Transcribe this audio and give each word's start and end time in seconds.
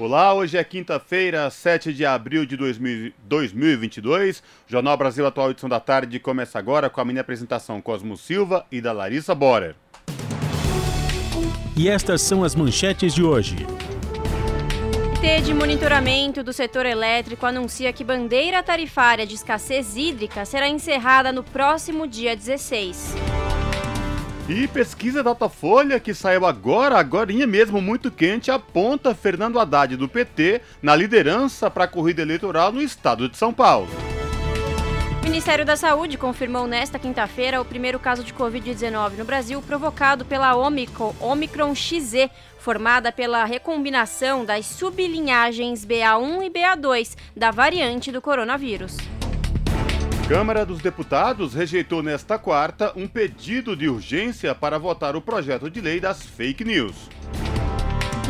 Olá, 0.00 0.32
hoje 0.32 0.56
é 0.56 0.64
quinta-feira, 0.64 1.50
7 1.50 1.92
de 1.92 2.06
abril 2.06 2.46
de 2.46 2.56
2022. 2.56 4.42
Jornal 4.66 4.96
Brasil 4.96 5.26
Atual, 5.26 5.50
edição 5.50 5.68
da 5.68 5.78
tarde, 5.78 6.18
começa 6.18 6.58
agora 6.58 6.88
com 6.88 7.02
a 7.02 7.04
minha 7.04 7.20
apresentação 7.20 7.82
Cosmo 7.82 8.16
Silva 8.16 8.64
e 8.72 8.80
da 8.80 8.92
Larissa 8.92 9.34
Borer. 9.34 9.74
E 11.76 11.86
estas 11.86 12.22
são 12.22 12.42
as 12.42 12.54
manchetes 12.54 13.14
de 13.14 13.22
hoje. 13.22 13.66
Comitê 15.20 15.42
de 15.42 15.52
Monitoramento 15.52 16.42
do 16.42 16.50
Setor 16.50 16.86
Elétrico 16.86 17.44
anuncia 17.44 17.92
que 17.92 18.02
bandeira 18.02 18.62
tarifária 18.62 19.26
de 19.26 19.34
escassez 19.34 19.98
hídrica 19.98 20.46
será 20.46 20.66
encerrada 20.66 21.30
no 21.30 21.44
próximo 21.44 22.06
dia 22.06 22.34
16. 22.34 23.16
E 24.50 24.66
pesquisa 24.66 25.22
Datafolha, 25.22 26.00
que 26.00 26.12
saiu 26.12 26.44
agora, 26.44 26.98
agora 26.98 27.32
mesmo, 27.46 27.80
muito 27.80 28.10
quente, 28.10 28.50
aponta 28.50 29.14
Fernando 29.14 29.60
Haddad 29.60 29.96
do 29.96 30.08
PT 30.08 30.60
na 30.82 30.96
liderança 30.96 31.70
para 31.70 31.84
a 31.84 31.86
corrida 31.86 32.20
eleitoral 32.20 32.72
no 32.72 32.82
estado 32.82 33.28
de 33.28 33.36
São 33.36 33.54
Paulo. 33.54 33.86
O 35.20 35.22
Ministério 35.22 35.64
da 35.64 35.76
Saúde 35.76 36.18
confirmou 36.18 36.66
nesta 36.66 36.98
quinta-feira 36.98 37.60
o 37.60 37.64
primeiro 37.64 38.00
caso 38.00 38.24
de 38.24 38.34
Covid-19 38.34 39.18
no 39.18 39.24
Brasil 39.24 39.62
provocado 39.62 40.24
pela 40.24 40.56
Omicron, 40.56 41.14
Omicron 41.20 41.72
XZ, 41.72 42.28
formada 42.58 43.12
pela 43.12 43.44
recombinação 43.44 44.44
das 44.44 44.66
sublinhagens 44.66 45.86
BA1 45.86 46.42
e 46.42 46.50
BA2 46.50 47.16
da 47.36 47.52
variante 47.52 48.10
do 48.10 48.20
coronavírus. 48.20 48.96
Câmara 50.30 50.64
dos 50.64 50.78
Deputados 50.78 51.54
rejeitou 51.54 52.04
nesta 52.04 52.38
quarta 52.38 52.92
um 52.94 53.08
pedido 53.08 53.74
de 53.74 53.88
urgência 53.88 54.54
para 54.54 54.78
votar 54.78 55.16
o 55.16 55.20
projeto 55.20 55.68
de 55.68 55.80
lei 55.80 55.98
das 55.98 56.24
fake 56.24 56.64
news. 56.64 56.94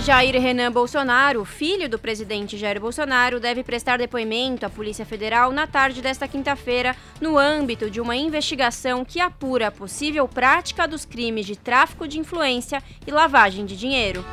Jair 0.02 0.40
Renan 0.40 0.72
Bolsonaro, 0.72 1.44
filho 1.44 1.90
do 1.90 1.98
presidente 1.98 2.56
Jair 2.56 2.80
Bolsonaro, 2.80 3.38
deve 3.38 3.62
prestar 3.62 3.98
depoimento 3.98 4.64
à 4.64 4.70
Polícia 4.70 5.04
Federal 5.04 5.52
na 5.52 5.66
tarde 5.66 6.00
desta 6.00 6.26
quinta-feira, 6.26 6.96
no 7.20 7.36
âmbito 7.36 7.90
de 7.90 8.00
uma 8.00 8.16
investigação 8.16 9.04
que 9.04 9.20
apura 9.20 9.66
a 9.66 9.70
possível 9.70 10.26
prática 10.26 10.88
dos 10.88 11.04
crimes 11.04 11.44
de 11.44 11.54
tráfico 11.54 12.08
de 12.08 12.18
influência 12.18 12.82
e 13.06 13.10
lavagem 13.10 13.66
de 13.66 13.76
dinheiro. 13.76 14.24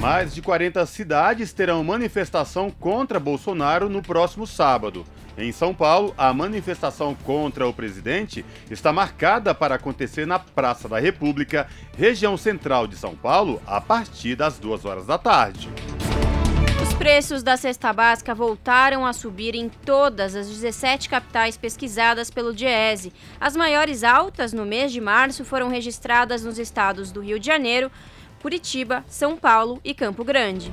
Mais 0.00 0.32
de 0.32 0.40
40 0.40 0.86
cidades 0.86 1.52
terão 1.52 1.82
manifestação 1.82 2.70
contra 2.70 3.18
Bolsonaro 3.18 3.88
no 3.88 4.00
próximo 4.00 4.46
sábado. 4.46 5.04
Em 5.36 5.50
São 5.50 5.74
Paulo, 5.74 6.14
a 6.16 6.32
manifestação 6.32 7.16
contra 7.16 7.66
o 7.66 7.72
presidente 7.72 8.44
está 8.70 8.92
marcada 8.92 9.52
para 9.52 9.74
acontecer 9.74 10.24
na 10.24 10.38
Praça 10.38 10.88
da 10.88 11.00
República, 11.00 11.66
região 11.96 12.36
central 12.36 12.86
de 12.86 12.96
São 12.96 13.16
Paulo, 13.16 13.60
a 13.66 13.80
partir 13.80 14.36
das 14.36 14.56
duas 14.56 14.84
horas 14.84 15.04
da 15.04 15.18
tarde. 15.18 15.68
Os 16.80 16.94
preços 16.94 17.42
da 17.42 17.56
cesta 17.56 17.92
básica 17.92 18.32
voltaram 18.34 19.04
a 19.04 19.12
subir 19.12 19.56
em 19.56 19.68
todas 19.68 20.36
as 20.36 20.48
17 20.48 21.08
capitais 21.08 21.56
pesquisadas 21.56 22.30
pelo 22.30 22.54
Diese. 22.54 23.12
As 23.40 23.56
maiores 23.56 24.04
altas 24.04 24.52
no 24.52 24.64
mês 24.64 24.92
de 24.92 25.00
março 25.00 25.44
foram 25.44 25.68
registradas 25.68 26.44
nos 26.44 26.56
estados 26.56 27.10
do 27.10 27.20
Rio 27.20 27.38
de 27.38 27.46
Janeiro, 27.46 27.90
Curitiba, 28.40 29.04
São 29.08 29.36
Paulo 29.36 29.80
e 29.84 29.92
Campo 29.94 30.24
Grande. 30.24 30.72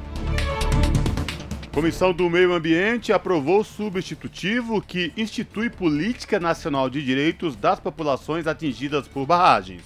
Comissão 1.74 2.14
do 2.14 2.30
Meio 2.30 2.54
Ambiente 2.54 3.12
aprovou 3.12 3.62
substitutivo 3.62 4.82
que 4.82 5.12
institui 5.18 5.70
Política 5.70 6.40
Nacional 6.40 6.90
de 6.90 7.04
Direitos 7.04 7.54
das 7.56 7.82
Populações 7.82 8.48
Atingidas 8.48 9.10
por 9.10 9.26
Barragens. 9.26 9.82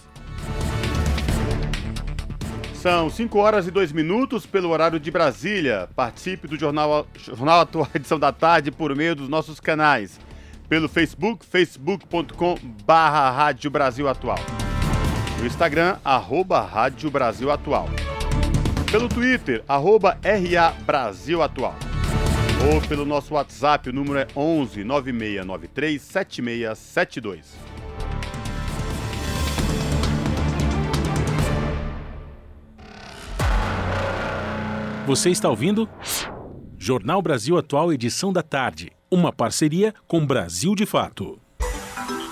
São 2.76 3.10
5 3.10 3.38
horas 3.40 3.68
e 3.68 3.72
2 3.72 3.92
minutos 3.92 4.46
pelo 4.46 4.70
horário 4.70 5.00
de 5.00 5.12
Brasília. 5.12 5.90
Participe 5.96 6.48
do 6.48 6.58
Jornal, 6.58 7.06
Jornal 7.14 7.62
Atual 7.62 7.90
Edição 7.96 8.18
da 8.18 8.32
Tarde 8.32 8.72
por 8.72 8.96
meio 8.96 9.16
dos 9.16 9.28
nossos 9.28 9.60
canais. 9.60 10.18
Pelo 10.70 10.88
Facebook, 10.88 11.46
facebook.com 11.46 12.56
barra 12.86 13.32
Rádio 13.32 13.72
Brasil 13.72 14.08
Atual. 14.08 14.38
No 15.40 15.46
Instagram, 15.46 15.98
arroba 16.04 16.62
Rádio 16.62 17.10
Brasil 17.10 17.50
Atual 17.50 17.88
pelo 18.92 19.08
Twitter, 19.08 19.64
arroba 19.68 20.18
RA 20.24 20.72
Brasil 20.84 21.44
Atual. 21.44 21.76
Ou 22.74 22.82
pelo 22.82 23.06
nosso 23.06 23.36
WhatsApp, 23.36 23.90
o 23.90 23.94
número 23.94 24.18
é 24.18 24.28
11 24.36 24.84
9693 24.84 26.02
7672. 26.02 27.46
Você 35.06 35.30
está 35.30 35.50
ouvindo? 35.50 35.88
Jornal 36.78 37.22
Brasil 37.22 37.58
Atual, 37.58 37.94
edição 37.94 38.34
da 38.34 38.42
tarde. 38.42 38.92
Uma 39.10 39.32
parceria 39.32 39.94
com 40.08 40.26
Brasil 40.26 40.76
de 40.76 40.86
Fato. 40.86 41.40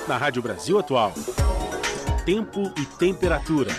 Na 0.07 0.17
Rádio 0.17 0.41
Brasil 0.41 0.78
Atual. 0.79 1.13
Tempo 2.28 2.60
e 2.78 2.86
temperatura. 2.98 3.72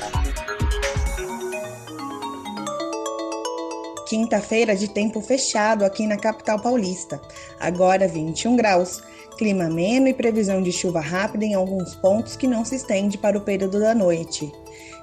Quinta-feira 4.09 4.75
de 4.75 4.89
tempo 4.89 5.21
fechado 5.21 5.85
aqui 5.85 6.07
na 6.07 6.17
capital 6.17 6.59
paulista. 6.59 7.21
Agora 7.61 8.09
21 8.09 8.57
graus. 8.57 9.03
Clima 9.37 9.65
ameno 9.65 10.09
e 10.09 10.15
previsão 10.15 10.63
de 10.63 10.73
chuva 10.73 10.99
rápida 10.99 11.45
em 11.45 11.53
alguns 11.53 11.95
pontos 11.97 12.37
que 12.37 12.47
não 12.47 12.65
se 12.65 12.77
estende 12.77 13.19
para 13.19 13.37
o 13.37 13.43
período 13.43 13.79
da 13.79 13.95
noite. 13.95 14.51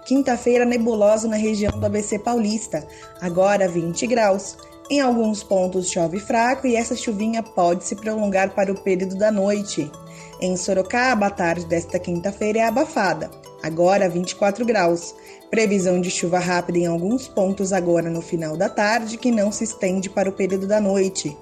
Quinta-feira 0.07 0.65
nebulosa 0.65 1.27
na 1.27 1.37
região 1.37 1.79
do 1.79 1.85
ABC 1.85 2.17
Paulista. 2.17 2.87
Agora 3.21 3.67
20 3.67 4.07
graus. 4.07 4.57
Em 4.89 5.01
alguns 5.01 5.43
pontos 5.43 5.91
chove 5.91 6.19
fraco 6.19 6.65
e 6.65 6.75
essa 6.75 6.95
chuvinha 6.95 7.43
pode 7.43 7.83
se 7.83 7.95
prolongar 7.95 8.55
para 8.55 8.71
o 8.71 8.81
período 8.81 9.15
da 9.15 9.31
noite. 9.31 9.91
Em 10.41 10.57
Sorocaba, 10.57 11.27
a 11.27 11.29
tarde 11.29 11.65
desta 11.65 11.97
quinta-feira 11.97 12.59
é 12.59 12.63
abafada, 12.63 13.31
agora 13.63 14.09
24 14.09 14.65
graus. 14.65 15.15
Previsão 15.49 16.01
de 16.01 16.11
chuva 16.11 16.39
rápida 16.39 16.79
em 16.79 16.85
alguns 16.85 17.27
pontos 17.27 17.71
agora 17.71 18.09
no 18.09 18.21
final 18.21 18.57
da 18.57 18.67
tarde, 18.67 19.17
que 19.17 19.31
não 19.31 19.51
se 19.51 19.63
estende 19.63 20.09
para 20.09 20.29
o 20.29 20.33
período 20.33 20.67
da 20.67 20.81
noite. 20.81 21.35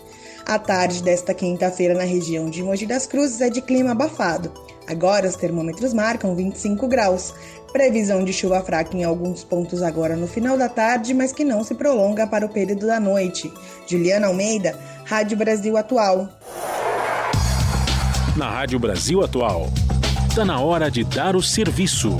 A 0.45 0.59
tarde 0.59 1.01
desta 1.01 1.33
quinta-feira 1.33 1.95
na 1.95 2.03
região 2.03 2.49
de 2.49 2.61
Mogi 2.61 2.85
das 2.85 3.07
Cruzes 3.07 3.41
é 3.41 3.49
de 3.49 3.61
clima 3.61 3.91
abafado. 3.91 4.51
Agora 4.85 5.27
os 5.27 5.37
termômetros 5.37 5.93
marcam 5.93 6.35
25 6.35 6.87
graus. 6.87 7.33
Previsão 7.71 8.23
de 8.23 8.31
chuva 8.31 8.61
fraca 8.61 8.95
em 8.95 9.03
alguns 9.03 9.43
pontos 9.43 9.81
agora 9.81 10.15
no 10.15 10.27
final 10.27 10.55
da 10.57 10.69
tarde, 10.69 11.13
mas 11.13 11.31
que 11.31 11.43
não 11.43 11.63
se 11.63 11.73
prolonga 11.73 12.27
para 12.27 12.45
o 12.45 12.49
período 12.49 12.85
da 12.85 12.99
noite. 12.99 13.51
Juliana 13.87 14.27
Almeida, 14.27 14.77
Rádio 15.05 15.37
Brasil 15.37 15.75
Atual. 15.77 16.29
Na 18.35 18.49
Rádio 18.49 18.79
Brasil 18.79 19.23
Atual, 19.23 19.67
está 20.27 20.43
na 20.43 20.59
hora 20.59 20.89
de 20.89 21.03
dar 21.03 21.35
o 21.35 21.41
serviço. 21.41 22.17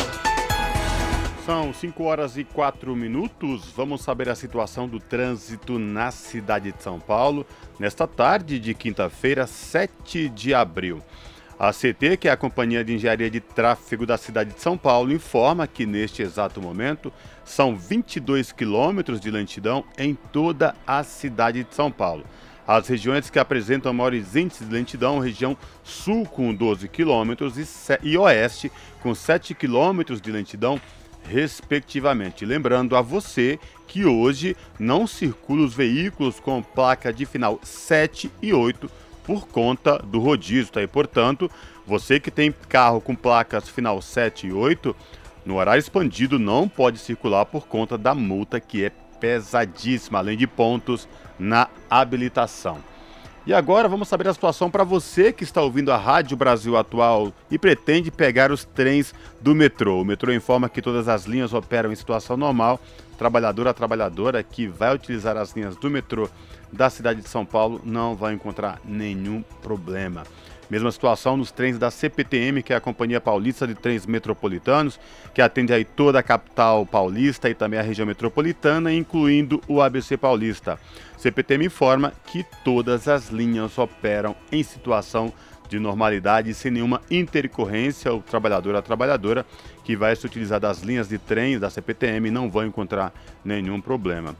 São 1.43 1.73
5 1.73 2.03
horas 2.03 2.37
e 2.37 2.43
4 2.43 2.95
minutos. 2.95 3.73
Vamos 3.75 4.01
saber 4.01 4.29
a 4.29 4.35
situação 4.35 4.87
do 4.87 4.99
trânsito 4.99 5.79
na 5.79 6.11
cidade 6.11 6.71
de 6.71 6.83
São 6.83 6.99
Paulo 6.99 7.47
nesta 7.79 8.05
tarde 8.05 8.59
de 8.59 8.75
quinta-feira, 8.75 9.47
7 9.47 10.29
de 10.29 10.53
abril. 10.53 11.01
A 11.57 11.71
CT, 11.73 12.17
que 12.17 12.27
é 12.27 12.31
a 12.31 12.37
Companhia 12.37 12.85
de 12.85 12.93
Engenharia 12.93 13.29
de 13.29 13.39
Tráfego 13.39 14.05
da 14.05 14.15
cidade 14.15 14.53
de 14.53 14.61
São 14.61 14.77
Paulo, 14.77 15.11
informa 15.11 15.65
que 15.65 15.83
neste 15.83 16.21
exato 16.21 16.61
momento 16.61 17.11
são 17.43 17.75
22 17.75 18.51
quilômetros 18.51 19.19
de 19.19 19.31
lentidão 19.31 19.83
em 19.97 20.13
toda 20.13 20.75
a 20.85 21.03
cidade 21.03 21.63
de 21.63 21.73
São 21.73 21.91
Paulo. 21.91 22.23
As 22.67 22.87
regiões 22.87 23.29
que 23.29 23.39
apresentam 23.39 23.93
maiores 23.93 24.35
índices 24.35 24.67
de 24.67 24.73
lentidão, 24.73 25.19
região 25.19 25.57
sul 25.83 26.25
com 26.25 26.53
12 26.53 26.87
quilômetros 26.87 27.55
e 28.01 28.17
oeste 28.17 28.71
com 29.01 29.13
7 29.13 29.53
quilômetros 29.53 30.21
de 30.21 30.31
lentidão 30.31 30.79
respectivamente. 31.27 32.45
Lembrando 32.45 32.95
a 32.95 33.01
você 33.01 33.59
que 33.87 34.05
hoje 34.05 34.55
não 34.79 35.05
circulam 35.05 35.65
os 35.65 35.73
veículos 35.73 36.39
com 36.39 36.61
placa 36.61 37.11
de 37.11 37.25
final 37.25 37.59
7 37.63 38.31
e 38.41 38.53
8 38.53 38.89
por 39.23 39.47
conta 39.47 39.97
do 39.97 40.19
rodízio, 40.19 40.71
tá? 40.71 40.81
E 40.81 40.87
portanto, 40.87 41.49
você 41.85 42.19
que 42.19 42.31
tem 42.31 42.53
carro 42.69 42.99
com 42.99 43.15
placas 43.15 43.69
final 43.69 44.01
7 44.01 44.47
e 44.47 44.53
8, 44.53 44.95
no 45.45 45.55
horário 45.55 45.79
expandido 45.79 46.39
não 46.39 46.67
pode 46.67 46.97
circular 46.97 47.45
por 47.45 47.67
conta 47.67 47.97
da 47.97 48.13
multa 48.13 48.59
que 48.59 48.85
é 48.85 48.91
pesadíssima, 49.23 50.19
além 50.19 50.37
de 50.37 50.45
pontos 50.45 51.07
na 51.39 51.69
habilitação. 51.89 52.79
E 53.47 53.53
agora 53.53 53.87
vamos 53.87 54.09
saber 54.09 54.27
a 54.27 54.33
situação 54.33 54.69
para 54.69 54.83
você 54.83 55.31
que 55.31 55.45
está 55.45 55.61
ouvindo 55.61 55.93
a 55.93 55.97
Rádio 55.97 56.35
Brasil 56.35 56.75
Atual 56.75 57.31
e 57.49 57.57
pretende 57.57 58.11
pegar 58.11 58.51
os 58.51 58.65
trens 58.65 59.13
do 59.39 59.55
metrô. 59.55 60.01
O 60.01 60.05
metrô 60.05 60.33
informa 60.33 60.67
que 60.67 60.81
todas 60.81 61.07
as 61.07 61.23
linhas 61.23 61.53
operam 61.53 61.89
em 61.89 61.95
situação 61.95 62.35
normal. 62.35 62.81
Trabalhador 63.17 63.65
a 63.65 63.73
trabalhadora 63.73 64.43
que 64.43 64.67
vai 64.67 64.93
utilizar 64.93 65.37
as 65.37 65.55
linhas 65.55 65.77
do 65.77 65.89
metrô 65.89 66.29
da 66.69 66.89
cidade 66.89 67.21
de 67.21 67.29
São 67.29 67.45
Paulo 67.45 67.79
não 67.85 68.15
vai 68.15 68.33
encontrar 68.33 68.81
nenhum 68.83 69.41
problema. 69.61 70.23
Mesma 70.69 70.91
situação 70.91 71.37
nos 71.37 71.51
trens 71.51 71.77
da 71.77 71.91
CPTM, 71.91 72.63
que 72.63 72.73
é 72.73 72.75
a 72.75 72.81
Companhia 72.81 73.19
Paulista 73.19 73.67
de 73.67 73.75
Trens 73.75 74.05
Metropolitanos, 74.05 74.99
que 75.33 75.41
atende 75.41 75.73
aí 75.73 75.83
toda 75.83 76.19
a 76.19 76.23
capital 76.23 76.85
paulista 76.85 77.49
e 77.49 77.53
também 77.53 77.79
a 77.79 77.83
região 77.83 78.05
metropolitana, 78.05 78.93
incluindo 78.93 79.61
o 79.67 79.81
ABC 79.81 80.17
Paulista. 80.17 80.79
CPTM 81.17 81.65
informa 81.65 82.13
que 82.25 82.45
todas 82.63 83.07
as 83.07 83.29
linhas 83.29 83.77
operam 83.77 84.35
em 84.51 84.63
situação 84.63 85.31
de 85.69 85.79
normalidade 85.79 86.53
sem 86.53 86.71
nenhuma 86.71 87.01
intercorrência. 87.09 88.13
O 88.13 88.21
trabalhador 88.21 88.75
a 88.75 88.81
trabalhadora 88.81 89.45
que 89.83 89.95
vai 89.95 90.15
se 90.15 90.25
utilizar 90.25 90.59
das 90.59 90.81
linhas 90.81 91.09
de 91.09 91.17
trem 91.17 91.59
da 91.59 91.69
CPTM 91.69 92.29
não 92.29 92.49
vão 92.49 92.65
encontrar 92.65 93.13
nenhum 93.43 93.81
problema. 93.81 94.35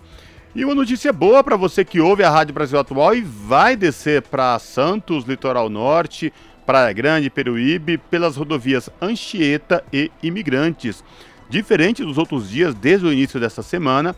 E 0.55 0.63
uma 0.63 0.75
notícia 0.75 1.11
boa 1.11 1.43
para 1.43 1.55
você 1.55 1.83
que 1.83 1.99
ouve 1.99 2.23
a 2.23 2.29
Rádio 2.29 2.53
Brasil 2.53 2.77
Atual 2.77 3.15
e 3.15 3.21
vai 3.21 3.75
descer 3.75 4.21
para 4.21 4.59
Santos, 4.59 5.25
Litoral 5.25 5.67
Norte, 5.67 6.31
Praia 6.63 6.93
Grande, 6.93 7.27
Peruíbe, 7.27 7.97
pelas 7.97 8.35
rodovias 8.35 8.87
Anchieta 9.01 9.83
e 9.91 10.11
Imigrantes. 10.21 11.03
Diferente 11.49 12.03
dos 12.03 12.19
outros 12.19 12.51
dias, 12.51 12.75
desde 12.75 13.07
o 13.07 13.11
início 13.11 13.39
desta 13.39 13.63
semana, 13.63 14.15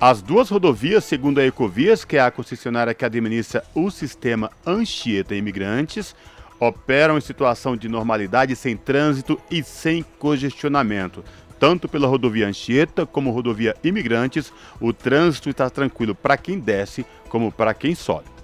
as 0.00 0.22
duas 0.22 0.50
rodovias, 0.50 1.02
segundo 1.04 1.40
a 1.40 1.44
Ecovias, 1.44 2.04
que 2.04 2.16
é 2.16 2.20
a 2.20 2.30
concessionária 2.30 2.94
que 2.94 3.04
administra 3.04 3.64
o 3.74 3.90
sistema 3.90 4.52
Anchieta 4.64 5.34
e 5.34 5.38
Imigrantes, 5.38 6.14
operam 6.60 7.18
em 7.18 7.20
situação 7.20 7.76
de 7.76 7.88
normalidade, 7.88 8.54
sem 8.54 8.76
trânsito 8.76 9.36
e 9.50 9.64
sem 9.64 10.04
congestionamento. 10.20 11.24
Tanto 11.58 11.88
pela 11.88 12.06
rodovia 12.06 12.46
Anchieta 12.46 13.06
como 13.06 13.30
rodovia 13.30 13.74
Imigrantes, 13.82 14.52
o 14.80 14.92
trânsito 14.92 15.48
está 15.48 15.70
tranquilo 15.70 16.14
para 16.14 16.36
quem 16.36 16.58
desce 16.58 17.06
como 17.28 17.50
para 17.50 17.72
quem 17.72 17.94
sobe. 17.94 18.36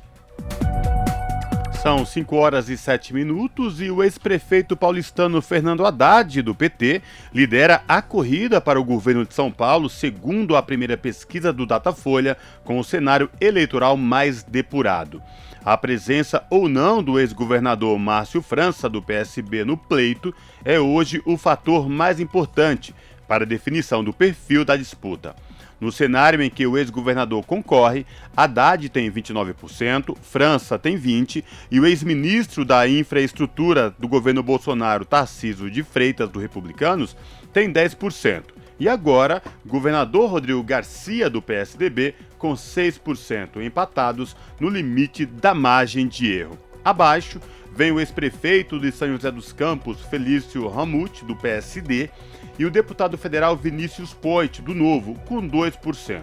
São 1.82 2.04
5 2.04 2.36
horas 2.36 2.68
e 2.68 2.76
7 2.76 3.14
minutos 3.14 3.80
e 3.80 3.90
o 3.90 4.02
ex-prefeito 4.02 4.76
paulistano 4.76 5.40
Fernando 5.40 5.86
Haddad, 5.86 6.42
do 6.42 6.54
PT, 6.54 7.00
lidera 7.32 7.82
a 7.88 8.02
corrida 8.02 8.60
para 8.60 8.80
o 8.80 8.84
governo 8.84 9.24
de 9.24 9.32
São 9.32 9.50
Paulo, 9.50 9.88
segundo 9.88 10.56
a 10.56 10.62
primeira 10.62 10.96
pesquisa 10.96 11.52
do 11.52 11.64
Datafolha, 11.64 12.36
com 12.64 12.78
o 12.78 12.84
cenário 12.84 13.30
eleitoral 13.40 13.96
mais 13.96 14.42
depurado. 14.42 15.22
A 15.68 15.76
presença 15.76 16.42
ou 16.48 16.66
não 16.66 17.02
do 17.02 17.20
ex-governador 17.20 17.98
Márcio 17.98 18.40
França, 18.40 18.88
do 18.88 19.02
PSB, 19.02 19.66
no 19.66 19.76
pleito 19.76 20.34
é 20.64 20.80
hoje 20.80 21.20
o 21.26 21.36
fator 21.36 21.90
mais 21.90 22.18
importante 22.18 22.94
para 23.28 23.44
a 23.44 23.46
definição 23.46 24.02
do 24.02 24.10
perfil 24.10 24.64
da 24.64 24.78
disputa. 24.78 25.36
No 25.78 25.92
cenário 25.92 26.40
em 26.40 26.48
que 26.48 26.66
o 26.66 26.78
ex-governador 26.78 27.44
concorre, 27.44 28.06
Haddad 28.34 28.88
tem 28.88 29.12
29%, 29.12 30.16
França 30.22 30.78
tem 30.78 30.98
20% 30.98 31.44
e 31.70 31.78
o 31.78 31.84
ex-ministro 31.84 32.64
da 32.64 32.88
Infraestrutura 32.88 33.94
do 33.98 34.08
governo 34.08 34.42
Bolsonaro, 34.42 35.04
Tarcísio 35.04 35.70
de 35.70 35.82
Freitas, 35.82 36.30
do 36.30 36.38
Republicanos, 36.38 37.14
tem 37.52 37.70
10%. 37.70 38.57
E 38.80 38.88
agora, 38.88 39.42
governador 39.66 40.30
Rodrigo 40.30 40.62
Garcia, 40.62 41.28
do 41.28 41.42
PSDB, 41.42 42.14
com 42.38 42.52
6%, 42.52 43.60
empatados 43.60 44.36
no 44.60 44.68
limite 44.68 45.26
da 45.26 45.52
margem 45.52 46.06
de 46.06 46.30
erro. 46.30 46.56
Abaixo, 46.84 47.40
vem 47.74 47.90
o 47.90 47.98
ex-prefeito 47.98 48.78
de 48.78 48.92
São 48.92 49.08
José 49.08 49.32
dos 49.32 49.52
Campos, 49.52 50.00
Felício 50.02 50.68
Ramute, 50.68 51.24
do 51.24 51.34
PSD, 51.34 52.08
e 52.56 52.64
o 52.64 52.70
deputado 52.70 53.18
federal 53.18 53.56
Vinícius 53.56 54.14
Poit, 54.14 54.62
do 54.62 54.74
Novo, 54.74 55.14
com 55.26 55.42
2%. 55.48 56.22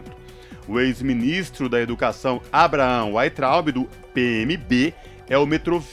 O 0.67 0.79
ex-ministro 0.79 1.67
da 1.67 1.81
Educação 1.81 2.41
Abraham 2.51 3.13
Weitraub, 3.13 3.71
do 3.71 3.85
PMB, 4.13 4.93
é 5.29 5.37
o 5.37 5.45
metro... 5.45 5.83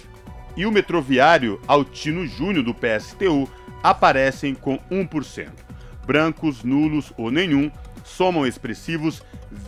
e 0.57 0.65
o 0.65 0.71
metroviário 0.71 1.61
Altino 1.67 2.25
Júnior, 2.25 2.65
do 2.65 2.73
PSTU, 2.73 3.51
aparecem 3.83 4.55
com 4.55 4.79
1% 4.91 5.72
brancos, 6.07 6.63
nulos 6.63 7.13
ou 7.17 7.31
nenhum 7.31 7.71
somam 8.05 8.47
expressivos 8.47 9.23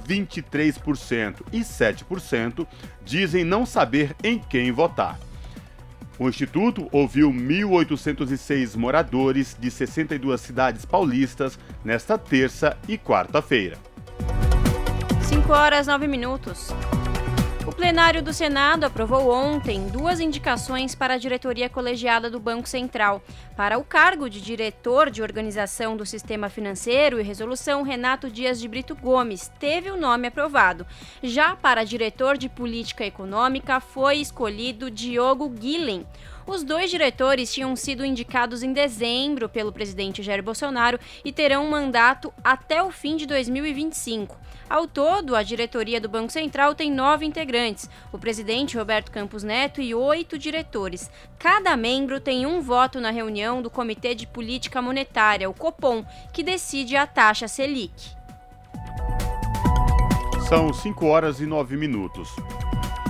23% 0.09 1.37
e 1.53 1.61
7% 1.61 2.67
dizem 3.05 3.45
não 3.45 3.65
saber 3.65 4.15
em 4.23 4.39
quem 4.39 4.73
votar. 4.73 5.19
O 6.19 6.29
Instituto 6.29 6.89
ouviu 6.93 7.31
1.806 7.31 8.77
moradores 8.77 9.57
de 9.59 9.71
62 9.71 10.41
cidades 10.41 10.85
paulistas 10.85 11.59
nesta 11.85 12.17
terça 12.17 12.77
e 12.89 12.97
quarta-feira. 12.97 13.77
5 15.23 15.53
horas 15.53 15.89
9 15.89 16.07
minutos. 16.07 16.73
O 17.67 17.73
plenário 17.73 18.23
do 18.23 18.31
Senado 18.31 18.85
aprovou 18.85 19.31
ontem 19.31 19.89
duas 19.89 20.21
indicações 20.21 20.95
para 20.95 21.15
a 21.15 21.19
diretoria 21.19 21.67
colegiada 21.67 22.29
do 22.29 22.39
Banco 22.39 22.69
Central. 22.69 23.23
Para 23.57 23.79
o 23.79 23.85
cargo 23.85 24.29
de 24.29 24.39
diretor 24.39 25.09
de 25.09 25.23
organização 25.23 25.97
do 25.97 26.05
sistema 26.05 26.51
financeiro 26.51 27.19
e 27.19 27.23
resolução, 27.23 27.83
Renato 27.83 28.29
Dias 28.29 28.61
de 28.61 28.69
Brito 28.69 28.95
Gomes 28.95 29.51
teve 29.59 29.91
o 29.91 29.97
nome 29.97 30.29
aprovado. 30.29 30.87
Já 31.23 31.57
para 31.57 31.85
diretor 31.85 32.37
de 32.37 32.51
política 32.51 33.07
econômica 33.07 33.81
foi 33.81 34.17
escolhido 34.17 34.91
Diogo 34.91 35.49
Guilhem. 35.49 36.07
Os 36.47 36.63
dois 36.63 36.91
diretores 36.91 37.53
tinham 37.53 37.75
sido 37.75 38.05
indicados 38.05 38.63
em 38.63 38.73
dezembro 38.73 39.49
pelo 39.49 39.73
presidente 39.73 40.23
Jair 40.23 40.43
Bolsonaro 40.43 41.01
e 41.25 41.33
terão 41.33 41.65
um 41.65 41.71
mandato 41.71 42.33
até 42.45 42.83
o 42.83 42.91
fim 42.91 43.17
de 43.17 43.25
2025. 43.27 44.39
Ao 44.69 44.87
todo, 44.87 45.35
a 45.35 45.43
diretoria 45.43 45.99
do 46.01 46.09
Banco 46.09 46.31
Central 46.31 46.75
tem 46.75 46.91
nove 46.91 47.25
integrantes: 47.25 47.89
o 48.13 48.19
presidente 48.19 48.77
Roberto 48.77 49.11
Campos 49.11 49.43
Neto 49.43 49.81
e 49.81 49.95
oito 49.95 50.39
diretores. 50.39 51.11
Cada 51.39 51.77
membro 51.79 52.21
tem 52.21 52.45
um 52.45 52.61
voto 52.61 53.01
na 53.01 53.11
reunião 53.11 53.63
do 53.63 53.71
Comitê 53.71 54.15
de 54.15 54.27
Política 54.27 54.83
Monetária, 54.83 55.49
o 55.49 55.55
COPOM, 55.55 56.05
que 56.33 56.43
decide 56.43 56.95
a 56.95 57.07
taxa 57.07 57.49
Selic. 57.49 58.24
São 60.49 60.75
5 60.75 61.07
horas 61.07 61.41
e 61.41 61.47
9 61.47 61.75
minutos. 61.75 62.29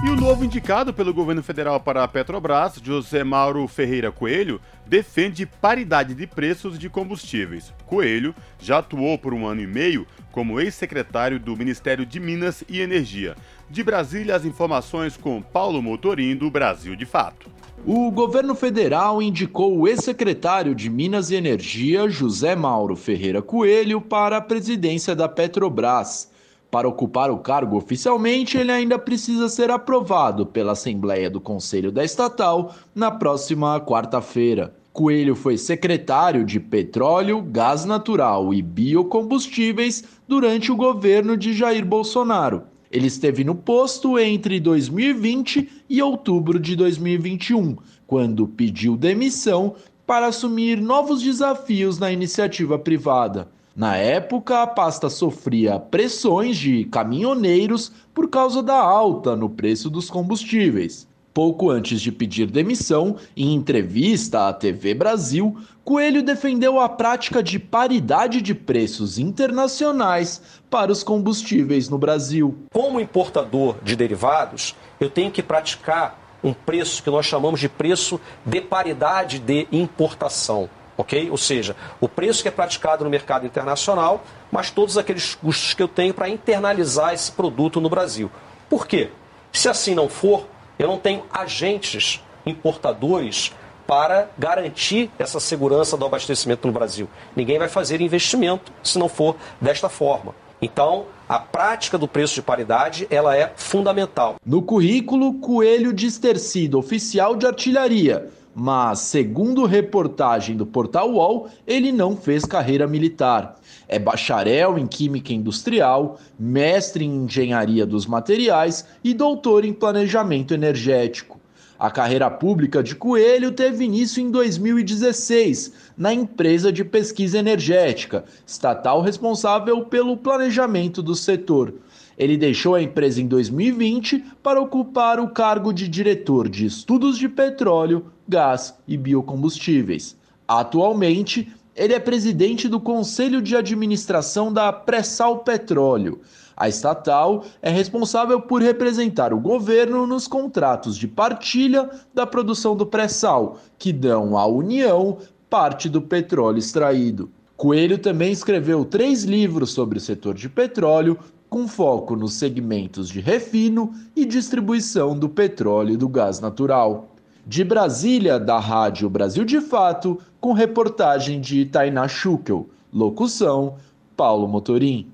E 0.04 0.08
o 0.08 0.14
novo 0.14 0.44
indicado 0.44 0.94
pelo 0.94 1.12
governo 1.12 1.42
federal 1.42 1.80
para 1.80 2.04
a 2.04 2.08
Petrobras, 2.08 2.80
José 2.80 3.24
Mauro 3.24 3.66
Ferreira 3.66 4.12
Coelho, 4.12 4.60
defende 4.86 5.44
paridade 5.44 6.14
de 6.14 6.28
preços 6.28 6.78
de 6.78 6.88
combustíveis. 6.88 7.74
Coelho 7.86 8.32
já 8.60 8.78
atuou 8.78 9.18
por 9.18 9.34
um 9.34 9.46
ano 9.46 9.62
e 9.62 9.66
meio 9.66 10.06
como 10.30 10.60
ex-secretário 10.60 11.40
do 11.40 11.56
Ministério 11.56 12.06
de 12.06 12.20
Minas 12.20 12.62
e 12.68 12.80
Energia. 12.80 13.34
De 13.68 13.82
Brasília, 13.82 14.36
as 14.36 14.44
informações 14.44 15.16
com 15.16 15.42
Paulo 15.42 15.82
Motorim, 15.82 16.36
do 16.36 16.48
Brasil 16.50 16.94
de 16.94 17.04
Fato. 17.04 17.50
O 17.84 18.12
governo 18.12 18.54
federal 18.54 19.20
indicou 19.20 19.76
o 19.76 19.88
ex-secretário 19.88 20.72
de 20.72 20.88
Minas 20.88 21.30
e 21.30 21.34
Energia, 21.34 22.08
José 22.08 22.54
Mauro 22.54 22.94
Ferreira 22.94 23.42
Coelho, 23.42 24.00
para 24.00 24.36
a 24.36 24.40
presidência 24.40 25.16
da 25.16 25.28
Petrobras. 25.28 26.32
Para 26.74 26.88
ocupar 26.88 27.30
o 27.30 27.38
cargo 27.38 27.76
oficialmente, 27.76 28.58
ele 28.58 28.72
ainda 28.72 28.98
precisa 28.98 29.48
ser 29.48 29.70
aprovado 29.70 30.44
pela 30.44 30.72
Assembleia 30.72 31.30
do 31.30 31.40
Conselho 31.40 31.92
da 31.92 32.02
Estatal 32.04 32.74
na 32.92 33.12
próxima 33.12 33.78
quarta-feira. 33.80 34.74
Coelho 34.92 35.36
foi 35.36 35.56
secretário 35.56 36.44
de 36.44 36.58
Petróleo, 36.58 37.40
Gás 37.42 37.84
Natural 37.84 38.52
e 38.52 38.60
Biocombustíveis 38.60 40.02
durante 40.26 40.72
o 40.72 40.76
governo 40.76 41.36
de 41.36 41.52
Jair 41.52 41.86
Bolsonaro. 41.86 42.64
Ele 42.90 43.06
esteve 43.06 43.44
no 43.44 43.54
posto 43.54 44.18
entre 44.18 44.58
2020 44.58 45.84
e 45.88 46.02
outubro 46.02 46.58
de 46.58 46.74
2021, 46.74 47.76
quando 48.04 48.48
pediu 48.48 48.96
demissão 48.96 49.76
para 50.04 50.26
assumir 50.26 50.80
novos 50.80 51.22
desafios 51.22 52.00
na 52.00 52.10
iniciativa 52.10 52.76
privada. 52.76 53.53
Na 53.76 53.96
época, 53.96 54.62
a 54.62 54.68
pasta 54.68 55.10
sofria 55.10 55.80
pressões 55.80 56.56
de 56.56 56.84
caminhoneiros 56.84 57.90
por 58.14 58.30
causa 58.30 58.62
da 58.62 58.76
alta 58.76 59.34
no 59.34 59.50
preço 59.50 59.90
dos 59.90 60.08
combustíveis. 60.08 61.08
Pouco 61.32 61.68
antes 61.68 62.00
de 62.00 62.12
pedir 62.12 62.48
demissão, 62.48 63.16
em 63.36 63.52
entrevista 63.52 64.46
à 64.46 64.52
TV 64.52 64.94
Brasil, 64.94 65.56
Coelho 65.82 66.22
defendeu 66.22 66.78
a 66.78 66.88
prática 66.88 67.42
de 67.42 67.58
paridade 67.58 68.40
de 68.40 68.54
preços 68.54 69.18
internacionais 69.18 70.40
para 70.70 70.92
os 70.92 71.02
combustíveis 71.02 71.88
no 71.88 71.98
Brasil. 71.98 72.56
Como 72.72 73.00
importador 73.00 73.78
de 73.82 73.96
derivados, 73.96 74.76
eu 75.00 75.10
tenho 75.10 75.32
que 75.32 75.42
praticar 75.42 76.38
um 76.44 76.52
preço 76.52 77.02
que 77.02 77.10
nós 77.10 77.26
chamamos 77.26 77.58
de 77.58 77.68
preço 77.68 78.20
de 78.46 78.60
paridade 78.60 79.40
de 79.40 79.66
importação 79.72 80.70
ok? 80.96 81.30
Ou 81.30 81.36
seja, 81.36 81.76
o 82.00 82.08
preço 82.08 82.42
que 82.42 82.48
é 82.48 82.50
praticado 82.50 83.04
no 83.04 83.10
mercado 83.10 83.46
internacional, 83.46 84.24
mas 84.50 84.70
todos 84.70 84.96
aqueles 84.98 85.34
custos 85.34 85.74
que 85.74 85.82
eu 85.82 85.88
tenho 85.88 86.14
para 86.14 86.28
internalizar 86.28 87.12
esse 87.12 87.32
produto 87.32 87.80
no 87.80 87.88
Brasil. 87.88 88.30
Por 88.68 88.86
quê? 88.86 89.10
Se 89.52 89.68
assim 89.68 89.94
não 89.94 90.08
for, 90.08 90.46
eu 90.78 90.88
não 90.88 90.98
tenho 90.98 91.24
agentes 91.32 92.22
importadores 92.44 93.52
para 93.86 94.30
garantir 94.38 95.10
essa 95.18 95.38
segurança 95.38 95.96
do 95.96 96.04
abastecimento 96.04 96.66
no 96.66 96.72
Brasil. 96.72 97.08
Ninguém 97.36 97.58
vai 97.58 97.68
fazer 97.68 98.00
investimento 98.00 98.72
se 98.82 98.98
não 98.98 99.08
for 99.08 99.36
desta 99.60 99.88
forma. 99.88 100.34
Então, 100.60 101.06
a 101.28 101.38
prática 101.38 101.98
do 101.98 102.08
preço 102.08 102.34
de 102.34 102.42
paridade, 102.42 103.06
ela 103.10 103.36
é 103.36 103.52
fundamental. 103.54 104.36
No 104.44 104.62
currículo, 104.62 105.34
Coelho 105.34 105.92
diz 105.92 106.18
ter 106.18 106.38
sido 106.38 106.78
oficial 106.78 107.36
de 107.36 107.46
artilharia, 107.46 108.30
mas, 108.54 109.00
segundo 109.00 109.64
reportagem 109.64 110.56
do 110.56 110.64
portal 110.64 111.12
UOL, 111.12 111.48
ele 111.66 111.90
não 111.90 112.16
fez 112.16 112.44
carreira 112.44 112.86
militar. 112.86 113.56
É 113.88 113.98
bacharel 113.98 114.78
em 114.78 114.86
Química 114.86 115.32
Industrial, 115.32 116.18
mestre 116.38 117.04
em 117.04 117.24
Engenharia 117.24 117.84
dos 117.84 118.06
Materiais 118.06 118.86
e 119.02 119.12
doutor 119.12 119.64
em 119.64 119.72
Planejamento 119.72 120.54
Energético. 120.54 121.40
A 121.76 121.90
carreira 121.90 122.30
pública 122.30 122.82
de 122.82 122.94
Coelho 122.94 123.50
teve 123.50 123.84
início 123.84 124.22
em 124.22 124.30
2016, 124.30 125.72
na 125.98 126.14
empresa 126.14 126.72
de 126.72 126.84
pesquisa 126.84 127.38
energética, 127.38 128.24
estatal 128.46 129.02
responsável 129.02 129.84
pelo 129.84 130.16
planejamento 130.16 131.02
do 131.02 131.16
setor. 131.16 131.74
Ele 132.16 132.36
deixou 132.36 132.74
a 132.74 132.82
empresa 132.82 133.20
em 133.20 133.26
2020 133.26 134.24
para 134.42 134.60
ocupar 134.60 135.18
o 135.18 135.28
cargo 135.28 135.72
de 135.72 135.88
diretor 135.88 136.48
de 136.48 136.66
estudos 136.66 137.18
de 137.18 137.28
petróleo, 137.28 138.06
gás 138.28 138.74
e 138.86 138.96
biocombustíveis. 138.96 140.16
Atualmente, 140.46 141.52
ele 141.74 141.92
é 141.92 141.98
presidente 141.98 142.68
do 142.68 142.78
Conselho 142.78 143.42
de 143.42 143.56
Administração 143.56 144.52
da 144.52 144.72
Pressal 144.72 145.38
Petróleo. 145.38 146.20
A 146.56 146.68
estatal 146.68 147.44
é 147.60 147.68
responsável 147.68 148.40
por 148.40 148.62
representar 148.62 149.32
o 149.32 149.40
governo 149.40 150.06
nos 150.06 150.28
contratos 150.28 150.96
de 150.96 151.08
partilha 151.08 151.90
da 152.12 152.24
produção 152.24 152.76
do 152.76 152.86
pré-sal, 152.86 153.58
que 153.76 153.92
dão 153.92 154.38
à 154.38 154.46
União 154.46 155.18
parte 155.50 155.88
do 155.88 156.00
petróleo 156.00 156.58
extraído. 156.58 157.30
Coelho 157.56 157.98
também 157.98 158.32
escreveu 158.32 158.84
três 158.84 159.24
livros 159.24 159.70
sobre 159.70 159.98
o 159.98 160.00
setor 160.00 160.34
de 160.34 160.48
petróleo, 160.48 161.18
com 161.54 161.68
foco 161.68 162.16
nos 162.16 162.34
segmentos 162.34 163.08
de 163.08 163.20
refino 163.20 163.94
e 164.16 164.24
distribuição 164.24 165.16
do 165.16 165.28
petróleo 165.28 165.92
e 165.92 165.96
do 165.96 166.08
gás 166.08 166.40
natural. 166.40 167.14
De 167.46 167.62
Brasília, 167.62 168.40
da 168.40 168.58
Rádio 168.58 169.08
Brasil 169.08 169.44
de 169.44 169.60
Fato, 169.60 170.20
com 170.40 170.52
reportagem 170.52 171.40
de 171.40 171.64
Tainá 171.64 172.08
Schukel. 172.08 172.68
Locução: 172.92 173.76
Paulo 174.16 174.48
Motorim. 174.48 175.06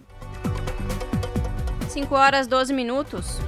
5 1.91 2.15
horas 2.15 2.47
12 2.47 2.73
minutos. 2.73 3.39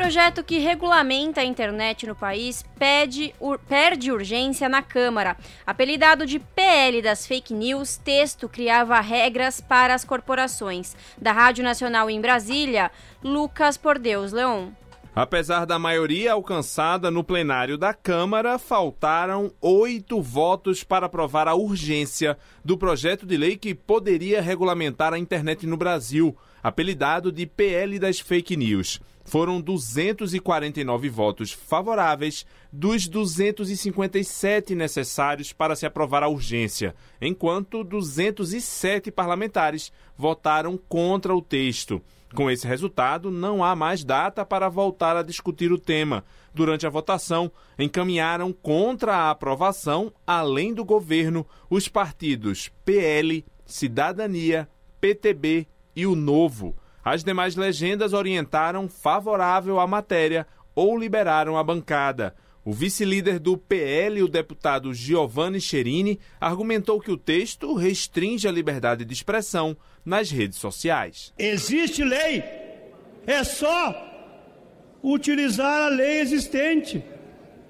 Projeto 0.00 0.42
que 0.42 0.56
regulamenta 0.56 1.42
a 1.42 1.44
internet 1.44 2.06
no 2.06 2.14
país 2.14 2.64
pede, 2.78 3.34
ur, 3.38 3.58
perde 3.58 4.10
urgência 4.10 4.66
na 4.66 4.80
Câmara. 4.80 5.36
Apelidado 5.66 6.24
de 6.24 6.38
PL 6.38 7.02
das 7.02 7.26
fake 7.26 7.52
news, 7.52 7.98
texto 7.98 8.48
criava 8.48 8.98
regras 9.02 9.60
para 9.60 9.92
as 9.94 10.02
corporações. 10.02 10.96
Da 11.20 11.32
Rádio 11.32 11.62
Nacional 11.62 12.08
em 12.08 12.18
Brasília, 12.18 12.90
Lucas 13.22 13.76
Por 13.76 13.98
Deus 13.98 14.32
Leon. 14.32 14.70
Apesar 15.14 15.66
da 15.66 15.78
maioria 15.78 16.32
alcançada 16.32 17.10
no 17.10 17.22
plenário 17.22 17.76
da 17.76 17.92
Câmara, 17.92 18.58
faltaram 18.58 19.52
oito 19.60 20.22
votos 20.22 20.82
para 20.82 21.06
aprovar 21.06 21.46
a 21.46 21.54
urgência 21.54 22.38
do 22.64 22.78
projeto 22.78 23.26
de 23.26 23.36
lei 23.36 23.54
que 23.54 23.74
poderia 23.74 24.40
regulamentar 24.40 25.12
a 25.12 25.18
internet 25.18 25.66
no 25.66 25.76
Brasil, 25.76 26.34
apelidado 26.62 27.30
de 27.30 27.44
PL 27.44 27.98
das 27.98 28.18
Fake 28.18 28.56
News. 28.56 28.98
Foram 29.30 29.60
249 29.60 31.08
votos 31.08 31.52
favoráveis 31.52 32.44
dos 32.72 33.06
257 33.06 34.74
necessários 34.74 35.52
para 35.52 35.76
se 35.76 35.86
aprovar 35.86 36.24
a 36.24 36.28
urgência, 36.28 36.96
enquanto 37.22 37.84
207 37.84 39.08
parlamentares 39.12 39.92
votaram 40.16 40.76
contra 40.76 41.32
o 41.32 41.40
texto. 41.40 42.02
Com 42.34 42.50
esse 42.50 42.66
resultado, 42.66 43.30
não 43.30 43.62
há 43.62 43.76
mais 43.76 44.02
data 44.02 44.44
para 44.44 44.68
voltar 44.68 45.16
a 45.16 45.22
discutir 45.22 45.70
o 45.70 45.78
tema. 45.78 46.24
Durante 46.52 46.84
a 46.84 46.90
votação, 46.90 47.52
encaminharam 47.78 48.52
contra 48.52 49.14
a 49.14 49.30
aprovação, 49.30 50.12
além 50.26 50.74
do 50.74 50.84
governo, 50.84 51.46
os 51.70 51.86
partidos 51.86 52.68
PL, 52.84 53.44
Cidadania, 53.64 54.68
PTB 55.00 55.68
e 55.94 56.04
o 56.04 56.16
Novo. 56.16 56.74
As 57.04 57.24
demais 57.24 57.56
legendas 57.56 58.12
orientaram 58.12 58.88
favorável 58.88 59.80
à 59.80 59.86
matéria 59.86 60.46
ou 60.74 60.98
liberaram 60.98 61.56
a 61.56 61.64
bancada. 61.64 62.34
O 62.62 62.72
vice-líder 62.72 63.38
do 63.38 63.56
PL, 63.56 64.22
o 64.22 64.28
deputado 64.28 64.92
Giovanni 64.92 65.60
Cherini, 65.60 66.20
argumentou 66.38 67.00
que 67.00 67.10
o 67.10 67.16
texto 67.16 67.74
restringe 67.74 68.46
a 68.46 68.52
liberdade 68.52 69.04
de 69.04 69.12
expressão 69.14 69.76
nas 70.04 70.30
redes 70.30 70.58
sociais. 70.58 71.32
Existe 71.38 72.04
lei, 72.04 72.44
é 73.26 73.42
só 73.44 73.94
utilizar 75.02 75.82
a 75.82 75.88
lei 75.88 76.20
existente. 76.20 77.02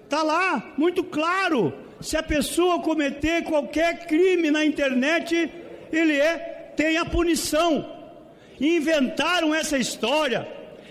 Está 0.05 0.25
lá, 0.25 0.75
muito 0.77 1.05
claro. 1.05 1.73
Se 2.01 2.17
a 2.17 2.23
pessoa 2.23 2.83
cometer 2.83 3.45
qualquer 3.45 4.07
crime 4.07 4.51
na 4.51 4.65
internet, 4.65 5.53
ele 5.93 6.19
é, 6.19 6.73
tem 6.77 6.97
a 6.97 7.05
punição. 7.05 8.00
Inventaram 8.61 9.55
essa 9.55 9.79
história 9.79 10.47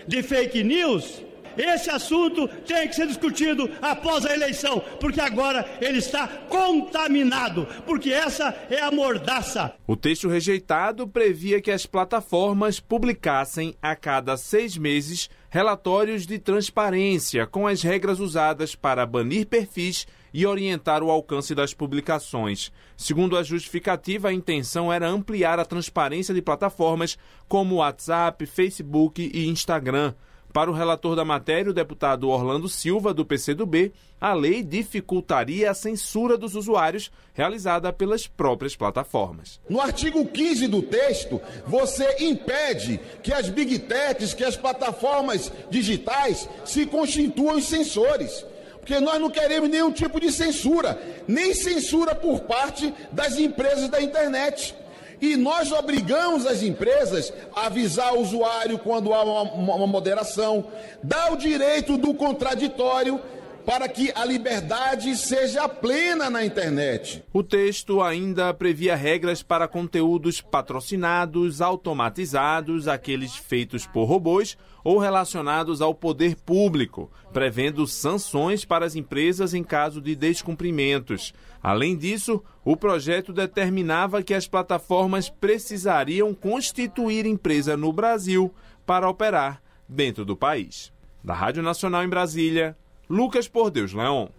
de 0.08 0.24
fake 0.24 0.64
news 0.64 1.22
esse 1.60 1.90
assunto 1.90 2.48
tem 2.66 2.88
que 2.88 2.96
ser 2.96 3.08
discutido 3.08 3.70
após 3.82 4.26
a 4.26 4.34
eleição, 4.34 4.82
porque 4.98 5.20
agora 5.20 5.70
ele 5.82 5.98
está 5.98 6.26
contaminado, 6.48 7.68
porque 7.86 8.14
essa 8.14 8.56
é 8.70 8.80
a 8.80 8.90
mordaça. 8.90 9.76
O 9.86 9.98
texto 9.98 10.30
rejeitado 10.30 11.06
previa 11.06 11.62
que 11.62 11.70
as 11.70 11.86
plataformas 11.86 12.80
publicassem 12.80 13.76
a 13.82 13.94
cada 13.94 14.38
seis 14.38 14.78
meses 14.78 15.30
relatórios 15.50 16.26
de 16.26 16.40
transparência 16.40 17.46
com 17.46 17.68
as 17.68 17.82
regras 17.82 18.22
usadas 18.22 18.74
para 18.74 19.06
banir 19.06 19.46
perfis 19.46 20.08
e 20.34 20.46
orientar 20.46 21.04
o 21.04 21.12
alcance 21.12 21.54
das 21.56 21.74
publicações. 21.74 22.72
Segundo 22.96 23.38
a 23.38 23.44
justificativa, 23.44 24.30
a 24.30 24.34
intenção 24.34 24.92
era 24.92 25.08
ampliar 25.08 25.60
a 25.60 25.66
transparência 25.66 26.34
de 26.34 26.42
plataformas 26.42 27.18
como 27.48 27.76
WhatsApp, 27.76 28.46
Facebook 28.46 29.32
e 29.34 29.48
Instagram. 29.48 30.14
Para 30.52 30.72
o 30.72 30.74
relator 30.74 31.16
da 31.16 31.24
matéria, 31.24 31.70
o 31.70 31.74
deputado 31.74 32.28
Orlando 32.28 32.68
Silva, 32.68 33.14
do 33.14 33.24
PCdoB, 33.24 33.94
a 34.20 34.34
lei 34.34 34.64
dificultaria 34.64 35.70
a 35.70 35.76
censura 35.76 36.38
dos 36.38 36.56
usuários 36.56 37.12
realizada 37.34 37.94
pelas 37.94 38.26
próprias 38.26 38.76
plataformas. 38.76 39.62
No 39.70 39.80
artigo 39.80 40.26
15 40.26 40.68
do 40.68 40.82
texto, 40.82 41.40
você 41.68 42.18
impede 42.20 43.00
que 43.22 43.32
as 43.32 43.48
big 43.48 43.78
techs, 43.80 44.34
que 44.34 44.44
as 44.44 44.58
plataformas 44.58 45.52
digitais 45.70 46.50
se 46.66 46.86
constituam 46.88 47.62
censores. 47.62 48.44
Porque 48.90 49.06
nós 49.06 49.22
não 49.22 49.30
queremos 49.30 49.70
nenhum 49.70 49.92
tipo 49.92 50.20
de 50.20 50.32
censura, 50.32 51.00
nem 51.28 51.54
censura 51.54 52.16
por 52.16 52.40
parte 52.40 52.92
das 53.12 53.38
empresas 53.38 53.88
da 53.88 54.02
internet. 54.02 54.74
E 55.22 55.36
nós 55.36 55.72
obrigamos 55.72 56.48
as 56.48 56.64
empresas 56.64 57.32
a 57.56 57.68
avisar 57.68 58.16
o 58.16 58.22
usuário 58.22 58.80
quando 58.80 59.14
há 59.14 59.22
uma, 59.22 59.44
uma 59.76 59.86
moderação, 59.86 60.66
dar 61.04 61.32
o 61.32 61.38
direito 61.38 62.00
do 62.00 62.16
contraditório 62.16 63.22
para 63.64 63.88
que 63.88 64.12
a 64.16 64.26
liberdade 64.26 65.16
seja 65.16 65.70
plena 65.70 66.28
na 66.28 66.44
internet. 66.44 67.24
O 67.32 67.44
texto 67.44 68.02
ainda 68.02 68.52
previa 68.56 68.96
regras 68.96 69.44
para 69.44 69.68
conteúdos 69.68 70.42
patrocinados, 70.42 71.62
automatizados, 71.62 72.88
aqueles 72.88 73.36
feitos 73.36 73.86
por 73.86 74.06
robôs 74.06 74.58
ou 74.84 74.98
relacionados 74.98 75.82
ao 75.82 75.94
poder 75.94 76.36
público, 76.36 77.12
prevendo 77.34 77.86
sanções 77.86 78.66
para 78.66 78.86
as 78.86 78.96
empresas 78.96 79.54
em 79.54 79.64
caso 79.64 80.02
de 80.02 80.16
descumprimentos. 80.16 81.34
Além 81.62 81.98
disso, 81.98 82.44
o 82.64 82.78
projeto 82.78 83.34
determinava 83.34 84.24
que 84.24 84.34
as 84.34 84.48
plataformas 84.48 85.30
precisariam 85.30 86.34
constituir 86.34 87.26
empresa 87.26 87.76
no 87.76 87.92
Brasil 87.92 88.54
para 88.86 89.10
operar 89.10 89.62
dentro 89.88 90.24
do 90.24 90.36
país. 90.36 90.92
Da 91.24 91.34
Rádio 91.34 91.62
Nacional 91.62 92.04
em 92.04 92.10
Brasília, 92.10 92.78
Lucas 93.10 93.48
Por 93.48 93.70
Deus 93.70 93.94
Leão. 93.94 94.30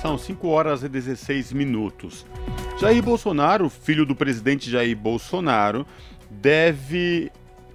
São 0.00 0.16
5 0.16 0.48
horas 0.48 0.82
e 0.82 0.88
16 0.88 1.52
minutos. 1.52 2.24
Jair 2.80 3.02
Bolsonaro, 3.02 3.68
filho 3.68 4.06
do 4.06 4.16
presidente 4.16 4.70
Jair 4.70 4.96
Bolsonaro, 4.96 5.86
deve. 6.30 7.30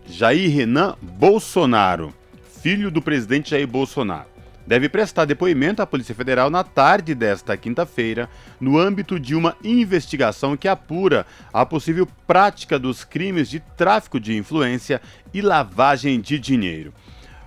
Jair 0.08 0.50
Renan 0.52 0.96
Bolsonaro, 1.02 2.14
filho 2.62 2.92
do 2.92 3.02
presidente 3.02 3.50
Jair 3.50 3.68
Bolsonaro, 3.68 4.28
deve 4.66 4.88
prestar 4.88 5.26
depoimento 5.26 5.82
à 5.82 5.86
Polícia 5.86 6.14
Federal 6.14 6.50
na 6.50 6.64
tarde 6.64 7.16
desta 7.16 7.58
quinta-feira, 7.58 8.30
no 8.60 8.78
âmbito 8.78 9.20
de 9.20 9.36
uma 9.36 9.56
investigação 9.64 10.56
que 10.56 10.68
apura 10.68 11.26
a 11.52 11.66
possível 11.66 12.08
prática 12.28 12.78
dos 12.78 13.04
crimes 13.04 13.50
de 13.50 13.60
tráfico 13.60 14.20
de 14.20 14.38
influência 14.38 15.02
e 15.34 15.42
lavagem 15.42 16.22
de 16.22 16.40
dinheiro. 16.40 16.94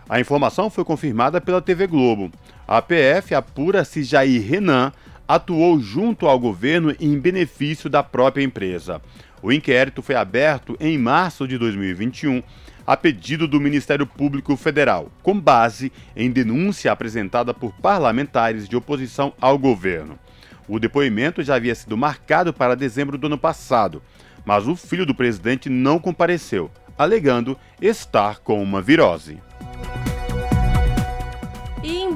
A 0.09 0.21
informação 0.21 0.69
foi 0.69 0.85
confirmada 0.85 1.41
pela 1.41 1.62
TV 1.62 1.87
Globo. 1.87 2.31
A 2.67 2.83
PF 2.83 3.35
apura 3.35 3.85
se 3.85 4.03
Jair 4.03 4.43
Renan 4.43 4.93
atuou 5.29 5.79
junto 5.79 6.27
ao 6.27 6.38
governo 6.38 6.95
em 6.99 7.19
benefício 7.19 7.91
da 7.91 8.03
própria 8.03 8.43
empresa. 8.43 9.00
O 9.42 9.52
inquérito 9.52 10.02
foi 10.02 10.16
aberto 10.16 10.76
em 10.80 10.99
março 10.99 11.47
de 11.47 11.57
2021 11.57 12.42
a 12.87 12.97
pedido 12.97 13.47
do 13.47 13.61
Ministério 13.61 14.07
Público 14.07 14.57
Federal, 14.57 15.12
com 15.23 15.38
base 15.38 15.92
em 16.16 16.30
denúncia 16.30 16.90
apresentada 16.90 17.52
por 17.52 17.73
parlamentares 17.75 18.68
de 18.68 18.75
oposição 18.75 19.33
ao 19.40 19.59
governo. 19.59 20.18
O 20.66 20.78
depoimento 20.78 21.42
já 21.42 21.54
havia 21.54 21.75
sido 21.75 21.97
marcado 21.97 22.52
para 22.52 22.75
dezembro 22.75 23.18
do 23.18 23.26
ano 23.26 23.38
passado, 23.38 24.02
mas 24.45 24.66
o 24.66 24.75
filho 24.75 25.04
do 25.04 25.14
presidente 25.14 25.68
não 25.68 25.99
compareceu, 25.99 26.71
alegando 26.97 27.59
estar 27.80 28.38
com 28.40 28.62
uma 28.62 28.80
virose. 28.80 29.38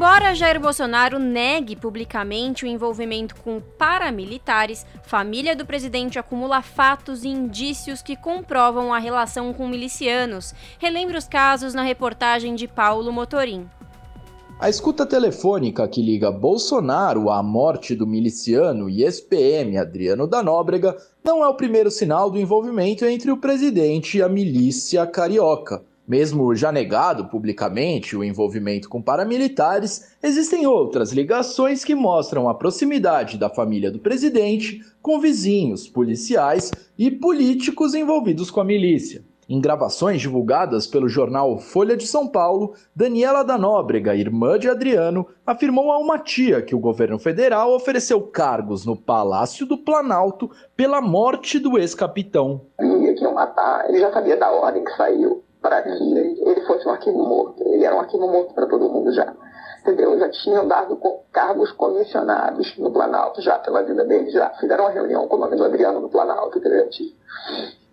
Embora 0.03 0.35
Jair 0.35 0.59
Bolsonaro 0.59 1.21
negue 1.21 1.77
publicamente 1.77 2.65
o 2.65 2.67
envolvimento 2.67 3.37
com 3.37 3.61
paramilitares, 3.79 4.85
família 5.05 5.55
do 5.55 5.65
presidente 5.65 6.19
acumula 6.19 6.61
fatos 6.61 7.23
e 7.23 7.29
indícios 7.29 8.03
que 8.03 8.17
comprovam 8.17 8.93
a 8.93 8.99
relação 8.99 9.55
com 9.55 9.69
milicianos. 9.69 10.57
Relembre 10.81 11.17
os 11.17 11.29
casos 11.29 11.73
na 11.73 11.83
reportagem 11.83 12.57
de 12.57 12.67
Paulo 12.67 13.13
Motorim. 13.13 13.71
A 14.59 14.69
escuta 14.69 15.07
telefônica 15.07 15.87
que 15.87 16.03
liga 16.03 16.33
Bolsonaro 16.33 17.31
à 17.31 17.41
morte 17.41 17.95
do 17.95 18.05
miliciano 18.05 18.91
e 18.91 19.05
ex-PM 19.05 19.79
Adriano 19.79 20.27
da 20.27 20.43
Nóbrega 20.43 20.97
não 21.23 21.45
é 21.45 21.49
o 21.49 21.55
primeiro 21.55 21.93
sinal 21.93 22.29
do 22.29 22.41
envolvimento 22.41 23.05
entre 23.05 23.31
o 23.31 23.37
presidente 23.37 24.19
e 24.19 24.23
a 24.23 24.29
milícia 24.29 25.07
carioca. 25.07 25.85
Mesmo 26.07 26.53
já 26.53 26.73
negado 26.73 27.27
publicamente 27.27 28.17
o 28.17 28.25
envolvimento 28.25 28.89
com 28.89 29.01
paramilitares, 29.01 30.17
existem 30.21 30.67
outras 30.67 31.13
ligações 31.13 31.85
que 31.85 31.95
mostram 31.95 32.49
a 32.49 32.55
proximidade 32.55 33.39
da 33.39 33.49
família 33.49 33.89
do 33.89 34.01
presidente 34.01 34.81
com 35.01 35.21
vizinhos, 35.21 35.87
policiais 35.87 36.73
e 36.99 37.09
políticos 37.09 37.95
envolvidos 37.95 38.51
com 38.51 38.61
a 38.61 38.65
milícia. 38.65 39.23
Em 39.49 39.61
gravações 39.61 40.21
divulgadas 40.21 40.89
pelo 40.89 41.09
jornal 41.09 41.59
Folha 41.59 41.97
de 41.97 42.07
São 42.07 42.27
Paulo, 42.27 42.75
Daniela 42.97 43.45
da 43.45 43.57
Nóbrega, 43.57 44.17
irmã 44.17 44.59
de 44.59 44.69
Adriano, 44.69 45.27
afirmou 45.47 45.93
a 45.93 45.99
uma 45.99 46.19
tia 46.19 46.63
que 46.63 46.75
o 46.75 46.81
governo 46.81 47.19
federal 47.19 47.73
ofereceu 47.75 48.21
cargos 48.23 48.85
no 48.85 48.97
Palácio 48.97 49.67
do 49.67 49.79
Planalto 49.79 50.51
pela 50.77 51.01
morte 51.01 51.61
do 51.61 51.79
ex-capitão. 51.79 52.63
Ele 52.81 53.15
que 53.15 53.29
matar, 53.29 53.89
ele 53.89 54.01
já 54.01 54.13
sabia 54.13 54.37
da 54.37 54.51
ordem 54.51 54.85
que 54.85 54.97
saiu 54.97 55.45
para 55.63 55.81
que 55.83 55.89
ele 55.89 56.61
fosse 56.67 56.87
um 56.87 56.91
arquivo 56.91 57.19
morto. 57.19 57.63
Ele 57.67 57.85
era 57.85 57.95
um 57.95 58.01
arquivo 58.01 58.27
morto 58.27 58.53
para 58.53 58.67
todo 58.67 58.89
mundo 58.89 59.13
já. 59.13 59.33
Entendeu? 59.81 60.19
Já 60.19 60.29
tinham 60.29 60.69
dado 60.69 60.99
cargos 61.33 61.73
comissionados 61.73 62.77
no 62.79 62.91
Planalto, 62.93 63.41
já 63.41 63.59
pela 63.59 63.83
vida 63.83 64.05
dele, 64.05 64.31
já 64.31 64.51
fizeram 64.61 64.85
uma 64.85 64.91
reunião 64.91 65.27
com 65.27 65.37
o 65.37 65.39
nome 65.41 65.57
do 65.57 65.65
Adriano 65.65 66.01
no 66.01 66.09
Planalto, 66.09 66.59
entendeu? 66.59 66.89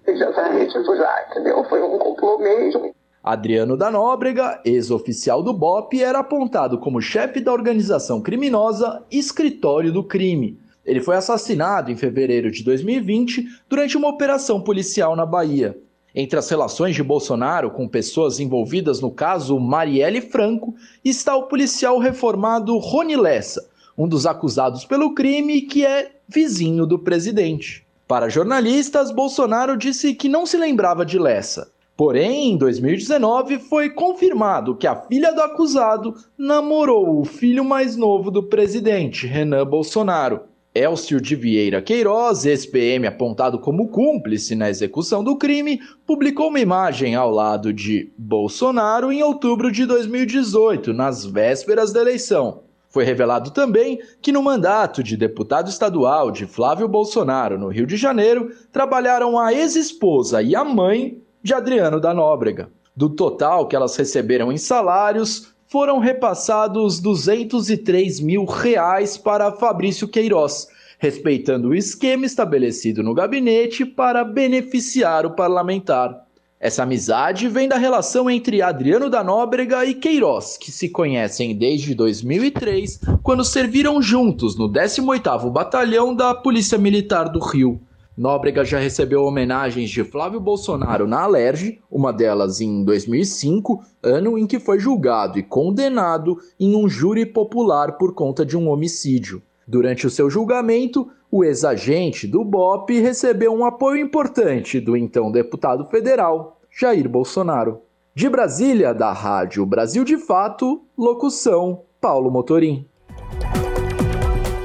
Ele 0.06 0.18
já 0.18 0.50
disso 0.50 0.96
já, 0.96 1.26
entendeu? 1.30 1.64
Foi 1.66 1.82
um 1.82 1.98
complô 1.98 2.38
mesmo. 2.38 2.94
Adriano 3.24 3.76
da 3.76 3.92
Nóbrega, 3.92 4.62
ex-oficial 4.66 5.44
do 5.44 5.54
BOP, 5.54 6.02
era 6.02 6.20
apontado 6.20 6.80
como 6.80 7.02
chefe 7.02 7.42
da 7.42 7.52
organização 7.52 8.22
criminosa 8.22 9.04
Escritório 9.12 9.92
do 9.92 10.04
Crime. 10.04 10.60
Ele 10.86 11.02
foi 11.02 11.16
assassinado 11.16 11.92
em 11.92 11.98
fevereiro 11.98 12.50
de 12.50 12.64
2020 12.64 13.46
durante 13.68 13.98
uma 13.98 14.08
operação 14.08 14.62
policial 14.62 15.16
na 15.16 15.26
Bahia. 15.26 15.78
Entre 16.14 16.40
as 16.40 16.50
relações 16.50 16.96
de 16.96 17.04
Bolsonaro 17.04 17.70
com 17.70 17.88
pessoas 17.88 18.40
envolvidas 18.40 19.00
no 19.00 19.12
caso 19.12 19.60
Marielle 19.60 20.22
Franco 20.22 20.74
está 21.06 21.36
o 21.36 21.44
policial 21.44 22.00
reformado 22.00 22.78
Rony 22.78 23.16
Lessa, 23.16 23.70
um 23.98 24.08
dos 24.08 24.26
acusados 24.26 24.86
pelo 24.86 25.14
crime 25.14 25.62
que 25.62 25.86
é 25.86 26.12
vizinho 26.28 26.86
do 26.86 26.98
presidente. 26.98 27.86
Para 28.08 28.28
jornalistas, 28.28 29.12
Bolsonaro 29.12 29.78
disse 29.78 30.16
que 30.16 30.28
não 30.28 30.46
se 30.46 30.58
lembrava 30.58 31.06
de 31.06 31.20
Lessa. 31.20 31.72
Porém, 31.96 32.54
em 32.54 32.58
2019 32.58 33.60
foi 33.60 33.90
confirmado 33.90 34.74
que 34.74 34.88
a 34.88 34.96
filha 34.96 35.32
do 35.32 35.42
acusado 35.42 36.16
namorou 36.38 37.20
o 37.20 37.26
filho 37.26 37.64
mais 37.64 37.96
novo 37.96 38.32
do 38.32 38.42
presidente, 38.42 39.28
Renan 39.28 39.66
Bolsonaro. 39.66 40.42
Elcio 40.80 41.20
de 41.20 41.36
Vieira 41.36 41.82
Queiroz, 41.82 42.46
ex-PM 42.46 43.06
apontado 43.06 43.60
como 43.60 43.90
cúmplice 43.90 44.56
na 44.56 44.70
execução 44.70 45.22
do 45.22 45.36
crime, 45.36 45.82
publicou 46.06 46.48
uma 46.48 46.60
imagem 46.62 47.16
ao 47.16 47.30
lado 47.30 47.74
de 47.74 48.14
Bolsonaro 48.18 49.12
em 49.12 49.22
outubro 49.22 49.70
de 49.70 49.86
2018, 49.86 50.94
nas 50.94 51.26
vésperas 51.26 51.92
da 51.92 52.00
eleição. 52.00 52.64
Foi 52.88 53.04
revelado 53.04 53.52
também 53.52 54.00
que 54.22 54.32
no 54.32 54.42
mandato 54.42 55.04
de 55.04 55.18
deputado 55.18 55.70
estadual 55.70 56.32
de 56.32 56.46
Flávio 56.46 56.88
Bolsonaro 56.88 57.60
no 57.60 57.68
Rio 57.68 57.86
de 57.86 57.98
Janeiro, 57.98 58.50
trabalharam 58.72 59.38
a 59.38 59.54
ex-esposa 59.54 60.42
e 60.42 60.56
a 60.56 60.64
mãe 60.64 61.22
de 61.44 61.54
Adriano 61.54 62.00
da 62.00 62.14
Nóbrega. 62.14 62.70
Do 62.96 63.10
total 63.10 63.68
que 63.68 63.76
elas 63.76 63.98
receberam 63.98 64.50
em 64.50 64.58
salários, 64.58 65.54
foram 65.70 66.00
repassados 66.00 67.00
203 67.00 68.20
mil 68.20 68.44
reais 68.44 69.18
para 69.18 69.52
Fabrício 69.52 70.08
Queiroz, 70.08 70.68
respeitando 70.98 71.70
o 71.70 71.76
esquema 71.76 72.26
estabelecido 72.26 73.04
no 73.04 73.14
gabinete 73.14 73.86
para 73.86 74.24
beneficiar 74.24 75.28
o 75.28 75.36
parlamentar. 75.36 76.26
Essa 76.60 76.84
amizade 76.84 77.48
vem 77.48 77.70
da 77.70 77.78
relação 77.78 78.28
entre 78.28 78.64
Adriano 78.64 79.12
da 79.12 79.24
Nóbrega 79.24 79.86
e 79.86 79.94
Queiroz, 79.94 80.58
que 80.58 80.72
se 80.72 80.90
conhecem 80.90 81.56
desde 81.56 81.94
2003, 81.94 83.00
quando 83.22 83.46
serviram 83.46 84.02
juntos 84.02 84.58
no 84.58 84.68
18º 84.68 85.52
Batalhão 85.52 86.16
da 86.16 86.34
Polícia 86.34 86.80
Militar 86.80 87.30
do 87.30 87.40
Rio. 87.40 87.80
Nóbrega 88.20 88.66
já 88.66 88.78
recebeu 88.78 89.24
homenagens 89.24 89.90
de 89.90 90.04
Flávio 90.04 90.42
Bolsonaro 90.42 91.08
na 91.08 91.22
Alerj, 91.22 91.80
uma 91.90 92.12
delas 92.12 92.60
em 92.60 92.84
2005, 92.84 93.82
ano 94.04 94.38
em 94.38 94.46
que 94.46 94.60
foi 94.60 94.78
julgado 94.78 95.40
e 95.40 95.44
condenado 95.44 96.38
em 96.60 96.76
um 96.76 96.90
júri 96.90 97.26
popular 97.26 97.94
por 97.94 98.14
conta 98.14 98.46
de 98.46 98.58
um 98.58 98.68
homicídio. 98.68 99.42
Durante 99.66 100.06
o 100.06 100.10
seu 100.10 100.30
julgamento, 100.30 101.10
o 101.32 101.46
ex-agente 101.46 102.28
do 102.28 102.44
BOP 102.44 102.90
recebeu 103.00 103.54
um 103.54 103.64
apoio 103.64 104.02
importante 104.02 104.82
do 104.82 104.98
então 104.98 105.32
deputado 105.32 105.86
federal 105.86 106.60
Jair 106.70 107.08
Bolsonaro. 107.08 107.84
De 108.14 108.28
Brasília, 108.28 108.94
da 108.94 109.14
Rádio 109.14 109.66
Brasil 109.66 110.04
de 110.04 110.18
Fato, 110.18 110.84
locução 110.98 111.84
Paulo 112.02 112.30
Motorim. 112.30 112.86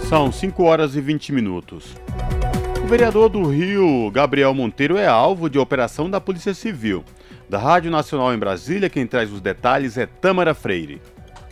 São 0.09 0.33
5 0.33 0.61
horas 0.65 0.97
e 0.97 1.01
20 1.01 1.33
minutos. 1.33 1.95
Vereador 2.97 3.29
do 3.29 3.43
Rio, 3.43 4.09
Gabriel 4.13 4.55
Monteiro, 4.55 4.97
é 4.97 5.05
alvo 5.05 5.51
de 5.51 5.59
operação 5.59 6.09
da 6.09 6.21
Polícia 6.21 6.55
Civil. 6.55 7.03
Da 7.51 7.59
Rádio 7.59 7.91
Nacional 7.91 8.33
em 8.33 8.39
Brasília, 8.39 8.89
quem 8.89 9.05
traz 9.05 9.33
os 9.33 9.41
detalhes 9.41 9.99
é 9.99 10.07
Tâmara 10.07 10.55
Freire. 10.55 11.03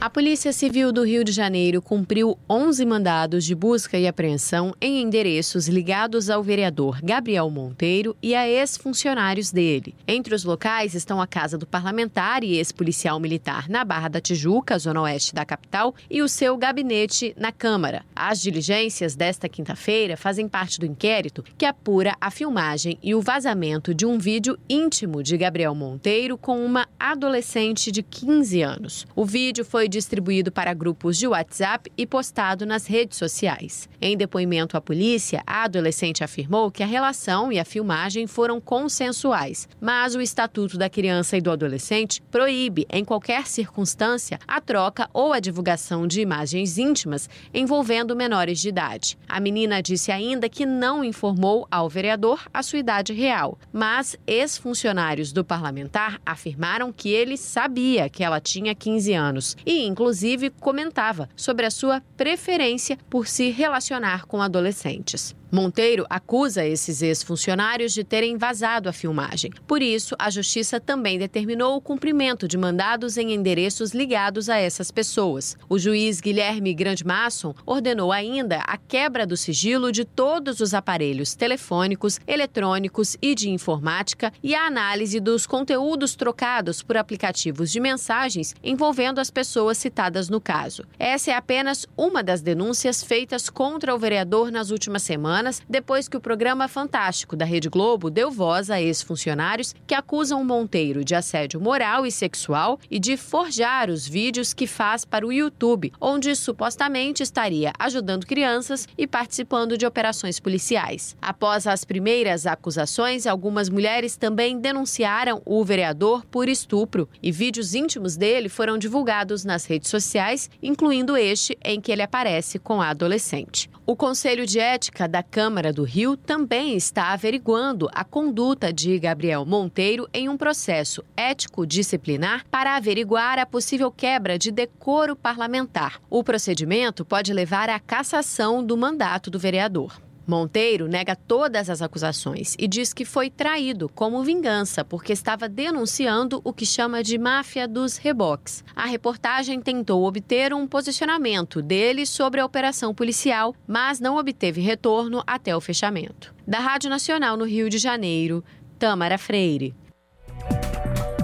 A 0.03 0.11
Polícia 0.11 0.53
Civil 0.53 0.91
do 0.91 1.05
Rio 1.05 1.23
de 1.23 1.31
Janeiro 1.31 1.81
cumpriu 1.81 2.37
11 2.51 2.85
mandados 2.85 3.45
de 3.45 3.55
busca 3.55 3.97
e 3.97 4.09
apreensão 4.09 4.75
em 4.81 5.01
endereços 5.01 5.69
ligados 5.69 6.29
ao 6.29 6.43
vereador 6.43 7.01
Gabriel 7.01 7.49
Monteiro 7.49 8.17
e 8.21 8.35
a 8.35 8.49
ex-funcionários 8.49 9.53
dele. 9.53 9.95
Entre 10.05 10.35
os 10.35 10.43
locais 10.43 10.97
estão 10.97 11.21
a 11.21 11.27
casa 11.29 11.57
do 11.57 11.69
parlamentar 11.69 12.43
e 12.43 12.57
ex-policial 12.57 13.21
militar 13.21 13.69
na 13.69 13.85
Barra 13.85 14.09
da 14.09 14.21
Tijuca, 14.21 14.77
zona 14.77 15.03
oeste 15.03 15.37
da 15.37 15.45
capital, 15.45 15.95
e 16.11 16.21
o 16.21 16.29
seu 16.29 16.57
gabinete 16.57 17.33
na 17.39 17.53
Câmara. 17.53 18.05
As 18.13 18.43
diligências 18.43 19.15
desta 19.15 19.49
quinta-feira 19.49 20.17
fazem 20.17 20.49
parte 20.49 20.81
do 20.81 20.87
inquérito 20.87 21.45
que 21.57 21.65
apura 21.65 22.17
a 22.21 22.29
filmagem 22.29 22.99
e 23.05 23.15
o 23.15 23.23
vazamento 23.23 23.95
de 23.95 24.05
um 24.05 24.19
vídeo 24.19 24.59
íntimo 24.69 25.23
de 25.23 25.37
Gabriel 25.37 25.77
Monteiro 25.77 26.37
com 26.37 26.67
uma 26.67 26.89
adolescente 26.99 27.93
de 27.93 28.03
15 28.03 28.63
anos. 28.63 29.07
O 29.15 29.25
vídeo 29.25 29.65
foi 29.65 29.92
distribuído 29.93 30.51
para 30.51 30.73
grupos 30.73 31.19
de 31.19 31.27
WhatsApp 31.27 31.93
e 31.97 32.07
postado 32.07 32.65
nas 32.65 32.87
redes 32.87 33.19
sociais. 33.19 33.89
Em 34.01 34.17
depoimento 34.17 34.77
à 34.77 34.81
polícia, 34.81 35.43
a 35.47 35.65
adolescente 35.65 36.25
afirmou 36.25 36.71
que 36.71 36.83
a 36.83 36.87
relação 36.87 37.53
e 37.53 37.61
a 37.61 37.65
filmagem 37.65 38.27
foram 38.27 38.61
consensuais, 38.61 39.69
mas 39.81 40.15
o 40.15 40.21
Estatuto 40.21 40.79
da 40.79 40.89
Criança 40.89 41.37
e 41.37 41.41
do 41.41 41.51
Adolescente 41.51 42.23
proíbe, 42.31 42.87
em 42.91 43.05
qualquer 43.05 43.47
circunstância, 43.47 44.39
a 44.49 44.61
troca 44.61 45.09
ou 45.13 45.33
a 45.33 45.41
divulgação 45.41 46.07
de 46.07 46.21
imagens 46.21 46.79
íntimas 46.79 47.29
envolvendo 47.53 48.17
menores 48.17 48.59
de 48.59 48.71
idade. 48.71 49.19
A 49.29 49.39
menina 49.39 49.83
disse 49.83 50.11
ainda 50.11 50.49
que 50.49 50.65
não 50.65 51.05
informou 51.05 51.67
ao 51.71 51.89
vereador 51.89 52.41
a 52.53 52.63
sua 52.63 52.79
idade 52.79 53.13
real, 53.13 53.59
mas 53.73 54.17
ex-funcionários 54.27 55.33
do 55.33 55.45
parlamentar 55.45 56.19
afirmaram 56.25 56.91
que 56.93 57.11
ele 57.11 57.37
sabia 57.37 58.09
que 58.09 58.25
ela 58.25 58.41
tinha 58.41 58.75
15 58.75 59.13
anos 59.13 59.57
e 59.67 59.82
inclusive, 59.87 60.51
comentava 60.51 61.29
sobre 61.37 61.67
a 61.67 61.71
sua 61.71 62.03
preferência 62.17 62.99
por 63.11 63.27
se 63.27 63.51
relacionar 63.51 64.27
com 64.27 64.41
adolescentes. 64.41 65.35
Monteiro 65.55 66.07
acusa 66.09 66.65
esses 66.65 67.03
ex-funcionários 67.03 67.93
de 67.93 68.03
terem 68.03 68.39
vazado 68.39 68.89
a 68.89 68.93
filmagem. 68.93 69.51
Por 69.67 69.83
isso, 69.83 70.17
a 70.19 70.31
Justiça 70.31 70.81
também 70.81 71.19
determinou 71.19 71.77
o 71.77 71.81
cumprimento 71.81 72.49
de 72.49 72.57
mandados 72.57 73.19
em 73.19 73.35
endereços 73.35 73.93
ligados 73.93 74.49
a 74.49 74.57
essas 74.57 74.91
pessoas. 74.91 75.55
O 75.69 75.79
juiz 75.79 76.23
Guilherme 76.23 76.73
Grandmasson 76.73 77.55
ordenou 77.67 78.11
ainda 78.11 78.61
a 78.61 78.79
quebra 78.79 79.27
do 79.27 79.37
sigilo 79.37 79.93
de 79.93 80.07
todos 80.07 80.59
os 80.61 80.73
aparelhos 80.73 81.35
telefônicos, 81.35 82.19
eletrônicos 82.27 83.19
e 83.21 83.35
de 83.35 83.51
informática 83.51 84.33
e 84.43 84.55
a 84.55 84.67
análise 84.67 85.21
dos 85.21 85.47
conteúdos 85.47 86.15
trocados 86.15 86.83
por 86.83 86.97
aplicativos 86.97 87.71
de 87.71 87.79
mensagens 87.79 88.55
envolvendo 88.65 89.19
as 89.19 89.31
pessoas 89.31 89.77
citadas 89.77 90.31
no 90.31 90.41
caso. 90.41 90.83
Essa 90.99 91.33
é 91.33 91.35
apenas 91.35 91.87
uma 91.95 92.23
das 92.23 92.41
denúncias 92.41 93.03
feitas 93.03 93.51
contra 93.51 93.95
o 93.95 93.99
vereador 93.99 94.51
nas 94.51 94.71
últimas 94.71 95.03
semanas 95.03 95.42
semanas 95.43 95.61
depois 95.69 96.09
que 96.09 96.17
o 96.17 96.21
programa 96.21 96.69
Fantástico 96.69 97.35
da 97.35 97.45
Rede 97.45 97.69
Globo 97.69 98.09
deu 98.09 98.31
voz 98.31 98.71
a 98.71 98.81
ex-funcionários 98.81 99.75
que 99.87 99.95
acusam 99.95 100.45
Monteiro 100.45 101.05
de 101.05 101.15
assédio 101.15 101.61
moral 101.61 102.07
e 102.07 102.13
sexual 102.13 102.79
e 102.91 102.99
de 102.99 103.17
forjar 103.17 103.91
os 103.91 104.07
vídeos 104.07 104.55
que 104.55 104.67
faz 104.67 105.05
para 105.05 105.27
o 105.27 105.33
YouTube, 105.33 105.93
onde 106.01 106.35
supostamente 106.37 107.23
estaria 107.23 107.73
ajudando 107.79 108.27
crianças 108.27 108.87
e 108.97 109.07
participando 109.07 109.77
de 109.77 109.85
operações 109.85 110.39
policiais. 110.39 111.17
Após 111.21 111.67
as 111.67 111.85
primeiras 111.85 112.47
acusações, 112.47 113.27
algumas 113.27 113.69
mulheres 113.69 114.17
também 114.17 114.61
denunciaram 114.61 115.43
o 115.45 115.65
vereador 115.65 116.25
por 116.27 116.49
estupro 116.49 117.09
e 117.23 117.33
vídeos 117.33 117.75
íntimos 117.75 118.17
dele 118.17 118.49
foram 118.49 118.79
divulgados 118.79 119.45
nas 119.45 119.65
redes 119.65 119.91
sociais, 119.91 120.49
incluindo 120.63 121.17
este 121.17 121.59
em 121.65 121.81
que 121.81 121.91
ele 121.91 122.03
aparece 122.03 122.59
com 122.59 122.81
a 122.81 122.91
adolescente. 122.91 123.71
O 123.85 123.97
Conselho 123.97 124.47
de 124.47 124.61
Ética 124.61 125.09
da 125.09 125.25
Câmara 125.25 125.73
do 125.73 125.83
Rio 125.83 126.17
também 126.17 126.77
está 126.77 127.13
averiguando 127.13 127.89
a 127.93 128.05
conduta 128.05 128.73
de 128.73 128.97
Gabriel 128.97 129.45
Monteiro 129.45 130.09
em 130.15 130.29
um 130.29 130.37
processo 130.37 131.03
ético-disciplinar 131.17 132.47
para 132.49 132.77
averiguar 132.77 133.41
a 133.41 133.47
possível 133.47 133.91
quebra 133.91 134.39
de 134.39 134.53
decoro 134.53 135.17
parlamentar. 135.17 136.01
O 136.09 136.23
procedimento 136.23 137.05
pode 137.05 137.33
levar 137.33 137.69
à 137.69 137.81
cassação 137.81 138.65
do 138.65 138.77
mandato 138.77 139.29
do 139.29 139.39
vereador. 139.39 140.01
Monteiro 140.33 140.89
nega 140.89 141.15
todas 141.15 141.69
as 141.69 141.83
acusações 141.83 142.57
e 142.59 142.67
diz 142.67 142.95
que 142.95 143.05
foi 143.05 143.29
traído 143.29 143.87
como 143.87 144.23
vingança 144.23 144.83
porque 144.83 145.13
estava 145.13 145.47
denunciando 145.47 146.41
o 146.43 146.55
que 146.55 146.65
chama 146.65 147.03
de 147.03 147.19
máfia 147.19 147.69
dos 147.69 147.99
reboques. 147.99 148.65
A 148.75 148.87
reportagem 148.87 149.61
tentou 149.61 150.05
obter 150.05 150.55
um 150.55 150.67
posicionamento 150.67 151.61
dele 151.61 152.07
sobre 152.07 152.41
a 152.41 152.47
operação 152.47 152.95
policial, 152.95 153.55
mas 153.67 154.01
não 154.01 154.17
obteve 154.17 154.63
retorno 154.63 155.23
até 155.27 155.55
o 155.55 155.61
fechamento. 155.61 156.35
Da 156.49 156.61
Rádio 156.61 156.89
Nacional 156.89 157.37
no 157.37 157.45
Rio 157.45 157.69
de 157.69 157.77
Janeiro, 157.77 158.43
Tamara 158.79 159.19
Freire. 159.19 159.75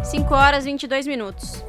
5 0.04 0.34
horas 0.34 0.66
e 0.66 0.70
22 0.70 1.06
minutos. 1.06 1.64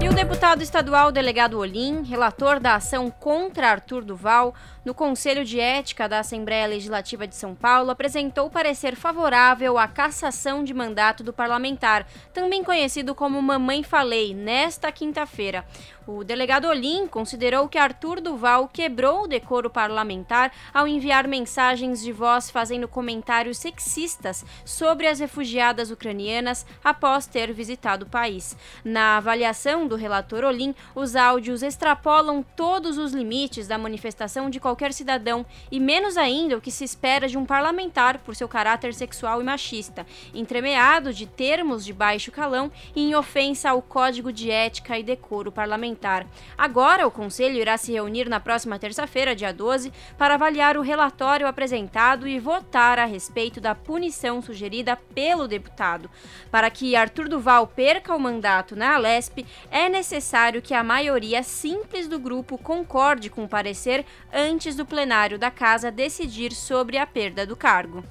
E 0.00 0.08
o 0.08 0.14
deputado 0.14 0.62
estadual 0.62 1.10
delegado 1.10 1.58
Olim, 1.58 2.04
relator 2.04 2.60
da 2.60 2.76
ação 2.76 3.10
contra 3.10 3.70
Arthur 3.70 4.04
Duval, 4.04 4.54
no 4.86 4.94
Conselho 4.94 5.44
de 5.44 5.58
Ética 5.58 6.08
da 6.08 6.20
Assembleia 6.20 6.64
Legislativa 6.64 7.26
de 7.26 7.34
São 7.34 7.56
Paulo, 7.56 7.90
apresentou 7.90 8.48
parecer 8.48 8.94
favorável 8.94 9.76
à 9.76 9.88
cassação 9.88 10.62
de 10.62 10.72
mandato 10.72 11.24
do 11.24 11.32
parlamentar, 11.32 12.06
também 12.32 12.62
conhecido 12.62 13.12
como 13.12 13.42
Mamãe 13.42 13.82
Falei, 13.82 14.32
nesta 14.32 14.92
quinta-feira. 14.92 15.66
O 16.06 16.22
delegado 16.22 16.68
Olim 16.68 17.08
considerou 17.08 17.68
que 17.68 17.76
Arthur 17.76 18.20
Duval 18.20 18.68
quebrou 18.72 19.24
o 19.24 19.26
decoro 19.26 19.68
parlamentar 19.68 20.52
ao 20.72 20.86
enviar 20.86 21.26
mensagens 21.26 22.00
de 22.00 22.12
voz 22.12 22.48
fazendo 22.48 22.86
comentários 22.86 23.58
sexistas 23.58 24.44
sobre 24.64 25.08
as 25.08 25.18
refugiadas 25.18 25.90
ucranianas 25.90 26.64
após 26.84 27.26
ter 27.26 27.52
visitado 27.52 28.04
o 28.04 28.08
país. 28.08 28.56
Na 28.84 29.16
avaliação 29.16 29.88
do 29.88 29.96
relator 29.96 30.44
Olim, 30.44 30.76
os 30.94 31.16
áudios 31.16 31.64
extrapolam 31.64 32.40
todos 32.54 32.98
os 32.98 33.12
limites 33.12 33.66
da 33.66 33.76
manifestação 33.76 34.48
de 34.48 34.60
qualquer 34.60 34.75
qualquer 34.76 34.92
cidadão, 34.92 35.46
e 35.72 35.80
menos 35.80 36.18
ainda 36.18 36.58
o 36.58 36.60
que 36.60 36.70
se 36.70 36.84
espera 36.84 37.26
de 37.26 37.38
um 37.38 37.46
parlamentar 37.46 38.18
por 38.18 38.36
seu 38.36 38.46
caráter 38.46 38.92
sexual 38.92 39.40
e 39.40 39.44
machista, 39.44 40.06
entremeado 40.34 41.14
de 41.14 41.26
termos 41.26 41.82
de 41.82 41.94
baixo 41.94 42.30
calão 42.30 42.70
e 42.94 43.08
em 43.08 43.14
ofensa 43.14 43.70
ao 43.70 43.80
Código 43.80 44.30
de 44.30 44.50
Ética 44.50 44.98
e 44.98 45.02
Decoro 45.02 45.50
Parlamentar. 45.50 46.26
Agora, 46.58 47.06
o 47.06 47.10
Conselho 47.10 47.56
irá 47.56 47.78
se 47.78 47.92
reunir 47.92 48.28
na 48.28 48.38
próxima 48.38 48.78
terça-feira, 48.78 49.34
dia 49.34 49.50
12, 49.50 49.90
para 50.18 50.34
avaliar 50.34 50.76
o 50.76 50.82
relatório 50.82 51.46
apresentado 51.46 52.28
e 52.28 52.38
votar 52.38 52.98
a 52.98 53.06
respeito 53.06 53.62
da 53.62 53.74
punição 53.74 54.42
sugerida 54.42 54.94
pelo 55.14 55.48
deputado. 55.48 56.10
Para 56.50 56.68
que 56.68 56.94
Arthur 56.94 57.28
Duval 57.28 57.66
perca 57.66 58.14
o 58.14 58.20
mandato 58.20 58.76
na 58.76 58.96
Alesp, 58.96 59.46
é 59.70 59.88
necessário 59.88 60.60
que 60.60 60.74
a 60.74 60.84
maioria 60.84 61.42
simples 61.42 62.06
do 62.06 62.18
grupo 62.18 62.58
concorde 62.58 63.30
com 63.30 63.44
o 63.44 63.48
parecer 63.48 64.04
antes 64.30 64.65
antes 64.66 64.74
do 64.74 64.84
plenário 64.84 65.38
da 65.38 65.48
Casa 65.48 65.92
decidir 65.92 66.50
sobre 66.50 66.98
a 66.98 67.06
perda 67.06 67.46
do 67.46 67.54
cargo. 67.54 68.02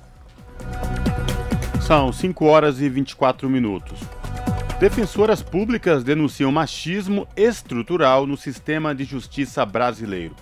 São 1.82 2.14
5 2.14 2.46
horas 2.46 2.80
e 2.80 2.88
24 2.88 3.50
minutos. 3.50 4.00
Defensoras 4.80 5.44
públicas 5.44 6.02
denunciam 6.02 6.54
machismo 6.54 7.28
estrutural 7.36 8.26
no 8.26 8.38
sistema 8.38 8.96
de 8.96 9.04
justiça 9.04 9.66
brasileiro. 9.66 10.34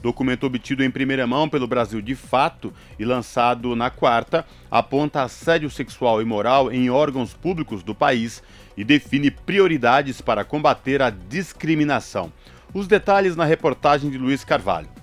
Documento 0.00 0.46
obtido 0.46 0.82
em 0.82 0.90
primeira 0.90 1.26
mão 1.26 1.46
pelo 1.46 1.66
Brasil 1.66 2.00
de 2.00 2.14
Fato 2.14 2.72
e 2.98 3.04
lançado 3.04 3.76
na 3.76 3.90
quarta 3.90 4.46
aponta 4.70 5.22
assédio 5.22 5.68
sexual 5.68 6.22
e 6.22 6.24
moral 6.24 6.72
em 6.72 6.88
órgãos 6.88 7.34
públicos 7.34 7.82
do 7.82 7.94
país 7.94 8.42
e 8.74 8.84
define 8.84 9.30
prioridades 9.30 10.22
para 10.22 10.44
combater 10.44 11.02
a 11.02 11.10
discriminação. 11.10 12.32
Os 12.72 12.86
detalhes 12.86 13.36
na 13.36 13.44
reportagem 13.44 14.08
de 14.08 14.16
Luiz 14.16 14.44
Carvalho. 14.44 14.97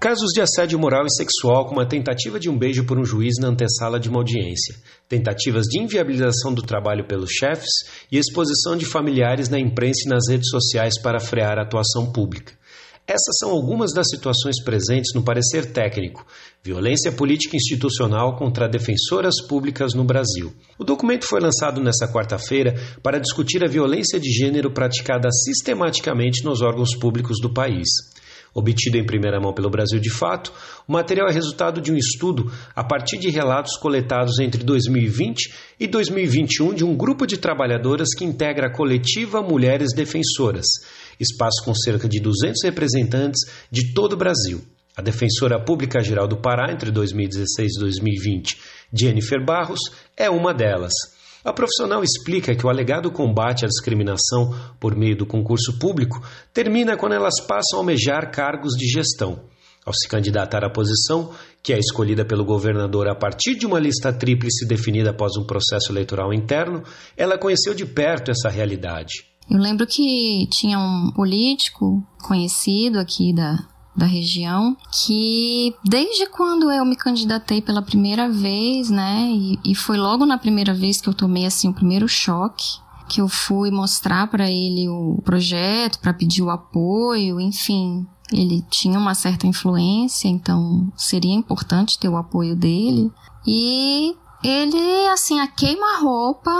Casos 0.00 0.32
de 0.32 0.40
assédio 0.40 0.78
moral 0.78 1.04
e 1.04 1.14
sexual, 1.14 1.66
como 1.66 1.78
a 1.78 1.84
tentativa 1.84 2.40
de 2.40 2.48
um 2.48 2.56
beijo 2.56 2.86
por 2.86 2.98
um 2.98 3.04
juiz 3.04 3.34
na 3.38 3.48
antessala 3.48 4.00
de 4.00 4.08
uma 4.08 4.20
audiência, 4.20 4.74
tentativas 5.06 5.66
de 5.66 5.78
inviabilização 5.78 6.54
do 6.54 6.62
trabalho 6.62 7.06
pelos 7.06 7.30
chefes 7.30 7.70
e 8.10 8.16
exposição 8.16 8.78
de 8.78 8.86
familiares 8.86 9.50
na 9.50 9.60
imprensa 9.60 10.04
e 10.06 10.08
nas 10.08 10.26
redes 10.26 10.48
sociais 10.48 10.98
para 10.98 11.20
frear 11.20 11.58
a 11.58 11.64
atuação 11.64 12.10
pública. 12.10 12.54
Essas 13.06 13.36
são 13.38 13.50
algumas 13.50 13.92
das 13.92 14.08
situações 14.08 14.62
presentes 14.64 15.12
no 15.14 15.22
parecer 15.22 15.70
técnico 15.70 16.24
Violência 16.64 17.12
Política 17.12 17.56
Institucional 17.56 18.36
contra 18.36 18.70
Defensoras 18.70 19.34
Públicas 19.46 19.92
no 19.92 20.04
Brasil. 20.04 20.50
O 20.78 20.84
documento 20.84 21.26
foi 21.26 21.40
lançado 21.40 21.78
nesta 21.78 22.10
quarta-feira 22.10 22.74
para 23.02 23.20
discutir 23.20 23.62
a 23.62 23.68
violência 23.68 24.18
de 24.18 24.30
gênero 24.32 24.72
praticada 24.72 25.28
sistematicamente 25.30 26.42
nos 26.42 26.62
órgãos 26.62 26.96
públicos 26.96 27.36
do 27.38 27.52
país. 27.52 27.88
Obtido 28.52 28.98
em 28.98 29.06
primeira 29.06 29.40
mão 29.40 29.52
pelo 29.52 29.70
Brasil 29.70 30.00
de 30.00 30.10
Fato, 30.10 30.52
o 30.86 30.92
material 30.92 31.28
é 31.28 31.32
resultado 31.32 31.80
de 31.80 31.92
um 31.92 31.96
estudo 31.96 32.50
a 32.74 32.82
partir 32.82 33.16
de 33.18 33.30
relatos 33.30 33.76
coletados 33.76 34.40
entre 34.40 34.64
2020 34.64 35.54
e 35.78 35.86
2021 35.86 36.74
de 36.74 36.84
um 36.84 36.96
grupo 36.96 37.26
de 37.26 37.38
trabalhadoras 37.38 38.08
que 38.12 38.24
integra 38.24 38.66
a 38.66 38.72
coletiva 38.72 39.40
Mulheres 39.40 39.94
Defensoras, 39.94 40.66
espaço 41.18 41.64
com 41.64 41.74
cerca 41.74 42.08
de 42.08 42.18
200 42.18 42.62
representantes 42.64 43.40
de 43.70 43.94
todo 43.94 44.14
o 44.14 44.16
Brasil. 44.16 44.60
A 44.96 45.02
defensora 45.02 45.58
pública 45.58 46.02
geral 46.02 46.26
do 46.26 46.36
Pará 46.36 46.72
entre 46.72 46.90
2016 46.90 47.76
e 47.76 47.80
2020, 47.80 48.58
Jennifer 48.92 49.42
Barros, 49.44 49.80
é 50.16 50.28
uma 50.28 50.52
delas. 50.52 50.92
A 51.42 51.52
profissional 51.52 52.04
explica 52.04 52.54
que 52.54 52.66
o 52.66 52.68
alegado 52.68 53.10
combate 53.10 53.64
à 53.64 53.68
discriminação 53.68 54.54
por 54.78 54.94
meio 54.94 55.16
do 55.16 55.24
concurso 55.24 55.78
público 55.78 56.22
termina 56.52 56.96
quando 56.96 57.14
elas 57.14 57.40
passam 57.40 57.78
a 57.78 57.80
almejar 57.80 58.30
cargos 58.30 58.74
de 58.74 58.86
gestão. 58.86 59.40
Ao 59.86 59.94
se 59.94 60.06
candidatar 60.06 60.62
à 60.62 60.70
posição, 60.70 61.30
que 61.62 61.72
é 61.72 61.78
escolhida 61.78 62.26
pelo 62.26 62.44
governador 62.44 63.08
a 63.08 63.14
partir 63.14 63.54
de 63.54 63.64
uma 63.64 63.78
lista 63.78 64.12
tríplice 64.12 64.68
definida 64.68 65.10
após 65.10 65.32
um 65.38 65.46
processo 65.46 65.90
eleitoral 65.90 66.34
interno, 66.34 66.82
ela 67.16 67.38
conheceu 67.38 67.74
de 67.74 67.86
perto 67.86 68.30
essa 68.30 68.50
realidade. 68.50 69.24
Eu 69.50 69.58
lembro 69.58 69.86
que 69.86 70.46
tinha 70.52 70.78
um 70.78 71.10
político 71.12 72.06
conhecido 72.22 72.98
aqui 72.98 73.34
da, 73.34 73.56
da 73.96 74.06
região, 74.06 74.76
que 75.04 75.74
desde 75.84 76.26
quando 76.26 76.70
eu 76.70 76.84
me 76.84 76.96
candidatei 76.96 77.60
pela 77.60 77.82
primeira 77.82 78.30
vez, 78.30 78.88
né, 78.88 79.28
e, 79.30 79.58
e 79.64 79.74
foi 79.74 79.96
logo 79.96 80.24
na 80.24 80.38
primeira 80.38 80.72
vez 80.72 81.00
que 81.00 81.08
eu 81.08 81.14
tomei 81.14 81.44
assim 81.44 81.68
o 81.68 81.74
primeiro 81.74 82.08
choque, 82.08 82.78
que 83.08 83.20
eu 83.20 83.28
fui 83.28 83.70
mostrar 83.70 84.28
para 84.28 84.48
ele 84.48 84.88
o 84.88 85.20
projeto, 85.24 85.98
para 85.98 86.14
pedir 86.14 86.42
o 86.42 86.50
apoio, 86.50 87.40
enfim, 87.40 88.06
ele 88.32 88.64
tinha 88.70 88.98
uma 88.98 89.14
certa 89.14 89.46
influência, 89.46 90.28
então 90.28 90.90
seria 90.96 91.34
importante 91.34 91.98
ter 91.98 92.08
o 92.08 92.16
apoio 92.16 92.54
dele. 92.54 93.10
E 93.44 94.14
ele, 94.42 95.08
assim, 95.08 95.40
a 95.40 95.48
queima-roupa, 95.48 96.52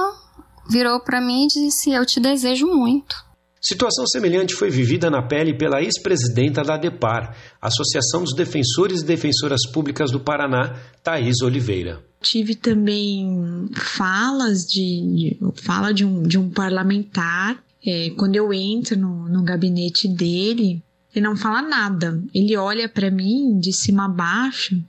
virou 0.68 0.98
para 1.00 1.20
mim 1.20 1.44
e 1.44 1.48
disse: 1.48 1.90
Eu 1.90 2.04
te 2.04 2.18
desejo 2.18 2.66
muito. 2.66 3.29
Situação 3.60 4.06
semelhante 4.06 4.54
foi 4.54 4.70
vivida 4.70 5.10
na 5.10 5.22
pele 5.22 5.56
pela 5.56 5.82
ex-presidenta 5.82 6.62
da 6.62 6.78
DEPAR, 6.78 7.36
Associação 7.60 8.22
dos 8.24 8.34
Defensores 8.34 9.02
e 9.02 9.04
Defensoras 9.04 9.70
Públicas 9.70 10.10
do 10.10 10.18
Paraná, 10.18 10.76
Thaís 11.02 11.42
Oliveira. 11.42 12.02
Tive 12.22 12.54
também 12.54 13.68
falas 13.74 14.60
de, 14.64 15.38
fala 15.56 15.92
de 15.92 16.04
um, 16.04 16.22
de 16.22 16.38
um 16.38 16.48
parlamentar. 16.48 17.62
É, 17.86 18.10
quando 18.16 18.36
eu 18.36 18.52
entro 18.52 18.98
no, 18.98 19.28
no 19.28 19.42
gabinete 19.42 20.08
dele, 20.08 20.82
ele 21.14 21.24
não 21.24 21.36
fala 21.36 21.60
nada. 21.60 22.22
Ele 22.34 22.56
olha 22.56 22.88
para 22.88 23.10
mim 23.10 23.58
de 23.58 23.72
cima 23.72 24.06
a 24.06 24.08
baixo 24.08 24.82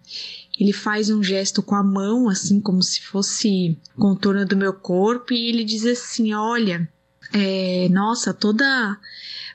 ele 0.62 0.73
faz 0.73 1.10
um 1.10 1.23
gesto 1.23 1.63
com 1.63 1.73
a 1.73 1.81
mão, 1.81 2.29
assim 2.29 2.62
como 2.62 2.84
se 2.84 3.01
fosse 3.01 3.75
contorno 3.95 4.45
do 4.45 4.55
meu 4.55 4.71
corpo, 4.71 5.34
e 5.34 5.49
ele 5.49 5.63
diz 5.63 5.84
assim: 5.88 6.36
Olha, 6.36 6.88
é, 7.34 7.88
nossa, 7.89 8.34
toda 8.34 8.98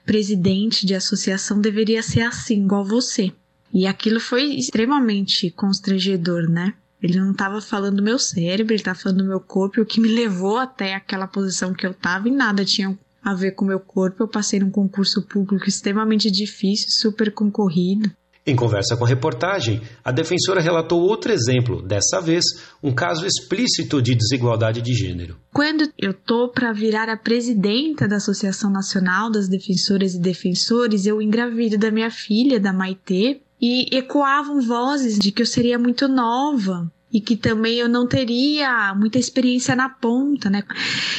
presidente 0.05 0.87
de 0.87 0.95
associação 0.95 1.61
deveria 1.61 2.03
ser 2.03 2.23
assim, 2.23 2.65
igual 2.65 2.85
você. 2.85 3.33
E 3.73 3.87
aquilo 3.87 4.21
foi 4.21 4.55
extremamente 4.55 5.51
constrangedor, 5.51 6.49
né? 6.49 6.75
Ele 7.03 7.19
não 7.19 7.33
estava 7.33 7.61
falando 7.61 7.97
do 7.97 8.03
meu 8.03 8.19
cérebro, 8.19 8.73
ele 8.73 8.81
estava 8.81 8.99
falando 8.99 9.19
do 9.19 9.29
meu 9.29 9.41
corpo, 9.41 9.81
o 9.81 9.87
que 9.87 10.01
me 10.01 10.09
levou 10.09 10.57
até 10.57 10.95
aquela 10.95 11.27
posição 11.27 11.75
que 11.75 11.87
eu 11.87 11.91
estava, 11.91 12.29
e 12.29 12.31
nada 12.31 12.65
tinha 12.65 12.97
a 13.23 13.35
ver 13.35 13.53
com 13.53 13.65
o 13.65 13.69
meu 13.69 13.81
corpo. 13.81 14.23
Eu 14.23 14.29
passei 14.29 14.61
num 14.61 14.71
concurso 14.71 15.23
público 15.23 15.69
extremamente 15.69 16.31
difícil, 16.31 16.91
super 16.91 17.33
concorrido. 17.33 18.11
Em 18.48 18.54
conversa 18.54 18.96
com 18.96 19.04
a 19.04 19.09
reportagem, 19.09 19.82
a 20.04 20.12
defensora 20.12 20.61
relatou 20.61 21.00
outro 21.00 21.32
exemplo, 21.32 21.82
dessa 21.82 22.20
vez, 22.20 22.44
um 22.80 22.94
caso 22.94 23.26
explícito 23.26 24.00
de 24.00 24.14
desigualdade 24.14 24.80
de 24.80 24.94
gênero. 24.94 25.37
Quando 25.52 25.90
eu 25.98 26.14
tô 26.14 26.48
para 26.48 26.72
virar 26.72 27.09
a 27.09 27.16
presidenta 27.16 28.06
da 28.06 28.16
Associação 28.16 28.70
Nacional 28.70 29.32
das 29.32 29.48
Defensoras 29.48 30.14
e 30.14 30.20
Defensores, 30.20 31.06
eu 31.06 31.20
engravido 31.20 31.76
da 31.76 31.90
minha 31.90 32.09
filha, 32.09 32.61
da 32.61 32.72
Maitê, 32.72 33.40
e 33.61 33.88
ecoavam 33.96 34.61
vozes 34.61 35.18
de 35.18 35.32
que 35.32 35.42
eu 35.42 35.46
seria 35.46 35.76
muito 35.76 36.06
nova, 36.06 36.88
e 37.12 37.20
que 37.20 37.37
também 37.37 37.78
eu 37.78 37.88
não 37.88 38.06
teria 38.06 38.94
muita 38.94 39.18
experiência 39.18 39.74
na 39.74 39.88
ponta, 39.88 40.48
né? 40.50 40.62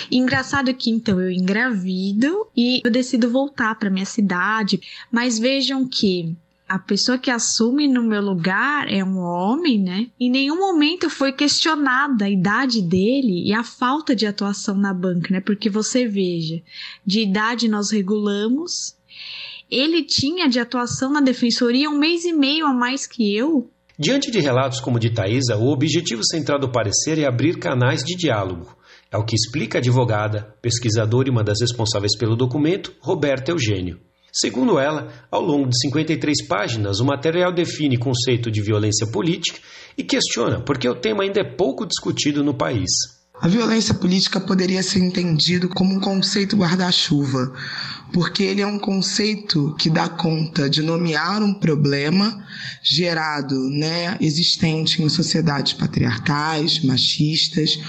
Engraçado 0.09 0.73
que 0.73 0.91
então 0.91 1.19
eu 1.19 1.31
engravido 1.31 2.47
e 2.55 2.81
eu 2.85 2.91
decido 2.91 3.29
voltar 3.29 3.75
para 3.75 3.89
minha 3.89 4.05
cidade, 4.05 4.79
mas 5.11 5.39
vejam 5.39 5.85
que 5.85 6.37
a 6.67 6.77
pessoa 6.77 7.17
que 7.17 7.32
assume 7.32 7.88
no 7.88 8.03
meu 8.03 8.21
lugar 8.21 8.91
é 8.91 9.01
um 9.03 9.19
homem, 9.19 9.80
né? 9.80 10.08
Em 10.19 10.30
nenhum 10.30 10.60
momento 10.60 11.10
foi 11.10 11.32
questionada 11.32 12.25
a 12.25 12.30
idade 12.30 12.82
dele 12.82 13.47
e 13.47 13.53
a 13.53 13.63
falta 13.63 14.13
de 14.13 14.27
atuação 14.27 14.75
na 14.75 14.93
banca, 14.93 15.34
né? 15.34 15.39
Porque 15.39 15.69
você 15.69 16.06
veja, 16.06 16.62
de 17.06 17.21
idade 17.21 17.69
nós 17.69 17.89
regulamos. 17.89 18.97
Ele 19.71 20.03
tinha 20.03 20.49
de 20.49 20.60
atuação 20.60 21.12
na 21.12 21.21
defensoria 21.21 21.89
um 21.89 21.97
mês 21.97 22.25
e 22.25 22.34
meio 22.34 22.65
a 22.65 22.73
mais 22.73 23.08
que 23.08 23.36
eu. 23.36 23.69
Diante 23.97 24.30
de 24.30 24.39
relatos 24.39 24.82
como 24.82 24.97
o 24.97 24.99
de 24.99 25.10
Thaisa, 25.10 25.56
o 25.56 25.71
objetivo 25.71 26.23
central 26.25 26.60
do 26.60 26.71
parecer 26.71 27.17
é 27.17 27.25
abrir 27.25 27.58
canais 27.58 28.03
de 28.03 28.15
diálogo. 28.15 28.75
É 29.10 29.17
o 29.17 29.23
que 29.23 29.36
explica 29.36 29.77
a 29.77 29.80
advogada, 29.80 30.53
pesquisadora 30.62 31.30
e 31.30 31.32
uma 31.32 31.43
das 31.43 31.62
responsáveis 31.62 32.17
pelo 32.17 32.36
documento, 32.36 32.93
Roberta 32.99 33.51
Eugênio. 33.51 33.99
Segundo 34.31 34.77
ela, 34.77 35.11
ao 35.31 35.41
longo 35.41 35.69
de 35.69 35.79
53 35.79 36.47
páginas, 36.47 36.99
o 36.99 37.05
material 37.05 37.51
define 37.51 37.97
conceito 37.97 38.51
de 38.51 38.61
violência 38.61 39.07
política 39.07 39.59
e 39.97 40.03
questiona 40.03 40.59
por 40.59 40.77
que 40.77 40.87
o 40.87 40.95
tema 40.95 41.23
ainda 41.23 41.39
é 41.39 41.43
pouco 41.43 41.85
discutido 41.85 42.43
no 42.43 42.53
país. 42.53 43.17
A 43.39 43.47
violência 43.47 43.93
política 43.93 44.39
poderia 44.39 44.81
ser 44.81 44.97
entendido 44.97 45.69
como 45.69 45.93
um 45.93 45.99
conceito 45.99 46.57
guarda-chuva, 46.57 47.53
porque 48.11 48.41
ele 48.41 48.61
é 48.61 48.67
um 48.67 48.79
conceito 48.79 49.75
que 49.77 49.91
dá 49.91 50.09
conta 50.09 50.67
de 50.67 50.81
nomear 50.81 51.43
um 51.43 51.53
problema 51.53 52.43
gerado, 52.81 53.55
né, 53.69 54.17
existente 54.19 55.03
em 55.03 55.09
sociedades 55.09 55.73
patriarcais, 55.73 56.83
machistas, 56.83 57.79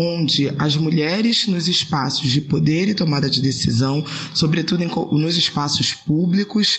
onde 0.00 0.48
as 0.56 0.76
mulheres 0.76 1.48
nos 1.48 1.66
espaços 1.66 2.30
de 2.30 2.40
poder 2.40 2.88
e 2.88 2.94
tomada 2.94 3.28
de 3.28 3.42
decisão, 3.42 4.04
sobretudo 4.32 4.84
em, 4.84 4.90
nos 5.18 5.36
espaços 5.36 5.92
públicos, 5.92 6.78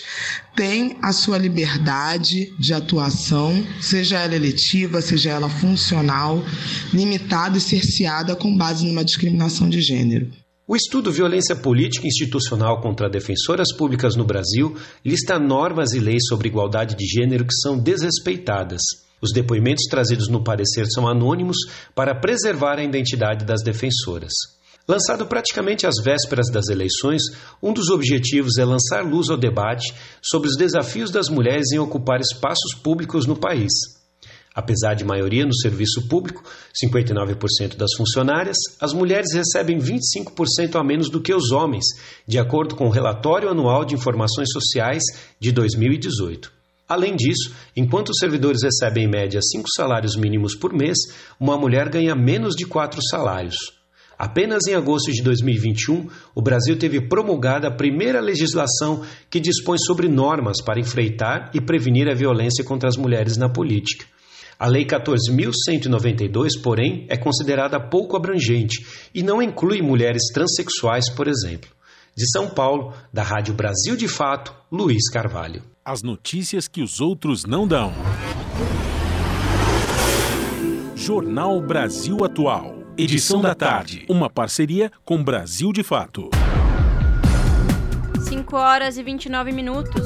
têm 0.55 0.95
a 1.01 1.12
sua 1.12 1.38
liberdade 1.38 2.53
de 2.58 2.73
atuação, 2.73 3.62
seja 3.82 4.19
ela 4.19 4.36
eletiva, 4.36 5.01
seja 5.01 5.32
ela 5.32 5.49
funcional, 5.49 6.41
limitada 6.93 7.58
e 7.58 7.62
cerceada 7.62 8.38
com 8.38 8.55
base 8.55 8.86
numa 8.86 9.03
discriminação 9.03 9.69
de 9.69 9.82
gênero. 9.82 10.32
O 10.65 10.75
estudo 10.75 11.12
Violência 11.12 11.55
Política 11.55 12.08
Institucional 12.08 12.79
contra 12.79 13.10
Defensoras 13.10 13.75
Públicas 13.75 14.15
no 14.15 14.23
Brasil 14.23 14.77
lista 15.03 15.38
normas 15.38 15.91
e 15.91 15.99
leis 15.99 16.25
sobre 16.27 16.47
igualdade 16.47 16.95
de 16.95 17.05
gênero 17.05 17.43
que 17.43 17.55
são 17.55 17.77
desrespeitadas. 17.77 19.09
Os 19.21 19.32
depoimentos 19.34 19.86
trazidos 19.89 20.29
no 20.29 20.43
parecer 20.43 20.86
são 20.88 21.08
anônimos 21.08 21.58
para 21.93 22.15
preservar 22.15 22.79
a 22.79 22.84
identidade 22.84 23.45
das 23.45 23.62
defensoras. 23.63 24.32
Lançado 24.88 25.27
praticamente 25.27 25.86
às 25.86 26.03
vésperas 26.03 26.49
das 26.51 26.67
eleições, 26.67 27.21
um 27.62 27.71
dos 27.71 27.89
objetivos 27.89 28.58
é 28.58 28.65
lançar 28.65 29.05
luz 29.05 29.29
ao 29.29 29.38
debate 29.38 29.93
sobre 30.19 30.49
os 30.49 30.58
desafios 30.58 31.12
das 31.12 31.29
mulheres 31.29 31.71
em 31.71 31.77
ocupar 31.77 32.19
espaços 32.19 32.73
públicos 32.82 33.27
no 33.27 33.38
país. 33.38 33.71
Apesar 34.55 34.95
de 34.95 35.05
maioria 35.05 35.45
no 35.45 35.55
serviço 35.55 36.08
público, 36.08 36.43
59% 36.73 37.77
das 37.77 37.93
funcionárias, 37.95 38.58
as 38.82 38.91
mulheres 38.91 39.32
recebem 39.32 39.77
25% 39.77 40.75
a 40.75 40.84
menos 40.84 41.08
do 41.08 41.21
que 41.21 41.34
os 41.34 41.51
homens, 41.51 41.86
de 42.27 42.39
acordo 42.39 42.75
com 42.75 42.88
o 42.88 42.91
Relatório 42.91 43.47
Anual 43.47 43.86
de 43.86 43.93
Informações 43.93 44.51
Sociais 44.51 45.03
de 45.39 45.51
2018. 45.51 46.59
Além 46.89 47.15
disso, 47.15 47.54
enquanto 47.75 48.10
os 48.10 48.17
servidores 48.19 48.63
recebem 48.63 49.04
em 49.04 49.08
média 49.08 49.39
cinco 49.43 49.69
salários 49.69 50.15
mínimos 50.15 50.56
por 50.56 50.73
mês, 50.73 50.97
uma 51.39 51.56
mulher 51.56 51.88
ganha 51.88 52.15
menos 52.15 52.56
de 52.56 52.65
quatro 52.65 52.99
salários. 53.12 53.78
Apenas 54.17 54.65
em 54.67 54.73
agosto 54.73 55.12
de 55.13 55.21
2021, 55.21 56.08
o 56.34 56.41
Brasil 56.41 56.78
teve 56.80 57.08
promulgada 57.08 57.67
a 57.67 57.75
primeira 57.75 58.19
legislação 58.19 59.04
que 59.30 59.39
dispõe 59.39 59.78
sobre 59.78 60.10
normas 60.10 60.63
para 60.65 60.80
enfrentar 60.80 61.52
e 61.54 61.62
prevenir 61.62 62.10
a 62.10 62.15
violência 62.15 62.63
contra 62.63 62.89
as 62.89 62.97
mulheres 62.97 63.38
na 63.38 63.47
política. 63.47 64.06
A 64.58 64.67
Lei 64.67 64.84
14.192, 64.84 66.60
porém, 66.62 67.06
é 67.08 67.15
considerada 67.15 67.80
pouco 67.80 68.17
abrangente 68.17 68.84
e 69.13 69.21
não 69.21 69.41
inclui 69.41 69.82
mulheres 69.82 70.23
transexuais, 70.34 71.08
por 71.10 71.28
exemplo. 71.28 71.69
De 72.17 72.30
São 72.30 72.49
Paulo, 72.49 72.93
da 73.13 73.23
Rádio 73.23 73.54
Brasil 73.54 73.95
de 73.95 74.08
Fato, 74.08 74.54
Luiz 74.69 75.08
Carvalho. 75.10 75.63
As 75.89 76.04
notícias 76.04 76.67
que 76.67 76.84
os 76.84 77.02
outros 77.02 77.45
não 77.47 77.67
dão. 77.67 77.91
Jornal 80.95 81.60
Brasil 81.60 82.23
Atual. 82.23 82.75
Edição 82.95 83.41
da 83.41 83.56
tarde. 83.56 84.06
Uma 84.08 84.30
parceria 84.30 84.91
com 85.04 85.23
Brasil 85.23 85.73
de 85.73 85.82
Fato. 85.82 86.30
5 88.21 88.56
horas 88.56 88.99
e 88.99 89.04
29 89.04 89.52
minutos. 89.52 90.06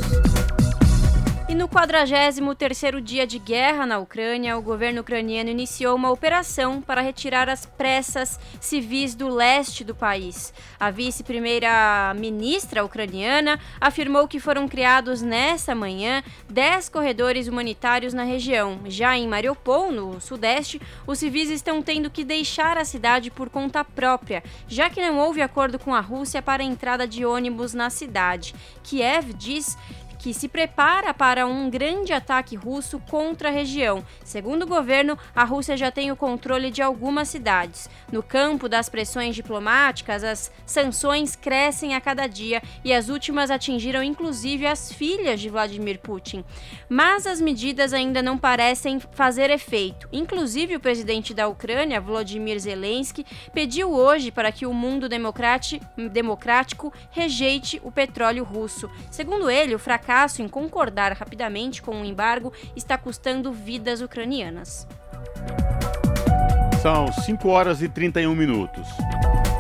E 1.54 1.56
no 1.56 1.70
43º 1.70 3.00
dia 3.00 3.28
de 3.28 3.38
guerra 3.38 3.86
na 3.86 4.00
Ucrânia, 4.00 4.58
o 4.58 4.62
governo 4.64 5.02
ucraniano 5.02 5.52
iniciou 5.52 5.96
uma 5.96 6.10
operação 6.10 6.82
para 6.82 7.00
retirar 7.00 7.48
as 7.48 7.64
pressas 7.64 8.40
civis 8.60 9.14
do 9.14 9.30
leste 9.30 9.84
do 9.84 9.94
país. 9.94 10.52
A 10.80 10.90
vice-primeira-ministra 10.90 12.84
ucraniana 12.84 13.60
afirmou 13.80 14.28
que 14.28 14.40
foram 14.40 14.68
criados 14.68 15.22
nessa 15.22 15.76
manhã 15.76 16.24
10 16.50 16.90
corredores 16.90 17.48
humanitários 17.48 18.16
na 18.16 18.24
região. 18.24 18.80
Já 18.86 19.16
em 19.16 19.28
Mariupol, 19.28 19.92
no 19.92 20.20
sudeste, 20.20 20.82
os 21.06 21.20
civis 21.20 21.52
estão 21.52 21.84
tendo 21.84 22.10
que 22.10 22.24
deixar 22.24 22.80
a 22.80 22.84
cidade 22.84 23.30
por 23.30 23.52
conta 23.52 23.86
própria, 23.86 24.44
já 24.68 24.90
que 24.90 25.04
não 25.08 25.20
houve 25.20 25.44
acordo 25.44 25.78
com 25.78 25.94
a 25.94 26.00
Rússia 26.00 26.42
para 26.42 26.64
a 26.64 26.66
entrada 26.66 27.08
de 27.08 27.24
ônibus 27.24 27.76
na 27.76 27.92
cidade. 27.92 28.56
Kiev 28.82 29.34
diz 29.34 29.78
que 30.24 30.34
se 30.34 30.48
prepara 30.48 31.14
para 31.14 31.46
um 31.46 31.70
grande 31.70 32.14
ataque 32.14 32.56
russo 32.56 32.98
contra 33.10 33.50
a 33.50 33.52
região. 33.52 34.06
Segundo 34.24 34.64
o 34.64 34.68
governo, 34.68 35.18
a 35.36 35.44
Rússia 35.44 35.76
já 35.76 35.92
tem 35.92 36.14
o 36.14 36.16
controle 36.16 36.72
de 36.72 36.82
algumas 36.82 37.28
cidades. 37.28 37.90
No 38.10 38.24
campo 38.24 38.70
das 38.70 38.88
pressões 38.88 39.36
diplomáticas, 39.36 40.24
as 40.24 40.50
sanções 40.66 41.36
crescem 41.36 41.94
a 41.94 42.00
cada 42.00 42.26
dia 42.26 42.64
e 42.86 42.94
as 42.94 43.10
últimas 43.10 43.52
atingiram 43.52 44.02
inclusive 44.02 44.66
as 44.66 44.94
filhas 44.94 45.42
de 45.42 45.50
Vladimir 45.50 46.00
Putin. 46.00 46.46
Mas 46.88 47.28
as 47.28 47.42
medidas 47.42 47.92
ainda 47.92 48.22
não 48.22 48.38
parecem 48.38 49.02
fazer 49.02 49.50
efeito. 49.50 50.08
Inclusive, 50.10 50.78
o 50.78 50.80
presidente 50.80 51.34
da 51.34 51.50
Ucrânia, 51.50 52.00
Volodymyr 52.00 52.58
Zelensky, 52.60 53.26
pediu 53.54 53.92
hoje 53.92 54.32
para 54.32 54.54
que 54.54 54.66
o 54.66 54.74
mundo 54.74 55.10
democrático 55.10 56.94
rejeite 57.12 57.82
o 57.84 57.92
petróleo 57.92 58.46
russo. 58.46 58.90
Segundo 59.12 59.50
ele, 59.50 59.76
o 59.76 59.80
fracasso 59.80 60.13
fracasso 60.14 60.44
em 60.44 60.48
concordar 60.48 61.12
rapidamente 61.14 61.82
com 61.82 62.00
o 62.00 62.06
embargo 62.06 62.54
está 62.76 62.98
custando 63.00 63.52
vidas 63.52 64.00
ucranianas. 64.00 64.88
São 66.84 67.12
5 67.12 67.50
horas 67.50 67.82
e 67.82 67.90
31 67.90 68.36
minutos. 68.36 68.88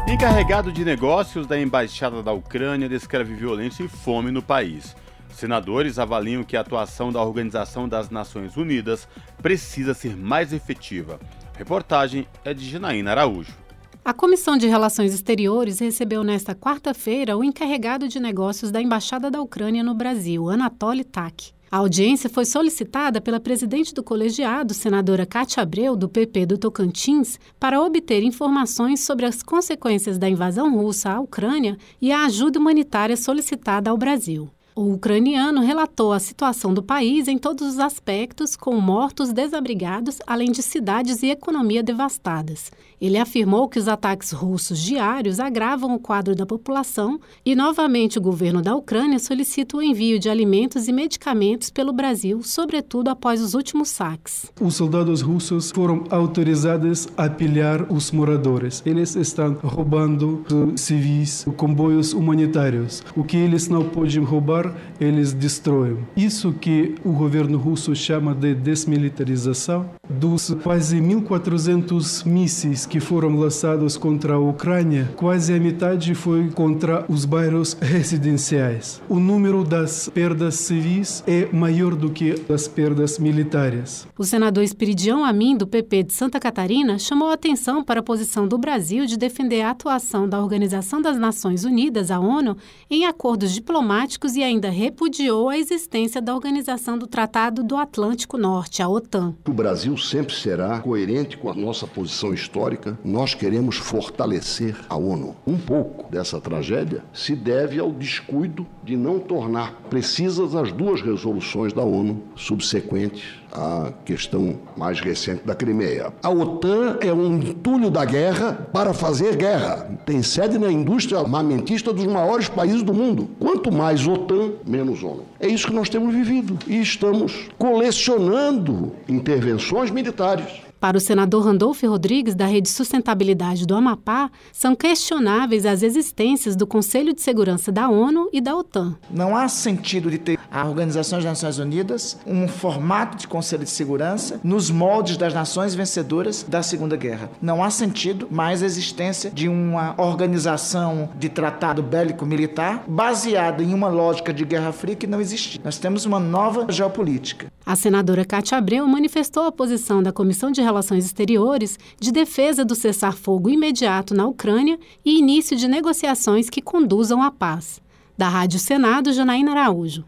Encarregado 0.07 0.71
de 0.71 0.85
negócios 0.85 1.47
da 1.47 1.59
Embaixada 1.59 2.21
da 2.21 2.31
Ucrânia 2.31 2.87
descreve 2.87 3.33
violência 3.33 3.83
e 3.83 3.87
fome 3.87 4.29
no 4.29 4.43
país. 4.43 4.95
Senadores 5.33 5.97
avaliam 5.97 6.43
que 6.43 6.55
a 6.55 6.61
atuação 6.61 7.11
da 7.11 7.23
Organização 7.23 7.89
das 7.89 8.11
Nações 8.11 8.55
Unidas 8.55 9.07
precisa 9.41 9.95
ser 9.95 10.15
mais 10.15 10.53
efetiva. 10.53 11.19
A 11.55 11.57
reportagem 11.57 12.27
é 12.45 12.53
de 12.53 12.69
Janaína 12.69 13.09
Araújo. 13.09 13.62
A 14.05 14.13
Comissão 14.13 14.57
de 14.57 14.67
Relações 14.67 15.13
Exteriores 15.13 15.79
recebeu 15.79 16.25
nesta 16.25 16.53
quarta-feira 16.53 17.37
o 17.37 17.43
encarregado 17.43 18.05
de 18.05 18.19
negócios 18.19 18.69
da 18.69 18.81
Embaixada 18.81 19.31
da 19.31 19.41
Ucrânia 19.41 19.81
no 19.81 19.93
Brasil, 19.93 20.49
Anatoly 20.49 21.05
Tak. 21.05 21.53
A 21.71 21.77
audiência 21.77 22.29
foi 22.29 22.43
solicitada 22.43 23.21
pela 23.21 23.39
presidente 23.39 23.93
do 23.93 24.03
colegiado, 24.03 24.73
senadora 24.73 25.25
Cátia 25.25 25.63
Abreu, 25.63 25.95
do 25.95 26.09
PP 26.09 26.45
do 26.47 26.57
Tocantins, 26.57 27.39
para 27.57 27.81
obter 27.81 28.23
informações 28.23 28.99
sobre 29.05 29.25
as 29.25 29.41
consequências 29.41 30.17
da 30.17 30.27
invasão 30.27 30.75
russa 30.75 31.11
à 31.11 31.21
Ucrânia 31.21 31.77
e 32.01 32.11
a 32.11 32.25
ajuda 32.25 32.59
humanitária 32.59 33.15
solicitada 33.15 33.89
ao 33.89 33.97
Brasil. 33.97 34.51
O 34.75 34.93
ucraniano 34.93 35.61
relatou 35.61 36.11
a 36.11 36.19
situação 36.19 36.73
do 36.73 36.81
país 36.81 37.27
em 37.27 37.37
todos 37.37 37.73
os 37.73 37.79
aspectos, 37.79 38.55
com 38.55 38.81
mortos 38.81 39.31
desabrigados, 39.31 40.17
além 40.25 40.51
de 40.51 40.63
cidades 40.63 41.21
e 41.21 41.29
economia 41.29 41.83
devastadas. 41.83 42.71
Ele 43.03 43.17
afirmou 43.17 43.67
que 43.67 43.77
os 43.77 43.89
ataques 43.89 44.31
russos 44.31 44.79
diários 44.79 45.37
agravam 45.37 45.93
o 45.93 45.99
quadro 45.99 46.33
da 46.33 46.45
população 46.45 47.19
e, 47.45 47.53
novamente, 47.53 48.17
o 48.17 48.21
governo 48.21 48.61
da 48.61 48.73
Ucrânia 48.73 49.19
solicita 49.19 49.75
o 49.75 49.83
envio 49.83 50.17
de 50.17 50.29
alimentos 50.29 50.87
e 50.87 50.93
medicamentos 50.93 51.69
pelo 51.69 51.91
Brasil, 51.91 52.41
sobretudo 52.43 53.09
após 53.09 53.41
os 53.41 53.55
últimos 53.55 53.89
saques. 53.89 54.49
Os 54.61 54.75
soldados 54.75 55.19
russos 55.19 55.69
foram 55.69 56.05
autorizados 56.09 57.09
a 57.17 57.29
pilhar 57.29 57.91
os 57.91 58.09
moradores. 58.09 58.81
Eles 58.85 59.17
estão 59.17 59.51
roubando 59.61 60.45
civis, 60.77 61.45
comboios 61.57 62.13
humanitários. 62.13 63.03
O 63.17 63.25
que 63.25 63.35
eles 63.35 63.67
não 63.67 63.83
podem 63.83 64.23
roubar, 64.23 64.73
eles 64.97 65.33
destroem. 65.33 65.97
Isso 66.15 66.53
que 66.53 66.95
o 67.03 67.11
governo 67.11 67.57
russo 67.57 67.93
chama 67.93 68.33
de 68.33 68.55
desmilitarização. 68.55 69.89
Dos 70.09 70.55
quase 70.63 71.01
1.400 71.01 72.25
mísseis 72.25 72.92
que 72.93 72.99
foram 72.99 73.35
lançados 73.35 73.97
contra 73.97 74.35
a 74.35 74.39
Ucrânia, 74.39 75.11
quase 75.15 75.51
a 75.51 75.59
metade 75.59 76.13
foi 76.13 76.51
contra 76.51 77.03
os 77.09 77.25
bairros 77.25 77.73
residenciais. 77.81 79.01
O 79.09 79.19
número 79.19 79.63
das 79.63 80.09
perdas 80.09 80.53
civis 80.57 81.23
é 81.25 81.49
maior 81.51 81.95
do 81.95 82.11
que 82.11 82.35
as 82.53 82.67
perdas 82.67 83.17
militares. 83.17 84.07
O 84.15 84.23
senador 84.23 84.63
Espiridião 84.63 85.25
Amin, 85.25 85.57
do 85.57 85.65
PP 85.65 86.03
de 86.03 86.13
Santa 86.13 86.39
Catarina, 86.39 86.99
chamou 86.99 87.29
a 87.29 87.33
atenção 87.33 87.83
para 87.83 88.01
a 88.01 88.03
posição 88.03 88.47
do 88.47 88.59
Brasil 88.59 89.07
de 89.07 89.17
defender 89.17 89.61
a 89.61 89.71
atuação 89.71 90.29
da 90.29 90.39
Organização 90.39 91.01
das 91.01 91.17
Nações 91.17 91.65
Unidas, 91.65 92.11
a 92.11 92.19
ONU, 92.19 92.55
em 92.91 93.07
acordos 93.07 93.51
diplomáticos 93.55 94.35
e 94.35 94.43
ainda 94.43 94.69
repudiou 94.69 95.49
a 95.49 95.57
existência 95.57 96.21
da 96.21 96.35
Organização 96.35 96.95
do 96.95 97.07
Tratado 97.07 97.63
do 97.63 97.75
Atlântico 97.75 98.37
Norte, 98.37 98.83
a 98.83 98.87
OTAN. 98.87 99.33
O 99.47 99.51
Brasil 99.51 99.97
sempre 99.97 100.35
será 100.35 100.79
coerente 100.79 101.37
com 101.37 101.49
a 101.49 101.55
nossa 101.55 101.87
posição 101.87 102.31
histórica 102.31 102.82
nós 103.03 103.33
queremos 103.33 103.77
fortalecer 103.77 104.75
a 104.89 104.95
ONU. 104.95 105.35
Um 105.45 105.57
pouco 105.57 106.11
dessa 106.11 106.39
tragédia 106.39 107.03
se 107.13 107.35
deve 107.35 107.79
ao 107.79 107.91
descuido 107.91 108.65
de 108.83 108.95
não 108.97 109.19
tornar 109.19 109.73
precisas 109.89 110.55
as 110.55 110.71
duas 110.71 111.01
resoluções 111.01 111.73
da 111.73 111.83
ONU 111.83 112.21
subsequentes 112.35 113.43
à 113.51 113.91
questão 114.03 114.55
mais 114.75 114.99
recente 114.99 115.45
da 115.45 115.53
Crimeia. 115.53 116.11
A 116.23 116.29
OTAN 116.29 116.97
é 117.01 117.13
um 117.13 117.37
entulho 117.37 117.89
da 117.89 118.03
guerra 118.03 118.67
para 118.73 118.93
fazer 118.93 119.35
guerra. 119.35 119.97
Tem 120.05 120.23
sede 120.23 120.57
na 120.57 120.71
indústria 120.71 121.19
armamentista 121.19 121.93
dos 121.93 122.05
maiores 122.05 122.49
países 122.49 122.81
do 122.81 122.93
mundo. 122.93 123.29
Quanto 123.39 123.71
mais 123.71 124.07
OTAN, 124.07 124.53
menos 124.65 125.03
ONU. 125.03 125.23
É 125.39 125.47
isso 125.47 125.67
que 125.67 125.73
nós 125.73 125.89
temos 125.89 126.13
vivido 126.13 126.57
e 126.67 126.81
estamos 126.81 127.47
colecionando 127.57 128.91
intervenções 129.07 129.91
militares 129.91 130.63
para 130.83 130.97
o 130.97 130.99
senador 130.99 131.45
Randolfo 131.45 131.87
Rodrigues, 131.87 132.35
da 132.35 132.45
Rede 132.45 132.67
Sustentabilidade 132.67 133.65
do 133.65 133.73
Amapá, 133.73 134.29
são 134.51 134.75
questionáveis 134.75 135.65
as 135.65 135.81
existências 135.81 136.57
do 136.57 136.67
Conselho 136.67 137.13
de 137.13 137.21
Segurança 137.21 137.71
da 137.71 137.87
ONU 137.87 138.27
e 138.33 138.41
da 138.41 138.53
OTAN. 138.53 138.97
Não 139.09 139.33
há 139.33 139.47
sentido 139.47 140.11
de 140.11 140.17
ter 140.17 140.37
a 140.51 140.67
Organização 140.67 141.19
das 141.19 141.25
Nações 141.25 141.57
Unidas 141.57 142.19
um 142.27 142.49
formato 142.49 143.15
de 143.15 143.29
Conselho 143.29 143.63
de 143.63 143.69
Segurança 143.69 144.41
nos 144.43 144.69
moldes 144.69 145.15
das 145.15 145.33
nações 145.33 145.73
vencedoras 145.73 146.43
da 146.43 146.61
Segunda 146.61 146.97
Guerra. 146.97 147.31
Não 147.41 147.63
há 147.63 147.69
sentido 147.69 148.27
mais 148.29 148.61
a 148.61 148.65
existência 148.65 149.31
de 149.31 149.47
uma 149.47 149.95
organização 149.97 151.11
de 151.17 151.29
tratado 151.29 151.81
bélico-militar 151.81 152.83
baseada 152.89 153.63
em 153.63 153.73
uma 153.73 153.87
lógica 153.87 154.33
de 154.33 154.43
Guerra 154.43 154.73
Fria 154.73 154.97
que 154.97 155.07
não 155.07 155.21
existe. 155.21 155.61
Nós 155.63 155.77
temos 155.77 156.05
uma 156.05 156.19
nova 156.19 156.65
geopolítica. 156.67 157.47
A 157.65 157.77
senadora 157.77 158.25
Cátia 158.25 158.57
Abreu 158.57 158.85
manifestou 158.85 159.43
a 159.43 159.51
posição 159.51 160.03
da 160.03 160.11
Comissão 160.11 160.51
de 160.51 160.59
Relações 160.59 160.72
Exteriores 160.79 161.77
de 161.99 162.11
defesa 162.11 162.63
do 162.63 162.75
cessar-fogo 162.75 163.49
imediato 163.49 164.13
na 164.13 164.25
Ucrânia 164.25 164.79
e 165.05 165.19
início 165.19 165.55
de 165.55 165.67
negociações 165.67 166.49
que 166.49 166.61
conduzam 166.61 167.21
à 167.21 167.31
paz. 167.31 167.81
Da 168.17 168.29
Rádio 168.29 168.59
Senado, 168.59 169.11
Janaína 169.11 169.51
Araújo. 169.51 170.05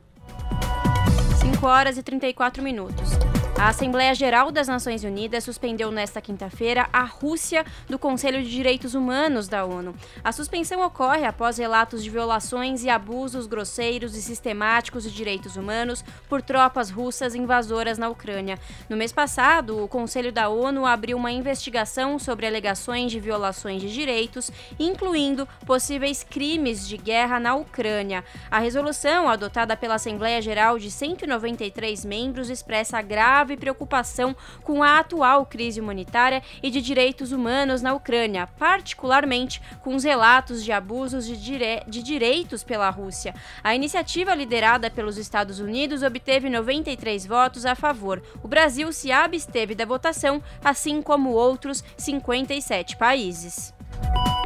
5 1.41 1.65
horas 1.65 1.97
e 1.97 2.04
34 2.04 2.62
minutos. 2.63 3.24
A 3.58 3.70
Assembleia 3.70 4.13
Geral 4.13 4.52
das 4.52 4.68
Nações 4.68 5.06
Unidas 5.06 5.46
suspendeu 5.46 5.89
nesta 5.89 6.20
quinta-feira 6.20 6.89
a 6.91 7.03
Rússia 7.03 7.66
do 7.89 7.97
Conselho 7.97 8.43
de 8.43 8.51
Direitos 8.51 8.93
Humanos 8.93 9.47
da 9.47 9.64
ONU. 9.64 9.95
A 10.22 10.34
suspensão 10.34 10.86
ocorre 10.86 11.26
após 11.26 11.58
relatos 11.58 12.03
de 12.03 12.10
violações 12.10 12.84
e 12.84 12.89
abusos 12.89 13.47
grosseiros 13.47 14.14
e 14.14 14.22
sistemáticos 14.22 15.03
de 15.03 15.12
direitos 15.12 15.56
humanos 15.56 16.03
por 16.28 16.41
tropas 16.41 16.89
russas 16.89 17.34
invasoras 17.34 17.97
na 17.97 18.10
Ucrânia. 18.10 18.60
No 18.89 18.97
mês 18.97 19.14
passado, 19.14 19.82
o 19.82 19.88
Conselho 19.88 20.34
da 20.34 20.49
ONU 20.49 20.86
abriu 20.86 21.18
uma 21.18 21.32
investigação 21.32 22.20
sobre 22.20 22.45
alegações 22.45 23.10
de 23.10 23.22
violações 23.22 23.82
de 23.82 23.91
direitos, 23.91 24.51
incluindo 24.78 25.47
possíveis 25.66 26.24
crimes 26.24 26.86
de 26.86 26.97
guerra 26.97 27.39
na 27.39 27.56
Ucrânia. 27.56 28.24
A 28.51 28.60
resolução, 28.60 29.30
adotada 29.30 29.78
pela 29.78 29.95
Assembleia 29.95 30.41
Geral 30.41 30.78
de 30.78 30.91
193 30.91 32.03
membros, 32.03 32.49
expressa 32.49 33.01
grave 33.01 33.45
grave 33.46 33.58
preocupação 33.58 34.36
com 34.64 34.84
a 34.84 35.00
atual 35.00 35.46
crise 35.46 35.80
humanitária 35.80 36.41
e 36.62 36.70
de 36.70 36.82
direitos 36.82 37.32
humanos 37.32 37.82
na 37.82 37.93
Ucrânia, 37.93 38.48
particularmente 38.48 39.62
com 39.82 39.96
os 39.96 40.04
relatos 40.04 40.64
de 40.64 40.72
abusos 40.72 41.26
de, 41.26 41.38
dire 41.38 41.84
de 41.88 42.02
direitos 42.02 42.64
pela 42.64 42.89
Rússia. 42.89 43.34
A 43.64 43.76
iniciativa 43.76 44.34
liderada 44.34 44.89
pelos 44.89 45.18
Estados 45.18 45.60
Unidos 45.60 46.04
obteve 46.04 46.50
93 46.50 47.26
votos 47.26 47.66
a 47.66 47.76
favor. 47.76 48.22
O 48.43 48.48
Brasil 48.48 48.91
se 48.91 49.12
absteve 49.12 49.76
da 49.76 49.86
votação, 49.86 50.41
assim 50.64 51.02
como 51.02 51.32
outros 51.32 51.84
57 51.98 52.98
países. 52.98 53.74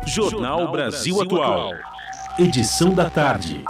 Jornal 0.05 0.71
Brasil 0.71 1.21
Atual. 1.21 1.71
Edição 2.37 2.93
da 2.93 3.09
tarde. 3.09 3.63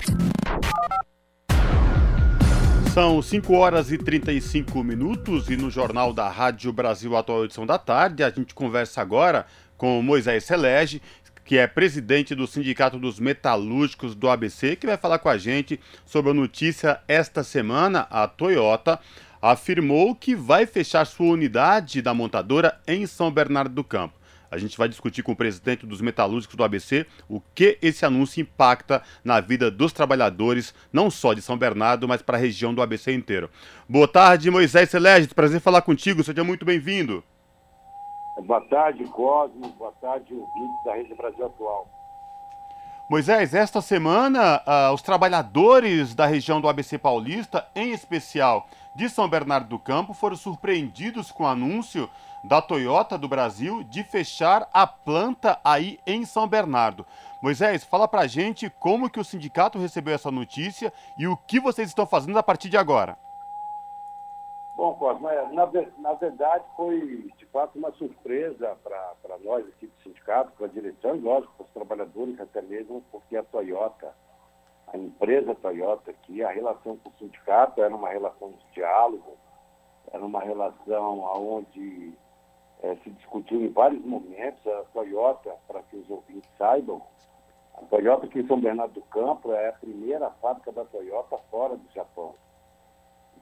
São 2.93 3.21
5 3.21 3.53
horas 3.53 3.91
e 3.91 3.97
35 3.99 4.83
minutos 4.83 5.47
e 5.47 5.55
no 5.55 5.69
Jornal 5.69 6.11
da 6.11 6.27
Rádio 6.27 6.73
Brasil 6.73 7.15
Atual 7.15 7.45
Edição 7.45 7.65
da 7.65 7.77
Tarde 7.77 8.23
a 8.23 8.31
gente 8.31 8.53
conversa 8.53 8.99
agora 8.99 9.45
com 9.77 10.01
Moisés 10.01 10.43
Celege, 10.43 10.99
que 11.45 11.57
é 11.57 11.67
presidente 11.67 12.33
do 12.33 12.47
Sindicato 12.47 12.97
dos 12.97 13.19
Metalúrgicos 13.19 14.15
do 14.15 14.27
ABC, 14.27 14.75
que 14.75 14.87
vai 14.87 14.97
falar 14.97 15.19
com 15.19 15.29
a 15.29 15.37
gente 15.37 15.79
sobre 16.03 16.31
a 16.31 16.33
notícia 16.33 16.99
esta 17.07 17.43
semana. 17.43 18.07
A 18.09 18.27
Toyota 18.27 18.99
afirmou 19.39 20.15
que 20.15 20.35
vai 20.35 20.65
fechar 20.65 21.05
sua 21.05 21.27
unidade 21.27 22.01
da 22.01 22.13
montadora 22.13 22.79
em 22.87 23.05
São 23.05 23.31
Bernardo 23.31 23.73
do 23.73 23.83
Campo. 23.83 24.18
A 24.51 24.57
gente 24.57 24.77
vai 24.77 24.89
discutir 24.89 25.21
com 25.21 25.31
o 25.31 25.35
presidente 25.35 25.85
dos 25.85 26.01
metalúrgicos 26.01 26.55
do 26.55 26.63
ABC 26.63 27.05
o 27.27 27.39
que 27.39 27.77
esse 27.81 28.05
anúncio 28.05 28.41
impacta 28.41 29.03
na 29.23 29.39
vida 29.39 29.69
dos 29.69 29.93
trabalhadores, 29.93 30.73
não 30.91 31.11
só 31.11 31.33
de 31.33 31.41
São 31.41 31.57
Bernardo, 31.57 32.07
mas 32.07 32.21
para 32.21 32.37
a 32.37 32.41
região 32.41 32.73
do 32.73 32.81
ABC 32.81 33.13
inteiro. 33.13 33.49
Boa 33.87 34.07
tarde, 34.07 34.49
Moisés 34.49 34.89
Celeste. 34.89 35.35
Prazer 35.35 35.61
falar 35.61 35.81
contigo. 35.81 36.23
Seja 36.23 36.43
muito 36.43 36.65
bem-vindo. 36.65 37.23
Boa 38.43 38.61
tarde, 38.61 39.03
Cosmo. 39.05 39.69
Boa 39.77 39.91
tarde, 40.01 40.33
ouvintes 40.33 40.83
da 40.83 40.95
Rede 40.95 41.13
Brasil 41.13 41.45
Atual. 41.45 41.87
Moisés, 43.09 43.55
esta 43.55 43.81
semana, 43.81 44.61
uh, 44.67 44.93
os 44.93 45.01
trabalhadores 45.01 46.13
da 46.13 46.27
região 46.27 46.61
do 46.61 46.69
ABC 46.69 46.95
Paulista, 46.97 47.67
em 47.75 47.91
especial 47.91 48.67
de 48.95 49.09
São 49.09 49.27
Bernardo 49.27 49.67
do 49.67 49.79
Campo, 49.79 50.13
foram 50.13 50.35
surpreendidos 50.35 51.31
com 51.31 51.43
o 51.43 51.47
anúncio 51.47 52.07
da 52.43 52.61
Toyota 52.61 53.17
do 53.17 53.27
Brasil 53.27 53.83
de 53.83 54.03
fechar 54.03 54.69
a 54.73 54.85
planta 54.87 55.59
aí 55.63 55.99
em 56.05 56.25
São 56.25 56.47
Bernardo. 56.47 57.05
Moisés, 57.41 57.83
fala 57.83 58.07
pra 58.07 58.27
gente 58.27 58.69
como 58.69 59.09
que 59.09 59.19
o 59.19 59.23
sindicato 59.23 59.79
recebeu 59.79 60.13
essa 60.13 60.31
notícia 60.31 60.91
e 61.17 61.27
o 61.27 61.37
que 61.37 61.59
vocês 61.59 61.87
estão 61.87 62.05
fazendo 62.05 62.37
a 62.37 62.43
partir 62.43 62.69
de 62.69 62.77
agora. 62.77 63.17
Bom, 64.75 64.93
Cosmo, 64.93 65.27
é, 65.27 65.51
na, 65.51 65.69
na 65.97 66.13
verdade 66.13 66.63
foi 66.77 67.29
de 67.37 67.45
fato 67.47 67.77
uma 67.77 67.91
surpresa 67.91 68.77
para 68.81 69.37
nós 69.43 69.67
aqui 69.67 69.87
do 69.87 70.03
sindicato, 70.03 70.53
para 70.53 70.67
a 70.67 70.69
direção 70.69 71.17
e 71.17 71.19
lógico 71.19 71.53
para 71.57 71.65
os 71.65 71.71
trabalhadores 71.71 72.39
até 72.39 72.61
mesmo, 72.61 73.03
porque 73.11 73.35
a 73.35 73.43
Toyota, 73.43 74.13
a 74.87 74.97
empresa 74.97 75.53
Toyota 75.55 76.11
aqui, 76.11 76.41
a 76.41 76.49
relação 76.49 76.95
com 76.95 77.09
o 77.09 77.13
sindicato 77.19 77.81
era 77.81 77.93
uma 77.93 78.07
relação 78.07 78.51
de 78.51 78.73
diálogo, 78.73 79.37
era 80.13 80.25
uma 80.25 80.39
relação 80.39 81.19
onde 81.19 82.13
é, 82.81 82.95
se 82.97 83.09
discutiu 83.11 83.61
em 83.61 83.69
vários 83.69 84.03
momentos. 84.05 84.65
A 84.67 84.83
Toyota, 84.93 85.55
para 85.67 85.81
que 85.83 85.97
os 85.97 86.09
ouvintes 86.09 86.49
saibam, 86.57 87.01
a 87.75 87.85
Toyota 87.85 88.25
aqui 88.25 88.39
em 88.39 88.47
São 88.47 88.59
Bernardo 88.59 88.93
do 88.93 89.01
Campo 89.03 89.53
é 89.53 89.69
a 89.69 89.73
primeira 89.73 90.29
fábrica 90.41 90.71
da 90.71 90.85
Toyota 90.85 91.37
fora 91.49 91.75
do 91.75 91.89
Japão. 91.93 92.35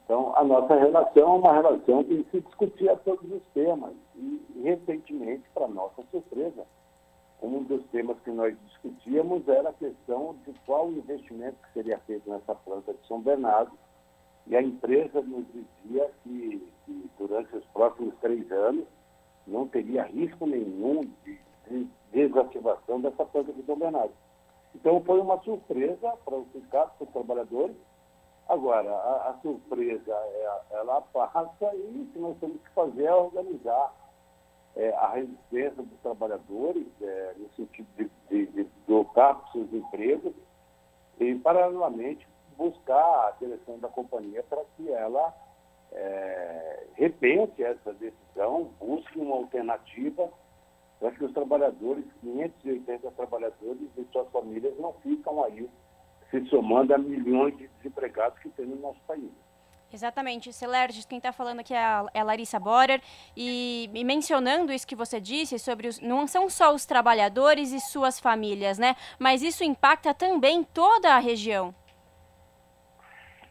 Então, 0.04 0.32
a 0.36 0.44
nossa 0.44 0.74
relação 0.74 1.22
é 1.22 1.38
uma 1.38 1.52
relação 1.52 2.04
que 2.04 2.24
se 2.30 2.40
discutia 2.40 2.96
todos 2.96 3.30
os 3.30 3.42
temas. 3.52 3.92
E, 4.16 4.62
recentemente, 4.62 5.44
para 5.52 5.68
nossa 5.68 6.02
surpresa, 6.10 6.64
um 7.42 7.62
dos 7.64 7.84
temas 7.88 8.18
que 8.20 8.30
nós 8.30 8.56
discutíamos 8.68 9.46
era 9.46 9.68
a 9.68 9.74
questão 9.74 10.34
de 10.46 10.54
qual 10.64 10.90
investimento 10.90 11.56
que 11.62 11.72
seria 11.74 11.98
feito 12.00 12.28
nessa 12.30 12.54
planta 12.54 12.94
de 12.94 13.06
São 13.06 13.20
Bernardo. 13.20 13.72
E 14.46 14.56
a 14.56 14.62
empresa 14.62 15.20
nos 15.20 15.44
dizia 15.52 16.10
que, 16.22 16.72
que 16.86 17.10
durante 17.18 17.54
os 17.54 17.64
próximos 17.66 18.14
três 18.20 18.50
anos, 18.50 18.86
não 19.48 19.66
teria 19.66 20.04
risco 20.04 20.46
nenhum 20.46 21.00
de, 21.24 21.38
de 21.68 21.88
desativação 22.12 23.00
dessa 23.00 23.24
planta 23.24 23.52
de 23.52 23.62
São 23.64 23.76
Bernardo. 23.76 24.12
Então 24.74 25.02
foi 25.02 25.20
uma 25.20 25.38
surpresa 25.42 26.16
para 26.24 26.36
os 26.36 26.50
sindicatos, 26.52 26.96
para 26.96 27.06
os 27.06 27.12
trabalhadores. 27.12 27.76
Agora, 28.48 28.90
a, 28.90 29.30
a 29.30 29.38
surpresa 29.42 30.12
é, 30.12 30.60
ela 30.72 31.00
passa 31.00 31.74
e 31.74 32.02
o 32.02 32.12
que 32.12 32.18
nós 32.18 32.36
temos 32.38 32.60
que 32.62 32.70
fazer 32.70 33.04
é 33.04 33.14
organizar 33.14 33.92
é, 34.76 34.94
a 34.94 35.08
resistência 35.08 35.82
dos 35.82 35.98
trabalhadores, 36.00 36.86
é, 37.02 37.34
no 37.36 37.48
sentido 37.54 37.88
de, 37.96 38.10
de, 38.30 38.46
de 38.52 38.70
dotar 38.86 39.34
para 39.34 39.52
seus 39.52 39.72
empregos 39.72 40.32
e, 41.18 41.34
paralelamente, 41.36 42.26
buscar 42.56 43.28
a 43.28 43.34
direção 43.38 43.78
da 43.78 43.88
companhia 43.88 44.42
para 44.44 44.62
que 44.76 44.90
ela 44.90 45.34
é, 45.92 46.84
repense 46.94 47.62
essa 47.62 47.92
decisão, 47.94 48.70
busque 48.78 49.18
uma 49.18 49.36
alternativa 49.36 50.30
para 50.98 51.12
que 51.12 51.24
os 51.24 51.32
trabalhadores, 51.32 52.04
580 52.20 53.10
trabalhadores 53.12 53.88
e 53.96 54.04
suas 54.12 54.28
famílias 54.30 54.76
não 54.78 54.92
ficam 54.94 55.44
aí 55.44 55.68
se 56.30 56.44
somando 56.46 56.94
a 56.94 56.98
milhões 56.98 57.56
de 57.56 57.68
desempregados 57.68 58.38
que 58.40 58.48
tem 58.50 58.66
no 58.66 58.76
nosso 58.76 59.00
país. 59.06 59.30
Exatamente, 59.90 60.52
Celerges, 60.52 61.06
quem 61.06 61.16
está 61.16 61.32
falando 61.32 61.60
aqui 61.60 61.72
é 61.72 61.78
a, 61.78 62.04
é 62.12 62.20
a 62.20 62.24
Larissa 62.24 62.60
Borer, 62.60 63.00
e, 63.34 63.88
e, 63.94 64.04
mencionando 64.04 64.70
isso 64.70 64.86
que 64.86 64.94
você 64.94 65.18
disse 65.18 65.58
sobre 65.58 65.88
os, 65.88 65.98
não 65.98 66.26
são 66.26 66.50
só 66.50 66.74
os 66.74 66.84
trabalhadores 66.84 67.72
e 67.72 67.80
suas 67.80 68.20
famílias, 68.20 68.78
né? 68.78 68.96
Mas 69.18 69.40
isso 69.40 69.64
impacta 69.64 70.12
também 70.12 70.62
toda 70.62 71.14
a 71.14 71.18
região. 71.18 71.74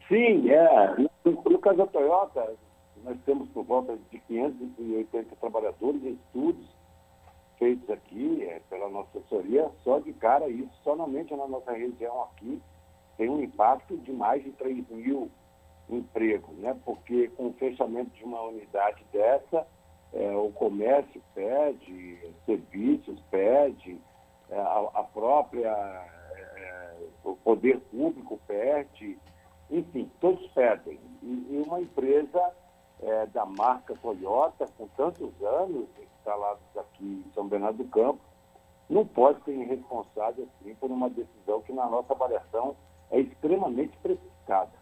Sim, 0.06 0.48
é. 0.48 1.08
No, 1.32 1.58
caso 1.58 1.78
da 1.78 1.86
Toyota, 1.86 2.56
nós 3.04 3.16
temos 3.24 3.48
por 3.50 3.64
volta 3.64 3.96
de 4.10 4.18
580 4.20 5.36
trabalhadores 5.36 6.02
em 6.04 6.12
estudos 6.12 6.66
feitos 7.58 7.90
aqui 7.90 8.44
é, 8.44 8.60
pela 8.70 8.88
nossa 8.88 9.18
assessoria. 9.18 9.70
Só 9.82 9.98
de 9.98 10.12
cara, 10.14 10.48
isso 10.48 10.70
somente 10.82 11.34
na 11.34 11.46
nossa 11.46 11.72
região 11.72 12.22
aqui 12.22 12.60
tem 13.16 13.28
um 13.28 13.42
impacto 13.42 13.96
de 13.98 14.12
mais 14.12 14.42
de 14.42 14.52
3 14.52 14.88
mil 14.90 15.30
empregos, 15.90 16.56
né? 16.58 16.76
Porque 16.84 17.28
com 17.36 17.48
o 17.48 17.52
fechamento 17.54 18.10
de 18.10 18.24
uma 18.24 18.40
unidade 18.42 19.04
dessa, 19.12 19.66
é, 20.12 20.36
o 20.36 20.50
comércio 20.52 21.20
pede, 21.34 22.18
serviços 22.46 23.20
pede, 23.30 23.98
é, 24.50 24.58
a, 24.58 24.88
a, 24.94 25.02
própria, 25.02 25.68
é, 25.68 26.40
é 26.56 26.96
o 27.24 27.34
poder 27.36 27.80
público 27.90 28.38
perde, 28.46 29.18
enfim, 29.70 30.10
todos 30.20 30.46
perdem. 30.52 30.98
E, 31.22 31.62
uma 31.66 31.80
empresa 31.80 32.52
é, 33.00 33.26
da 33.26 33.44
marca 33.44 33.94
Toyota, 34.00 34.66
com 34.76 34.86
tantos 34.88 35.30
anos 35.42 35.88
instalados 35.98 36.62
aqui 36.76 37.24
em 37.26 37.32
São 37.34 37.48
Bernardo 37.48 37.78
do 37.78 37.90
Campo, 37.90 38.20
não 38.88 39.06
pode 39.06 39.42
ser 39.44 39.52
irresponsável 39.52 40.48
assim 40.60 40.74
por 40.76 40.90
uma 40.90 41.10
decisão 41.10 41.60
que, 41.62 41.72
na 41.72 41.86
nossa 41.86 42.12
avaliação, 42.12 42.76
é 43.10 43.20
extremamente 43.20 43.96
precificada. 43.98 44.77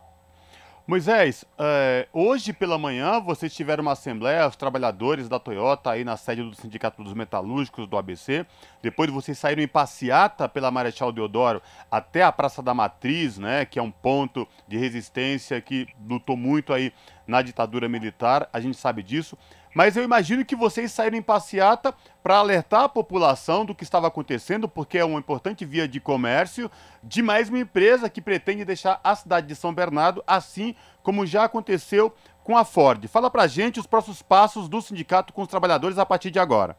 Moisés, 0.89 1.45
é, 1.59 2.07
hoje 2.13 2.53
pela 2.53 2.79
manhã 2.79 3.19
vocês 3.19 3.53
tiveram 3.53 3.83
uma 3.83 3.91
assembleia, 3.91 4.47
os 4.47 4.55
trabalhadores 4.55 5.29
da 5.29 5.37
Toyota 5.37 5.91
aí 5.91 6.05
na 6.05 6.17
sede 6.17 6.45
do 6.45 6.55
Sindicato 6.55 7.03
dos 7.03 7.13
Metalúrgicos 7.13 7.89
do 7.89 7.99
ABC. 7.99 8.47
Depois 8.81 9.11
vocês 9.11 9.37
saíram 9.37 9.61
em 9.61 9.67
passeata 9.67 10.49
pela 10.49 10.71
Marechal 10.71 11.11
Deodoro 11.11 11.61
até 11.91 12.23
a 12.23 12.31
Praça 12.31 12.63
da 12.63 12.73
Matriz, 12.73 13.37
né, 13.37 13.65
que 13.65 13.81
é 13.81 13.83
um 13.83 13.91
ponto 13.91 14.47
de 14.69 14.77
resistência 14.77 15.61
que 15.61 15.89
lutou 16.09 16.37
muito 16.37 16.73
aí 16.73 16.93
na 17.27 17.43
ditadura 17.43 17.89
militar, 17.89 18.49
a 18.53 18.61
gente 18.61 18.77
sabe 18.77 19.03
disso. 19.03 19.37
Mas 19.77 19.95
eu 19.95 20.03
imagino 20.03 20.43
que 20.43 20.57
vocês 20.57 20.91
saíram 20.91 21.19
em 21.19 21.23
passeata 21.23 21.95
para 22.23 22.39
alertar 22.39 22.85
a 22.85 22.89
população 22.89 23.63
do 23.63 23.75
que 23.75 23.85
estava 23.85 24.07
acontecendo, 24.07 24.67
porque 24.67 24.97
é 24.97 25.05
uma 25.05 25.19
importante 25.19 25.67
via 25.67 25.87
de 25.87 26.01
comércio 26.01 26.71
de 27.05 27.21
mais 27.21 27.51
uma 27.51 27.59
empresa 27.59 28.09
que 28.09 28.23
pretende 28.23 28.65
deixar 28.65 28.99
a 29.05 29.15
cidade 29.15 29.47
de 29.47 29.55
São 29.55 29.75
Bernardo, 29.75 30.25
assim 30.27 30.75
como 31.03 31.27
já 31.27 31.45
aconteceu 31.45 32.11
com 32.43 32.57
a 32.57 32.65
Ford. 32.65 33.07
Fala 33.07 33.31
pra 33.31 33.47
gente 33.47 33.79
os 33.79 33.87
próximos 33.87 34.23
passos 34.23 34.67
do 34.67 34.81
sindicato 34.81 35.35
com 35.35 35.43
os 35.43 35.49
trabalhadores 35.49 35.99
a 35.99 36.07
partir 36.07 36.31
de 36.31 36.39
agora. 36.39 36.75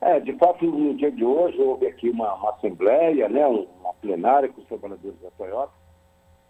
É, 0.00 0.18
de 0.20 0.32
fato, 0.38 0.64
no 0.64 0.94
dia 0.94 1.12
de 1.12 1.22
hoje 1.22 1.60
houve 1.60 1.86
aqui 1.86 2.08
uma, 2.08 2.32
uma 2.32 2.52
assembleia, 2.52 3.28
né, 3.28 3.46
uma 3.46 3.92
plenária 4.00 4.48
com 4.48 4.62
os 4.62 4.66
trabalhadores 4.68 5.20
da 5.20 5.30
Toyota, 5.32 5.74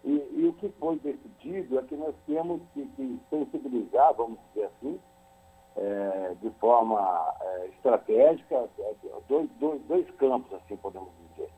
e, 0.05 0.11
e, 0.11 0.45
o 0.47 0.53
que 0.53 0.69
foi 0.79 0.97
decidido 0.99 1.77
é 1.77 1.81
que 1.81 1.95
nós 1.97 2.15
temos 2.25 2.61
que, 2.73 2.85
que 2.95 3.19
sensibilizar, 3.29 4.13
vamos 4.13 4.39
dizer 4.53 4.67
assim, 4.67 4.97
é, 5.77 6.35
de 6.41 6.49
forma 6.51 7.33
é, 7.41 7.67
estratégica, 7.67 8.69
é, 8.79 8.93
dois, 9.27 9.49
dois, 9.59 9.81
dois 9.83 10.09
campos, 10.11 10.53
assim 10.53 10.77
podemos 10.77 11.09
dizer. 11.29 11.49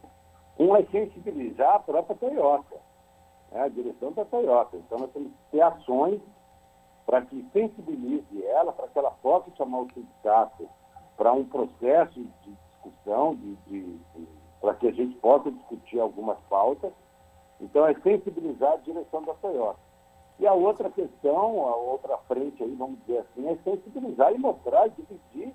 Um 0.60 0.76
é 0.76 0.84
sensibilizar 0.86 1.76
a 1.76 1.80
própria 1.80 2.16
Toyota, 2.16 2.78
né, 3.52 3.62
a 3.62 3.68
direção 3.68 4.12
da 4.14 4.26
Toyota. 4.26 4.78
Então 4.78 5.00
nós 5.00 5.12
temos 5.12 5.32
que 5.32 5.52
ter 5.52 5.62
ações 5.62 6.20
para 7.06 7.22
que 7.22 7.48
sensibilize 7.54 8.46
ela, 8.46 8.74
para 8.74 8.88
que 8.88 9.00
ela 9.00 9.12
possa 9.12 9.50
chamar 9.56 9.80
o 9.80 9.94
sindicato 9.94 10.68
para 11.16 11.32
um 11.32 11.46
processo 11.46 12.20
de 12.20 12.52
discussão, 12.52 13.36
de, 13.36 13.56
de, 13.68 13.98
de 14.16 14.28
para 14.60 14.74
que 14.76 14.88
a 14.88 14.92
gente 14.92 15.16
possa 15.18 15.52
discutir 15.52 16.00
algumas 16.00 16.38
pautas. 16.50 16.92
Então, 17.62 17.88
é 17.88 17.94
sensibilizar 18.02 18.74
a 18.74 18.78
direção 18.78 19.24
da 19.24 19.34
Toyota. 19.36 19.80
E 20.40 20.46
a 20.46 20.54
outra 20.54 20.90
questão, 20.90 21.68
a 21.68 21.76
outra 21.76 22.18
frente 22.28 22.62
aí, 22.62 22.76
vamos 22.76 23.00
dizer 23.02 23.20
assim, 23.20 23.48
é 23.48 23.56
sensibilizar 23.64 24.34
e 24.34 24.38
mostrar 24.38 24.88
dividir 24.90 25.54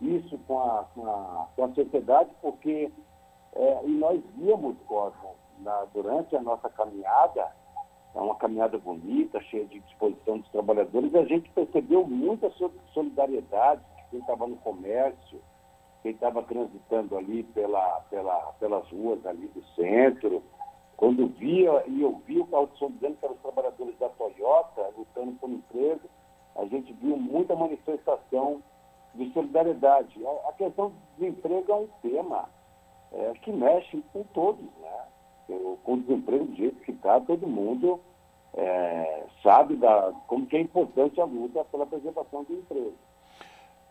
isso 0.00 0.38
com 0.46 0.58
a, 0.58 0.84
com 0.94 1.06
a, 1.06 1.48
com 1.54 1.64
a 1.64 1.74
sociedade, 1.74 2.30
porque 2.40 2.90
é, 3.54 3.84
e 3.84 3.90
nós 3.92 4.22
víamos, 4.36 4.76
Cosmo, 4.86 5.34
na, 5.58 5.86
durante 5.92 6.34
a 6.36 6.40
nossa 6.40 6.68
caminhada, 6.70 7.52
é 8.14 8.20
uma 8.20 8.36
caminhada 8.36 8.78
bonita, 8.78 9.40
cheia 9.42 9.66
de 9.66 9.80
disposição 9.80 10.38
dos 10.38 10.48
trabalhadores, 10.50 11.14
a 11.14 11.24
gente 11.24 11.50
percebeu 11.50 12.06
muita 12.06 12.50
solidariedade 12.94 13.82
quem 14.10 14.20
estava 14.20 14.46
no 14.46 14.56
comércio, 14.56 15.40
quem 16.02 16.12
estava 16.12 16.42
transitando 16.42 17.16
ali 17.16 17.42
pela, 17.42 18.00
pela, 18.10 18.52
pelas 18.60 18.88
ruas 18.90 19.24
ali 19.26 19.48
do 19.48 19.62
centro, 19.74 20.42
quando 20.96 21.26
via 21.26 21.84
e 21.86 22.04
ouvia 22.04 22.42
o 22.42 22.46
carro 22.46 22.68
de 22.68 22.78
som 22.78 22.90
dizendo 22.90 23.16
que 23.16 23.24
eram 23.24 23.34
os 23.34 23.42
trabalhadores 23.42 23.98
da 23.98 24.08
Toyota 24.10 24.92
lutando 24.96 25.32
por 25.32 25.50
emprego, 25.50 26.08
a 26.56 26.64
gente 26.64 26.92
viu 26.94 27.16
muita 27.16 27.54
manifestação 27.54 28.62
de 29.14 29.30
solidariedade. 29.32 30.26
A, 30.26 30.48
a 30.48 30.52
questão 30.54 30.88
do 30.88 30.96
desemprego 31.18 31.72
é 31.72 31.74
um 31.74 31.88
tema 32.02 32.48
é, 33.12 33.32
que 33.42 33.52
mexe 33.52 34.02
com 34.12 34.22
todos, 34.34 34.64
né? 34.80 35.04
Eu, 35.48 35.78
com 35.84 35.94
o 35.94 36.00
desemprego 36.00 36.44
do 36.46 36.56
jeito 36.56 36.80
que 36.80 36.90
está, 36.90 37.20
todo 37.20 37.46
mundo 37.46 38.00
é, 38.54 39.26
sabe 39.42 39.76
da, 39.76 40.12
como 40.26 40.46
que 40.46 40.56
é 40.56 40.60
importante 40.60 41.20
a 41.20 41.24
luta 41.24 41.64
pela 41.66 41.86
preservação 41.86 42.42
do 42.44 42.54
emprego. 42.54 42.94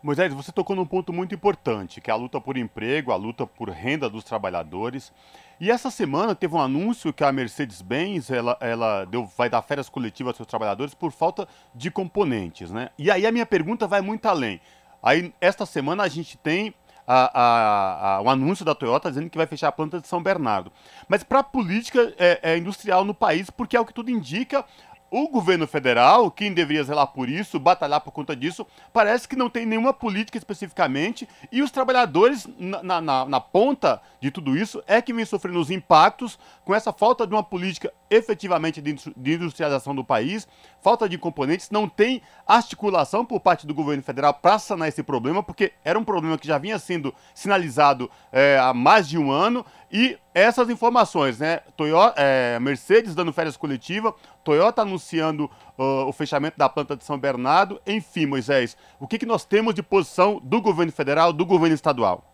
Moisés, 0.02 0.32
você 0.32 0.52
tocou 0.52 0.76
num 0.76 0.86
ponto 0.86 1.12
muito 1.12 1.34
importante, 1.34 2.00
que 2.00 2.10
é 2.10 2.12
a 2.12 2.16
luta 2.16 2.40
por 2.40 2.56
emprego, 2.56 3.12
a 3.12 3.16
luta 3.16 3.46
por 3.46 3.70
renda 3.70 4.08
dos 4.08 4.22
trabalhadores. 4.22 5.12
E 5.58 5.70
essa 5.70 5.90
semana 5.90 6.34
teve 6.34 6.54
um 6.54 6.60
anúncio 6.60 7.12
que 7.12 7.24
a 7.24 7.32
Mercedes-Benz 7.32 8.30
ela, 8.30 8.56
ela 8.60 9.04
deu, 9.06 9.24
vai 9.24 9.48
dar 9.48 9.62
férias 9.62 9.88
coletivas 9.88 10.30
aos 10.30 10.36
seus 10.36 10.48
trabalhadores 10.48 10.94
por 10.94 11.10
falta 11.10 11.48
de 11.74 11.90
componentes, 11.90 12.70
né? 12.70 12.90
E 12.98 13.10
aí 13.10 13.26
a 13.26 13.32
minha 13.32 13.46
pergunta 13.46 13.86
vai 13.86 14.00
muito 14.00 14.26
além. 14.26 14.60
Aí, 15.02 15.32
esta 15.40 15.64
semana 15.64 16.02
a 16.02 16.08
gente 16.08 16.36
tem 16.36 16.74
a, 17.06 17.40
a, 17.40 18.16
a, 18.16 18.22
o 18.22 18.28
anúncio 18.28 18.64
da 18.64 18.74
Toyota 18.74 19.08
dizendo 19.08 19.30
que 19.30 19.38
vai 19.38 19.46
fechar 19.46 19.68
a 19.68 19.72
planta 19.72 20.00
de 20.00 20.08
São 20.08 20.22
Bernardo. 20.22 20.72
Mas 21.08 21.22
para 21.22 21.38
a 21.38 21.44
política 21.44 22.12
é, 22.18 22.40
é, 22.42 22.58
industrial 22.58 23.04
no 23.04 23.14
país, 23.14 23.48
porque 23.48 23.76
é 23.76 23.80
o 23.80 23.84
que 23.84 23.94
tudo 23.94 24.10
indica, 24.10 24.64
o 25.10 25.28
governo 25.28 25.66
federal, 25.66 26.30
quem 26.30 26.52
deveria 26.52 26.82
zelar 26.82 27.06
por 27.06 27.28
isso, 27.28 27.58
batalhar 27.58 28.00
por 28.00 28.10
conta 28.10 28.34
disso, 28.34 28.66
parece 28.92 29.28
que 29.28 29.36
não 29.36 29.48
tem 29.48 29.64
nenhuma 29.64 29.92
política 29.92 30.36
especificamente 30.36 31.28
e 31.50 31.62
os 31.62 31.70
trabalhadores 31.70 32.48
na, 32.58 33.00
na, 33.00 33.24
na, 33.24 33.40
ponta 33.40 34.00
de 34.20 34.30
tudo 34.30 34.56
isso 34.56 34.82
é 34.86 35.00
que 35.00 35.12
vem 35.12 35.24
sofrendo 35.24 35.60
os 35.60 35.70
impactos 35.70 36.38
com 36.64 36.74
essa 36.74 36.92
falta 36.92 37.26
de 37.26 37.34
uma 37.34 37.42
política 37.42 37.92
efetivamente 38.10 38.80
de 38.82 39.34
industrialização 39.34 39.94
do 39.94 40.04
país, 40.04 40.46
falta 40.80 41.08
de 41.08 41.18
componentes, 41.18 41.70
não 41.70 41.88
tem 41.88 42.22
articulação 42.46 43.24
por 43.24 43.40
parte 43.40 43.66
do 43.66 43.74
governo 43.74 44.02
federal 44.02 44.34
para 44.34 44.58
sanar 44.58 44.88
esse 44.88 45.02
problema, 45.02 45.42
porque 45.42 45.72
era 45.84 45.98
um 45.98 46.04
problema 46.04 46.38
que 46.38 46.46
já 46.46 46.58
vinha 46.58 46.78
sendo 46.78 47.14
sinalizado 47.34 48.10
é, 48.32 48.58
há 48.58 48.72
mais 48.72 49.08
de 49.08 49.18
um 49.18 49.30
ano 49.30 49.64
e 49.90 50.18
essas 50.34 50.68
informações, 50.68 51.38
né? 51.38 51.58
Toyota, 51.76 52.20
é, 52.20 52.58
Mercedes 52.58 53.14
dando 53.14 53.32
férias 53.32 53.56
coletiva, 53.56 54.14
Toyota 54.42 54.82
anunciando 54.82 55.44
uh, 55.78 56.06
o 56.08 56.12
fechamento 56.12 56.58
da 56.58 56.68
planta 56.68 56.96
de 56.96 57.04
São 57.04 57.18
Bernardo. 57.18 57.80
Enfim, 57.86 58.26
Moisés, 58.26 58.76
o 58.98 59.06
que, 59.06 59.18
que 59.18 59.26
nós 59.26 59.44
temos 59.44 59.74
de 59.74 59.82
posição 59.82 60.40
do 60.42 60.60
governo 60.60 60.92
federal, 60.92 61.32
do 61.32 61.46
governo 61.46 61.74
estadual? 61.74 62.24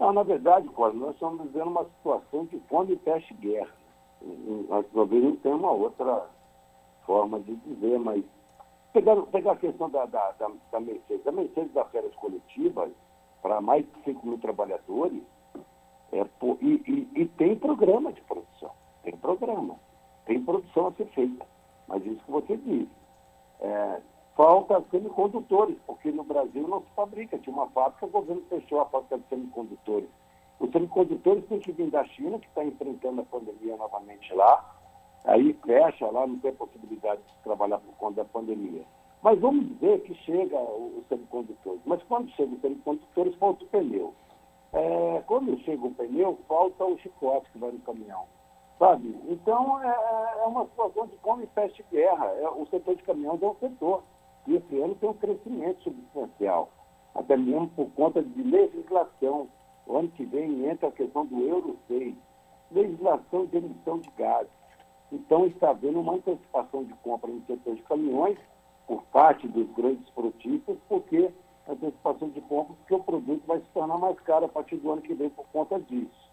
Não, 0.00 0.12
na 0.12 0.22
verdade, 0.22 0.66
Cosme, 0.68 0.98
nós 0.98 1.14
estamos 1.14 1.42
vivendo 1.42 1.68
uma 1.68 1.84
situação 1.84 2.46
de 2.46 2.58
fome 2.68 2.94
e 2.94 2.96
peste 2.96 3.32
guerra. 3.34 3.70
Talvez 4.92 5.22
não 5.22 5.36
tenha 5.36 5.54
uma 5.54 5.70
outra 5.70 6.26
forma 7.06 7.38
de 7.40 7.54
dizer, 7.56 7.98
mas 7.98 8.24
pegar, 8.92 9.16
pegar 9.26 9.52
a 9.52 9.56
questão 9.56 9.88
da, 9.88 10.04
da, 10.06 10.32
da, 10.32 10.50
da 10.72 10.80
Mercedes. 10.80 11.26
A 11.26 11.32
Mercedes 11.32 11.72
dá 11.72 11.84
férias 11.84 12.14
coletivas 12.16 12.90
para 13.40 13.60
mais 13.60 13.84
de 13.84 14.04
5 14.04 14.26
mil 14.26 14.38
trabalhadores 14.38 15.22
é, 16.12 16.26
e, 16.60 16.66
e, 16.66 17.22
e 17.22 17.26
tem 17.26 17.56
programa 17.56 18.12
de 18.12 18.20
produção. 18.22 18.70
Tem 19.02 19.16
programa 19.16 19.76
tem 20.30 20.40
produção 20.44 20.86
a 20.86 20.92
ser 20.92 21.06
feita. 21.06 21.44
Mas 21.88 22.06
isso 22.06 22.24
que 22.24 22.30
você 22.30 22.56
disse. 22.56 22.88
É, 23.60 24.00
falta 24.36 24.80
semicondutores, 24.92 25.76
porque 25.84 26.12
no 26.12 26.22
Brasil 26.22 26.68
não 26.68 26.82
se 26.82 26.90
fabrica. 26.94 27.36
Tinha 27.38 27.54
uma 27.54 27.66
fábrica, 27.70 28.06
o 28.06 28.10
governo 28.10 28.42
fechou 28.48 28.80
a 28.80 28.86
fábrica 28.86 29.18
de 29.18 29.24
semicondutores. 29.28 30.08
Os 30.60 30.70
semicondutores 30.70 31.44
têm 31.46 31.58
que 31.58 31.72
vir 31.72 31.90
da 31.90 32.04
China, 32.04 32.38
que 32.38 32.46
está 32.46 32.64
enfrentando 32.64 33.22
a 33.22 33.24
pandemia 33.24 33.76
novamente 33.76 34.32
lá. 34.34 34.76
Aí 35.24 35.52
fecha 35.66 36.06
lá, 36.06 36.26
não 36.28 36.38
tem 36.38 36.52
possibilidade 36.52 37.20
de 37.22 37.42
trabalhar 37.42 37.78
por 37.78 37.92
conta 37.96 38.22
da 38.22 38.28
pandemia. 38.28 38.84
Mas 39.22 39.38
vamos 39.40 39.66
dizer 39.66 40.00
que 40.02 40.14
chega 40.14 40.58
os 40.58 41.06
semicondutores. 41.08 41.80
Mas 41.84 42.00
quando 42.04 42.30
chega 42.30 42.54
os 42.54 42.60
semicondutores, 42.60 43.34
falta 43.34 43.64
o 43.64 43.66
pneu. 43.66 44.14
É, 44.72 45.22
quando 45.26 45.58
chega 45.60 45.84
o 45.84 45.94
pneu, 45.94 46.38
falta 46.46 46.84
o 46.84 46.98
chicote 46.98 47.50
que 47.50 47.58
vai 47.58 47.72
no 47.72 47.80
caminhão. 47.80 48.24
Sabe? 48.78 49.14
Então, 49.28 49.82
é, 49.82 50.42
é, 50.42 50.46
uma 50.46 50.64
situação 50.66 51.06
de 51.06 51.16
como 51.16 51.42
e 51.42 51.46
peste 51.48 51.84
guerra. 51.90 52.26
É, 52.26 52.48
o 52.48 52.66
setor 52.70 52.96
de 52.96 53.02
caminhões 53.02 53.42
é 53.42 53.46
um 53.46 53.56
setor. 53.56 54.02
E 54.46 54.54
esse 54.56 54.80
ano 54.80 54.94
tem 54.94 55.10
um 55.10 55.14
crescimento 55.14 55.82
substancial, 55.82 56.70
até 57.14 57.36
mesmo 57.36 57.68
por 57.68 57.90
conta 57.90 58.22
de 58.22 58.42
legislação. 58.42 59.48
O 59.86 59.96
ano 59.96 60.08
que 60.08 60.24
vem 60.24 60.66
entra 60.66 60.88
a 60.88 60.92
questão 60.92 61.26
do 61.26 61.40
Euro 61.40 61.76
6, 61.88 62.14
legislação 62.70 63.46
de 63.46 63.56
emissão 63.56 63.98
de 63.98 64.10
gases. 64.16 64.52
Então, 65.12 65.46
está 65.46 65.70
havendo 65.70 66.00
uma 66.00 66.14
antecipação 66.14 66.84
de 66.84 66.94
compra 67.02 67.28
no 67.28 67.44
setor 67.44 67.74
de 67.74 67.82
caminhões 67.82 68.38
por 68.86 69.02
parte 69.12 69.46
dos 69.48 69.68
grandes 69.72 70.08
produtistas, 70.10 70.76
porque 70.88 71.30
antecipação 71.72 72.28
de 72.30 72.40
compra, 72.42 72.74
porque 72.74 72.94
o 72.94 73.02
produto 73.02 73.42
vai 73.46 73.58
se 73.58 73.66
tornar 73.72 73.98
mais 73.98 74.18
caro 74.20 74.46
a 74.46 74.48
partir 74.48 74.76
do 74.76 74.90
ano 74.90 75.02
que 75.02 75.14
vem 75.14 75.30
por 75.30 75.46
conta 75.52 75.78
disso. 75.80 76.30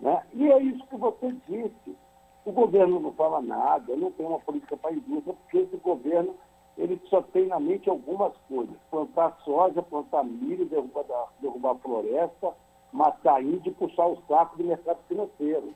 Né? 0.00 0.22
E 0.32 0.50
é 0.50 0.62
isso 0.62 0.86
que 0.86 0.96
você 0.96 1.32
disse. 1.48 1.96
O 2.44 2.52
governo 2.52 3.00
não 3.00 3.12
fala 3.12 3.40
nada, 3.40 3.96
não 3.96 4.10
tem 4.10 4.26
uma 4.26 4.38
política 4.40 4.76
para 4.76 4.90
a 4.90 4.94
indústria, 4.94 5.34
porque 5.34 5.58
esse 5.58 5.76
governo 5.78 6.34
ele 6.76 7.00
só 7.08 7.22
tem 7.22 7.46
na 7.46 7.60
mente 7.60 7.88
algumas 7.88 8.36
coisas. 8.48 8.76
Plantar 8.90 9.36
soja, 9.44 9.82
plantar 9.82 10.24
milho, 10.24 10.66
derrubar, 10.66 11.04
derrubar 11.40 11.76
floresta, 11.76 12.52
matar 12.92 13.42
índio 13.42 13.70
e 13.70 13.74
puxar 13.74 14.06
o 14.06 14.20
saco 14.28 14.56
do 14.56 14.64
mercado 14.64 14.98
financeiro. 15.08 15.74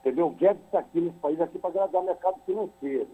Entendeu? 0.00 0.28
O 0.28 0.30
Guedes 0.30 0.62
está 0.64 0.78
aqui 0.78 1.00
nesse 1.00 1.18
país 1.18 1.40
aqui 1.40 1.58
para 1.58 1.70
agradar 1.70 2.02
o 2.02 2.04
mercado 2.04 2.40
financeiro. 2.46 3.10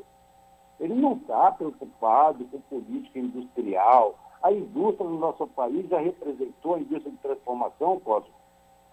Ele 0.79 0.95
não 0.95 1.15
está 1.15 1.51
preocupado 1.53 2.45
com 2.47 2.61
política 2.61 3.19
industrial. 3.19 4.15
A 4.43 4.53
indústria 4.53 5.09
no 5.09 5.19
nosso 5.19 5.47
país 5.49 5.89
já 5.89 5.99
representou 5.99 6.75
a 6.75 6.79
indústria 6.81 7.11
de 7.11 7.19
transformação, 7.19 7.99
Cosmo, 8.01 8.33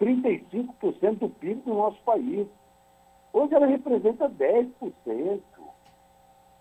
35% 0.00 1.18
do 1.18 1.28
PIB 1.28 1.62
do 1.62 1.74
nosso 1.74 2.00
país. 2.02 2.46
Hoje 3.32 3.54
ela 3.54 3.66
representa 3.66 4.28
10%. 4.28 5.40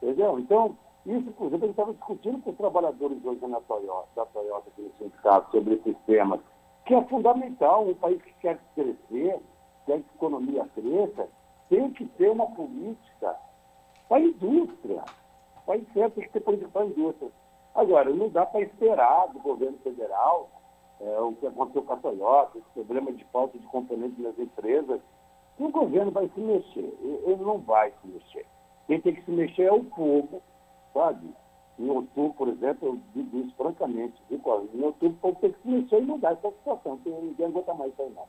Entendeu? 0.01 0.39
Então, 0.39 0.77
isso, 1.05 1.31
por 1.33 1.47
exemplo, 1.47 1.67
gente 1.67 1.71
estava 1.71 1.93
discutindo 1.93 2.41
com 2.41 2.49
os 2.49 2.57
trabalhadores 2.57 3.23
hoje 3.23 3.45
na 3.47 3.61
Toyota, 3.61 4.07
da 4.15 4.25
Toyota 4.25 4.69
aqui 4.69 4.81
no 4.81 4.91
sindicato 4.97 5.51
sobre 5.51 5.75
esses 5.75 5.95
temas, 6.05 6.39
que 6.85 6.93
é 6.93 7.03
fundamental. 7.05 7.87
Um 7.87 7.93
país 7.95 8.21
que 8.21 8.33
quer 8.41 8.59
crescer, 8.73 9.39
quer 9.85 9.99
que 9.99 10.09
a 10.09 10.15
economia 10.15 10.67
cresça, 10.73 11.27
tem 11.69 11.91
que 11.91 12.05
ter 12.05 12.29
uma 12.29 12.47
política 12.47 13.35
para 14.07 14.17
a 14.17 14.19
indústria. 14.19 15.03
O 15.57 15.65
país 15.65 15.83
tem 15.93 16.09
que 16.09 16.29
ter 16.29 16.39
política 16.41 16.69
para 16.71 16.81
a 16.81 16.85
indústria. 16.85 17.31
Agora, 17.75 18.09
não 18.09 18.29
dá 18.29 18.45
para 18.45 18.61
esperar 18.61 19.27
do 19.27 19.39
governo 19.39 19.77
federal 19.79 20.49
é, 21.01 21.19
o 21.19 21.33
que 21.33 21.45
aconteceu 21.45 21.83
com 21.83 21.93
a 21.93 21.97
Toyota, 21.97 22.57
esse 22.57 22.69
problema 22.69 23.11
de 23.11 23.23
falta 23.25 23.57
de 23.57 23.67
componentes 23.67 24.17
nas 24.17 24.37
empresas, 24.39 25.01
que 25.57 25.63
o 25.63 25.69
governo 25.69 26.11
vai 26.11 26.29
se 26.33 26.39
mexer. 26.39 26.97
Ele 27.01 27.43
não 27.43 27.59
vai 27.59 27.91
se 28.01 28.07
mexer. 28.07 28.45
Quem 28.87 29.01
tem 29.01 29.13
que 29.13 29.23
se 29.23 29.31
mexer 29.31 29.63
é 29.63 29.73
o 29.73 29.83
povo, 29.83 30.41
sabe? 30.93 31.33
Em 31.77 31.89
outubro, 31.89 32.33
por 32.33 32.47
exemplo, 32.47 32.87
eu 32.87 32.99
digo 33.13 33.39
isso 33.39 33.53
francamente? 33.57 34.15
Em 34.31 34.81
outubro 34.81 35.17
pode 35.21 35.39
ter 35.39 35.53
que 35.53 35.59
começar 35.59 35.97
a 35.97 35.99
inundar 35.99 36.33
essa 36.33 36.51
situação, 36.51 36.97
porque 36.97 37.09
ninguém 37.09 37.47
aguenta 37.47 37.73
mais 37.73 37.91
isso 37.91 38.01
aí 38.01 38.09
não. 38.11 38.25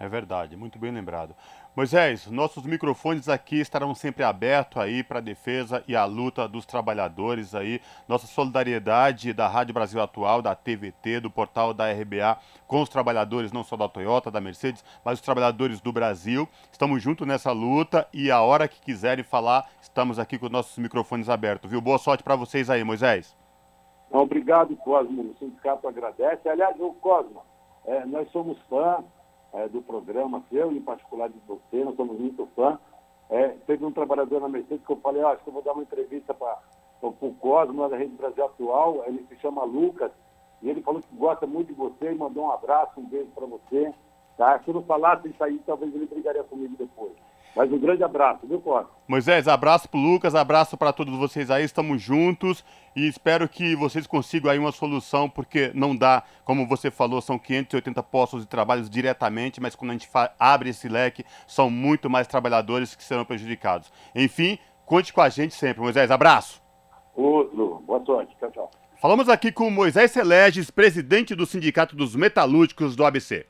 É 0.00 0.08
verdade, 0.08 0.56
muito 0.56 0.78
bem 0.78 0.92
lembrado. 0.92 1.34
Moisés, 1.74 2.28
nossos 2.30 2.64
microfones 2.64 3.28
aqui 3.28 3.60
estarão 3.60 3.94
sempre 3.96 4.22
abertos 4.22 4.80
aí 4.80 5.02
para 5.02 5.18
a 5.18 5.22
defesa 5.22 5.82
e 5.88 5.96
a 5.96 6.04
luta 6.04 6.46
dos 6.46 6.64
trabalhadores 6.64 7.52
aí. 7.52 7.80
Nossa 8.06 8.26
solidariedade 8.26 9.32
da 9.32 9.48
Rádio 9.48 9.74
Brasil 9.74 10.00
Atual, 10.00 10.40
da 10.40 10.54
TVT, 10.54 11.20
do 11.20 11.30
portal 11.30 11.74
da 11.74 11.90
RBA 11.90 12.38
com 12.66 12.80
os 12.80 12.88
trabalhadores 12.88 13.50
não 13.50 13.64
só 13.64 13.76
da 13.76 13.88
Toyota, 13.88 14.30
da 14.30 14.40
Mercedes, 14.40 14.84
mas 15.04 15.18
os 15.18 15.24
trabalhadores 15.24 15.80
do 15.80 15.92
Brasil. 15.92 16.48
Estamos 16.70 17.02
juntos 17.02 17.26
nessa 17.26 17.50
luta 17.50 18.06
e 18.12 18.30
a 18.30 18.40
hora 18.40 18.68
que 18.68 18.80
quiserem 18.80 19.24
falar, 19.24 19.68
estamos 19.80 20.20
aqui 20.20 20.38
com 20.38 20.48
nossos 20.48 20.78
microfones 20.78 21.28
abertos, 21.28 21.70
viu? 21.70 21.80
Boa 21.80 21.98
sorte 21.98 22.22
para 22.22 22.36
vocês 22.36 22.70
aí, 22.70 22.84
Moisés. 22.84 23.36
Obrigado, 24.12 24.76
Cosmo. 24.76 25.22
O 25.22 25.36
sindicato 25.38 25.88
agradece. 25.88 26.48
Aliás, 26.48 26.78
o 26.78 26.92
Cosmo, 26.94 27.42
é, 27.84 28.04
nós 28.06 28.30
somos 28.30 28.56
fãs 28.68 29.04
é, 29.52 29.68
do 29.68 29.82
programa 29.82 30.42
seu, 30.50 30.72
em 30.72 30.80
particular 30.80 31.28
de 31.28 31.38
você, 31.46 31.84
nós 31.84 31.96
somos 31.96 32.18
muito 32.18 32.46
fã. 32.54 32.78
É, 33.30 33.48
teve 33.66 33.84
um 33.84 33.92
trabalhador 33.92 34.40
na 34.40 34.48
Mercedes 34.48 34.84
que 34.86 34.92
eu 34.92 34.96
falei, 34.96 35.22
ah, 35.22 35.30
acho 35.30 35.42
que 35.42 35.48
eu 35.48 35.52
vou 35.52 35.62
dar 35.62 35.72
uma 35.72 35.82
entrevista 35.82 36.32
para 36.32 36.58
o 37.02 37.34
Cosmo, 37.34 37.88
da 37.88 37.96
Rede 37.96 38.16
Brasil 38.16 38.44
Atual, 38.44 39.04
ele 39.06 39.24
se 39.28 39.36
chama 39.36 39.64
Lucas, 39.64 40.10
e 40.62 40.70
ele 40.70 40.82
falou 40.82 41.00
que 41.00 41.14
gosta 41.16 41.46
muito 41.46 41.68
de 41.68 41.74
você 41.74 42.12
e 42.12 42.14
mandou 42.14 42.44
um 42.44 42.50
abraço, 42.50 42.98
um 42.98 43.06
beijo 43.06 43.30
para 43.34 43.46
você. 43.46 43.92
Tá? 44.36 44.58
Se 44.60 44.70
eu 44.70 44.74
não 44.74 44.82
falasse 44.82 45.28
isso 45.28 45.42
aí, 45.42 45.58
talvez 45.66 45.94
ele 45.94 46.06
brigaria 46.06 46.42
comigo 46.44 46.74
depois. 46.76 47.12
Mas 47.56 47.72
um 47.72 47.78
grande 47.78 48.04
abraço, 48.04 48.46
viu, 48.46 48.60
Costa? 48.60 48.88
Moisés, 49.06 49.48
abraço 49.48 49.88
pro 49.88 49.98
Lucas, 49.98 50.34
abraço 50.34 50.76
para 50.76 50.92
todos 50.92 51.16
vocês 51.18 51.50
aí, 51.50 51.64
estamos 51.64 52.00
juntos 52.00 52.64
e 52.94 53.08
espero 53.08 53.48
que 53.48 53.74
vocês 53.74 54.06
consigam 54.06 54.50
aí 54.50 54.58
uma 54.58 54.70
solução, 54.70 55.28
porque 55.28 55.72
não 55.74 55.96
dá, 55.96 56.22
como 56.44 56.66
você 56.66 56.90
falou, 56.90 57.20
são 57.20 57.38
580 57.38 58.02
postos 58.04 58.42
de 58.42 58.46
trabalho 58.46 58.82
diretamente, 58.88 59.60
mas 59.60 59.74
quando 59.74 59.90
a 59.90 59.94
gente 59.94 60.08
abre 60.38 60.70
esse 60.70 60.88
leque, 60.88 61.24
são 61.46 61.70
muito 61.70 62.08
mais 62.08 62.26
trabalhadores 62.26 62.94
que 62.94 63.02
serão 63.02 63.24
prejudicados. 63.24 63.90
Enfim, 64.14 64.58
conte 64.84 65.12
com 65.12 65.20
a 65.20 65.28
gente 65.28 65.54
sempre, 65.54 65.80
Moisés, 65.82 66.10
abraço. 66.10 66.62
Outro, 67.14 67.82
boa 67.86 68.04
sorte, 68.04 68.36
tchau, 68.38 68.50
tchau. 68.50 68.70
Falamos 69.00 69.28
aqui 69.28 69.52
com 69.52 69.70
Moisés 69.70 70.10
Seleges, 70.10 70.70
presidente 70.70 71.34
do 71.34 71.46
Sindicato 71.46 71.96
dos 71.96 72.14
Metalúrgicos 72.16 72.96
do 72.96 73.04
ABC. 73.04 73.46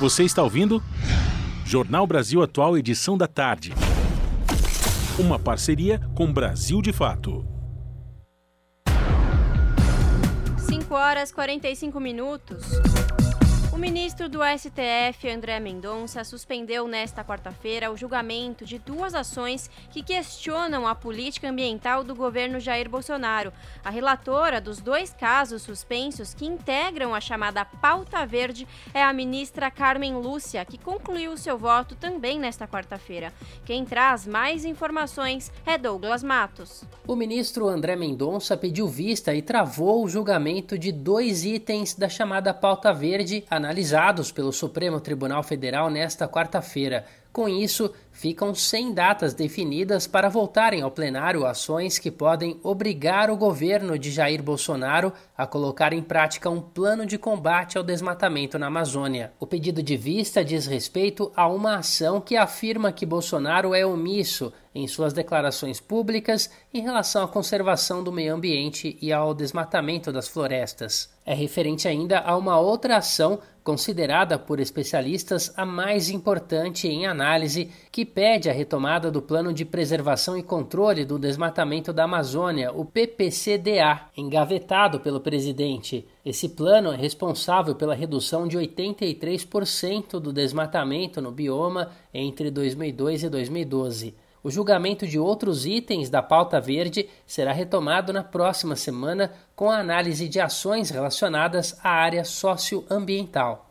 Você 0.00 0.24
está 0.24 0.42
ouvindo? 0.42 0.82
Jornal 1.66 2.06
Brasil 2.06 2.42
Atual, 2.42 2.76
edição 2.76 3.16
da 3.16 3.26
tarde. 3.26 3.72
Uma 5.18 5.38
parceria 5.38 5.98
com 6.14 6.30
Brasil 6.30 6.82
de 6.82 6.92
Fato. 6.92 7.44
5 10.58 10.94
horas 10.94 11.32
45 11.32 11.98
minutos. 11.98 12.64
O 13.74 13.76
ministro 13.76 14.28
do 14.28 14.38
STF, 14.38 15.28
André 15.28 15.58
Mendonça, 15.58 16.22
suspendeu 16.22 16.86
nesta 16.86 17.24
quarta-feira 17.24 17.90
o 17.90 17.96
julgamento 17.96 18.64
de 18.64 18.78
duas 18.78 19.16
ações 19.16 19.68
que 19.90 20.00
questionam 20.00 20.86
a 20.86 20.94
política 20.94 21.50
ambiental 21.50 22.04
do 22.04 22.14
governo 22.14 22.60
Jair 22.60 22.88
Bolsonaro. 22.88 23.52
A 23.84 23.90
relatora 23.90 24.60
dos 24.60 24.78
dois 24.78 25.12
casos 25.12 25.62
suspensos 25.62 26.32
que 26.32 26.46
integram 26.46 27.12
a 27.12 27.20
chamada 27.20 27.64
Pauta 27.64 28.24
Verde 28.24 28.64
é 28.94 29.02
a 29.02 29.12
ministra 29.12 29.72
Carmen 29.72 30.14
Lúcia, 30.18 30.64
que 30.64 30.78
concluiu 30.78 31.36
seu 31.36 31.58
voto 31.58 31.96
também 31.96 32.38
nesta 32.38 32.68
quarta-feira. 32.68 33.32
Quem 33.64 33.84
traz 33.84 34.24
mais 34.24 34.64
informações 34.64 35.50
é 35.66 35.76
Douglas 35.76 36.22
Matos. 36.22 36.84
O 37.08 37.16
ministro 37.16 37.66
André 37.66 37.96
Mendonça 37.96 38.56
pediu 38.56 38.86
vista 38.86 39.34
e 39.34 39.42
travou 39.42 40.04
o 40.04 40.08
julgamento 40.08 40.78
de 40.78 40.92
dois 40.92 41.44
itens 41.44 41.92
da 41.94 42.08
chamada 42.08 42.54
Pauta 42.54 42.94
Verde, 42.94 43.44
analisados 43.64 44.30
pelo 44.30 44.52
Supremo 44.52 45.00
Tribunal 45.00 45.42
Federal 45.42 45.88
nesta 45.88 46.28
quarta-feira. 46.28 47.06
Com 47.32 47.48
isso, 47.48 47.90
ficam 48.12 48.54
sem 48.54 48.92
datas 48.92 49.32
definidas 49.32 50.06
para 50.06 50.28
voltarem 50.28 50.82
ao 50.82 50.90
plenário 50.90 51.46
ações 51.46 51.98
que 51.98 52.10
podem 52.10 52.60
obrigar 52.62 53.30
o 53.30 53.36
governo 53.36 53.98
de 53.98 54.10
Jair 54.10 54.42
Bolsonaro 54.42 55.12
a 55.36 55.46
colocar 55.46 55.92
em 55.92 56.02
prática 56.02 56.50
um 56.50 56.60
plano 56.60 57.06
de 57.06 57.18
combate 57.18 57.76
ao 57.76 57.82
desmatamento 57.82 58.58
na 58.58 58.66
Amazônia. 58.66 59.32
O 59.40 59.46
pedido 59.46 59.82
de 59.82 59.96
vista 59.96 60.44
diz 60.44 60.66
respeito 60.66 61.32
a 61.34 61.48
uma 61.48 61.78
ação 61.78 62.20
que 62.20 62.36
afirma 62.36 62.92
que 62.92 63.06
Bolsonaro 63.06 63.74
é 63.74 63.84
omisso 63.84 64.52
em 64.74 64.88
suas 64.88 65.12
declarações 65.12 65.78
públicas 65.80 66.50
em 66.72 66.82
relação 66.82 67.22
à 67.22 67.28
conservação 67.28 68.02
do 68.02 68.10
meio 68.10 68.34
ambiente 68.34 68.98
e 69.00 69.12
ao 69.12 69.32
desmatamento 69.32 70.10
das 70.10 70.26
florestas. 70.26 71.14
É 71.24 71.32
referente 71.32 71.86
ainda 71.86 72.18
a 72.18 72.36
uma 72.36 72.58
outra 72.58 72.96
ação 72.98 73.38
considerada 73.62 74.38
por 74.38 74.60
especialistas 74.60 75.50
a 75.56 75.64
mais 75.64 76.10
importante 76.10 76.86
em 76.86 77.06
análise, 77.06 77.70
que 77.90 78.04
pede 78.04 78.50
a 78.50 78.52
retomada 78.52 79.10
do 79.10 79.22
Plano 79.22 79.54
de 79.54 79.64
Preservação 79.64 80.36
e 80.36 80.42
Controle 80.42 81.02
do 81.06 81.18
Desmatamento 81.18 81.90
da 81.90 82.04
Amazônia, 82.04 82.70
o 82.72 82.84
PPCDA, 82.84 84.02
engavetado 84.14 85.00
pelo 85.00 85.18
presidente. 85.18 86.06
Esse 86.26 86.50
plano 86.50 86.92
é 86.92 86.96
responsável 86.96 87.74
pela 87.74 87.94
redução 87.94 88.46
de 88.46 88.58
83% 88.58 90.20
do 90.20 90.30
desmatamento 90.30 91.22
no 91.22 91.32
bioma 91.32 91.90
entre 92.12 92.50
2002 92.50 93.22
e 93.22 93.28
2012. 93.30 94.23
O 94.44 94.50
julgamento 94.50 95.06
de 95.06 95.18
outros 95.18 95.64
itens 95.64 96.10
da 96.10 96.22
pauta 96.22 96.60
verde 96.60 97.08
será 97.26 97.50
retomado 97.50 98.12
na 98.12 98.22
próxima 98.22 98.76
semana 98.76 99.32
com 99.56 99.70
a 99.70 99.78
análise 99.78 100.28
de 100.28 100.38
ações 100.38 100.90
relacionadas 100.90 101.78
à 101.82 101.88
área 101.88 102.22
socioambiental. 102.26 103.70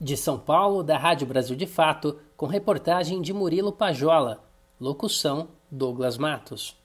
De 0.00 0.16
São 0.16 0.38
Paulo, 0.38 0.84
da 0.84 0.96
Rádio 0.96 1.26
Brasil 1.26 1.56
de 1.56 1.66
Fato, 1.66 2.16
com 2.36 2.46
reportagem 2.46 3.20
de 3.20 3.32
Murilo 3.32 3.72
Pajola. 3.72 4.44
Locução: 4.80 5.48
Douglas 5.68 6.16
Matos. 6.16 6.76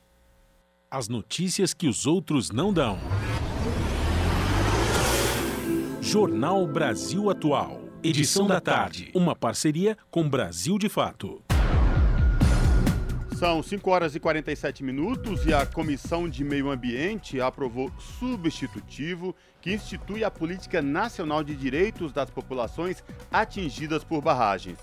As 0.89 1.07
notícias 1.07 1.71
que 1.71 1.87
os 1.87 2.07
outros 2.07 2.49
não 2.49 2.73
dão. 2.73 2.97
Jornal 6.01 6.65
Brasil 6.65 7.29
Atual. 7.29 7.79
Edição 8.01 8.47
da 8.47 8.59
tarde. 8.59 9.11
Uma 9.13 9.35
parceria 9.35 9.95
com 10.09 10.27
Brasil 10.27 10.79
de 10.79 10.89
Fato. 10.89 11.43
São 13.39 13.63
5 13.63 13.89
horas 13.89 14.15
e 14.15 14.19
47 14.19 14.83
minutos 14.83 15.45
e 15.45 15.53
a 15.53 15.65
Comissão 15.65 16.27
de 16.27 16.43
Meio 16.43 16.69
Ambiente 16.69 17.39
aprovou 17.39 17.89
substitutivo 17.97 19.33
que 19.61 19.71
institui 19.71 20.25
a 20.25 20.29
Política 20.29 20.81
Nacional 20.81 21.41
de 21.41 21.55
Direitos 21.55 22.11
das 22.11 22.29
Populações 22.29 23.01
atingidas 23.31 24.03
por 24.03 24.21
barragens. 24.21 24.77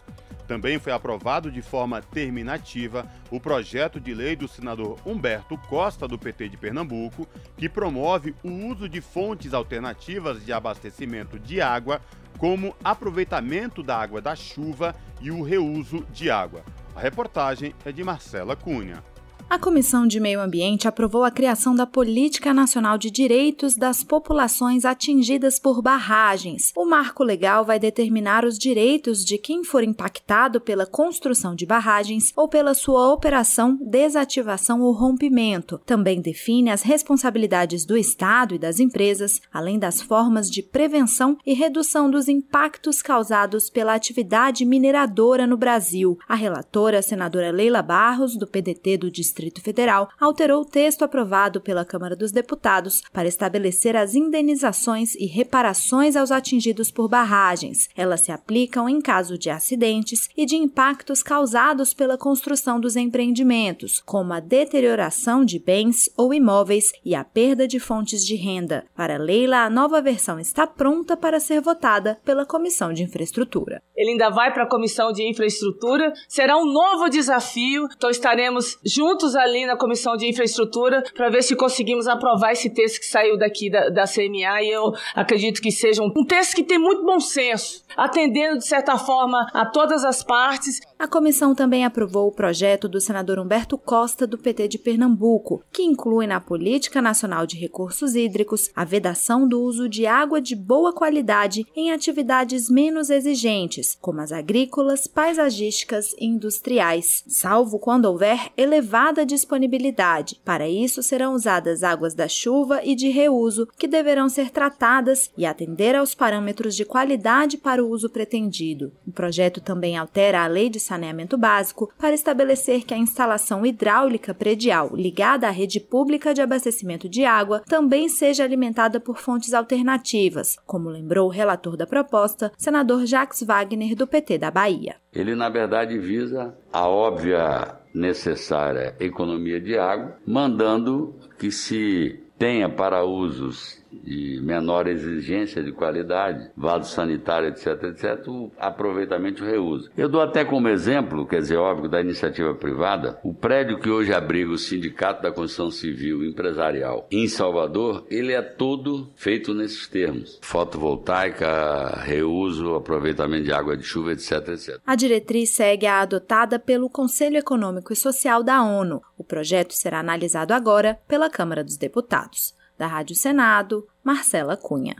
Também 0.48 0.78
foi 0.78 0.90
aprovado 0.90 1.52
de 1.52 1.60
forma 1.60 2.00
terminativa 2.00 3.06
o 3.30 3.38
projeto 3.38 4.00
de 4.00 4.14
lei 4.14 4.34
do 4.34 4.48
senador 4.48 4.98
Humberto 5.04 5.58
Costa, 5.68 6.08
do 6.08 6.18
PT 6.18 6.48
de 6.48 6.56
Pernambuco, 6.56 7.28
que 7.58 7.68
promove 7.68 8.34
o 8.42 8.48
uso 8.48 8.88
de 8.88 9.02
fontes 9.02 9.52
alternativas 9.52 10.42
de 10.42 10.50
abastecimento 10.50 11.38
de 11.38 11.60
água, 11.60 12.00
como 12.38 12.74
aproveitamento 12.82 13.82
da 13.82 13.98
água 13.98 14.22
da 14.22 14.34
chuva 14.34 14.96
e 15.20 15.30
o 15.30 15.42
reuso 15.42 16.06
de 16.10 16.30
água. 16.30 16.64
A 16.96 16.98
reportagem 16.98 17.74
é 17.84 17.92
de 17.92 18.02
Marcela 18.02 18.56
Cunha. 18.56 19.04
A 19.48 19.60
Comissão 19.60 20.08
de 20.08 20.18
Meio 20.18 20.40
Ambiente 20.40 20.88
aprovou 20.88 21.22
a 21.22 21.30
criação 21.30 21.72
da 21.72 21.86
Política 21.86 22.52
Nacional 22.52 22.98
de 22.98 23.12
Direitos 23.12 23.76
das 23.76 24.02
Populações 24.02 24.84
Atingidas 24.84 25.56
por 25.56 25.80
Barragens. 25.80 26.72
O 26.76 26.84
marco 26.84 27.22
legal 27.22 27.64
vai 27.64 27.78
determinar 27.78 28.44
os 28.44 28.58
direitos 28.58 29.24
de 29.24 29.38
quem 29.38 29.62
for 29.62 29.84
impactado 29.84 30.60
pela 30.60 30.84
construção 30.84 31.54
de 31.54 31.64
barragens 31.64 32.32
ou 32.34 32.48
pela 32.48 32.74
sua 32.74 33.12
operação, 33.12 33.78
desativação 33.80 34.82
ou 34.82 34.92
rompimento. 34.92 35.80
Também 35.86 36.20
define 36.20 36.70
as 36.70 36.82
responsabilidades 36.82 37.84
do 37.84 37.96
Estado 37.96 38.56
e 38.56 38.58
das 38.58 38.80
empresas, 38.80 39.40
além 39.52 39.78
das 39.78 40.02
formas 40.02 40.50
de 40.50 40.60
prevenção 40.60 41.38
e 41.46 41.54
redução 41.54 42.10
dos 42.10 42.28
impactos 42.28 43.00
causados 43.00 43.70
pela 43.70 43.94
atividade 43.94 44.64
mineradora 44.64 45.46
no 45.46 45.56
Brasil. 45.56 46.18
A 46.28 46.34
relatora, 46.34 46.98
a 46.98 47.02
senadora 47.02 47.52
Leila 47.52 47.80
Barros, 47.80 48.36
do 48.36 48.46
PDT 48.46 48.98
do 48.98 49.08
Distrito 49.08 49.35
Distrito 49.36 49.60
Federal 49.60 50.08
alterou 50.18 50.62
o 50.62 50.64
texto 50.64 51.02
aprovado 51.02 51.60
pela 51.60 51.84
Câmara 51.84 52.16
dos 52.16 52.32
Deputados 52.32 53.02
para 53.12 53.28
estabelecer 53.28 53.94
as 53.94 54.14
indenizações 54.14 55.14
e 55.14 55.26
reparações 55.26 56.16
aos 56.16 56.30
atingidos 56.32 56.90
por 56.90 57.06
barragens. 57.06 57.90
Elas 57.94 58.22
se 58.22 58.32
aplicam 58.32 58.88
em 58.88 58.98
caso 58.98 59.36
de 59.36 59.50
acidentes 59.50 60.30
e 60.34 60.46
de 60.46 60.56
impactos 60.56 61.22
causados 61.22 61.92
pela 61.92 62.16
construção 62.16 62.80
dos 62.80 62.96
empreendimentos, 62.96 64.00
como 64.06 64.32
a 64.32 64.40
deterioração 64.40 65.44
de 65.44 65.58
bens 65.58 66.08
ou 66.16 66.32
imóveis 66.32 66.92
e 67.04 67.14
a 67.14 67.22
perda 67.22 67.68
de 67.68 67.78
fontes 67.78 68.24
de 68.24 68.36
renda. 68.36 68.86
Para 68.96 69.18
Leila, 69.18 69.58
a 69.58 69.70
nova 69.70 70.00
versão 70.00 70.40
está 70.40 70.66
pronta 70.66 71.14
para 71.14 71.38
ser 71.38 71.60
votada 71.60 72.18
pela 72.24 72.46
Comissão 72.46 72.90
de 72.90 73.02
Infraestrutura. 73.02 73.82
Ele 73.94 74.12
ainda 74.12 74.30
vai 74.30 74.50
para 74.50 74.62
a 74.62 74.68
Comissão 74.68 75.12
de 75.12 75.28
Infraestrutura, 75.28 76.14
será 76.26 76.56
um 76.56 76.64
novo 76.64 77.10
desafio, 77.10 77.86
então 77.94 78.08
estaremos 78.08 78.78
juntos 78.82 79.25
juntos 79.26 79.34
ali 79.34 79.66
na 79.66 79.76
Comissão 79.76 80.16
de 80.16 80.28
Infraestrutura 80.28 81.02
para 81.14 81.28
ver 81.28 81.42
se 81.42 81.56
conseguimos 81.56 82.06
aprovar 82.06 82.52
esse 82.52 82.70
texto 82.70 83.00
que 83.00 83.06
saiu 83.06 83.36
daqui 83.36 83.70
da, 83.70 83.88
da 83.88 84.04
CMA 84.04 84.62
e 84.62 84.70
eu 84.70 84.92
acredito 85.14 85.60
que 85.60 85.72
seja 85.72 86.02
um, 86.02 86.12
um 86.16 86.24
texto 86.24 86.54
que 86.54 86.62
tem 86.62 86.78
muito 86.78 87.04
bom 87.04 87.18
senso, 87.18 87.84
atendendo 87.96 88.58
de 88.58 88.66
certa 88.66 88.96
forma 88.96 89.46
a 89.52 89.66
todas 89.66 90.04
as 90.04 90.22
partes. 90.22 90.80
A 90.98 91.08
comissão 91.08 91.54
também 91.54 91.84
aprovou 91.84 92.28
o 92.28 92.32
projeto 92.32 92.88
do 92.88 93.00
senador 93.00 93.38
Humberto 93.38 93.76
Costa 93.76 94.26
do 94.26 94.38
PT 94.38 94.68
de 94.68 94.78
Pernambuco, 94.78 95.62
que 95.72 95.82
inclui 95.82 96.26
na 96.26 96.40
Política 96.40 97.02
Nacional 97.02 97.46
de 97.46 97.56
Recursos 97.56 98.14
Hídricos 98.14 98.70
a 98.74 98.84
vedação 98.84 99.48
do 99.48 99.60
uso 99.60 99.88
de 99.88 100.06
água 100.06 100.40
de 100.40 100.54
boa 100.54 100.92
qualidade 100.92 101.66
em 101.74 101.92
atividades 101.92 102.70
menos 102.70 103.10
exigentes, 103.10 103.96
como 104.00 104.20
as 104.20 104.32
agrícolas, 104.32 105.06
paisagísticas 105.06 106.14
e 106.18 106.26
industriais, 106.26 107.24
salvo 107.26 107.78
quando 107.78 108.06
houver 108.06 108.50
elevada 108.56 109.15
disponibilidade. 109.24 110.40
Para 110.44 110.68
isso 110.68 111.02
serão 111.02 111.34
usadas 111.34 111.82
águas 111.82 112.14
da 112.14 112.28
chuva 112.28 112.80
e 112.84 112.94
de 112.94 113.08
reuso, 113.08 113.68
que 113.78 113.86
deverão 113.86 114.28
ser 114.28 114.50
tratadas 114.50 115.30
e 115.36 115.46
atender 115.46 115.94
aos 115.94 116.14
parâmetros 116.14 116.74
de 116.74 116.84
qualidade 116.84 117.56
para 117.56 117.82
o 117.82 117.88
uso 117.88 118.10
pretendido. 118.10 118.92
O 119.06 119.12
projeto 119.12 119.60
também 119.60 119.96
altera 119.96 120.42
a 120.42 120.46
Lei 120.46 120.68
de 120.68 120.80
Saneamento 120.80 121.38
Básico 121.38 121.92
para 121.98 122.14
estabelecer 122.14 122.84
que 122.84 122.94
a 122.94 122.98
instalação 122.98 123.64
hidráulica 123.64 124.34
predial 124.34 124.90
ligada 124.94 125.46
à 125.46 125.50
rede 125.50 125.80
pública 125.80 126.34
de 126.34 126.42
abastecimento 126.42 127.08
de 127.08 127.24
água 127.24 127.62
também 127.66 128.08
seja 128.08 128.44
alimentada 128.44 128.98
por 129.00 129.18
fontes 129.18 129.54
alternativas, 129.54 130.56
como 130.66 130.88
lembrou 130.88 131.28
o 131.28 131.32
relator 131.32 131.76
da 131.76 131.86
proposta, 131.86 132.52
senador 132.56 133.06
Jacques 133.06 133.42
Wagner, 133.42 133.94
do 133.94 134.06
PT 134.06 134.38
da 134.38 134.50
Bahia. 134.50 134.96
Ele, 135.12 135.34
na 135.34 135.48
verdade, 135.48 135.98
visa 135.98 136.54
a 136.72 136.86
óbvia 136.86 137.74
necessária 137.96 138.94
economia 139.00 139.58
de 139.58 139.78
água, 139.78 140.18
mandando 140.26 141.14
que 141.38 141.50
se 141.50 142.20
tenha 142.38 142.68
para 142.68 143.04
usos 143.04 143.82
de 144.02 144.40
menor 144.42 144.86
exigência 144.86 145.62
de 145.62 145.72
qualidade, 145.72 146.50
vaso 146.56 146.92
sanitário, 146.92 147.48
etc, 147.48 147.82
etc, 147.84 148.28
o 148.28 148.50
aproveitamento 148.58 149.44
e 149.44 149.48
reuso. 149.48 149.90
Eu 149.96 150.08
dou 150.08 150.20
até 150.20 150.44
como 150.44 150.68
exemplo, 150.68 151.26
quer 151.26 151.40
dizer, 151.40 151.56
óbvio, 151.56 151.88
da 151.88 152.00
iniciativa 152.00 152.54
privada, 152.54 153.18
o 153.22 153.34
prédio 153.34 153.78
que 153.78 153.90
hoje 153.90 154.12
abriga 154.12 154.50
o 154.50 154.58
Sindicato 154.58 155.22
da 155.22 155.30
Construção 155.30 155.70
Civil 155.70 156.24
Empresarial 156.24 157.06
em 157.10 157.28
Salvador, 157.28 158.06
ele 158.10 158.32
é 158.32 158.42
todo 158.42 159.10
feito 159.14 159.54
nesses 159.54 159.86
termos. 159.88 160.38
Fotovoltaica, 160.42 162.00
reuso, 162.02 162.74
aproveitamento 162.74 163.44
de 163.44 163.52
água 163.52 163.76
de 163.76 163.82
chuva, 163.82 164.12
etc, 164.12 164.48
etc. 164.48 164.80
A 164.86 164.94
diretriz 164.94 165.50
segue 165.50 165.86
a 165.86 166.00
adotada 166.00 166.58
pelo 166.58 166.90
Conselho 166.90 167.36
Econômico 167.36 167.92
e 167.92 167.96
Social 167.96 168.42
da 168.42 168.62
ONU. 168.62 169.02
O 169.16 169.24
projeto 169.24 169.72
será 169.72 170.00
analisado 170.00 170.52
agora 170.52 170.98
pela 171.06 171.30
Câmara 171.30 171.64
dos 171.64 171.76
Deputados. 171.76 172.55
Da 172.78 172.86
Rádio 172.86 173.16
Senado, 173.16 173.88
Marcela 174.04 174.56
Cunha. 174.56 174.96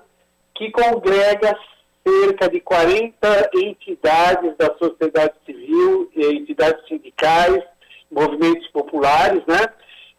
que 0.55 0.71
congrega 0.71 1.57
cerca 2.07 2.49
de 2.49 2.61
40 2.61 3.49
entidades 3.55 4.55
da 4.57 4.73
sociedade 4.77 5.33
civil, 5.45 6.09
entidades 6.15 6.87
sindicais, 6.87 7.61
movimentos 8.11 8.67
populares, 8.69 9.41
né? 9.47 9.61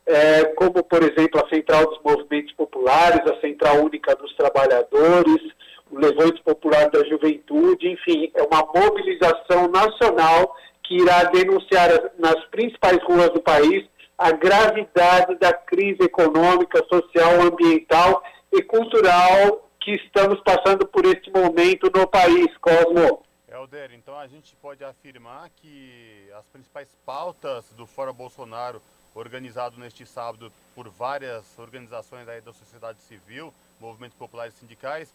É, 0.07 0.45
como, 0.55 0.85
por 0.85 1.03
exemplo, 1.03 1.45
a 1.45 1.49
Central 1.49 1.87
dos 1.87 2.01
Movimentos 2.05 2.53
Populares, 2.53 3.21
a 3.29 3.41
Central 3.41 3.85
Única 3.85 4.15
dos 4.15 4.35
Trabalhadores, 4.37 5.43
o 5.91 5.99
Levante 5.99 6.43
Popular 6.43 6.89
da 6.91 7.05
Juventude, 7.05 7.89
enfim, 7.89 8.31
é 8.35 8.43
uma 8.43 8.65
mobilização 8.75 9.69
nacional 9.69 10.55
que 10.85 10.97
irá 10.97 11.25
denunciar 11.25 11.91
nas 12.19 12.45
principais 12.47 13.03
ruas 13.03 13.31
do 13.31 13.41
país 13.41 13.85
a 14.17 14.31
gravidade 14.31 15.37
da 15.39 15.53
crise 15.53 16.03
econômica, 16.03 16.85
social, 16.91 17.41
ambiental 17.43 18.23
e 18.53 18.63
cultural 18.63 19.69
que 19.81 19.93
estamos 19.93 20.41
passando 20.43 20.87
por 20.87 21.05
este 21.05 21.31
momento 21.31 21.91
no 21.95 22.07
país, 22.09 22.47
Cosmo. 22.61 23.26
Helder, 23.57 23.93
então 23.95 24.19
a 24.19 24.27
gente 24.27 24.55
pode 24.57 24.85
afirmar 24.85 25.49
que 25.57 26.31
as 26.39 26.45
principais 26.47 26.89
pautas 27.07 27.65
do 27.71 27.87
Fora 27.87 28.13
Bolsonaro, 28.13 28.83
organizado 29.15 29.79
neste 29.79 30.05
sábado 30.05 30.53
por 30.75 30.89
várias 30.91 31.59
organizações 31.59 32.27
da 32.27 32.53
sociedade 32.53 33.01
civil, 33.01 33.53
movimentos 33.81 34.17
populares 34.19 34.55
e 34.55 34.59
sindicais, 34.59 35.11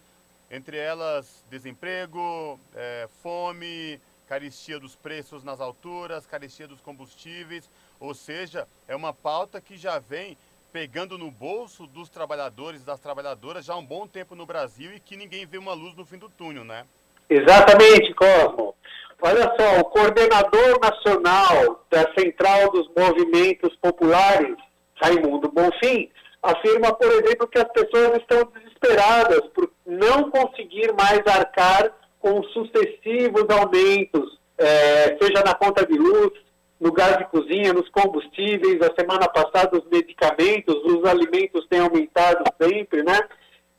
entre 0.49 0.75
elas 0.75 1.43
desemprego, 1.51 2.59
é, 2.73 3.07
fome, 3.21 4.01
caristia 4.27 4.79
dos 4.79 4.95
preços 4.95 5.43
nas 5.43 5.61
alturas, 5.61 6.25
caristia 6.25 6.67
dos 6.67 6.81
combustíveis, 6.81 7.69
ou 7.99 8.15
seja, 8.15 8.67
é 8.87 8.95
uma 8.95 9.13
pauta 9.13 9.61
que 9.61 9.77
já 9.77 9.99
vem 9.99 10.35
pegando 10.73 11.17
no 11.17 11.29
bolso 11.29 11.85
dos 11.85 12.09
trabalhadores 12.09 12.83
das 12.83 12.99
trabalhadoras 12.99 13.65
já 13.65 13.73
há 13.73 13.77
um 13.77 13.85
bom 13.85 14.07
tempo 14.07 14.35
no 14.35 14.45
Brasil 14.45 14.93
e 14.95 14.99
que 14.99 15.15
ninguém 15.15 15.45
vê 15.45 15.57
uma 15.57 15.73
luz 15.73 15.95
no 15.95 16.05
fim 16.05 16.17
do 16.17 16.29
túnel, 16.29 16.63
né? 16.63 16.87
Exatamente, 17.31 18.13
Cosmo. 18.13 18.75
Olha 19.21 19.55
só, 19.57 19.79
o 19.79 19.85
coordenador 19.85 20.77
nacional 20.83 21.85
da 21.89 22.11
Central 22.19 22.69
dos 22.71 22.89
Movimentos 22.97 23.73
Populares, 23.77 24.57
Raimundo 25.01 25.49
Bonfim, 25.49 26.09
afirma, 26.43 26.93
por 26.93 27.07
exemplo, 27.07 27.47
que 27.47 27.57
as 27.57 27.71
pessoas 27.71 28.17
estão 28.17 28.51
desesperadas 28.53 29.47
por 29.53 29.71
não 29.85 30.29
conseguir 30.29 30.91
mais 30.93 31.21
arcar 31.25 31.93
com 32.19 32.43
sucessivos 32.43 33.45
aumentos, 33.49 34.37
é, 34.57 35.17
seja 35.21 35.41
na 35.45 35.55
conta 35.55 35.85
de 35.85 35.97
luz, 35.97 36.33
no 36.81 36.91
gás 36.91 37.17
de 37.17 37.25
cozinha, 37.25 37.71
nos 37.71 37.87
combustíveis. 37.91 38.81
A 38.81 38.93
semana 38.99 39.29
passada, 39.29 39.77
os 39.77 39.85
medicamentos, 39.89 40.75
os 40.83 41.05
alimentos 41.05 41.65
têm 41.69 41.79
aumentado 41.79 42.43
sempre, 42.61 43.03
né? 43.03 43.19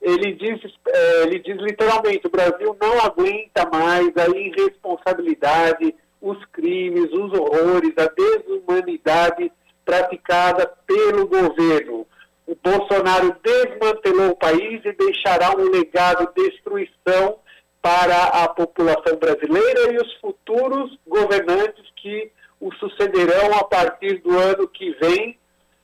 Ele 0.02 0.32
diz, 0.32 0.60
é, 0.88 1.22
ele 1.22 1.38
diz 1.38 1.56
literalmente, 1.58 2.26
o 2.26 2.30
Brasil 2.30 2.76
não 2.80 3.00
aguenta 3.00 3.68
mais 3.72 4.10
a 4.16 4.28
irresponsabilidade, 4.36 5.94
os 6.20 6.44
crimes, 6.46 7.10
os 7.12 7.32
horrores, 7.32 7.92
a 7.96 8.08
desumanidade 8.08 9.50
praticada 9.84 10.66
pelo 10.86 11.26
governo. 11.26 12.06
o 12.46 12.56
Bolsonaro 12.56 13.36
desmantelou 13.42 14.30
o 14.30 14.36
país 14.36 14.84
e 14.84 14.92
deixará 14.92 15.56
um 15.56 15.70
legado 15.70 16.32
de 16.34 16.50
destruição 16.50 17.36
para 17.80 18.24
a 18.24 18.48
população 18.48 19.16
brasileira 19.16 19.92
e 19.92 19.96
os 19.96 20.14
futuros 20.20 20.98
governantes 21.06 21.84
que 21.96 22.30
o 22.60 22.72
sucederão 22.74 23.54
a 23.58 23.64
partir 23.64 24.20
do 24.20 24.36
ano 24.38 24.68
que 24.68 24.92
vem, 25.00 25.38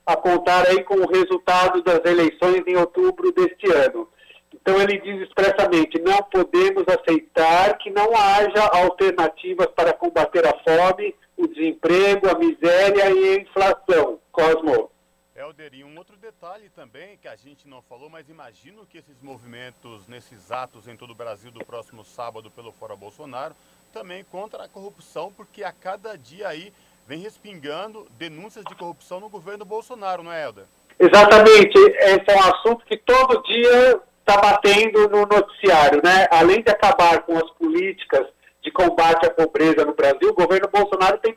a 0.08 0.16
contar 0.16 0.66
aí 0.66 0.82
com 0.84 0.94
o 0.94 1.06
resultado 1.06 1.82
das 1.82 2.02
eleições 2.02 2.62
em 2.66 2.76
outubro 2.76 3.30
deste 3.30 3.70
ano. 3.70 4.08
Então 4.54 4.80
ele 4.80 4.98
diz 5.00 5.20
expressamente: 5.20 6.00
não 6.00 6.16
podemos 6.22 6.84
aceitar 6.88 7.76
que 7.76 7.90
não 7.90 8.16
haja 8.16 8.64
alternativas 8.72 9.66
para 9.76 9.92
combater 9.92 10.46
a 10.46 10.54
fome, 10.64 11.14
o 11.36 11.46
desemprego, 11.46 12.26
a 12.26 12.38
miséria 12.38 13.10
e 13.10 13.34
a 13.34 13.40
inflação. 13.42 14.18
Cosmo. 14.32 14.90
Helder, 15.36 15.74
e 15.74 15.84
um 15.84 15.96
outro 15.98 16.16
detalhe 16.16 16.70
também 16.70 17.18
que 17.18 17.28
a 17.28 17.36
gente 17.36 17.68
não 17.68 17.82
falou, 17.82 18.08
mas 18.08 18.30
imagino 18.30 18.86
que 18.86 18.98
esses 18.98 19.20
movimentos, 19.20 20.08
nesses 20.08 20.50
atos 20.50 20.88
em 20.88 20.96
todo 20.96 21.10
o 21.10 21.14
Brasil 21.14 21.52
do 21.52 21.64
próximo 21.64 22.02
sábado 22.02 22.50
pelo 22.50 22.72
Fora 22.72 22.96
Bolsonaro, 22.96 23.54
também 23.92 24.24
contra 24.24 24.64
a 24.64 24.68
corrupção, 24.68 25.32
porque 25.32 25.62
a 25.62 25.70
cada 25.70 26.16
dia 26.16 26.48
aí 26.48 26.72
vem 27.08 27.20
respingando 27.20 28.06
denúncias 28.18 28.62
de 28.66 28.74
corrupção 28.74 29.18
no 29.18 29.30
governo 29.30 29.64
Bolsonaro, 29.64 30.22
não 30.22 30.30
é, 30.30 30.44
Helder? 30.44 30.64
Exatamente. 31.00 31.78
Esse 31.78 32.24
é 32.28 32.36
um 32.36 32.40
assunto 32.40 32.84
que 32.84 32.98
todo 32.98 33.42
dia 33.44 33.98
está 34.20 34.36
batendo 34.36 35.08
no 35.08 35.24
noticiário, 35.24 36.02
né? 36.04 36.26
Além 36.30 36.62
de 36.62 36.70
acabar 36.70 37.22
com 37.22 37.34
as 37.34 37.50
políticas 37.52 38.26
de 38.62 38.70
combate 38.70 39.24
à 39.24 39.30
pobreza 39.30 39.86
no 39.86 39.94
Brasil, 39.94 40.28
o 40.28 40.34
governo 40.34 40.68
Bolsonaro 40.68 41.18
tem 41.18 41.34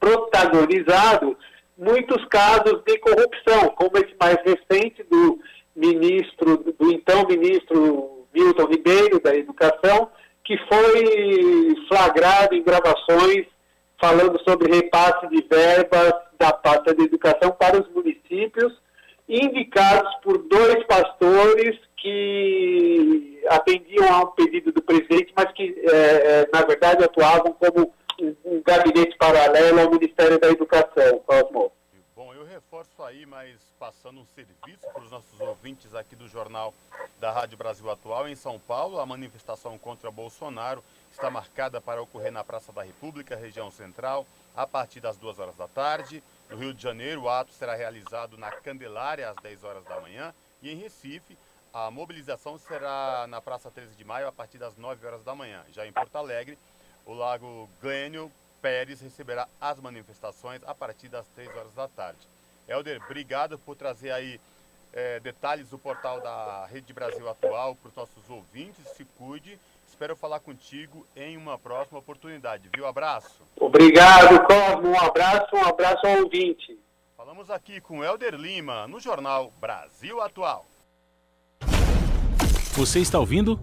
protagonizado 0.00 1.38
muitos 1.78 2.24
casos 2.26 2.82
de 2.84 2.98
corrupção, 2.98 3.68
como 3.76 3.96
esse 3.98 4.14
mais 4.18 4.38
recente 4.44 5.04
do 5.04 5.38
ministro, 5.76 6.56
do 6.56 6.92
então 6.92 7.24
ministro 7.28 8.26
Milton 8.34 8.66
Ribeiro 8.66 9.20
da 9.20 9.32
Educação, 9.36 10.10
que 10.42 10.56
foi 10.66 11.76
flagrado 11.88 12.56
em 12.56 12.64
gravações 12.64 13.46
falando 14.02 14.36
sobre 14.42 14.68
repasse 14.68 15.28
de 15.28 15.46
verbas 15.48 16.12
da 16.36 16.52
pasta 16.52 16.92
de 16.92 17.04
educação 17.04 17.52
para 17.52 17.80
os 17.80 17.88
municípios, 17.94 18.72
indicados 19.28 20.12
por 20.24 20.38
dois 20.38 20.84
pastores 20.86 21.78
que 21.96 23.40
atendiam 23.48 24.12
a 24.12 24.24
um 24.24 24.32
pedido 24.32 24.72
do 24.72 24.82
presidente, 24.82 25.32
mas 25.36 25.52
que, 25.52 25.72
é, 25.88 25.94
é, 25.94 26.48
na 26.52 26.62
verdade, 26.62 27.04
atuavam 27.04 27.52
como 27.52 27.94
um, 28.20 28.34
um, 28.44 28.62
gabinete 28.66 29.16
paralelo 29.16 29.80
ao 29.80 29.90
Ministério 29.92 30.36
da 30.40 30.48
Educação, 30.48 31.20
Cosmo. 31.24 31.70
Reforço 32.52 33.02
aí, 33.02 33.24
mas 33.24 33.58
passando 33.78 34.20
um 34.20 34.26
serviço 34.26 34.86
para 34.92 35.02
os 35.02 35.10
nossos 35.10 35.40
ouvintes 35.40 35.94
aqui 35.94 36.14
do 36.14 36.28
Jornal 36.28 36.74
da 37.18 37.32
Rádio 37.32 37.56
Brasil 37.56 37.90
Atual, 37.90 38.28
em 38.28 38.36
São 38.36 38.58
Paulo, 38.58 39.00
a 39.00 39.06
manifestação 39.06 39.78
contra 39.78 40.10
Bolsonaro 40.10 40.84
está 41.10 41.30
marcada 41.30 41.80
para 41.80 42.02
ocorrer 42.02 42.30
na 42.30 42.44
Praça 42.44 42.70
da 42.70 42.82
República, 42.82 43.34
região 43.34 43.70
central, 43.70 44.26
a 44.54 44.66
partir 44.66 45.00
das 45.00 45.16
duas 45.16 45.38
horas 45.38 45.56
da 45.56 45.66
tarde. 45.66 46.22
No 46.50 46.58
Rio 46.58 46.74
de 46.74 46.82
Janeiro, 46.82 47.22
o 47.22 47.30
ato 47.30 47.52
será 47.52 47.74
realizado 47.74 48.36
na 48.36 48.50
Candelária, 48.50 49.30
às 49.30 49.36
10 49.36 49.64
horas 49.64 49.84
da 49.84 49.98
manhã. 49.98 50.34
E 50.60 50.70
em 50.70 50.76
Recife, 50.76 51.38
a 51.72 51.90
mobilização 51.90 52.58
será 52.58 53.26
na 53.28 53.40
Praça 53.40 53.70
13 53.70 53.96
de 53.96 54.04
Maio 54.04 54.28
a 54.28 54.32
partir 54.32 54.58
das 54.58 54.76
9 54.76 55.06
horas 55.06 55.24
da 55.24 55.34
manhã. 55.34 55.64
Já 55.72 55.86
em 55.86 55.92
Porto 55.92 56.16
Alegre, 56.16 56.58
o 57.06 57.14
Lago 57.14 57.66
Glênio 57.80 58.30
Pérez 58.60 59.00
receberá 59.00 59.48
as 59.58 59.80
manifestações 59.80 60.62
a 60.66 60.74
partir 60.74 61.08
das 61.08 61.26
3 61.28 61.48
horas 61.56 61.72
da 61.72 61.88
tarde. 61.88 62.31
Helder, 62.72 63.02
obrigado 63.04 63.58
por 63.58 63.76
trazer 63.76 64.10
aí 64.10 64.40
é, 64.94 65.20
detalhes 65.20 65.68
do 65.68 65.78
portal 65.78 66.20
da 66.20 66.66
Rede 66.66 66.92
Brasil 66.92 67.28
Atual 67.28 67.74
para 67.74 67.90
os 67.90 67.94
nossos 67.94 68.30
ouvintes. 68.30 68.86
Se 68.96 69.04
cuide. 69.18 69.58
Espero 69.86 70.16
falar 70.16 70.40
contigo 70.40 71.06
em 71.14 71.36
uma 71.36 71.58
próxima 71.58 71.98
oportunidade, 71.98 72.70
viu? 72.74 72.86
Abraço. 72.86 73.42
Obrigado, 73.60 74.42
Cosmo. 74.46 74.88
Um 74.88 74.98
abraço, 74.98 75.54
um 75.54 75.64
abraço 75.64 76.06
ao 76.06 76.22
ouvinte. 76.22 76.78
Falamos 77.14 77.50
aqui 77.50 77.78
com 77.78 78.02
Helder 78.02 78.34
Lima, 78.34 78.88
no 78.88 78.98
jornal 78.98 79.52
Brasil 79.60 80.20
Atual. 80.22 80.66
Você 82.74 83.00
está 83.00 83.18
ouvindo? 83.18 83.60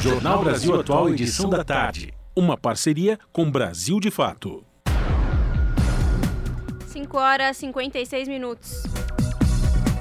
Jornal 0.00 0.44
Brasil 0.44 0.80
Atual, 0.80 1.08
edição 1.08 1.50
da 1.50 1.64
tarde. 1.64 2.14
Uma 2.36 2.56
parceria 2.56 3.18
com 3.32 3.50
Brasil 3.50 3.98
de 3.98 4.12
Fato. 4.12 4.64
5 7.02 7.18
horas 7.18 7.56
e 7.56 7.60
56 7.60 8.28
minutos. 8.28 8.84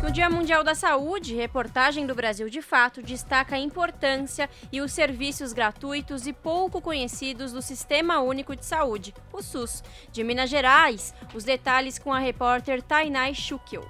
No 0.03 0.11
Dia 0.11 0.29
Mundial 0.29 0.63
da 0.63 0.75
Saúde, 0.75 1.33
reportagem 1.33 2.05
do 2.05 2.13
Brasil 2.13 2.47
de 2.47 2.61
Fato 2.61 3.01
destaca 3.01 3.55
a 3.55 3.59
importância 3.59 4.47
e 4.71 4.81
os 4.81 4.91
serviços 4.91 5.51
gratuitos 5.51 6.27
e 6.27 6.33
pouco 6.33 6.79
conhecidos 6.79 7.51
do 7.51 7.61
Sistema 7.61 8.19
Único 8.19 8.55
de 8.55 8.65
Saúde, 8.65 9.15
o 9.33 9.41
SUS. 9.41 9.83
De 10.11 10.23
Minas 10.23 10.49
Gerais, 10.49 11.13
os 11.33 11.43
detalhes 11.43 11.97
com 11.97 12.13
a 12.13 12.19
repórter 12.19 12.83
Tainai 12.83 13.33
Schukel. 13.33 13.83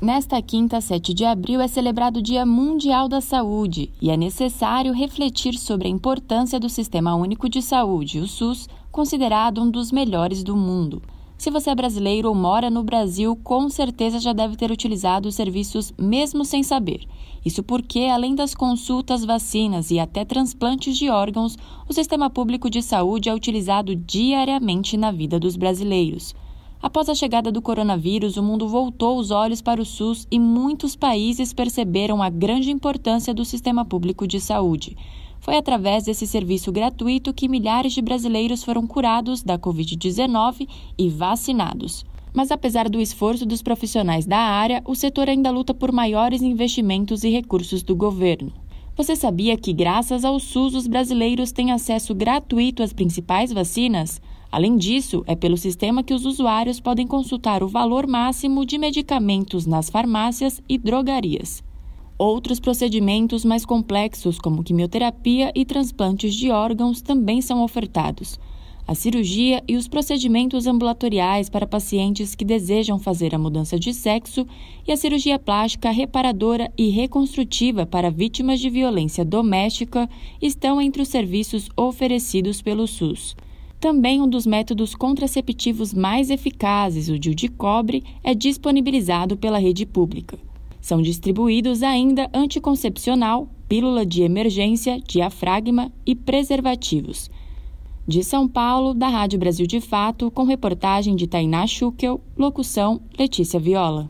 Nesta 0.00 0.40
quinta, 0.40 0.80
7 0.80 1.12
de 1.12 1.24
abril, 1.24 1.60
é 1.60 1.66
celebrado 1.66 2.18
o 2.18 2.22
Dia 2.22 2.46
Mundial 2.46 3.08
da 3.08 3.20
Saúde 3.20 3.92
e 4.00 4.10
é 4.10 4.16
necessário 4.16 4.92
refletir 4.92 5.54
sobre 5.54 5.88
a 5.88 5.90
importância 5.90 6.60
do 6.60 6.68
Sistema 6.68 7.16
Único 7.16 7.48
de 7.48 7.60
Saúde, 7.60 8.20
o 8.20 8.28
SUS, 8.28 8.68
considerado 8.92 9.60
um 9.60 9.68
dos 9.68 9.90
melhores 9.90 10.44
do 10.44 10.56
mundo. 10.56 11.02
Se 11.38 11.52
você 11.52 11.70
é 11.70 11.74
brasileiro 11.74 12.28
ou 12.28 12.34
mora 12.34 12.68
no 12.68 12.82
Brasil, 12.82 13.36
com 13.44 13.70
certeza 13.70 14.18
já 14.18 14.32
deve 14.32 14.56
ter 14.56 14.72
utilizado 14.72 15.28
os 15.28 15.36
serviços 15.36 15.94
mesmo 15.96 16.44
sem 16.44 16.64
saber. 16.64 17.06
Isso 17.44 17.62
porque, 17.62 18.00
além 18.12 18.34
das 18.34 18.56
consultas, 18.56 19.24
vacinas 19.24 19.92
e 19.92 20.00
até 20.00 20.24
transplantes 20.24 20.98
de 20.98 21.08
órgãos, 21.08 21.56
o 21.88 21.92
sistema 21.92 22.28
público 22.28 22.68
de 22.68 22.82
saúde 22.82 23.28
é 23.28 23.34
utilizado 23.34 23.94
diariamente 23.94 24.96
na 24.96 25.12
vida 25.12 25.38
dos 25.38 25.54
brasileiros. 25.54 26.34
Após 26.82 27.08
a 27.08 27.14
chegada 27.14 27.52
do 27.52 27.62
coronavírus, 27.62 28.36
o 28.36 28.42
mundo 28.42 28.66
voltou 28.66 29.16
os 29.16 29.30
olhos 29.30 29.62
para 29.62 29.80
o 29.80 29.84
SUS 29.84 30.26
e 30.32 30.40
muitos 30.40 30.96
países 30.96 31.52
perceberam 31.52 32.20
a 32.20 32.28
grande 32.28 32.72
importância 32.72 33.32
do 33.32 33.44
sistema 33.44 33.84
público 33.84 34.26
de 34.26 34.40
saúde. 34.40 34.96
Foi 35.48 35.56
através 35.56 36.04
desse 36.04 36.26
serviço 36.26 36.70
gratuito 36.70 37.32
que 37.32 37.48
milhares 37.48 37.94
de 37.94 38.02
brasileiros 38.02 38.62
foram 38.62 38.86
curados 38.86 39.42
da 39.42 39.58
Covid-19 39.58 40.68
e 40.98 41.08
vacinados. 41.08 42.04
Mas 42.34 42.50
apesar 42.50 42.86
do 42.86 43.00
esforço 43.00 43.46
dos 43.46 43.62
profissionais 43.62 44.26
da 44.26 44.36
área, 44.36 44.82
o 44.84 44.94
setor 44.94 45.26
ainda 45.26 45.50
luta 45.50 45.72
por 45.72 45.90
maiores 45.90 46.42
investimentos 46.42 47.24
e 47.24 47.30
recursos 47.30 47.82
do 47.82 47.96
governo. 47.96 48.52
Você 48.94 49.16
sabia 49.16 49.56
que, 49.56 49.72
graças 49.72 50.22
ao 50.22 50.38
SUS, 50.38 50.74
os 50.74 50.86
brasileiros 50.86 51.50
têm 51.50 51.72
acesso 51.72 52.14
gratuito 52.14 52.82
às 52.82 52.92
principais 52.92 53.50
vacinas? 53.50 54.20
Além 54.52 54.76
disso, 54.76 55.24
é 55.26 55.34
pelo 55.34 55.56
sistema 55.56 56.02
que 56.02 56.12
os 56.12 56.26
usuários 56.26 56.78
podem 56.78 57.06
consultar 57.06 57.62
o 57.62 57.68
valor 57.68 58.06
máximo 58.06 58.66
de 58.66 58.76
medicamentos 58.76 59.64
nas 59.64 59.88
farmácias 59.88 60.60
e 60.68 60.76
drogarias. 60.76 61.66
Outros 62.18 62.58
procedimentos 62.58 63.44
mais 63.44 63.64
complexos, 63.64 64.40
como 64.40 64.64
quimioterapia 64.64 65.52
e 65.54 65.64
transplantes 65.64 66.34
de 66.34 66.50
órgãos, 66.50 67.00
também 67.00 67.40
são 67.40 67.62
ofertados. 67.62 68.40
A 68.88 68.92
cirurgia 68.92 69.62
e 69.68 69.76
os 69.76 69.86
procedimentos 69.86 70.66
ambulatoriais 70.66 71.48
para 71.48 71.64
pacientes 71.64 72.34
que 72.34 72.44
desejam 72.44 72.98
fazer 72.98 73.36
a 73.36 73.38
mudança 73.38 73.78
de 73.78 73.94
sexo 73.94 74.44
e 74.84 74.90
a 74.90 74.96
cirurgia 74.96 75.38
plástica 75.38 75.92
reparadora 75.92 76.72
e 76.76 76.88
reconstrutiva 76.88 77.86
para 77.86 78.10
vítimas 78.10 78.58
de 78.58 78.68
violência 78.68 79.24
doméstica 79.24 80.10
estão 80.42 80.80
entre 80.80 81.02
os 81.02 81.08
serviços 81.08 81.68
oferecidos 81.76 82.60
pelo 82.60 82.88
SUS. 82.88 83.36
Também 83.78 84.20
um 84.20 84.28
dos 84.28 84.44
métodos 84.44 84.92
contraceptivos 84.92 85.94
mais 85.94 86.30
eficazes, 86.30 87.08
o 87.08 87.16
DIU 87.16 87.32
de 87.32 87.48
cobre, 87.48 88.02
é 88.24 88.34
disponibilizado 88.34 89.36
pela 89.36 89.58
rede 89.58 89.86
pública. 89.86 90.47
São 90.80 91.02
distribuídos 91.02 91.82
ainda 91.82 92.30
anticoncepcional, 92.32 93.48
pílula 93.68 94.06
de 94.06 94.22
emergência, 94.22 95.00
diafragma 95.00 95.92
e 96.06 96.14
preservativos. 96.14 97.30
De 98.06 98.24
São 98.24 98.48
Paulo, 98.48 98.94
da 98.94 99.08
Rádio 99.08 99.38
Brasil 99.38 99.66
de 99.66 99.80
Fato, 99.80 100.30
com 100.30 100.44
reportagem 100.44 101.14
de 101.14 101.26
Tainá 101.26 101.66
Schukel, 101.66 102.20
locução 102.36 103.02
Letícia 103.18 103.60
Viola. 103.60 104.08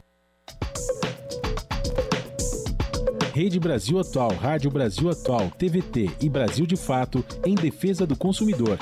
Rede 3.38 3.60
Brasil 3.60 4.00
Atual, 4.00 4.32
Rádio 4.32 4.68
Brasil 4.68 5.08
Atual, 5.08 5.48
TVT 5.52 6.10
e 6.20 6.28
Brasil 6.28 6.66
de 6.66 6.74
Fato 6.74 7.24
em 7.46 7.54
defesa 7.54 8.04
do 8.04 8.18
consumidor. 8.18 8.76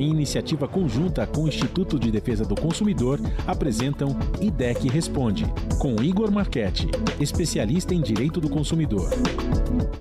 Em 0.00 0.10
iniciativa 0.10 0.66
conjunta 0.66 1.24
com 1.24 1.44
o 1.44 1.46
Instituto 1.46 2.00
de 2.00 2.10
Defesa 2.10 2.44
do 2.44 2.60
Consumidor, 2.60 3.20
apresentam 3.46 4.08
IDEC 4.40 4.88
Responde, 4.88 5.44
com 5.80 6.02
Igor 6.02 6.32
Marchetti, 6.32 6.88
especialista 7.20 7.94
em 7.94 8.00
direito 8.00 8.40
do 8.40 8.50
consumidor. 8.50 9.08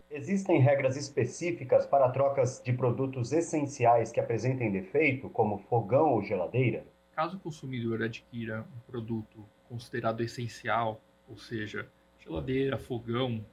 Existem 0.10 0.60
regras 0.60 0.98
específicas 0.98 1.86
para 1.86 2.10
trocas 2.10 2.60
de 2.66 2.74
produtos 2.74 3.32
essenciais 3.32 4.12
que 4.12 4.20
apresentem 4.20 4.72
defeito, 4.72 5.30
como 5.30 5.60
fogão 5.60 6.14
ou 6.14 6.24
geladeira? 6.24 6.84
Caso 7.16 7.38
o 7.38 7.40
consumidor 7.40 8.02
adquira 8.02 8.66
um 8.76 8.92
produto 8.92 9.46
considerado 9.70 10.24
essencial, 10.24 11.00
ou 11.30 11.38
seja, 11.38 11.88
geladeira, 12.26 12.78
fogão, 12.78 13.46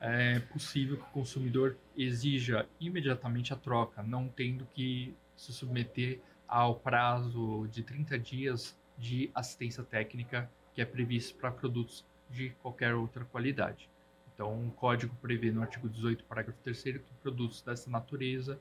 é 0.00 0.38
possível 0.40 0.96
que 0.96 1.02
o 1.02 1.12
consumidor 1.12 1.76
exija 1.96 2.66
imediatamente 2.80 3.52
a 3.52 3.56
troca, 3.56 4.02
não 4.02 4.28
tendo 4.28 4.64
que 4.66 5.14
se 5.36 5.52
submeter 5.52 6.20
ao 6.46 6.76
prazo 6.76 7.68
de 7.70 7.82
30 7.82 8.18
dias 8.18 8.78
de 8.96 9.30
assistência 9.34 9.82
técnica 9.82 10.50
que 10.72 10.80
é 10.80 10.84
previsto 10.84 11.36
para 11.36 11.50
produtos 11.50 12.04
de 12.30 12.50
qualquer 12.62 12.94
outra 12.94 13.24
qualidade. 13.24 13.88
Então, 14.32 14.68
o 14.68 14.70
código 14.70 15.14
prevê 15.16 15.50
no 15.50 15.62
artigo 15.62 15.88
18, 15.88 16.24
parágrafo 16.24 16.58
3 16.62 16.82
que 16.82 17.14
produtos 17.20 17.60
dessa 17.60 17.90
natureza 17.90 18.60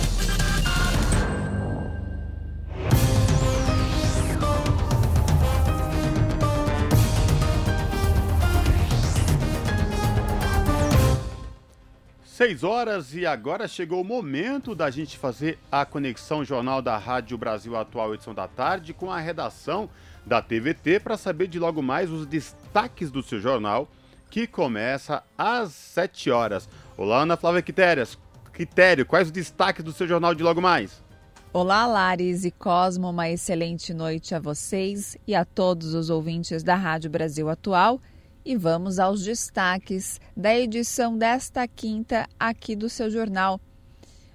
Seis 12.44 12.62
horas 12.62 13.14
e 13.14 13.24
agora 13.24 13.66
chegou 13.66 14.02
o 14.02 14.04
momento 14.04 14.74
da 14.74 14.90
gente 14.90 15.16
fazer 15.16 15.58
a 15.72 15.86
conexão 15.86 16.44
jornal 16.44 16.82
da 16.82 16.98
Rádio 16.98 17.38
Brasil 17.38 17.74
Atual 17.74 18.12
edição 18.12 18.34
da 18.34 18.46
tarde 18.46 18.92
com 18.92 19.10
a 19.10 19.18
redação 19.18 19.88
da 20.26 20.42
TVT 20.42 21.00
para 21.00 21.16
saber 21.16 21.48
de 21.48 21.58
logo 21.58 21.80
mais 21.80 22.10
os 22.10 22.26
destaques 22.26 23.10
do 23.10 23.22
seu 23.22 23.40
jornal 23.40 23.88
que 24.28 24.46
começa 24.46 25.22
às 25.38 25.72
7 25.72 26.30
horas. 26.30 26.68
Olá, 26.98 27.22
Ana 27.22 27.38
Flávia 27.38 27.62
Quitérias. 27.62 28.18
Quitério, 28.52 29.06
quais 29.06 29.28
os 29.28 29.32
destaques 29.32 29.82
do 29.82 29.90
seu 29.90 30.06
jornal 30.06 30.34
de 30.34 30.42
logo 30.42 30.60
mais? 30.60 31.02
Olá, 31.50 31.86
Lares 31.86 32.44
e 32.44 32.50
Cosmo, 32.50 33.08
uma 33.08 33.30
excelente 33.30 33.94
noite 33.94 34.34
a 34.34 34.38
vocês 34.38 35.16
e 35.26 35.34
a 35.34 35.46
todos 35.46 35.94
os 35.94 36.10
ouvintes 36.10 36.62
da 36.62 36.74
Rádio 36.74 37.08
Brasil 37.08 37.48
Atual 37.48 37.98
e 38.44 38.56
vamos 38.56 38.98
aos 38.98 39.22
destaques 39.24 40.20
da 40.36 40.54
edição 40.54 41.16
desta 41.16 41.66
quinta 41.66 42.28
aqui 42.38 42.76
do 42.76 42.90
seu 42.90 43.10
jornal. 43.10 43.58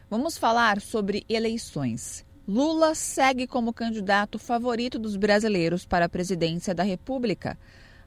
Vamos 0.10 0.38
falar 0.38 0.82
sobre 0.82 1.24
eleições. 1.30 2.26
Lula 2.47 2.95
segue 2.95 3.45
como 3.45 3.72
candidato 3.72 4.39
favorito 4.39 4.97
dos 4.97 5.16
brasileiros 5.16 5.86
para 5.86 6.05
a 6.05 6.10
presidência 6.10 6.74
da 6.74 6.82
República. 6.82 7.55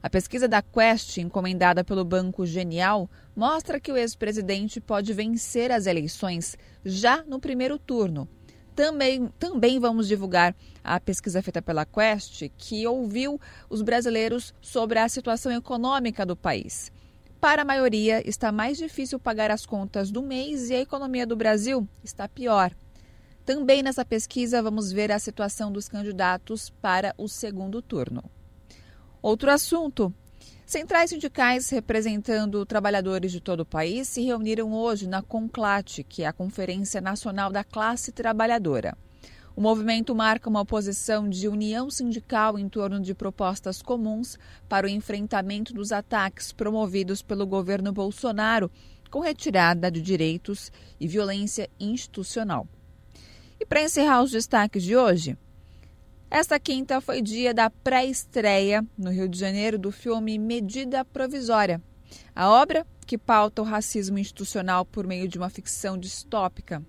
A 0.01 0.09
pesquisa 0.09 0.49
da 0.49 0.61
Quest, 0.61 1.17
encomendada 1.19 1.81
pelo 1.81 2.03
Banco 2.03 2.45
Genial, 2.45 3.09
mostra 3.33 3.79
que 3.79 3.89
o 3.89 3.95
ex-presidente 3.95 4.81
pode 4.81 5.13
vencer 5.13 5.71
as 5.71 5.85
eleições 5.85 6.57
já 6.83 7.23
no 7.23 7.39
primeiro 7.39 7.79
turno. 7.79 8.27
Também, 8.75 9.27
também 9.39 9.79
vamos 9.79 10.07
divulgar 10.07 10.55
a 10.83 10.99
pesquisa 10.99 11.41
feita 11.43 11.61
pela 11.61 11.85
Quest, 11.85 12.49
que 12.57 12.87
ouviu 12.87 13.39
os 13.69 13.81
brasileiros 13.81 14.53
sobre 14.61 14.97
a 14.97 15.07
situação 15.07 15.51
econômica 15.51 16.25
do 16.25 16.35
país. 16.35 16.91
Para 17.39 17.61
a 17.61 17.65
maioria, 17.65 18.27
está 18.27 18.51
mais 18.51 18.77
difícil 18.77 19.19
pagar 19.19 19.51
as 19.51 19.65
contas 19.65 20.09
do 20.09 20.23
mês 20.23 20.69
e 20.69 20.75
a 20.75 20.79
economia 20.79 21.27
do 21.27 21.35
Brasil 21.35 21.87
está 22.03 22.27
pior. 22.27 22.73
Também 23.45 23.83
nessa 23.83 24.05
pesquisa 24.05 24.63
vamos 24.63 24.91
ver 24.91 25.11
a 25.11 25.19
situação 25.19 25.71
dos 25.71 25.89
candidatos 25.89 26.69
para 26.81 27.13
o 27.17 27.27
segundo 27.27 27.81
turno. 27.81 28.23
Outro 29.21 29.51
assunto: 29.51 30.13
Centrais 30.73 31.11
sindicais 31.11 31.69
representando 31.69 32.65
trabalhadores 32.65 33.31
de 33.31 33.39
todo 33.39 33.59
o 33.59 33.65
país 33.65 34.07
se 34.07 34.23
reuniram 34.23 34.73
hoje 34.73 35.07
na 35.07 35.21
CONCLAT, 35.21 36.03
que 36.03 36.23
é 36.23 36.25
a 36.25 36.33
Conferência 36.33 36.99
Nacional 36.99 37.51
da 37.51 37.63
Classe 37.63 38.11
Trabalhadora. 38.11 38.97
O 39.55 39.61
movimento 39.61 40.15
marca 40.15 40.49
uma 40.49 40.65
posição 40.65 41.29
de 41.29 41.47
união 41.47 41.91
sindical 41.91 42.57
em 42.57 42.67
torno 42.67 42.99
de 42.99 43.13
propostas 43.13 43.83
comuns 43.83 44.35
para 44.67 44.87
o 44.87 44.89
enfrentamento 44.89 45.75
dos 45.75 45.91
ataques 45.91 46.51
promovidos 46.51 47.21
pelo 47.21 47.45
governo 47.45 47.93
Bolsonaro, 47.93 48.71
com 49.11 49.19
retirada 49.19 49.91
de 49.91 50.01
direitos 50.01 50.71
e 50.99 51.07
violência 51.07 51.69
institucional. 51.79 52.67
E 53.59 53.63
para 53.63 53.83
encerrar 53.83 54.23
os 54.23 54.31
destaques 54.31 54.81
de 54.81 54.97
hoje, 54.97 55.37
esta 56.33 56.59
quinta 56.59 56.99
foi 56.99 57.21
dia 57.21 57.53
da 57.53 57.69
pré-estreia 57.69 58.83
no 58.97 59.11
Rio 59.11 59.29
de 59.29 59.37
Janeiro 59.37 59.77
do 59.77 59.91
filme 59.91 60.39
Medida 60.39 61.05
Provisória. 61.05 61.79
A 62.35 62.49
obra, 62.49 62.87
que 63.05 63.19
pauta 63.19 63.61
o 63.61 63.65
racismo 63.65 64.17
institucional 64.17 64.83
por 64.83 65.05
meio 65.05 65.27
de 65.27 65.37
uma 65.37 65.51
ficção 65.51 65.95
distópica, 65.95 66.81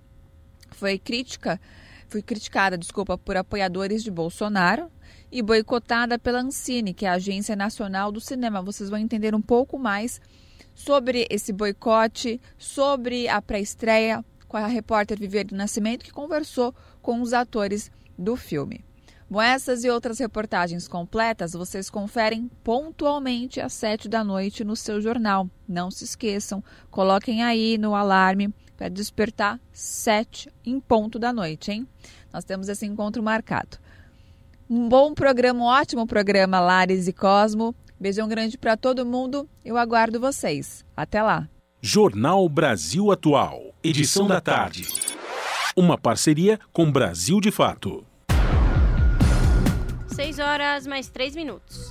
foi 0.70 0.98
crítica, 0.98 1.60
foi 2.08 2.22
criticada, 2.22 2.78
desculpa, 2.78 3.18
por 3.18 3.36
apoiadores 3.36 4.02
de 4.02 4.10
Bolsonaro 4.10 4.90
e 5.30 5.42
boicotada 5.42 6.18
pela 6.18 6.40
Ancine, 6.40 6.94
que 6.94 7.04
é 7.04 7.10
a 7.10 7.14
Agência 7.14 7.54
Nacional 7.54 8.10
do 8.10 8.22
Cinema. 8.22 8.62
Vocês 8.62 8.88
vão 8.88 8.98
entender 8.98 9.34
um 9.34 9.42
pouco 9.42 9.78
mais 9.78 10.22
sobre 10.74 11.26
esse 11.28 11.52
boicote, 11.52 12.40
sobre 12.56 13.28
a 13.28 13.42
pré-estreia 13.42 14.24
com 14.48 14.56
a 14.56 14.66
repórter 14.66 15.18
Viviane 15.18 15.50
Nascimento, 15.52 16.02
que 16.02 16.12
conversou 16.12 16.74
com 17.02 17.20
os 17.20 17.34
atores 17.34 17.90
do 18.18 18.36
filme. 18.36 18.82
Bom, 19.28 19.40
essas 19.40 19.84
e 19.84 19.90
outras 19.90 20.18
reportagens 20.18 20.86
completas 20.86 21.54
vocês 21.54 21.88
conferem 21.88 22.50
pontualmente 22.62 23.60
às 23.60 23.72
sete 23.72 24.08
da 24.08 24.22
noite 24.22 24.62
no 24.62 24.76
seu 24.76 25.00
jornal. 25.00 25.48
Não 25.66 25.90
se 25.90 26.04
esqueçam, 26.04 26.62
coloquem 26.90 27.42
aí 27.42 27.78
no 27.78 27.94
alarme 27.94 28.54
para 28.76 28.88
despertar 28.88 29.58
sete 29.72 30.50
em 30.64 30.78
ponto 30.78 31.18
da 31.18 31.32
noite, 31.32 31.72
hein? 31.72 31.88
Nós 32.32 32.44
temos 32.44 32.68
esse 32.68 32.84
encontro 32.84 33.22
marcado. 33.22 33.78
Um 34.68 34.88
bom 34.88 35.14
programa, 35.14 35.60
um 35.60 35.64
ótimo 35.64 36.06
programa, 36.06 36.60
Lares 36.60 37.06
e 37.08 37.12
Cosmo. 37.12 37.74
Beijão 37.98 38.28
grande 38.28 38.58
para 38.58 38.76
todo 38.76 39.06
mundo. 39.06 39.48
Eu 39.64 39.76
aguardo 39.76 40.20
vocês. 40.20 40.84
Até 40.96 41.22
lá. 41.22 41.48
Jornal 41.80 42.48
Brasil 42.48 43.12
Atual, 43.12 43.74
edição 43.82 44.26
da 44.26 44.40
tarde. 44.40 44.88
Uma 45.76 45.98
parceria 45.98 46.58
com 46.72 46.90
Brasil 46.90 47.40
de 47.40 47.50
Fato. 47.50 48.04
6 50.14 50.38
horas 50.38 50.86
mais 50.86 51.08
3 51.08 51.34
minutos. 51.34 51.90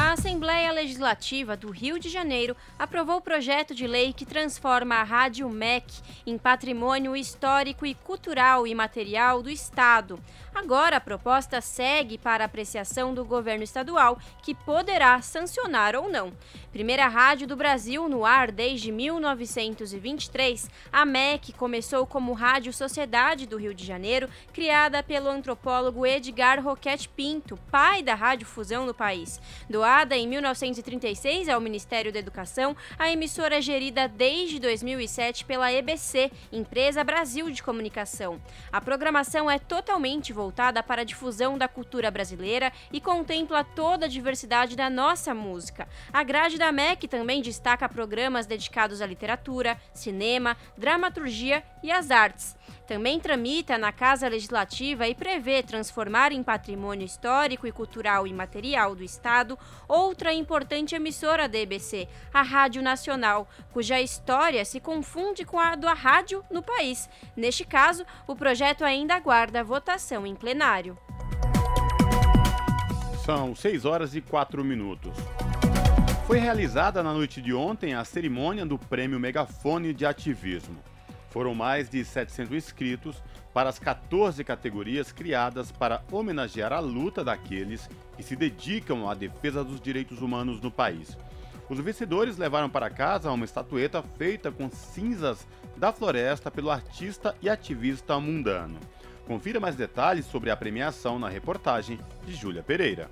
A 0.00 0.12
Assembleia 0.12 0.70
Legislativa 0.70 1.56
do 1.56 1.72
Rio 1.72 1.98
de 1.98 2.08
Janeiro 2.08 2.56
aprovou 2.78 3.16
o 3.16 3.20
projeto 3.20 3.74
de 3.74 3.84
lei 3.84 4.12
que 4.12 4.24
transforma 4.24 4.94
a 4.94 5.02
Rádio 5.02 5.50
MEC 5.50 5.92
em 6.24 6.38
patrimônio 6.38 7.16
histórico 7.16 7.84
e 7.84 7.94
cultural 7.94 8.64
e 8.64 8.72
material 8.76 9.42
do 9.42 9.50
Estado. 9.50 10.20
Agora 10.54 10.96
a 10.96 11.00
proposta 11.00 11.60
segue 11.60 12.16
para 12.16 12.44
apreciação 12.44 13.12
do 13.12 13.24
governo 13.24 13.64
estadual, 13.64 14.18
que 14.42 14.54
poderá 14.54 15.20
sancionar 15.20 15.96
ou 15.96 16.08
não. 16.08 16.32
Primeira 16.72 17.08
rádio 17.08 17.46
do 17.46 17.56
Brasil 17.56 18.08
no 18.08 18.24
ar 18.24 18.52
desde 18.52 18.92
1923, 18.92 20.70
a 20.92 21.04
MEC 21.04 21.52
começou 21.52 22.06
como 22.06 22.32
Rádio 22.32 22.72
Sociedade 22.72 23.46
do 23.46 23.56
Rio 23.56 23.74
de 23.74 23.84
Janeiro, 23.84 24.28
criada 24.52 25.02
pelo 25.02 25.28
antropólogo 25.28 26.06
Edgar 26.06 26.62
Roquette 26.62 27.08
Pinto, 27.08 27.56
pai 27.70 28.02
da 28.02 28.14
Rádio 28.14 28.46
Fusão 28.46 28.86
no 28.86 28.94
país. 28.94 29.40
Do 29.68 29.82
Fundada 29.88 30.18
em 30.18 30.28
1936 30.28 31.48
ao 31.48 31.62
Ministério 31.62 32.12
da 32.12 32.18
Educação, 32.18 32.76
a 32.98 33.10
emissora 33.10 33.56
é 33.56 33.62
gerida 33.62 34.06
desde 34.06 34.58
2007 34.58 35.46
pela 35.46 35.72
EBC, 35.72 36.30
Empresa 36.52 37.02
Brasil 37.02 37.50
de 37.50 37.62
Comunicação. 37.62 38.38
A 38.70 38.82
programação 38.82 39.50
é 39.50 39.58
totalmente 39.58 40.30
voltada 40.30 40.82
para 40.82 41.00
a 41.00 41.04
difusão 41.06 41.56
da 41.56 41.66
cultura 41.66 42.10
brasileira 42.10 42.70
e 42.92 43.00
contempla 43.00 43.64
toda 43.64 44.04
a 44.04 44.10
diversidade 44.10 44.76
da 44.76 44.90
nossa 44.90 45.34
música. 45.34 45.88
A 46.12 46.22
grade 46.22 46.58
da 46.58 46.70
MEC 46.70 47.08
também 47.08 47.40
destaca 47.40 47.88
programas 47.88 48.44
dedicados 48.44 49.00
à 49.00 49.06
literatura, 49.06 49.80
cinema, 49.94 50.54
dramaturgia 50.76 51.64
e 51.82 51.90
às 51.90 52.10
artes. 52.10 52.57
Também 52.86 53.20
tramita 53.20 53.78
na 53.78 53.92
Casa 53.92 54.28
Legislativa 54.28 55.06
e 55.06 55.14
prevê 55.14 55.62
transformar 55.62 56.32
em 56.32 56.42
patrimônio 56.42 57.04
histórico 57.04 57.66
e 57.66 57.72
cultural 57.72 58.26
e 58.26 58.32
material 58.32 58.94
do 58.94 59.02
Estado 59.02 59.58
outra 59.86 60.32
importante 60.32 60.94
emissora 60.94 61.48
da 61.48 61.58
EBC, 61.58 62.08
a 62.32 62.42
Rádio 62.42 62.82
Nacional, 62.82 63.48
cuja 63.72 64.00
história 64.00 64.64
se 64.64 64.80
confunde 64.80 65.44
com 65.44 65.58
a 65.58 65.74
da 65.74 65.92
rádio 65.92 66.44
no 66.50 66.62
país. 66.62 67.08
Neste 67.36 67.64
caso, 67.64 68.04
o 68.26 68.34
projeto 68.34 68.84
ainda 68.84 69.14
aguarda 69.14 69.64
votação 69.64 70.26
em 70.26 70.34
plenário. 70.34 70.96
São 73.24 73.54
6 73.54 73.84
horas 73.84 74.14
e 74.14 74.20
4 74.20 74.64
minutos. 74.64 75.12
Foi 76.26 76.38
realizada 76.38 77.02
na 77.02 77.12
noite 77.12 77.40
de 77.40 77.54
ontem 77.54 77.94
a 77.94 78.04
cerimônia 78.04 78.64
do 78.64 78.78
Prêmio 78.78 79.18
Megafone 79.18 79.92
de 79.94 80.04
Ativismo. 80.04 80.76
Foram 81.30 81.54
mais 81.54 81.90
de 81.90 82.04
700 82.04 82.52
inscritos 82.52 83.22
para 83.52 83.68
as 83.68 83.78
14 83.78 84.42
categorias 84.44 85.12
criadas 85.12 85.70
para 85.70 86.02
homenagear 86.10 86.72
a 86.72 86.80
luta 86.80 87.22
daqueles 87.24 87.88
que 88.16 88.22
se 88.22 88.34
dedicam 88.34 89.08
à 89.08 89.14
defesa 89.14 89.62
dos 89.62 89.80
direitos 89.80 90.20
humanos 90.22 90.60
no 90.60 90.70
país. 90.70 91.16
Os 91.68 91.78
vencedores 91.80 92.38
levaram 92.38 92.70
para 92.70 92.88
casa 92.88 93.30
uma 93.30 93.44
estatueta 93.44 94.02
feita 94.16 94.50
com 94.50 94.70
cinzas 94.70 95.46
da 95.76 95.92
floresta 95.92 96.50
pelo 96.50 96.70
artista 96.70 97.36
e 97.42 97.48
ativista 97.48 98.18
mundano. 98.18 98.78
Confira 99.26 99.60
mais 99.60 99.76
detalhes 99.76 100.24
sobre 100.24 100.50
a 100.50 100.56
premiação 100.56 101.18
na 101.18 101.28
reportagem 101.28 102.00
de 102.24 102.34
Júlia 102.34 102.62
Pereira. 102.62 103.10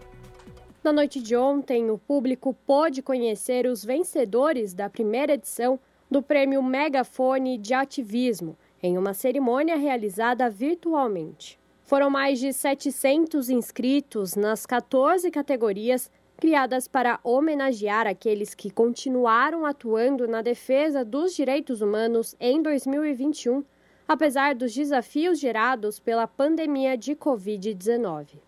Na 0.82 0.90
noite 0.90 1.20
de 1.20 1.36
ontem, 1.36 1.90
o 1.90 1.98
público 1.98 2.56
pôde 2.66 3.02
conhecer 3.02 3.66
os 3.66 3.84
vencedores 3.84 4.72
da 4.72 4.88
primeira 4.88 5.34
edição 5.34 5.78
do 6.10 6.22
Prêmio 6.22 6.62
Megafone 6.62 7.58
de 7.58 7.74
Ativismo, 7.74 8.56
em 8.82 8.96
uma 8.96 9.12
cerimônia 9.12 9.76
realizada 9.76 10.48
virtualmente. 10.48 11.58
Foram 11.82 12.10
mais 12.10 12.38
de 12.38 12.52
700 12.52 13.50
inscritos 13.50 14.34
nas 14.34 14.66
14 14.66 15.30
categorias 15.30 16.10
criadas 16.36 16.86
para 16.86 17.18
homenagear 17.24 18.06
aqueles 18.06 18.54
que 18.54 18.70
continuaram 18.70 19.64
atuando 19.64 20.28
na 20.28 20.42
defesa 20.42 21.04
dos 21.04 21.34
direitos 21.34 21.80
humanos 21.80 22.36
em 22.38 22.62
2021, 22.62 23.64
apesar 24.06 24.54
dos 24.54 24.74
desafios 24.74 25.40
gerados 25.40 25.98
pela 25.98 26.26
pandemia 26.26 26.96
de 26.96 27.16
Covid-19. 27.16 28.38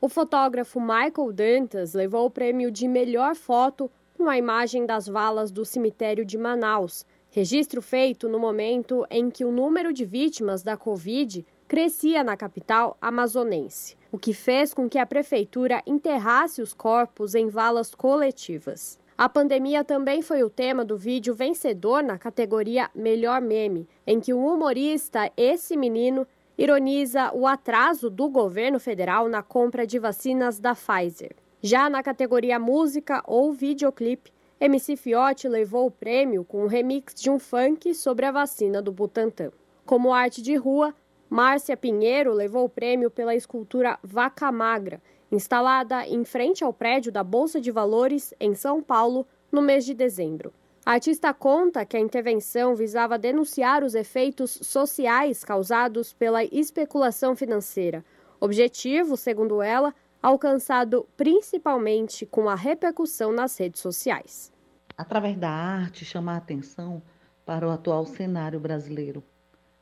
O 0.00 0.08
fotógrafo 0.08 0.80
Michael 0.80 1.32
Dantas 1.32 1.94
levou 1.94 2.26
o 2.26 2.30
prêmio 2.30 2.70
de 2.70 2.88
melhor 2.88 3.34
foto 3.34 3.90
com 4.16 4.28
a 4.28 4.38
imagem 4.38 4.86
das 4.86 5.06
valas 5.06 5.50
do 5.50 5.64
cemitério 5.64 6.24
de 6.24 6.38
Manaus, 6.38 7.04
registro 7.30 7.82
feito 7.82 8.28
no 8.28 8.38
momento 8.38 9.06
em 9.10 9.30
que 9.30 9.44
o 9.44 9.52
número 9.52 9.92
de 9.92 10.04
vítimas 10.04 10.62
da 10.62 10.76
Covid 10.76 11.44
crescia 11.68 12.24
na 12.24 12.36
capital 12.36 12.96
amazonense, 13.00 13.96
o 14.10 14.18
que 14.18 14.32
fez 14.32 14.72
com 14.72 14.88
que 14.88 14.98
a 14.98 15.06
prefeitura 15.06 15.82
enterrasse 15.86 16.62
os 16.62 16.72
corpos 16.72 17.34
em 17.34 17.48
valas 17.48 17.94
coletivas. 17.94 18.98
A 19.18 19.28
pandemia 19.28 19.84
também 19.84 20.22
foi 20.22 20.42
o 20.42 20.50
tema 20.50 20.84
do 20.84 20.96
vídeo 20.96 21.34
vencedor 21.34 22.02
na 22.02 22.18
categoria 22.18 22.90
Melhor 22.94 23.40
Meme, 23.40 23.88
em 24.06 24.20
que 24.20 24.32
o 24.32 24.44
humorista 24.44 25.30
Esse 25.36 25.76
Menino 25.76 26.26
ironiza 26.56 27.30
o 27.34 27.46
atraso 27.46 28.08
do 28.08 28.28
governo 28.28 28.80
federal 28.80 29.28
na 29.28 29.42
compra 29.42 29.86
de 29.86 29.98
vacinas 29.98 30.58
da 30.58 30.74
Pfizer. 30.74 31.36
Já 31.68 31.90
na 31.90 32.00
categoria 32.00 32.60
música 32.60 33.24
ou 33.26 33.52
videoclipe, 33.52 34.32
MC 34.60 34.94
Fiote 34.94 35.48
levou 35.48 35.86
o 35.86 35.90
prêmio 35.90 36.44
com 36.44 36.62
um 36.62 36.68
remix 36.68 37.12
de 37.12 37.28
um 37.28 37.40
funk 37.40 37.92
sobre 37.92 38.24
a 38.24 38.30
vacina 38.30 38.80
do 38.80 38.92
Butantan. 38.92 39.50
Como 39.84 40.14
arte 40.14 40.40
de 40.40 40.54
rua, 40.54 40.94
Márcia 41.28 41.76
Pinheiro 41.76 42.32
levou 42.32 42.66
o 42.66 42.68
prêmio 42.68 43.10
pela 43.10 43.34
escultura 43.34 43.98
Vaca 44.00 44.52
Magra, 44.52 45.02
instalada 45.32 46.06
em 46.06 46.24
frente 46.24 46.62
ao 46.62 46.72
prédio 46.72 47.10
da 47.10 47.24
Bolsa 47.24 47.60
de 47.60 47.72
Valores, 47.72 48.32
em 48.38 48.54
São 48.54 48.80
Paulo, 48.80 49.26
no 49.50 49.60
mês 49.60 49.84
de 49.84 49.92
dezembro. 49.92 50.52
A 50.84 50.92
artista 50.92 51.34
conta 51.34 51.84
que 51.84 51.96
a 51.96 52.00
intervenção 52.00 52.76
visava 52.76 53.18
denunciar 53.18 53.82
os 53.82 53.96
efeitos 53.96 54.52
sociais 54.62 55.42
causados 55.42 56.12
pela 56.12 56.44
especulação 56.44 57.34
financeira. 57.34 58.04
Objetivo, 58.38 59.16
segundo 59.16 59.60
ela, 59.60 59.92
alcançado 60.26 61.06
principalmente 61.16 62.26
com 62.26 62.48
a 62.48 62.56
repercussão 62.56 63.30
nas 63.30 63.56
redes 63.56 63.80
sociais. 63.80 64.52
Através 64.98 65.36
da 65.36 65.48
arte, 65.48 66.04
chamar 66.04 66.34
a 66.34 66.38
atenção 66.38 67.00
para 67.44 67.64
o 67.64 67.70
atual 67.70 68.04
cenário 68.04 68.58
brasileiro, 68.58 69.22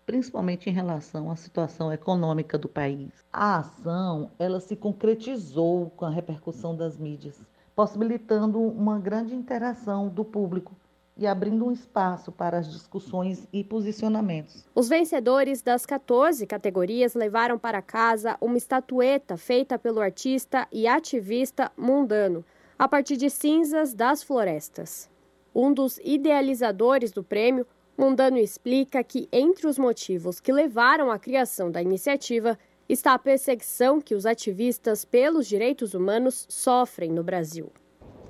principalmente 0.04 0.68
em 0.68 0.72
relação 0.74 1.30
à 1.30 1.36
situação 1.36 1.90
econômica 1.90 2.58
do 2.58 2.68
país. 2.68 3.24
A 3.32 3.60
ação, 3.60 4.32
ela 4.38 4.60
se 4.60 4.76
concretizou 4.76 5.88
com 5.96 6.04
a 6.04 6.10
repercussão 6.10 6.76
das 6.76 6.98
mídias, 6.98 7.42
possibilitando 7.74 8.60
uma 8.60 8.98
grande 8.98 9.34
interação 9.34 10.10
do 10.10 10.26
público 10.26 10.76
e 11.16 11.26
abrindo 11.26 11.66
um 11.66 11.72
espaço 11.72 12.32
para 12.32 12.58
as 12.58 12.70
discussões 12.70 13.46
e 13.52 13.62
posicionamentos. 13.62 14.64
Os 14.74 14.88
vencedores 14.88 15.62
das 15.62 15.86
14 15.86 16.46
categorias 16.46 17.14
levaram 17.14 17.58
para 17.58 17.80
casa 17.80 18.36
uma 18.40 18.58
estatueta 18.58 19.36
feita 19.36 19.78
pelo 19.78 20.00
artista 20.00 20.66
e 20.72 20.86
ativista 20.86 21.70
mundano, 21.76 22.44
a 22.78 22.88
partir 22.88 23.16
de 23.16 23.30
cinzas 23.30 23.94
das 23.94 24.22
florestas. 24.22 25.08
Um 25.54 25.72
dos 25.72 26.00
idealizadores 26.02 27.12
do 27.12 27.22
prêmio, 27.22 27.64
Mundano 27.96 28.38
explica 28.38 29.04
que 29.04 29.28
entre 29.30 29.68
os 29.68 29.78
motivos 29.78 30.40
que 30.40 30.52
levaram 30.52 31.12
à 31.12 31.18
criação 31.18 31.70
da 31.70 31.80
iniciativa 31.80 32.58
está 32.88 33.14
a 33.14 33.18
perseguição 33.18 34.00
que 34.00 34.16
os 34.16 34.26
ativistas 34.26 35.04
pelos 35.04 35.46
direitos 35.46 35.94
humanos 35.94 36.44
sofrem 36.48 37.12
no 37.12 37.22
Brasil. 37.22 37.70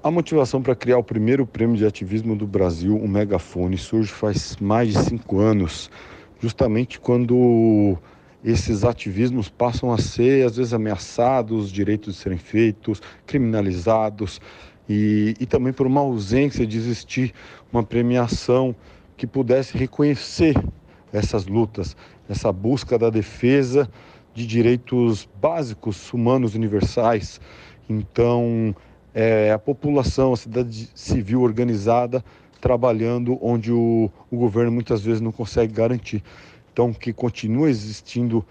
A 0.04 0.10
motivação 0.10 0.60
para 0.60 0.74
criar 0.74 0.98
o 0.98 1.02
primeiro 1.02 1.46
prêmio 1.46 1.78
de 1.78 1.86
ativismo 1.86 2.36
do 2.36 2.46
Brasil, 2.46 2.94
o 2.94 3.08
Megafone, 3.08 3.78
surge 3.78 4.12
faz 4.12 4.54
mais 4.60 4.92
de 4.92 4.98
cinco 4.98 5.38
anos, 5.38 5.90
justamente 6.38 7.00
quando 7.00 7.96
esses 8.44 8.84
ativismos 8.84 9.48
passam 9.48 9.90
a 9.90 9.96
ser, 9.96 10.46
às 10.46 10.58
vezes, 10.58 10.74
ameaçados, 10.74 11.72
direitos 11.72 12.16
de 12.16 12.20
serem 12.20 12.36
feitos, 12.36 13.00
criminalizados, 13.24 14.42
e, 14.86 15.34
e 15.40 15.46
também 15.46 15.72
por 15.72 15.86
uma 15.86 16.02
ausência 16.02 16.66
de 16.66 16.76
existir 16.76 17.32
uma 17.72 17.82
premiação 17.82 18.76
que 19.16 19.26
pudesse 19.26 19.74
reconhecer 19.74 20.54
essas 21.14 21.46
lutas, 21.46 21.96
essa 22.28 22.52
busca 22.52 22.98
da 22.98 23.08
defesa 23.08 23.88
de 24.34 24.46
direitos 24.46 25.26
básicos 25.40 26.12
humanos 26.12 26.54
universais. 26.54 27.40
Então, 27.88 28.74
é, 29.14 29.52
a 29.52 29.58
população, 29.58 30.32
a 30.32 30.36
cidade 30.36 30.90
civil 30.94 31.42
organizada 31.42 32.24
trabalhando 32.60 33.38
onde 33.42 33.70
o, 33.70 34.10
o 34.30 34.36
governo 34.36 34.72
muitas 34.72 35.02
vezes 35.02 35.20
não 35.20 35.30
consegue 35.30 35.72
garantir. 35.72 36.22
Então, 36.72 36.92
que 36.92 37.12
continue 37.12 37.70
existindo 37.70 38.44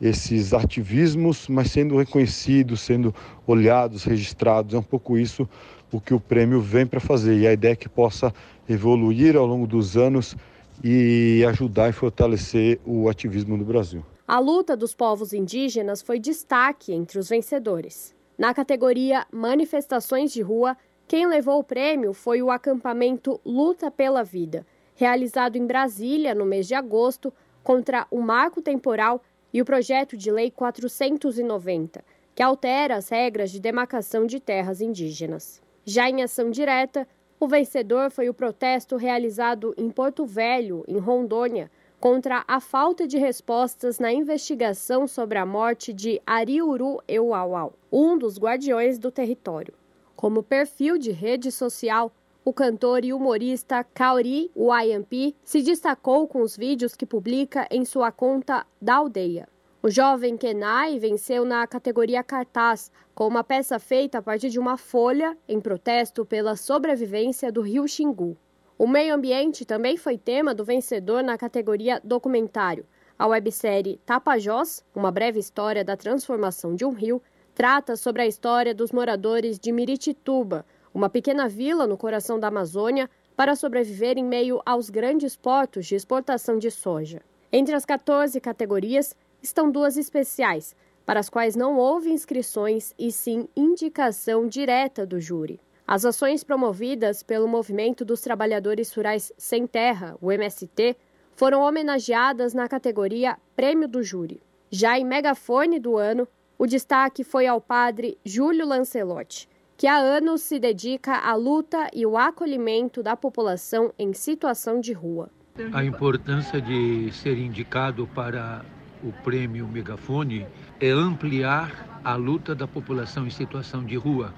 esses 0.00 0.52
ativismos, 0.52 1.46
mas 1.48 1.70
sendo 1.70 1.96
reconhecidos, 1.96 2.80
sendo 2.80 3.14
olhados, 3.46 4.04
registrados. 4.04 4.74
É 4.74 4.78
um 4.78 4.82
pouco 4.82 5.16
isso 5.16 5.48
o 5.92 6.00
que 6.00 6.12
o 6.12 6.20
prêmio 6.20 6.60
vem 6.60 6.86
para 6.86 7.00
fazer. 7.00 7.38
E 7.38 7.46
a 7.46 7.52
ideia 7.52 7.72
é 7.72 7.76
que 7.76 7.88
possa 7.88 8.34
evoluir 8.68 9.36
ao 9.36 9.46
longo 9.46 9.66
dos 9.66 9.96
anos 9.96 10.36
e 10.82 11.44
ajudar 11.48 11.90
e 11.90 11.92
fortalecer 11.92 12.80
o 12.84 13.08
ativismo 13.08 13.56
no 13.56 13.64
Brasil. 13.64 14.04
A 14.26 14.38
luta 14.38 14.76
dos 14.76 14.94
povos 14.94 15.32
indígenas 15.32 16.02
foi 16.02 16.18
destaque 16.18 16.92
entre 16.92 17.18
os 17.18 17.28
vencedores. 17.28 18.14
Na 18.40 18.54
categoria 18.54 19.26
Manifestações 19.30 20.32
de 20.32 20.40
Rua, 20.40 20.74
quem 21.06 21.26
levou 21.26 21.58
o 21.58 21.62
prêmio 21.62 22.14
foi 22.14 22.40
o 22.40 22.50
acampamento 22.50 23.38
Luta 23.44 23.90
pela 23.90 24.24
Vida, 24.24 24.66
realizado 24.94 25.56
em 25.56 25.66
Brasília 25.66 26.34
no 26.34 26.46
mês 26.46 26.66
de 26.66 26.74
agosto 26.74 27.30
contra 27.62 28.06
o 28.10 28.18
marco 28.22 28.62
temporal 28.62 29.22
e 29.52 29.60
o 29.60 29.64
projeto 29.66 30.16
de 30.16 30.30
lei 30.30 30.50
490, 30.50 32.02
que 32.34 32.42
altera 32.42 32.96
as 32.96 33.10
regras 33.10 33.50
de 33.50 33.60
demarcação 33.60 34.24
de 34.24 34.40
terras 34.40 34.80
indígenas. 34.80 35.60
Já 35.84 36.08
em 36.08 36.22
ação 36.22 36.50
direta, 36.50 37.06
o 37.38 37.46
vencedor 37.46 38.10
foi 38.10 38.30
o 38.30 38.34
protesto 38.34 38.96
realizado 38.96 39.74
em 39.76 39.90
Porto 39.90 40.24
Velho, 40.24 40.82
em 40.88 40.96
Rondônia, 40.96 41.70
contra 42.00 42.42
a 42.48 42.58
falta 42.60 43.06
de 43.06 43.18
respostas 43.18 43.98
na 43.98 44.10
investigação 44.10 45.06
sobre 45.06 45.36
a 45.36 45.44
morte 45.44 45.92
de 45.92 46.20
Ariuru 46.26 47.02
Euauau, 47.06 47.74
um 47.92 48.16
dos 48.16 48.38
guardiões 48.38 48.98
do 48.98 49.10
território. 49.10 49.74
Como 50.16 50.42
perfil 50.42 50.96
de 50.96 51.10
rede 51.10 51.52
social, 51.52 52.10
o 52.42 52.54
cantor 52.54 53.04
e 53.04 53.12
humorista 53.12 53.84
Kaori 53.84 54.50
YMP 54.56 55.36
se 55.44 55.60
destacou 55.60 56.26
com 56.26 56.40
os 56.40 56.56
vídeos 56.56 56.96
que 56.96 57.04
publica 57.04 57.68
em 57.70 57.84
sua 57.84 58.10
conta 58.10 58.66
da 58.80 58.94
aldeia. 58.94 59.46
O 59.82 59.90
jovem 59.90 60.38
Kenai 60.38 60.98
venceu 60.98 61.44
na 61.44 61.66
categoria 61.66 62.24
cartaz 62.24 62.90
com 63.14 63.28
uma 63.28 63.44
peça 63.44 63.78
feita 63.78 64.18
a 64.18 64.22
partir 64.22 64.48
de 64.48 64.58
uma 64.58 64.78
folha 64.78 65.36
em 65.46 65.60
protesto 65.60 66.24
pela 66.24 66.56
sobrevivência 66.56 67.52
do 67.52 67.60
rio 67.60 67.86
Xingu. 67.86 68.38
O 68.80 68.86
meio 68.86 69.14
ambiente 69.14 69.66
também 69.66 69.98
foi 69.98 70.16
tema 70.16 70.54
do 70.54 70.64
vencedor 70.64 71.22
na 71.22 71.36
categoria 71.36 72.00
documentário. 72.02 72.86
A 73.18 73.26
websérie 73.26 74.00
Tapajós, 74.06 74.82
uma 74.94 75.12
breve 75.12 75.38
história 75.38 75.84
da 75.84 75.98
transformação 75.98 76.74
de 76.74 76.86
um 76.86 76.90
rio, 76.90 77.20
trata 77.54 77.94
sobre 77.94 78.22
a 78.22 78.26
história 78.26 78.74
dos 78.74 78.90
moradores 78.90 79.58
de 79.58 79.70
Miritituba, 79.70 80.64
uma 80.94 81.10
pequena 81.10 81.46
vila 81.46 81.86
no 81.86 81.98
coração 81.98 82.40
da 82.40 82.48
Amazônia, 82.48 83.10
para 83.36 83.54
sobreviver 83.54 84.16
em 84.16 84.24
meio 84.24 84.62
aos 84.64 84.88
grandes 84.88 85.36
portos 85.36 85.84
de 85.84 85.94
exportação 85.94 86.56
de 86.58 86.70
soja. 86.70 87.20
Entre 87.52 87.74
as 87.74 87.84
14 87.84 88.40
categorias, 88.40 89.14
estão 89.42 89.70
duas 89.70 89.98
especiais, 89.98 90.74
para 91.04 91.20
as 91.20 91.28
quais 91.28 91.54
não 91.54 91.76
houve 91.76 92.08
inscrições 92.08 92.94
e 92.98 93.12
sim 93.12 93.46
indicação 93.54 94.48
direta 94.48 95.04
do 95.04 95.20
júri. 95.20 95.60
As 95.90 96.04
ações 96.04 96.44
promovidas 96.44 97.20
pelo 97.20 97.48
Movimento 97.48 98.04
dos 98.04 98.20
Trabalhadores 98.20 98.94
Rurais 98.94 99.32
Sem 99.36 99.66
Terra, 99.66 100.16
o 100.20 100.30
MST, 100.30 100.96
foram 101.34 101.62
homenageadas 101.62 102.54
na 102.54 102.68
categoria 102.68 103.36
Prêmio 103.56 103.88
do 103.88 104.00
Júri. 104.00 104.40
Já 104.70 104.96
em 104.96 105.04
megafone 105.04 105.80
do 105.80 105.96
ano, 105.96 106.28
o 106.56 106.64
destaque 106.64 107.24
foi 107.24 107.48
ao 107.48 107.60
padre 107.60 108.16
Júlio 108.24 108.68
Lancelotti, 108.68 109.48
que 109.76 109.88
há 109.88 109.96
anos 109.96 110.42
se 110.42 110.60
dedica 110.60 111.16
à 111.16 111.34
luta 111.34 111.90
e 111.92 112.06
o 112.06 112.16
acolhimento 112.16 113.02
da 113.02 113.16
população 113.16 113.92
em 113.98 114.12
situação 114.12 114.80
de 114.80 114.92
rua. 114.92 115.28
A 115.72 115.82
importância 115.82 116.62
de 116.62 117.10
ser 117.12 117.36
indicado 117.36 118.06
para 118.14 118.64
o 119.02 119.12
prêmio 119.24 119.66
Megafone 119.66 120.46
é 120.80 120.90
ampliar 120.90 122.00
a 122.04 122.14
luta 122.14 122.54
da 122.54 122.68
população 122.68 123.26
em 123.26 123.30
situação 123.30 123.84
de 123.84 123.96
rua, 123.96 124.32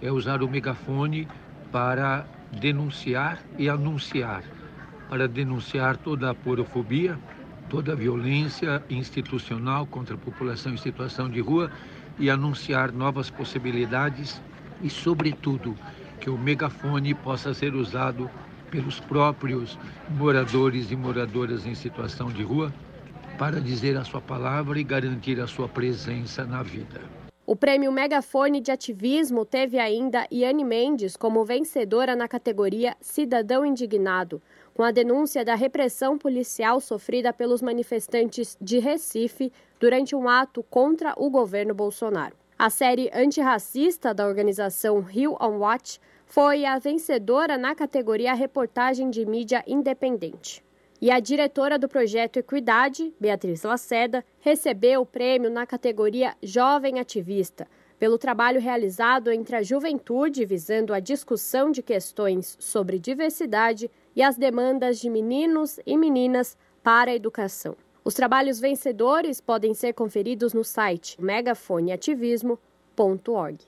é 0.00 0.10
usar 0.10 0.42
o 0.42 0.48
megafone 0.48 1.28
para 1.72 2.26
denunciar 2.52 3.38
e 3.58 3.68
anunciar, 3.68 4.42
para 5.08 5.28
denunciar 5.28 5.96
toda 5.96 6.30
a 6.30 6.34
porofobia, 6.34 7.18
toda 7.68 7.92
a 7.92 7.96
violência 7.96 8.82
institucional 8.88 9.86
contra 9.86 10.14
a 10.14 10.18
população 10.18 10.72
em 10.72 10.76
situação 10.76 11.28
de 11.28 11.40
rua 11.40 11.70
e 12.18 12.30
anunciar 12.30 12.92
novas 12.92 13.30
possibilidades 13.30 14.40
e, 14.82 14.88
sobretudo, 14.88 15.76
que 16.20 16.30
o 16.30 16.38
megafone 16.38 17.14
possa 17.14 17.52
ser 17.52 17.74
usado 17.74 18.30
pelos 18.70 19.00
próprios 19.00 19.78
moradores 20.10 20.90
e 20.90 20.96
moradoras 20.96 21.66
em 21.66 21.74
situação 21.74 22.28
de 22.28 22.42
rua 22.42 22.72
para 23.38 23.60
dizer 23.60 23.96
a 23.96 24.04
sua 24.04 24.20
palavra 24.20 24.80
e 24.80 24.84
garantir 24.84 25.40
a 25.40 25.46
sua 25.46 25.68
presença 25.68 26.44
na 26.44 26.62
vida. 26.62 27.27
O 27.48 27.56
prêmio 27.56 27.90
Megafone 27.90 28.60
de 28.60 28.70
Ativismo 28.70 29.42
teve 29.42 29.78
ainda 29.78 30.26
Iane 30.30 30.62
Mendes 30.62 31.16
como 31.16 31.46
vencedora 31.46 32.14
na 32.14 32.28
categoria 32.28 32.94
Cidadão 33.00 33.64
Indignado, 33.64 34.42
com 34.74 34.82
a 34.82 34.90
denúncia 34.90 35.42
da 35.42 35.54
repressão 35.54 36.18
policial 36.18 36.78
sofrida 36.78 37.32
pelos 37.32 37.62
manifestantes 37.62 38.54
de 38.60 38.78
Recife 38.80 39.50
durante 39.80 40.14
um 40.14 40.28
ato 40.28 40.62
contra 40.62 41.14
o 41.16 41.30
governo 41.30 41.72
Bolsonaro. 41.74 42.36
A 42.58 42.68
série 42.68 43.10
antirracista 43.14 44.12
da 44.12 44.26
organização 44.26 45.00
Rio 45.00 45.34
on 45.40 45.56
Watch 45.56 45.98
foi 46.26 46.66
a 46.66 46.78
vencedora 46.78 47.56
na 47.56 47.74
categoria 47.74 48.34
Reportagem 48.34 49.08
de 49.08 49.24
Mídia 49.24 49.64
Independente. 49.66 50.62
E 51.00 51.12
a 51.12 51.20
diretora 51.20 51.78
do 51.78 51.88
projeto 51.88 52.38
Equidade, 52.38 53.14
Beatriz 53.20 53.62
Laceda, 53.62 54.24
recebeu 54.40 55.02
o 55.02 55.06
prêmio 55.06 55.48
na 55.48 55.64
categoria 55.64 56.34
Jovem 56.42 56.98
Ativista, 56.98 57.68
pelo 58.00 58.18
trabalho 58.18 58.60
realizado 58.60 59.30
entre 59.30 59.54
a 59.54 59.62
juventude 59.62 60.44
visando 60.44 60.92
a 60.92 60.98
discussão 60.98 61.70
de 61.70 61.82
questões 61.82 62.56
sobre 62.58 62.98
diversidade 62.98 63.88
e 64.14 64.22
as 64.22 64.36
demandas 64.36 64.98
de 64.98 65.08
meninos 65.08 65.78
e 65.86 65.96
meninas 65.96 66.58
para 66.82 67.12
a 67.12 67.14
educação. 67.14 67.76
Os 68.04 68.14
trabalhos 68.14 68.58
vencedores 68.58 69.40
podem 69.40 69.74
ser 69.74 69.92
conferidos 69.92 70.52
no 70.52 70.64
site 70.64 71.16
megafoneativismo.org. 71.20 73.58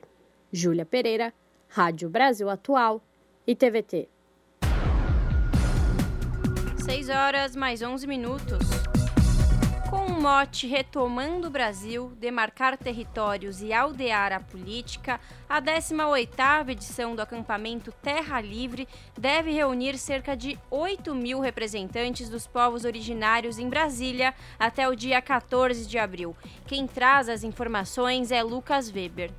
Júlia 0.53 0.85
Pereira, 0.85 1.33
Rádio 1.69 2.09
Brasil 2.09 2.51
Atual 2.51 3.01
e 3.47 3.55
TVT. 3.55 4.09
6 6.91 7.09
horas 7.09 7.55
mais 7.55 7.83
11 7.83 8.05
minutos. 8.05 8.59
Com 9.89 10.07
o 10.07 10.21
mote 10.21 10.67
Retomando 10.67 11.47
o 11.47 11.51
Brasil, 11.51 12.11
demarcar 12.19 12.77
territórios 12.77 13.63
e 13.63 13.73
aldear 13.73 14.33
a 14.33 14.41
política, 14.41 15.21
a 15.49 15.63
18ª 15.63 16.69
edição 16.69 17.15
do 17.15 17.23
acampamento 17.23 17.93
Terra 18.03 18.41
Livre 18.41 18.89
deve 19.17 19.53
reunir 19.53 19.97
cerca 19.99 20.37
de 20.37 20.59
8 20.69 21.15
mil 21.15 21.39
representantes 21.39 22.29
dos 22.29 22.49
povos 22.49 22.85
originários 22.85 23.61
em 23.61 23.69
Brasília 23.69 24.35
até 24.59 24.89
o 24.89 24.97
dia 24.97 25.23
14 25.23 25.87
de 25.87 25.97
abril. 25.97 26.37
Quem 26.67 26.89
traz 26.89 27.29
as 27.29 27.45
informações 27.45 28.33
é 28.33 28.43
Lucas 28.43 28.91
Weber. 28.91 29.31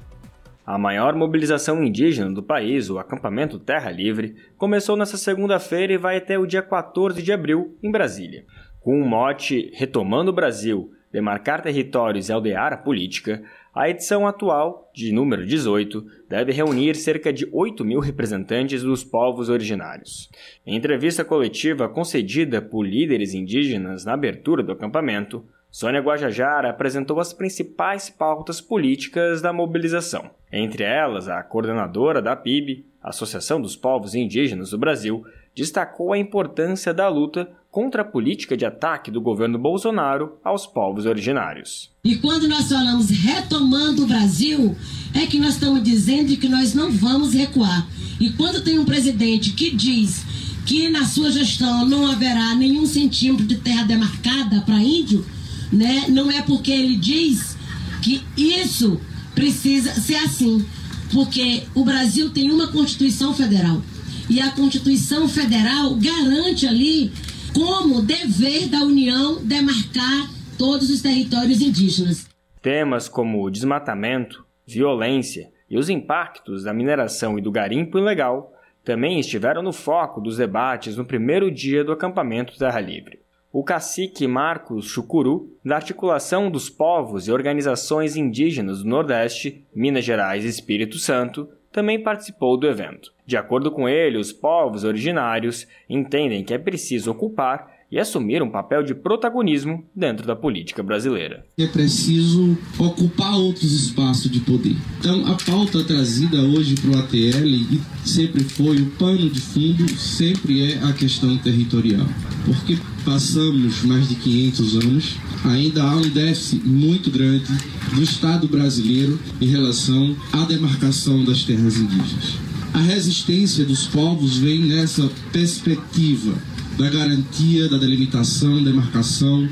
A 0.65 0.77
maior 0.77 1.15
mobilização 1.15 1.83
indígena 1.83 2.31
do 2.31 2.43
país, 2.43 2.89
o 2.89 2.99
acampamento 2.99 3.57
Terra 3.57 3.89
Livre, 3.89 4.35
começou 4.57 4.95
nesta 4.95 5.17
segunda-feira 5.17 5.93
e 5.93 5.97
vai 5.97 6.17
até 6.17 6.38
o 6.38 6.45
dia 6.45 6.61
14 6.61 7.21
de 7.21 7.33
abril, 7.33 7.75
em 7.81 7.91
Brasília. 7.91 8.45
Com 8.79 9.01
o 9.01 9.05
mote 9.05 9.71
Retomando 9.73 10.29
o 10.29 10.33
Brasil, 10.33 10.91
demarcar 11.11 11.61
territórios 11.61 12.29
e 12.29 12.31
aldear 12.31 12.73
a 12.73 12.77
política, 12.77 13.43
a 13.73 13.89
edição 13.89 14.27
atual, 14.27 14.91
de 14.93 15.11
número 15.11 15.45
18, 15.45 16.05
deve 16.29 16.51
reunir 16.51 16.95
cerca 16.95 17.33
de 17.33 17.47
8 17.51 17.83
mil 17.83 17.99
representantes 17.99 18.83
dos 18.83 19.03
povos 19.03 19.49
originários. 19.49 20.29
Em 20.65 20.75
entrevista 20.75 21.25
coletiva 21.25 21.89
concedida 21.89 22.61
por 22.61 22.83
líderes 22.85 23.33
indígenas 23.33 24.05
na 24.05 24.13
abertura 24.13 24.61
do 24.61 24.71
acampamento, 24.71 25.43
Sônia 25.72 26.02
Guajajara 26.02 26.69
apresentou 26.69 27.18
as 27.22 27.31
principais 27.31 28.10
pautas 28.10 28.60
políticas 28.60 29.41
da 29.41 29.53
mobilização. 29.53 30.30
Entre 30.52 30.84
elas, 30.84 31.30
a 31.30 31.41
coordenadora 31.41 32.22
da 32.22 32.35
PIB, 32.35 32.85
Associação 33.02 33.61
dos 33.61 33.77
Povos 33.77 34.14
Indígenas 34.14 34.72
do 34.72 34.77
Brasil, 34.77 35.23
destacou 35.56 36.11
a 36.11 36.18
importância 36.18 36.93
da 36.93 37.07
luta 37.07 37.49
contra 37.72 38.02
a 38.02 38.06
política 38.06 38.57
de 38.57 38.65
ataque 38.65 39.10
do 39.10 39.22
governo 39.22 39.57
Bolsonaro 39.57 40.38
aos 40.43 40.68
povos 40.68 41.06
originários. 41.06 41.89
E 42.03 42.18
quando 42.18 42.49
nós 42.49 42.68
falamos 42.68 43.10
retomando 43.10 44.03
o 44.03 44.07
Brasil, 44.07 44.76
é 45.15 45.26
que 45.26 45.39
nós 45.39 45.53
estamos 45.53 45.81
dizendo 45.81 46.35
que 46.35 46.49
nós 46.49 46.73
não 46.73 46.91
vamos 46.91 47.34
recuar. 47.34 47.88
E 48.19 48.30
quando 48.31 48.61
tem 48.61 48.77
um 48.77 48.84
presidente 48.84 49.53
que 49.53 49.73
diz 49.73 50.26
que 50.65 50.89
na 50.89 51.06
sua 51.06 51.31
gestão 51.31 51.85
não 51.85 52.11
haverá 52.11 52.53
nenhum 52.56 52.85
centímetro 52.85 53.45
de 53.45 53.56
terra 53.56 53.84
demarcada 53.84 54.61
para 54.65 54.76
índio, 54.76 55.26
né? 55.72 56.06
Não 56.10 56.30
é 56.30 56.41
porque 56.41 56.72
ele 56.72 56.95
diz 56.95 57.57
que 58.02 58.23
isso 58.35 58.99
precisa 59.34 59.93
ser 59.93 60.15
assim, 60.15 60.65
porque 61.11 61.64
o 61.73 61.84
Brasil 61.84 62.30
tem 62.31 62.52
uma 62.52 62.72
Constituição 62.72 63.34
Federal 63.34 63.81
e 64.30 64.39
a 64.39 64.52
Constituição 64.52 65.27
Federal 65.27 65.95
garante 65.95 66.68
ali 66.68 67.11
como 67.53 68.02
dever 68.02 68.68
da 68.69 68.80
União 68.80 69.43
demarcar 69.43 70.30
todos 70.57 70.89
os 70.89 71.02
territórios 71.02 71.61
indígenas. 71.61 72.27
Temas 72.61 73.10
como 73.10 73.49
desmatamento, 73.49 74.45
violência 74.65 75.49
e 75.69 75.77
os 75.77 75.89
impactos 75.89 76.64
da 76.64 76.73
mineração 76.73 77.38
e 77.38 77.41
do 77.41 77.52
garimpo 77.52 77.98
ilegal 77.98 78.53
também 78.84 79.19
estiveram 79.19 79.61
no 79.61 79.73
foco 79.73 80.22
dos 80.22 80.38
debates 80.38 80.95
no 80.95 81.06
primeiro 81.06 81.52
dia 81.52 81.84
do 81.84 81.91
acampamento 81.91 82.57
Terra 82.57 82.80
Livre. 82.80 83.20
O 83.53 83.65
cacique 83.65 84.25
Marcos 84.27 84.85
Chucuru, 84.85 85.57
da 85.63 85.75
Articulação 85.75 86.49
dos 86.49 86.69
Povos 86.69 87.27
e 87.27 87.33
Organizações 87.33 88.15
Indígenas 88.15 88.81
do 88.81 88.87
Nordeste, 88.87 89.65
Minas 89.75 90.05
Gerais 90.05 90.45
e 90.45 90.47
Espírito 90.47 90.97
Santo, 90.97 91.49
também 91.69 92.01
participou 92.01 92.55
do 92.55 92.65
evento. 92.65 93.11
De 93.25 93.35
acordo 93.35 93.69
com 93.69 93.89
ele, 93.89 94.17
os 94.17 94.31
povos 94.31 94.85
originários 94.85 95.67
entendem 95.89 96.45
que 96.45 96.53
é 96.53 96.57
preciso 96.57 97.11
ocupar 97.11 97.70
e 97.91 97.99
assumir 97.99 98.41
um 98.41 98.49
papel 98.49 98.84
de 98.84 98.95
protagonismo 98.95 99.84
dentro 99.93 100.26
da 100.26 100.35
política 100.35 100.81
brasileira. 100.81 101.43
É 101.57 101.68
preciso 101.68 102.57
ocupar 102.80 103.34
outros 103.34 103.73
espaços 103.73 104.31
de 104.31 104.39
poder. 104.39 104.76
Então, 104.99 105.26
a 105.27 105.35
pauta 105.35 105.84
trazida 105.84 106.38
hoje 106.41 106.76
para 106.76 106.91
o 106.91 106.99
ATL 106.99 107.45
e 107.45 107.81
sempre 108.05 108.43
foi 108.43 108.77
o 108.77 108.85
pano 108.91 109.30
de 109.30 109.41
fundo, 109.41 109.89
sempre 109.97 110.72
é 110.72 110.84
a 110.84 110.93
questão 110.93 111.38
territorial. 111.38 112.07
porque 112.45 112.77
passamos 113.05 113.84
mais 113.84 114.07
de 114.09 114.15
500 114.15 114.76
anos, 114.77 115.15
ainda 115.45 115.84
há 115.84 115.95
um 115.95 116.09
déficit 116.09 116.65
muito 116.65 117.09
grande 117.11 117.45
do 117.93 118.01
Estado 118.01 118.47
brasileiro 118.47 119.19
em 119.39 119.47
relação 119.47 120.15
à 120.31 120.43
demarcação 120.45 121.23
das 121.23 121.43
terras 121.43 121.77
indígenas. 121.77 122.35
A 122.73 122.80
resistência 122.80 123.65
dos 123.65 123.85
povos 123.88 124.38
vem 124.38 124.61
nessa 124.61 125.09
perspectiva 125.31 126.34
da 126.77 126.89
garantia 126.89 127.68
da 127.69 127.77
delimitação, 127.77 128.64
demarcação 128.64 129.48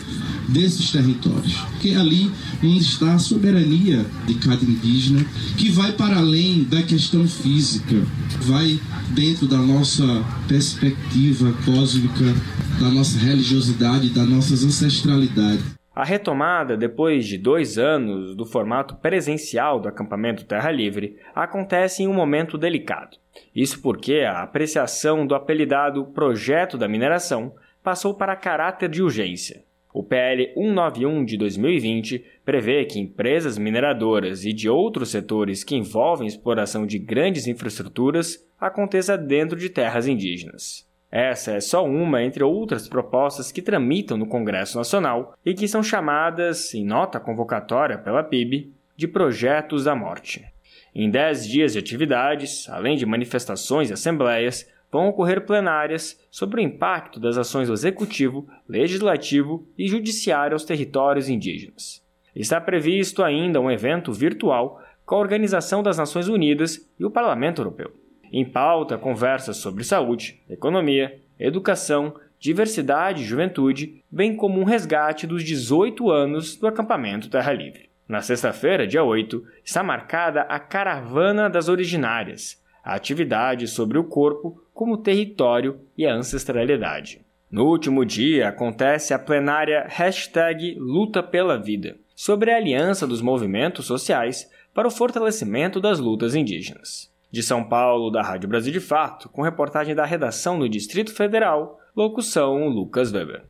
desses 0.48 0.92
territórios, 0.92 1.56
que 1.82 1.92
é 1.92 1.96
ali 1.96 2.32
onde 2.64 2.80
está 2.80 3.14
a 3.14 3.20
soberania 3.20 4.06
de 4.26 4.34
cada 4.36 4.64
indígena, 4.64 5.24
que 5.58 5.70
vai 5.70 5.92
para 5.92 6.18
além 6.18 6.64
da 6.64 6.82
questão 6.82 7.28
física, 7.28 7.96
vai 8.42 8.80
dentro 9.12 9.48
da 9.48 9.58
nossa 9.58 10.04
perspectiva 10.48 11.54
cósmica, 11.66 12.36
da 12.80 12.90
nossa 12.90 13.18
religiosidade, 13.18 14.10
da 14.10 14.24
nossa 14.26 14.54
ancestralidade. 14.54 15.79
A 16.00 16.06
retomada, 16.06 16.78
depois 16.78 17.28
de 17.28 17.38
dois 17.38 17.78
anos 17.78 18.34
do 18.34 18.46
formato 18.46 18.96
presencial 18.96 19.82
do 19.82 19.90
acampamento 19.90 20.46
Terra 20.46 20.72
Livre, 20.72 21.18
acontece 21.36 22.04
em 22.04 22.08
um 22.08 22.14
momento 22.14 22.58
delicado. 22.58 23.18
Isso 23.54 23.82
porque 23.82 24.22
a 24.22 24.42
apreciação 24.42 25.28
do 25.28 25.36
apelidado 25.36 26.06
Projeto 26.06 26.78
da 26.78 26.88
Mineração 26.88 27.54
passou 27.84 28.14
para 28.14 28.38
caráter 28.38 28.88
de 28.88 29.04
urgência. 29.04 29.66
O 29.94 30.02
PL 30.02 30.54
191 30.54 31.26
de 31.26 31.36
2020 31.36 32.24
prevê 32.46 32.86
que 32.86 32.98
empresas 32.98 33.58
mineradoras 33.58 34.46
e 34.46 34.54
de 34.54 34.70
outros 34.70 35.10
setores 35.10 35.66
que 35.66 35.76
envolvem 35.76 36.30
exploração 36.30 36.88
de 36.88 36.98
grandes 36.98 37.46
infraestruturas 37.46 38.48
aconteça 38.58 39.18
dentro 39.18 39.60
de 39.60 39.68
terras 39.68 40.08
indígenas. 40.08 40.89
Essa 41.12 41.54
é 41.54 41.60
só 41.60 41.84
uma 41.86 42.24
entre 42.24 42.44
outras 42.44 42.88
propostas 42.88 43.52
que 43.52 43.62
tramitam 43.62 44.16
no 44.16 44.28
Congresso 44.28 44.78
Nacional 44.78 45.34
e 45.44 45.54
que 45.54 45.68
são 45.68 45.82
chamadas, 45.82 46.74
em 46.74 46.86
nota 46.86 47.20
convocatória 47.20 47.98
pela 47.98 48.24
PIB, 48.24 48.72
de 48.96 49.08
projetos 49.08 49.86
da 49.86 49.96
morte. 49.96 50.46
Em 50.94 51.10
dez 51.10 51.48
dias 51.48 51.74
de 51.74 51.80
atividades, 51.80 52.68
além 52.70 52.96
de 52.96 53.06
manifestações 53.06 53.90
e 53.90 53.94
assembleias, 53.94 54.70
vão 54.92 55.08
ocorrer 55.08 55.46
plenárias 55.46 56.20
sobre 56.30 56.62
o 56.62 56.64
impacto 56.64 57.20
das 57.20 57.38
ações 57.38 57.68
do 57.68 57.74
Executivo, 57.74 58.48
Legislativo 58.68 59.68
e 59.78 59.88
Judiciário 59.88 60.56
aos 60.56 60.66
territórios 60.66 61.30
indígenas. 61.30 62.04
Está 62.36 62.60
previsto 62.62 63.24
ainda 63.24 63.60
um 63.60 63.72
evento 63.72 64.12
virtual 64.14 64.82
com 65.06 65.16
a 65.16 65.20
Organização 65.20 65.82
das 65.82 65.98
Nações 65.98 66.28
Unidas 66.28 66.88
e 67.00 67.06
o 67.06 67.12
Parlamento 67.12 67.62
Europeu. 67.62 67.92
Em 68.32 68.46
pauta, 68.46 68.98
conversas 68.98 69.58
sobre 69.58 69.84
saúde, 69.84 70.42
economia, 70.50 71.20
educação, 71.40 72.14
diversidade 72.40 73.24
e 73.24 73.26
juventude, 73.26 74.04
bem 74.10 74.36
como 74.36 74.60
um 74.60 74.64
resgate 74.64 75.26
dos 75.26 75.44
18 75.44 76.10
anos 76.10 76.56
do 76.56 76.68
acampamento 76.68 77.30
Terra 77.30 77.52
Livre. 77.52 77.90
Na 78.08 78.22
sexta-feira, 78.22 78.88
dia 78.88 79.04
8, 79.04 79.44
está 79.64 79.84
marcada 79.84 80.42
a 80.42 80.60
Caravana 80.60 81.50
das 81.50 81.70
Originárias, 81.70 82.62
a 82.84 82.96
atividade 82.96 83.68
sobre 83.68 83.98
o 83.98 84.04
corpo 84.04 84.64
como 84.74 84.98
território 84.98 85.82
e 85.98 86.08
a 86.08 86.14
ancestralidade. 86.14 87.22
No 87.52 87.66
último 87.66 88.06
dia 88.06 88.48
acontece 88.48 89.14
a 89.14 89.20
plenária 89.20 89.86
Hashtag 89.90 90.76
Luta 90.80 91.22
pela 91.22 91.58
Vida, 91.58 91.98
sobre 92.16 92.52
a 92.52 92.58
aliança 92.58 93.08
dos 93.08 93.22
movimentos 93.22 93.86
sociais 93.86 94.50
para 94.74 94.88
o 94.88 94.92
fortalecimento 94.92 95.82
das 95.82 96.00
lutas 96.00 96.36
indígenas. 96.36 97.09
De 97.32 97.44
São 97.44 97.64
Paulo, 97.64 98.10
da 98.10 98.24
Rádio 98.24 98.50
Brasil 98.50 98.74
de 98.74 98.80
Fato, 98.80 99.30
com 99.30 99.44
reportagem 99.44 99.94
da 99.94 100.04
redação 100.04 100.58
no 100.58 100.68
Distrito 100.68 101.14
Federal, 101.14 101.80
locução 101.96 102.68
Lucas 102.68 103.12
Weber. 103.12 103.44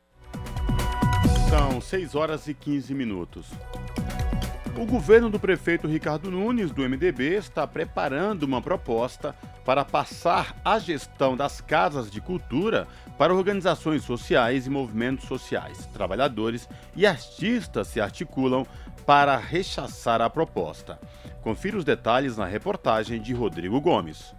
São 1.50 1.80
6 1.80 2.14
horas 2.14 2.48
e 2.50 2.54
15 2.54 2.94
minutos. 2.94 3.48
O 4.78 4.86
governo 4.86 5.30
do 5.30 5.40
prefeito 5.40 5.88
Ricardo 5.88 6.30
Nunes, 6.30 6.72
do 6.72 6.82
MDB, 6.82 7.36
está 7.36 7.66
preparando 7.66 8.44
uma 8.44 8.62
proposta 8.62 9.34
para 9.64 9.86
passar 9.86 10.58
a 10.64 10.78
gestão 10.78 11.38
das 11.38 11.62
casas 11.62 12.12
de 12.12 12.20
cultura 12.20 12.86
para 13.18 13.34
organizações 13.34 14.04
sociais 14.04 14.68
e 14.68 14.70
movimentos 14.70 15.26
sociais. 15.26 15.86
Trabalhadores 15.94 16.68
e 16.98 17.06
artistas 17.06 17.88
se 17.88 18.02
articulam 18.02 18.66
para 19.06 19.38
rechaçar 19.38 20.22
a 20.22 20.30
proposta. 20.30 21.00
Confira 21.50 21.78
os 21.78 21.84
detalhes 21.84 22.38
na 22.38 22.46
reportagem 22.46 23.20
de 23.20 23.34
Rodrigo 23.34 23.82
Gomes. 23.82 24.36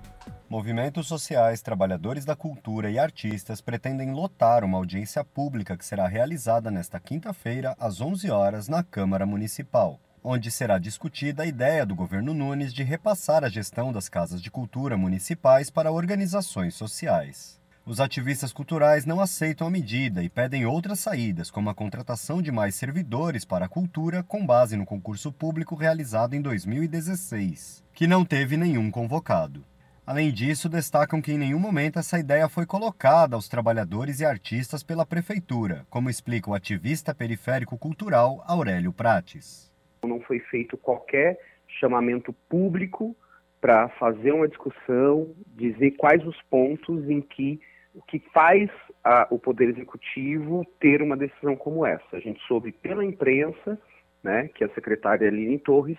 Movimentos 0.48 1.08
sociais, 1.08 1.60
trabalhadores 1.60 2.24
da 2.24 2.36
cultura 2.36 2.88
e 2.88 3.00
artistas 3.00 3.60
pretendem 3.60 4.12
lotar 4.12 4.62
uma 4.62 4.78
audiência 4.78 5.24
pública 5.24 5.76
que 5.76 5.84
será 5.84 6.06
realizada 6.06 6.70
nesta 6.70 7.00
quinta-feira, 7.00 7.74
às 7.80 8.00
11 8.00 8.30
horas, 8.30 8.68
na 8.68 8.84
Câmara 8.84 9.26
Municipal, 9.26 9.98
onde 10.22 10.52
será 10.52 10.78
discutida 10.78 11.42
a 11.42 11.46
ideia 11.46 11.84
do 11.84 11.96
governo 11.96 12.32
Nunes 12.32 12.72
de 12.72 12.84
repassar 12.84 13.42
a 13.42 13.48
gestão 13.48 13.92
das 13.92 14.08
casas 14.08 14.40
de 14.40 14.48
cultura 14.48 14.96
municipais 14.96 15.68
para 15.68 15.90
organizações 15.90 16.76
sociais. 16.76 17.59
Os 17.90 17.98
ativistas 17.98 18.52
culturais 18.52 19.04
não 19.04 19.20
aceitam 19.20 19.66
a 19.66 19.70
medida 19.70 20.22
e 20.22 20.28
pedem 20.28 20.64
outras 20.64 21.00
saídas, 21.00 21.50
como 21.50 21.70
a 21.70 21.74
contratação 21.74 22.40
de 22.40 22.52
mais 22.52 22.76
servidores 22.76 23.44
para 23.44 23.64
a 23.64 23.68
cultura 23.68 24.22
com 24.22 24.46
base 24.46 24.76
no 24.76 24.86
concurso 24.86 25.32
público 25.32 25.74
realizado 25.74 26.34
em 26.34 26.40
2016, 26.40 27.84
que 27.92 28.06
não 28.06 28.24
teve 28.24 28.56
nenhum 28.56 28.92
convocado. 28.92 29.64
Além 30.06 30.30
disso, 30.30 30.68
destacam 30.68 31.20
que 31.20 31.32
em 31.32 31.38
nenhum 31.38 31.58
momento 31.58 31.98
essa 31.98 32.16
ideia 32.16 32.48
foi 32.48 32.64
colocada 32.64 33.34
aos 33.34 33.48
trabalhadores 33.48 34.20
e 34.20 34.24
artistas 34.24 34.84
pela 34.84 35.04
prefeitura, 35.04 35.84
como 35.90 36.08
explica 36.08 36.48
o 36.48 36.54
ativista 36.54 37.12
periférico 37.12 37.76
cultural 37.76 38.40
Aurélio 38.46 38.92
Prates. 38.92 39.68
Não 40.04 40.20
foi 40.20 40.38
feito 40.38 40.76
qualquer 40.76 41.40
chamamento 41.66 42.32
público 42.48 43.16
para 43.60 43.88
fazer 43.98 44.30
uma 44.30 44.46
discussão, 44.46 45.34
dizer 45.56 45.90
quais 45.96 46.24
os 46.24 46.40
pontos 46.42 47.10
em 47.10 47.20
que 47.20 47.60
o 47.94 48.02
que 48.02 48.18
faz 48.32 48.70
a, 49.02 49.26
o 49.30 49.38
Poder 49.38 49.68
Executivo 49.70 50.64
ter 50.78 51.02
uma 51.02 51.16
decisão 51.16 51.56
como 51.56 51.84
essa. 51.84 52.16
A 52.16 52.20
gente 52.20 52.40
soube 52.46 52.72
pela 52.72 53.04
imprensa 53.04 53.78
né, 54.22 54.48
que 54.48 54.64
a 54.64 54.68
secretária 54.70 55.28
Aline 55.28 55.58
Torres 55.58 55.98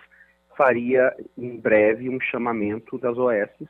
faria 0.56 1.14
em 1.36 1.56
breve 1.56 2.08
um 2.08 2.20
chamamento 2.20 2.98
das 2.98 3.16
OS, 3.16 3.68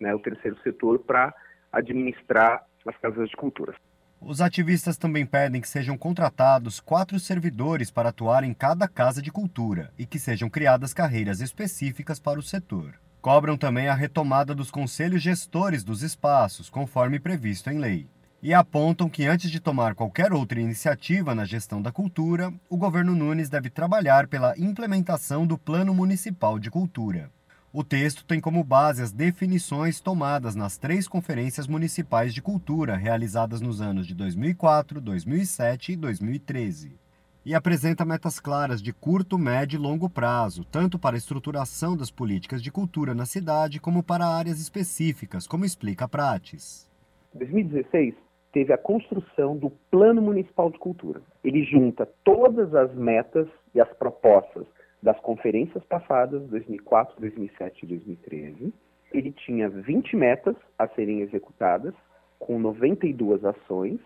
né, 0.00 0.14
o 0.14 0.18
terceiro 0.18 0.58
setor, 0.62 0.98
para 0.98 1.34
administrar 1.72 2.64
as 2.86 2.96
casas 2.98 3.28
de 3.28 3.36
cultura. 3.36 3.74
Os 4.20 4.40
ativistas 4.40 4.96
também 4.96 5.26
pedem 5.26 5.60
que 5.60 5.68
sejam 5.68 5.98
contratados 5.98 6.80
quatro 6.80 7.18
servidores 7.18 7.90
para 7.90 8.08
atuar 8.08 8.42
em 8.42 8.54
cada 8.54 8.88
casa 8.88 9.20
de 9.20 9.30
cultura 9.30 9.92
e 9.98 10.06
que 10.06 10.18
sejam 10.18 10.48
criadas 10.48 10.94
carreiras 10.94 11.40
específicas 11.40 12.18
para 12.18 12.38
o 12.38 12.42
setor. 12.42 12.94
Cobram 13.24 13.56
também 13.56 13.88
a 13.88 13.94
retomada 13.94 14.54
dos 14.54 14.70
conselhos 14.70 15.22
gestores 15.22 15.82
dos 15.82 16.02
espaços, 16.02 16.68
conforme 16.68 17.18
previsto 17.18 17.70
em 17.70 17.78
lei. 17.78 18.06
E 18.42 18.52
apontam 18.52 19.08
que 19.08 19.24
antes 19.24 19.50
de 19.50 19.60
tomar 19.60 19.94
qualquer 19.94 20.30
outra 20.30 20.60
iniciativa 20.60 21.34
na 21.34 21.46
gestão 21.46 21.80
da 21.80 21.90
cultura, 21.90 22.52
o 22.68 22.76
governo 22.76 23.16
Nunes 23.16 23.48
deve 23.48 23.70
trabalhar 23.70 24.26
pela 24.26 24.52
implementação 24.58 25.46
do 25.46 25.56
Plano 25.56 25.94
Municipal 25.94 26.58
de 26.58 26.70
Cultura. 26.70 27.30
O 27.72 27.82
texto 27.82 28.26
tem 28.26 28.42
como 28.42 28.62
base 28.62 29.02
as 29.02 29.10
definições 29.10 30.02
tomadas 30.02 30.54
nas 30.54 30.76
três 30.76 31.08
conferências 31.08 31.66
municipais 31.66 32.34
de 32.34 32.42
cultura 32.42 32.94
realizadas 32.94 33.62
nos 33.62 33.80
anos 33.80 34.06
de 34.06 34.14
2004, 34.14 35.00
2007 35.00 35.92
e 35.92 35.96
2013 35.96 37.03
e 37.44 37.54
apresenta 37.54 38.04
metas 38.04 38.40
claras 38.40 38.80
de 38.80 38.92
curto, 38.92 39.36
médio 39.38 39.76
e 39.76 39.82
longo 39.82 40.08
prazo, 40.08 40.64
tanto 40.64 40.98
para 40.98 41.14
a 41.14 41.18
estruturação 41.18 41.96
das 41.96 42.10
políticas 42.10 42.62
de 42.62 42.72
cultura 42.72 43.14
na 43.14 43.26
cidade 43.26 43.80
como 43.80 44.02
para 44.02 44.26
áreas 44.26 44.60
específicas, 44.60 45.46
como 45.46 45.64
explica 45.64 46.08
Prates. 46.08 46.90
2016 47.34 48.14
teve 48.52 48.72
a 48.72 48.78
construção 48.78 49.56
do 49.56 49.68
Plano 49.90 50.22
Municipal 50.22 50.70
de 50.70 50.78
Cultura. 50.78 51.20
Ele 51.42 51.64
junta 51.64 52.08
todas 52.22 52.74
as 52.74 52.94
metas 52.94 53.48
e 53.74 53.80
as 53.80 53.92
propostas 53.94 54.64
das 55.02 55.18
conferências 55.20 55.84
passadas, 55.84 56.40
2004, 56.48 57.20
2007 57.20 57.84
e 57.84 57.88
2013. 57.88 58.72
Ele 59.12 59.32
tinha 59.32 59.68
20 59.68 60.16
metas 60.16 60.56
a 60.78 60.88
serem 60.88 61.20
executadas, 61.20 61.92
com 62.38 62.58
92 62.58 63.44
ações, 63.44 64.00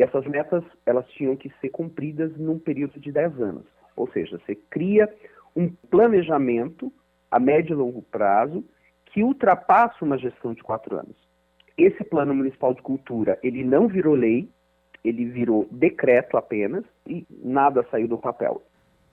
e 0.00 0.02
essas 0.02 0.26
metas, 0.26 0.64
elas 0.86 1.06
tinham 1.10 1.36
que 1.36 1.52
ser 1.60 1.68
cumpridas 1.68 2.34
num 2.38 2.58
período 2.58 2.98
de 2.98 3.12
10 3.12 3.38
anos. 3.38 3.66
Ou 3.94 4.10
seja, 4.10 4.38
você 4.38 4.54
cria 4.54 5.06
um 5.54 5.68
planejamento 5.90 6.90
a 7.30 7.38
médio 7.38 7.74
e 7.74 7.76
longo 7.76 8.00
prazo 8.00 8.64
que 9.04 9.22
ultrapassa 9.22 10.02
uma 10.02 10.16
gestão 10.16 10.54
de 10.54 10.62
quatro 10.62 10.96
anos. 10.96 11.14
Esse 11.76 12.02
plano 12.02 12.34
municipal 12.34 12.72
de 12.72 12.80
cultura, 12.80 13.38
ele 13.42 13.62
não 13.62 13.88
virou 13.88 14.14
lei, 14.14 14.48
ele 15.04 15.26
virou 15.26 15.68
decreto 15.70 16.38
apenas 16.38 16.82
e 17.06 17.26
nada 17.30 17.86
saiu 17.90 18.08
do 18.08 18.16
papel. 18.16 18.62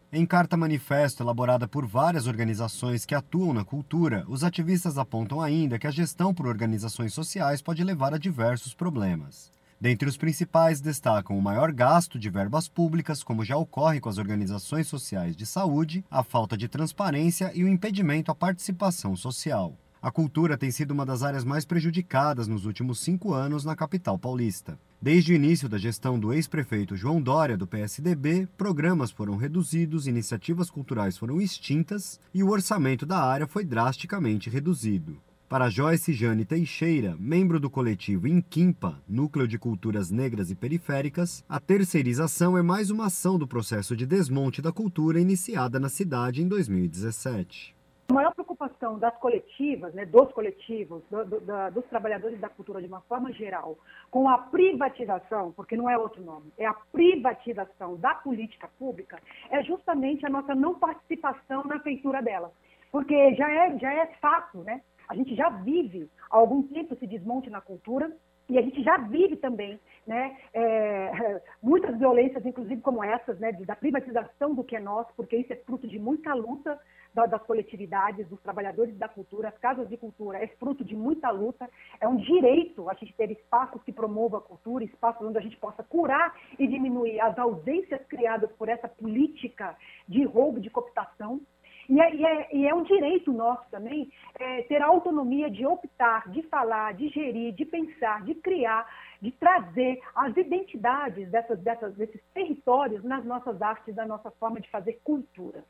Em 0.09 0.25
carta 0.25 0.55
manifesto 0.55 1.21
elaborada 1.21 1.67
por 1.67 1.85
várias 1.85 2.27
organizações 2.27 3.05
que 3.05 3.13
atuam 3.13 3.53
na 3.53 3.65
cultura, 3.65 4.23
os 4.29 4.41
ativistas 4.41 4.97
apontam 4.97 5.41
ainda 5.41 5.77
que 5.77 5.85
a 5.85 5.91
gestão 5.91 6.33
por 6.33 6.47
organizações 6.47 7.13
sociais 7.13 7.61
pode 7.61 7.83
levar 7.83 8.13
a 8.13 8.17
diversos 8.17 8.73
problemas. 8.73 9.56
Dentre 9.79 10.09
os 10.09 10.17
principais 10.17 10.81
destacam 10.81 11.37
o 11.37 11.41
maior 11.41 11.71
gasto 11.71 12.17
de 12.17 12.31
verbas 12.31 12.67
públicas, 12.67 13.23
como 13.23 13.45
já 13.45 13.55
ocorre 13.57 13.99
com 13.99 14.09
as 14.09 14.17
organizações 14.17 14.87
sociais 14.87 15.35
de 15.35 15.45
saúde, 15.45 16.03
a 16.09 16.23
falta 16.23 16.57
de 16.57 16.67
transparência 16.67 17.51
e 17.53 17.63
o 17.63 17.67
impedimento 17.67 18.31
à 18.31 18.35
participação 18.35 19.15
social. 19.15 19.77
A 20.01 20.09
cultura 20.09 20.57
tem 20.57 20.71
sido 20.71 20.91
uma 20.91 21.05
das 21.05 21.21
áreas 21.21 21.43
mais 21.43 21.63
prejudicadas 21.63 22.47
nos 22.47 22.65
últimos 22.65 22.99
cinco 22.99 23.33
anos 23.33 23.63
na 23.63 23.75
capital 23.75 24.17
paulista. 24.17 24.79
Desde 24.99 25.31
o 25.31 25.35
início 25.35 25.69
da 25.69 25.77
gestão 25.77 26.19
do 26.19 26.33
ex-prefeito 26.33 26.95
João 26.95 27.21
Dória, 27.21 27.55
do 27.55 27.67
PSDB, 27.67 28.47
programas 28.57 29.11
foram 29.11 29.35
reduzidos, 29.35 30.07
iniciativas 30.07 30.71
culturais 30.71 31.17
foram 31.17 31.39
extintas 31.39 32.19
e 32.33 32.43
o 32.43 32.49
orçamento 32.49 33.05
da 33.05 33.19
área 33.19 33.45
foi 33.45 33.63
drasticamente 33.63 34.49
reduzido. 34.49 35.21
Para 35.49 35.69
Joyce 35.69 36.11
Jane 36.11 36.43
Teixeira, 36.43 37.15
membro 37.17 37.57
do 37.57 37.69
coletivo 37.69 38.27
Inquimpa, 38.27 39.01
Núcleo 39.07 39.47
de 39.47 39.57
Culturas 39.57 40.11
Negras 40.11 40.51
e 40.51 40.55
Periféricas, 40.55 41.41
a 41.47 41.57
terceirização 41.57 42.57
é 42.57 42.61
mais 42.61 42.91
uma 42.91 43.05
ação 43.05 43.39
do 43.39 43.47
processo 43.47 43.95
de 43.95 44.05
desmonte 44.05 44.61
da 44.61 44.73
cultura 44.73 45.21
iniciada 45.21 45.79
na 45.79 45.87
cidade 45.87 46.43
em 46.43 46.49
2017. 46.49 47.73
A 48.09 48.13
maior 48.13 48.33
preocupação 48.33 48.99
das 48.99 49.15
coletivas, 49.19 49.93
né, 49.93 50.05
dos 50.05 50.29
coletivos, 50.33 51.01
do, 51.09 51.23
do, 51.23 51.39
da, 51.39 51.69
dos 51.69 51.85
trabalhadores 51.85 52.37
da 52.41 52.49
cultura 52.49 52.81
de 52.81 52.87
uma 52.87 52.99
forma 52.99 53.31
geral, 53.31 53.79
com 54.11 54.27
a 54.27 54.37
privatização, 54.37 55.53
porque 55.53 55.77
não 55.77 55.89
é 55.89 55.97
outro 55.97 56.21
nome, 56.21 56.51
é 56.57 56.65
a 56.65 56.73
privatização 56.73 57.95
da 57.95 58.15
política 58.15 58.69
pública, 58.77 59.17
é 59.49 59.63
justamente 59.63 60.25
a 60.25 60.29
nossa 60.29 60.53
não 60.53 60.77
participação 60.77 61.63
na 61.63 61.79
feitura 61.79 62.21
dela. 62.21 62.51
Porque 62.91 63.35
já 63.35 63.49
é, 63.49 63.77
já 63.77 63.93
é 63.93 64.07
fato, 64.19 64.59
né? 64.59 64.81
A 65.07 65.15
gente 65.15 65.35
já 65.35 65.49
vive 65.49 66.09
há 66.29 66.37
algum 66.37 66.63
tempo 66.63 66.93
esse 66.93 67.07
desmonte 67.07 67.49
na 67.49 67.61
cultura 67.61 68.11
e 68.49 68.57
a 68.57 68.61
gente 68.61 68.81
já 68.81 68.97
vive 68.97 69.35
também 69.35 69.79
né, 70.05 70.37
é, 70.53 71.41
muitas 71.61 71.97
violências, 71.97 72.45
inclusive 72.45 72.81
como 72.81 73.03
essas, 73.03 73.37
né, 73.39 73.51
da 73.51 73.75
privatização 73.75 74.55
do 74.55 74.63
que 74.63 74.75
é 74.75 74.79
nosso, 74.79 75.09
porque 75.15 75.35
isso 75.35 75.51
é 75.51 75.57
fruto 75.57 75.87
de 75.87 75.99
muita 75.99 76.33
luta 76.33 76.79
das 77.13 77.41
coletividades, 77.43 78.27
dos 78.27 78.39
trabalhadores 78.41 78.95
da 78.95 79.07
cultura, 79.07 79.49
as 79.49 79.57
casas 79.57 79.89
de 79.89 79.97
cultura, 79.97 80.37
é 80.37 80.47
fruto 80.47 80.83
de 80.83 80.95
muita 80.95 81.31
luta, 81.31 81.67
é 81.99 82.07
um 82.07 82.15
direito 82.15 82.87
a 82.87 82.93
gente 82.93 83.15
ter 83.15 83.31
espaços 83.31 83.81
que 83.81 83.91
promovam 83.91 84.37
a 84.37 84.43
cultura, 84.43 84.83
espaços 84.83 85.25
onde 85.25 85.37
a 85.37 85.41
gente 85.41 85.57
possa 85.57 85.83
curar 85.83 86.35
e 86.59 86.67
diminuir 86.67 87.19
as 87.19 87.35
ausências 87.39 88.05
criadas 88.05 88.51
por 88.51 88.69
essa 88.69 88.87
política 88.87 89.75
de 90.07 90.23
roubo, 90.25 90.59
de 90.59 90.69
cooptação, 90.69 91.41
e 91.89 92.01
é, 92.01 92.15
e 92.15 92.25
é, 92.25 92.55
e 92.55 92.67
é 92.67 92.73
um 92.73 92.83
direito 92.83 93.31
nosso 93.31 93.63
também 93.71 94.11
é, 94.39 94.63
ter 94.63 94.81
a 94.81 94.87
autonomia 94.87 95.49
de 95.49 95.65
optar, 95.65 96.29
de 96.29 96.41
falar, 96.43 96.93
de 96.93 97.07
gerir, 97.09 97.53
de 97.53 97.65
pensar, 97.65 98.23
de 98.25 98.35
criar, 98.35 98.85
de 99.21 99.31
trazer 99.31 99.99
as 100.15 100.35
identidades 100.35 101.29
dessas, 101.29 101.59
dessas, 101.59 101.95
desses 101.95 102.21
territórios 102.33 103.03
nas 103.03 103.23
nossas 103.23 103.61
artes, 103.61 103.95
na 103.95 104.05
nossa 104.05 104.29
forma 104.31 104.59
de 104.59 104.69
fazer 104.69 104.99
cultura. 105.03 105.63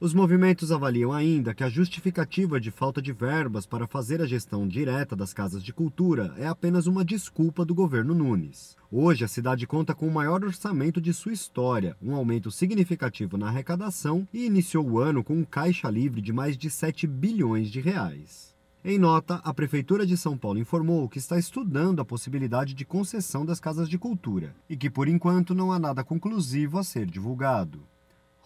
Os 0.00 0.12
movimentos 0.12 0.72
avaliam 0.72 1.12
ainda 1.12 1.54
que 1.54 1.62
a 1.62 1.68
justificativa 1.68 2.60
de 2.60 2.72
falta 2.72 3.00
de 3.00 3.12
verbas 3.12 3.64
para 3.64 3.86
fazer 3.86 4.20
a 4.20 4.26
gestão 4.26 4.66
direta 4.66 5.14
das 5.14 5.32
casas 5.32 5.62
de 5.62 5.72
cultura 5.72 6.34
é 6.36 6.48
apenas 6.48 6.88
uma 6.88 7.04
desculpa 7.04 7.64
do 7.64 7.74
governo 7.74 8.12
Nunes. 8.12 8.76
Hoje, 8.90 9.24
a 9.24 9.28
cidade 9.28 9.68
conta 9.68 9.94
com 9.94 10.08
o 10.08 10.12
maior 10.12 10.42
orçamento 10.44 11.00
de 11.00 11.12
sua 11.12 11.32
história, 11.32 11.96
um 12.02 12.14
aumento 12.14 12.50
significativo 12.50 13.38
na 13.38 13.46
arrecadação 13.46 14.26
e 14.32 14.44
iniciou 14.44 14.84
o 14.84 14.98
ano 14.98 15.22
com 15.22 15.34
um 15.34 15.44
caixa 15.44 15.88
livre 15.88 16.20
de 16.20 16.32
mais 16.32 16.58
de 16.58 16.68
7 16.68 17.06
bilhões 17.06 17.70
de 17.70 17.80
reais. 17.80 18.52
Em 18.84 18.98
nota, 18.98 19.36
a 19.44 19.54
Prefeitura 19.54 20.04
de 20.04 20.16
São 20.16 20.36
Paulo 20.36 20.58
informou 20.58 21.08
que 21.08 21.18
está 21.18 21.38
estudando 21.38 22.00
a 22.00 22.04
possibilidade 22.04 22.74
de 22.74 22.84
concessão 22.84 23.46
das 23.46 23.60
casas 23.60 23.88
de 23.88 23.96
cultura 23.96 24.54
e 24.68 24.76
que, 24.76 24.90
por 24.90 25.08
enquanto, 25.08 25.54
não 25.54 25.72
há 25.72 25.78
nada 25.78 26.02
conclusivo 26.02 26.78
a 26.78 26.84
ser 26.84 27.06
divulgado. 27.06 27.80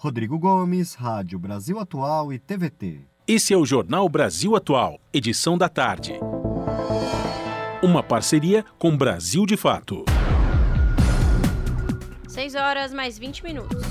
Rodrigo 0.00 0.38
Gomes, 0.38 0.94
Rádio 0.94 1.40
Brasil 1.40 1.76
Atual 1.76 2.32
e 2.32 2.38
TVT. 2.38 3.00
Esse 3.26 3.52
é 3.52 3.56
o 3.56 3.66
Jornal 3.66 4.08
Brasil 4.08 4.54
Atual, 4.54 5.00
edição 5.12 5.58
da 5.58 5.68
tarde. 5.68 6.20
Uma 7.82 8.00
parceria 8.00 8.64
com 8.78 8.96
Brasil 8.96 9.44
de 9.44 9.56
Fato. 9.56 10.04
6 12.28 12.54
horas 12.54 12.94
mais 12.94 13.18
20 13.18 13.42
minutos. 13.42 13.82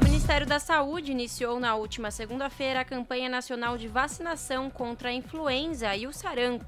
O 0.00 0.04
Ministério 0.04 0.44
da 0.44 0.58
Saúde 0.58 1.12
iniciou 1.12 1.60
na 1.60 1.76
última 1.76 2.10
segunda-feira 2.10 2.80
a 2.80 2.84
campanha 2.84 3.28
nacional 3.28 3.78
de 3.78 3.86
vacinação 3.86 4.68
contra 4.68 5.10
a 5.10 5.12
influenza 5.12 5.94
e 5.94 6.08
o 6.08 6.12
sarampo 6.12 6.66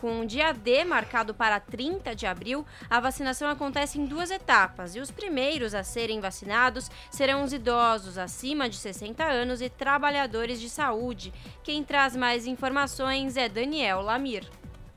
com 0.00 0.20
o 0.20 0.26
dia 0.26 0.52
D 0.52 0.84
marcado 0.84 1.34
para 1.34 1.60
30 1.60 2.14
de 2.14 2.26
abril, 2.26 2.64
a 2.88 3.00
vacinação 3.00 3.48
acontece 3.48 3.98
em 3.98 4.06
duas 4.06 4.30
etapas 4.30 4.94
e 4.94 5.00
os 5.00 5.10
primeiros 5.10 5.74
a 5.74 5.82
serem 5.82 6.20
vacinados 6.20 6.90
serão 7.10 7.42
os 7.42 7.52
idosos 7.52 8.18
acima 8.18 8.68
de 8.68 8.76
60 8.76 9.24
anos 9.24 9.60
e 9.60 9.68
trabalhadores 9.68 10.60
de 10.60 10.68
saúde. 10.68 11.32
Quem 11.62 11.82
traz 11.84 12.16
mais 12.16 12.46
informações 12.46 13.36
é 13.36 13.48
Daniel 13.48 14.00
Lamir. 14.00 14.48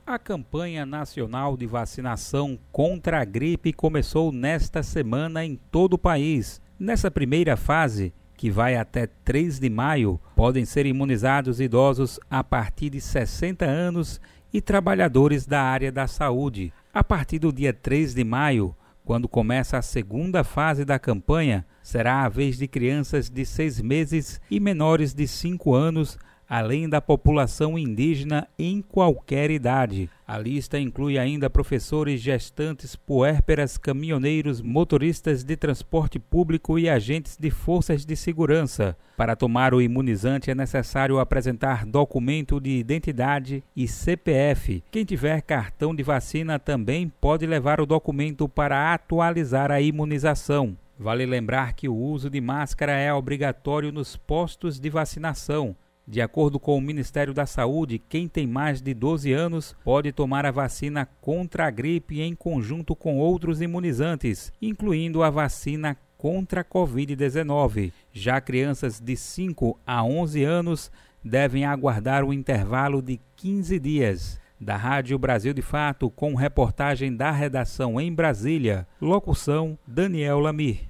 A 0.04 0.18
campanha 0.18 0.84
nacional 0.84 1.56
de 1.56 1.66
vacinação 1.66 2.58
contra 2.72 3.20
a 3.20 3.24
gripe 3.24 3.72
começou 3.72 4.32
nesta 4.32 4.82
semana 4.82 5.44
em 5.44 5.56
todo 5.70 5.94
o 5.94 5.98
país. 5.98 6.60
Nessa 6.78 7.10
primeira 7.10 7.56
fase, 7.56 8.12
que 8.36 8.50
vai 8.50 8.74
até 8.76 9.06
3 9.06 9.60
de 9.60 9.70
maio, 9.70 10.20
podem 10.34 10.64
ser 10.64 10.86
imunizados 10.86 11.60
idosos 11.60 12.18
a 12.28 12.42
partir 12.42 12.90
de 12.90 13.00
60 13.00 13.64
anos 13.64 14.20
e 14.52 14.60
trabalhadores 14.60 15.46
da 15.46 15.62
área 15.62 15.90
da 15.90 16.06
saúde. 16.06 16.72
A 16.92 17.02
partir 17.02 17.38
do 17.38 17.52
dia 17.52 17.72
3 17.72 18.14
de 18.14 18.22
maio, 18.22 18.76
quando 19.04 19.28
começa 19.28 19.78
a 19.78 19.82
segunda 19.82 20.44
fase 20.44 20.84
da 20.84 20.98
campanha, 20.98 21.66
será 21.82 22.24
a 22.24 22.28
vez 22.28 22.58
de 22.58 22.68
crianças 22.68 23.28
de 23.28 23.44
seis 23.44 23.80
meses 23.80 24.40
e 24.50 24.60
menores 24.60 25.12
de 25.12 25.26
5 25.26 25.74
anos 25.74 26.18
além 26.52 26.86
da 26.86 27.00
população 27.00 27.78
indígena 27.78 28.46
em 28.58 28.82
qualquer 28.82 29.50
idade. 29.50 30.10
A 30.28 30.36
lista 30.36 30.78
inclui 30.78 31.18
ainda 31.18 31.48
professores, 31.48 32.20
gestantes, 32.20 32.94
puérperas, 32.94 33.78
caminhoneiros, 33.78 34.60
motoristas 34.60 35.42
de 35.42 35.56
transporte 35.56 36.18
público 36.18 36.78
e 36.78 36.90
agentes 36.90 37.38
de 37.40 37.50
forças 37.50 38.04
de 38.04 38.14
segurança. 38.14 38.94
Para 39.16 39.34
tomar 39.34 39.72
o 39.72 39.80
imunizante 39.80 40.50
é 40.50 40.54
necessário 40.54 41.18
apresentar 41.18 41.86
documento 41.86 42.60
de 42.60 42.72
identidade 42.72 43.64
e 43.74 43.88
CPF. 43.88 44.84
Quem 44.90 45.06
tiver 45.06 45.40
cartão 45.40 45.94
de 45.94 46.02
vacina 46.02 46.58
também 46.58 47.10
pode 47.18 47.46
levar 47.46 47.80
o 47.80 47.86
documento 47.86 48.46
para 48.46 48.92
atualizar 48.92 49.70
a 49.70 49.80
imunização. 49.80 50.76
Vale 50.98 51.24
lembrar 51.24 51.72
que 51.72 51.88
o 51.88 51.96
uso 51.96 52.28
de 52.28 52.42
máscara 52.42 52.92
é 52.92 53.10
obrigatório 53.10 53.90
nos 53.90 54.18
postos 54.18 54.78
de 54.78 54.90
vacinação. 54.90 55.74
De 56.06 56.20
acordo 56.20 56.58
com 56.58 56.76
o 56.76 56.80
Ministério 56.80 57.32
da 57.32 57.46
Saúde, 57.46 57.98
quem 57.98 58.26
tem 58.26 58.46
mais 58.46 58.82
de 58.82 58.92
12 58.92 59.32
anos 59.32 59.76
pode 59.84 60.10
tomar 60.10 60.44
a 60.44 60.50
vacina 60.50 61.06
contra 61.20 61.66
a 61.66 61.70
gripe 61.70 62.20
em 62.20 62.34
conjunto 62.34 62.96
com 62.96 63.18
outros 63.18 63.60
imunizantes, 63.60 64.52
incluindo 64.60 65.22
a 65.22 65.30
vacina 65.30 65.96
contra 66.18 66.60
a 66.62 66.64
Covid-19. 66.64 67.92
Já 68.12 68.40
crianças 68.40 69.00
de 69.00 69.16
5 69.16 69.78
a 69.86 70.04
11 70.04 70.42
anos 70.44 70.90
devem 71.24 71.64
aguardar 71.64 72.24
um 72.24 72.32
intervalo 72.32 73.00
de 73.00 73.20
15 73.36 73.78
dias. 73.78 74.40
Da 74.60 74.76
Rádio 74.76 75.18
Brasil 75.18 75.52
de 75.52 75.62
Fato, 75.62 76.08
com 76.08 76.36
reportagem 76.36 77.16
da 77.16 77.32
redação 77.32 78.00
em 78.00 78.12
Brasília. 78.12 78.86
Locução: 79.00 79.76
Daniel 79.84 80.38
Lamir. 80.38 80.82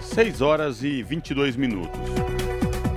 6 0.00 0.40
horas 0.40 0.82
e 0.82 1.00
22 1.00 1.54
minutos. 1.54 2.43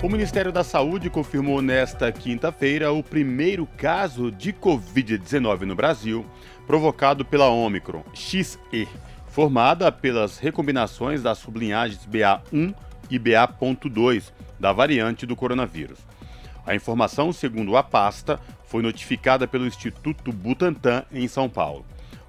O 0.03 0.09
Ministério 0.09 0.51
da 0.51 0.63
Saúde 0.63 1.09
confirmou 1.09 1.59
nesta 1.59 2.11
quinta-feira 2.11 2.91
o 2.91 3.01
primeiro 3.01 3.65
caso 3.65 4.31
de 4.31 4.53
Covid-19 4.53 5.61
no 5.61 5.75
Brasil, 5.75 6.23
provocado 6.67 7.25
pela 7.25 7.49
Omicron 7.49 8.03
XE, 8.13 8.87
formada 9.25 9.91
pelas 9.91 10.37
recombinações 10.37 11.23
das 11.23 11.39
sublinhagens 11.39 12.05
BA1 12.05 12.75
e 13.09 13.17
BA.2 13.17 14.31
da 14.59 14.71
variante 14.71 15.25
do 15.25 15.35
coronavírus. 15.35 15.97
A 16.63 16.75
informação, 16.75 17.33
segundo 17.33 17.75
a 17.75 17.81
pasta, 17.81 18.39
foi 18.65 18.83
notificada 18.83 19.47
pelo 19.47 19.65
Instituto 19.65 20.31
Butantan 20.31 21.05
em 21.11 21.27
São 21.27 21.49
Paulo. 21.49 21.83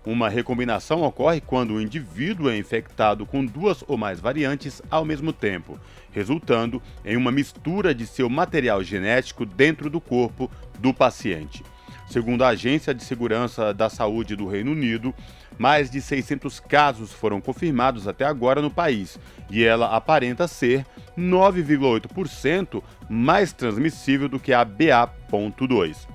Uma 0.06 0.30
recombinação 0.30 1.02
ocorre 1.02 1.42
quando 1.42 1.74
o 1.74 1.80
indivíduo 1.82 2.48
é 2.48 2.56
infectado 2.56 3.26
com 3.26 3.44
duas 3.44 3.84
ou 3.86 3.98
mais 3.98 4.20
variantes 4.20 4.80
ao 4.90 5.04
mesmo 5.04 5.34
tempo, 5.34 5.78
resultando 6.12 6.82
em 7.04 7.16
uma 7.16 7.30
mistura 7.30 7.94
de 7.94 8.06
seu 8.06 8.28
material 8.28 8.82
genético 8.82 9.44
dentro 9.44 9.88
do 9.90 10.00
corpo 10.00 10.50
do 10.78 10.92
paciente. 10.92 11.62
Segundo 12.08 12.42
a 12.42 12.48
Agência 12.48 12.94
de 12.94 13.04
Segurança 13.04 13.74
da 13.74 13.90
Saúde 13.90 14.34
do 14.34 14.48
Reino 14.48 14.72
Unido, 14.72 15.14
mais 15.58 15.90
de 15.90 16.00
600 16.00 16.58
casos 16.58 17.12
foram 17.12 17.38
confirmados 17.38 18.08
até 18.08 18.24
agora 18.24 18.62
no 18.62 18.70
país 18.70 19.18
e 19.50 19.62
ela 19.62 19.94
aparenta 19.94 20.48
ser 20.48 20.86
9,8% 21.18 22.82
mais 23.10 23.52
transmissível 23.52 24.28
do 24.28 24.40
que 24.40 24.54
a 24.54 24.64
BA.2. 24.64 26.06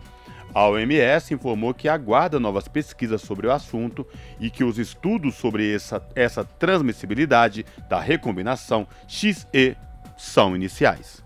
A 0.54 0.68
OMS 0.68 1.34
informou 1.34 1.74
que 1.74 1.90
aguarda 1.90 2.40
novas 2.40 2.68
pesquisas 2.68 3.22
sobre 3.22 3.48
o 3.48 3.52
assunto 3.52 4.08
e 4.40 4.50
que 4.50 4.64
os 4.64 4.78
estudos 4.78 5.36
sobre 5.36 5.74
essa, 5.74 6.02
essa 6.16 6.44
transmissibilidade 6.44 7.66
da 7.90 8.00
recombinação 8.00 8.88
XE 9.08 9.76
são 10.16 10.56
iniciais. 10.56 11.24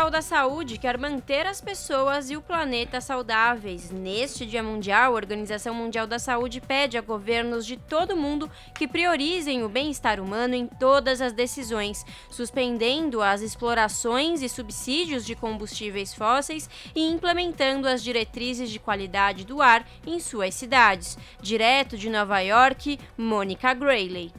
Mundial 0.00 0.10
da 0.10 0.22
Saúde 0.22 0.78
quer 0.78 0.96
manter 0.96 1.46
as 1.46 1.60
pessoas 1.60 2.30
e 2.30 2.36
o 2.36 2.40
planeta 2.40 3.02
saudáveis. 3.02 3.90
Neste 3.90 4.46
Dia 4.46 4.62
Mundial, 4.62 5.12
a 5.12 5.14
Organização 5.14 5.74
Mundial 5.74 6.06
da 6.06 6.18
Saúde 6.18 6.58
pede 6.58 6.96
a 6.96 7.02
governos 7.02 7.66
de 7.66 7.76
todo 7.76 8.14
o 8.14 8.16
mundo 8.16 8.50
que 8.74 8.88
priorizem 8.88 9.62
o 9.62 9.68
bem-estar 9.68 10.18
humano 10.18 10.54
em 10.54 10.66
todas 10.66 11.20
as 11.20 11.34
decisões, 11.34 12.02
suspendendo 12.30 13.20
as 13.20 13.42
explorações 13.42 14.40
e 14.40 14.48
subsídios 14.48 15.26
de 15.26 15.34
combustíveis 15.34 16.14
fósseis 16.14 16.70
e 16.94 17.06
implementando 17.06 17.86
as 17.86 18.02
diretrizes 18.02 18.70
de 18.70 18.78
qualidade 18.78 19.44
do 19.44 19.60
ar 19.60 19.86
em 20.06 20.18
suas 20.18 20.54
cidades. 20.54 21.18
Direto 21.42 21.98
de 21.98 22.08
Nova 22.08 22.40
York, 22.40 22.98
Mônica 23.18 23.74
Grayley. 23.74 24.32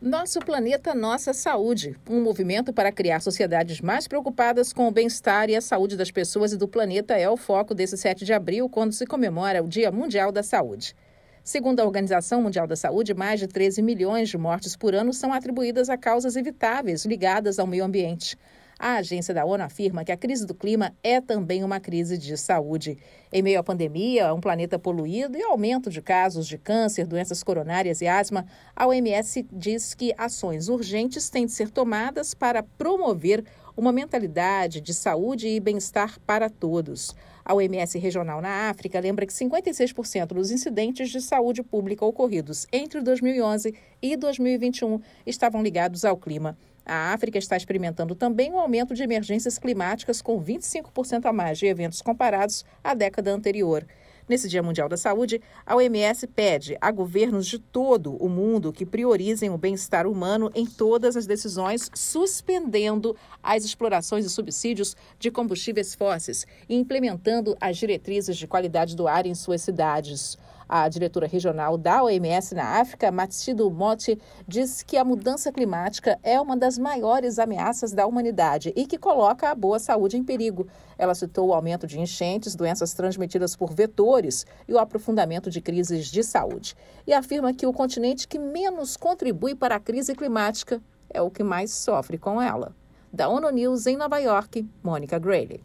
Nosso 0.00 0.40
Planeta 0.40 0.94
Nossa 0.94 1.32
Saúde, 1.32 1.96
um 2.06 2.20
movimento 2.20 2.70
para 2.70 2.92
criar 2.92 3.20
sociedades 3.20 3.80
mais 3.80 4.06
preocupadas 4.06 4.70
com 4.70 4.86
o 4.86 4.90
bem-estar 4.90 5.48
e 5.48 5.56
a 5.56 5.60
saúde 5.62 5.96
das 5.96 6.10
pessoas 6.10 6.52
e 6.52 6.56
do 6.58 6.68
planeta 6.68 7.14
é 7.16 7.26
o 7.30 7.36
foco 7.36 7.74
desse 7.74 7.96
7 7.96 8.22
de 8.22 8.34
abril, 8.34 8.68
quando 8.68 8.92
se 8.92 9.06
comemora 9.06 9.62
o 9.62 9.68
Dia 9.68 9.90
Mundial 9.90 10.30
da 10.30 10.42
Saúde. 10.42 10.94
Segundo 11.42 11.80
a 11.80 11.84
Organização 11.84 12.42
Mundial 12.42 12.66
da 12.66 12.76
Saúde, 12.76 13.14
mais 13.14 13.40
de 13.40 13.46
13 13.46 13.80
milhões 13.80 14.28
de 14.28 14.36
mortes 14.36 14.76
por 14.76 14.94
ano 14.94 15.14
são 15.14 15.32
atribuídas 15.32 15.88
a 15.88 15.96
causas 15.96 16.36
evitáveis 16.36 17.06
ligadas 17.06 17.58
ao 17.58 17.66
meio 17.66 17.84
ambiente. 17.84 18.36
A 18.78 18.96
agência 18.96 19.32
da 19.32 19.44
ONU 19.44 19.64
afirma 19.64 20.04
que 20.04 20.12
a 20.12 20.16
crise 20.18 20.46
do 20.46 20.54
clima 20.54 20.94
é 21.02 21.18
também 21.18 21.64
uma 21.64 21.80
crise 21.80 22.18
de 22.18 22.36
saúde. 22.36 22.98
Em 23.32 23.40
meio 23.40 23.58
à 23.58 23.62
pandemia, 23.62 24.34
um 24.34 24.40
planeta 24.40 24.78
poluído 24.78 25.38
e 25.38 25.42
aumento 25.42 25.88
de 25.88 26.02
casos 26.02 26.46
de 26.46 26.58
câncer, 26.58 27.06
doenças 27.06 27.42
coronárias 27.42 28.02
e 28.02 28.06
asma, 28.06 28.44
a 28.74 28.86
OMS 28.86 29.46
diz 29.50 29.94
que 29.94 30.12
ações 30.18 30.68
urgentes 30.68 31.30
têm 31.30 31.46
de 31.46 31.52
ser 31.52 31.70
tomadas 31.70 32.34
para 32.34 32.62
promover 32.62 33.42
uma 33.74 33.92
mentalidade 33.92 34.82
de 34.82 34.92
saúde 34.92 35.48
e 35.48 35.58
bem-estar 35.58 36.18
para 36.26 36.50
todos. 36.50 37.14
A 37.48 37.54
OMS 37.54 37.96
regional 38.00 38.40
na 38.40 38.68
África 38.68 38.98
lembra 38.98 39.24
que 39.24 39.32
56% 39.32 40.26
dos 40.26 40.50
incidentes 40.50 41.10
de 41.10 41.20
saúde 41.20 41.62
pública 41.62 42.04
ocorridos 42.04 42.66
entre 42.72 43.00
2011 43.00 43.72
e 44.02 44.16
2021 44.16 45.00
estavam 45.24 45.62
ligados 45.62 46.04
ao 46.04 46.16
clima. 46.16 46.58
A 46.84 47.12
África 47.12 47.38
está 47.38 47.56
experimentando 47.56 48.16
também 48.16 48.50
um 48.50 48.58
aumento 48.58 48.94
de 48.94 49.04
emergências 49.04 49.60
climáticas, 49.60 50.20
com 50.20 50.42
25% 50.42 51.24
a 51.24 51.32
mais 51.32 51.56
de 51.56 51.66
eventos 51.66 52.02
comparados 52.02 52.64
à 52.82 52.94
década 52.94 53.30
anterior. 53.30 53.86
Nesse 54.28 54.48
Dia 54.48 54.60
Mundial 54.60 54.88
da 54.88 54.96
Saúde, 54.96 55.40
a 55.64 55.76
OMS 55.76 56.26
pede 56.26 56.76
a 56.80 56.90
governos 56.90 57.46
de 57.46 57.60
todo 57.60 58.16
o 58.16 58.28
mundo 58.28 58.72
que 58.72 58.84
priorizem 58.84 59.50
o 59.50 59.58
bem-estar 59.58 60.04
humano 60.04 60.50
em 60.52 60.66
todas 60.66 61.16
as 61.16 61.26
decisões, 61.26 61.88
suspendendo 61.94 63.16
as 63.40 63.64
explorações 63.64 64.24
e 64.24 64.30
subsídios 64.30 64.96
de 65.16 65.30
combustíveis 65.30 65.94
fósseis 65.94 66.44
e 66.68 66.74
implementando 66.74 67.56
as 67.60 67.76
diretrizes 67.76 68.36
de 68.36 68.48
qualidade 68.48 68.96
do 68.96 69.06
ar 69.06 69.26
em 69.26 69.34
suas 69.34 69.62
cidades. 69.62 70.36
A 70.68 70.88
diretora 70.88 71.28
regional 71.28 71.78
da 71.78 72.02
OMS 72.02 72.54
na 72.54 72.80
África, 72.80 73.12
Matsido 73.12 73.70
Moti, 73.70 74.18
diz 74.48 74.82
que 74.82 74.96
a 74.96 75.04
mudança 75.04 75.52
climática 75.52 76.18
é 76.24 76.40
uma 76.40 76.56
das 76.56 76.76
maiores 76.76 77.38
ameaças 77.38 77.92
da 77.92 78.04
humanidade 78.04 78.72
e 78.74 78.84
que 78.84 78.98
coloca 78.98 79.48
a 79.48 79.54
boa 79.54 79.78
saúde 79.78 80.16
em 80.16 80.24
perigo. 80.24 80.66
Ela 80.98 81.14
citou 81.14 81.48
o 81.48 81.54
aumento 81.54 81.86
de 81.86 82.00
enchentes, 82.00 82.56
doenças 82.56 82.92
transmitidas 82.94 83.54
por 83.54 83.72
vetores 83.72 84.44
e 84.66 84.72
o 84.72 84.78
aprofundamento 84.78 85.50
de 85.50 85.60
crises 85.60 86.06
de 86.06 86.24
saúde. 86.24 86.74
E 87.06 87.12
afirma 87.12 87.54
que 87.54 87.66
o 87.66 87.72
continente 87.72 88.26
que 88.26 88.38
menos 88.38 88.96
contribui 88.96 89.54
para 89.54 89.76
a 89.76 89.80
crise 89.80 90.16
climática 90.16 90.82
é 91.08 91.22
o 91.22 91.30
que 91.30 91.44
mais 91.44 91.70
sofre 91.70 92.18
com 92.18 92.42
ela. 92.42 92.74
Da 93.12 93.28
ONU 93.28 93.50
News 93.50 93.86
em 93.86 93.96
Nova 93.96 94.18
York, 94.18 94.68
Mônica 94.82 95.16
Grayley. 95.18 95.62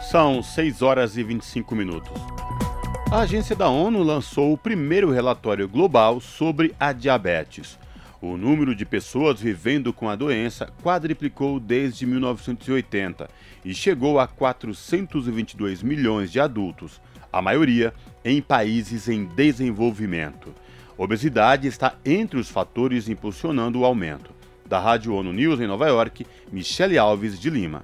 São 0.00 0.42
6 0.42 0.82
horas 0.82 1.16
e 1.16 1.22
25 1.22 1.74
minutos. 1.74 2.41
A 3.12 3.20
agência 3.20 3.54
da 3.54 3.68
ONU 3.68 4.02
lançou 4.02 4.54
o 4.54 4.56
primeiro 4.56 5.10
relatório 5.10 5.68
global 5.68 6.18
sobre 6.18 6.74
a 6.80 6.94
diabetes. 6.94 7.78
O 8.22 8.38
número 8.38 8.74
de 8.74 8.86
pessoas 8.86 9.38
vivendo 9.38 9.92
com 9.92 10.08
a 10.08 10.16
doença 10.16 10.72
quadriplicou 10.82 11.60
desde 11.60 12.06
1980 12.06 13.28
e 13.66 13.74
chegou 13.74 14.18
a 14.18 14.26
422 14.26 15.82
milhões 15.82 16.32
de 16.32 16.40
adultos, 16.40 17.02
a 17.30 17.42
maioria 17.42 17.92
em 18.24 18.40
países 18.40 19.06
em 19.10 19.26
desenvolvimento. 19.26 20.54
Obesidade 20.96 21.68
está 21.68 21.94
entre 22.06 22.38
os 22.38 22.48
fatores 22.48 23.10
impulsionando 23.10 23.80
o 23.80 23.84
aumento. 23.84 24.30
Da 24.64 24.80
Rádio 24.80 25.12
ONU 25.12 25.34
News 25.34 25.60
em 25.60 25.66
Nova 25.66 25.86
York, 25.86 26.26
Michele 26.50 26.96
Alves 26.96 27.38
de 27.38 27.50
Lima. 27.50 27.82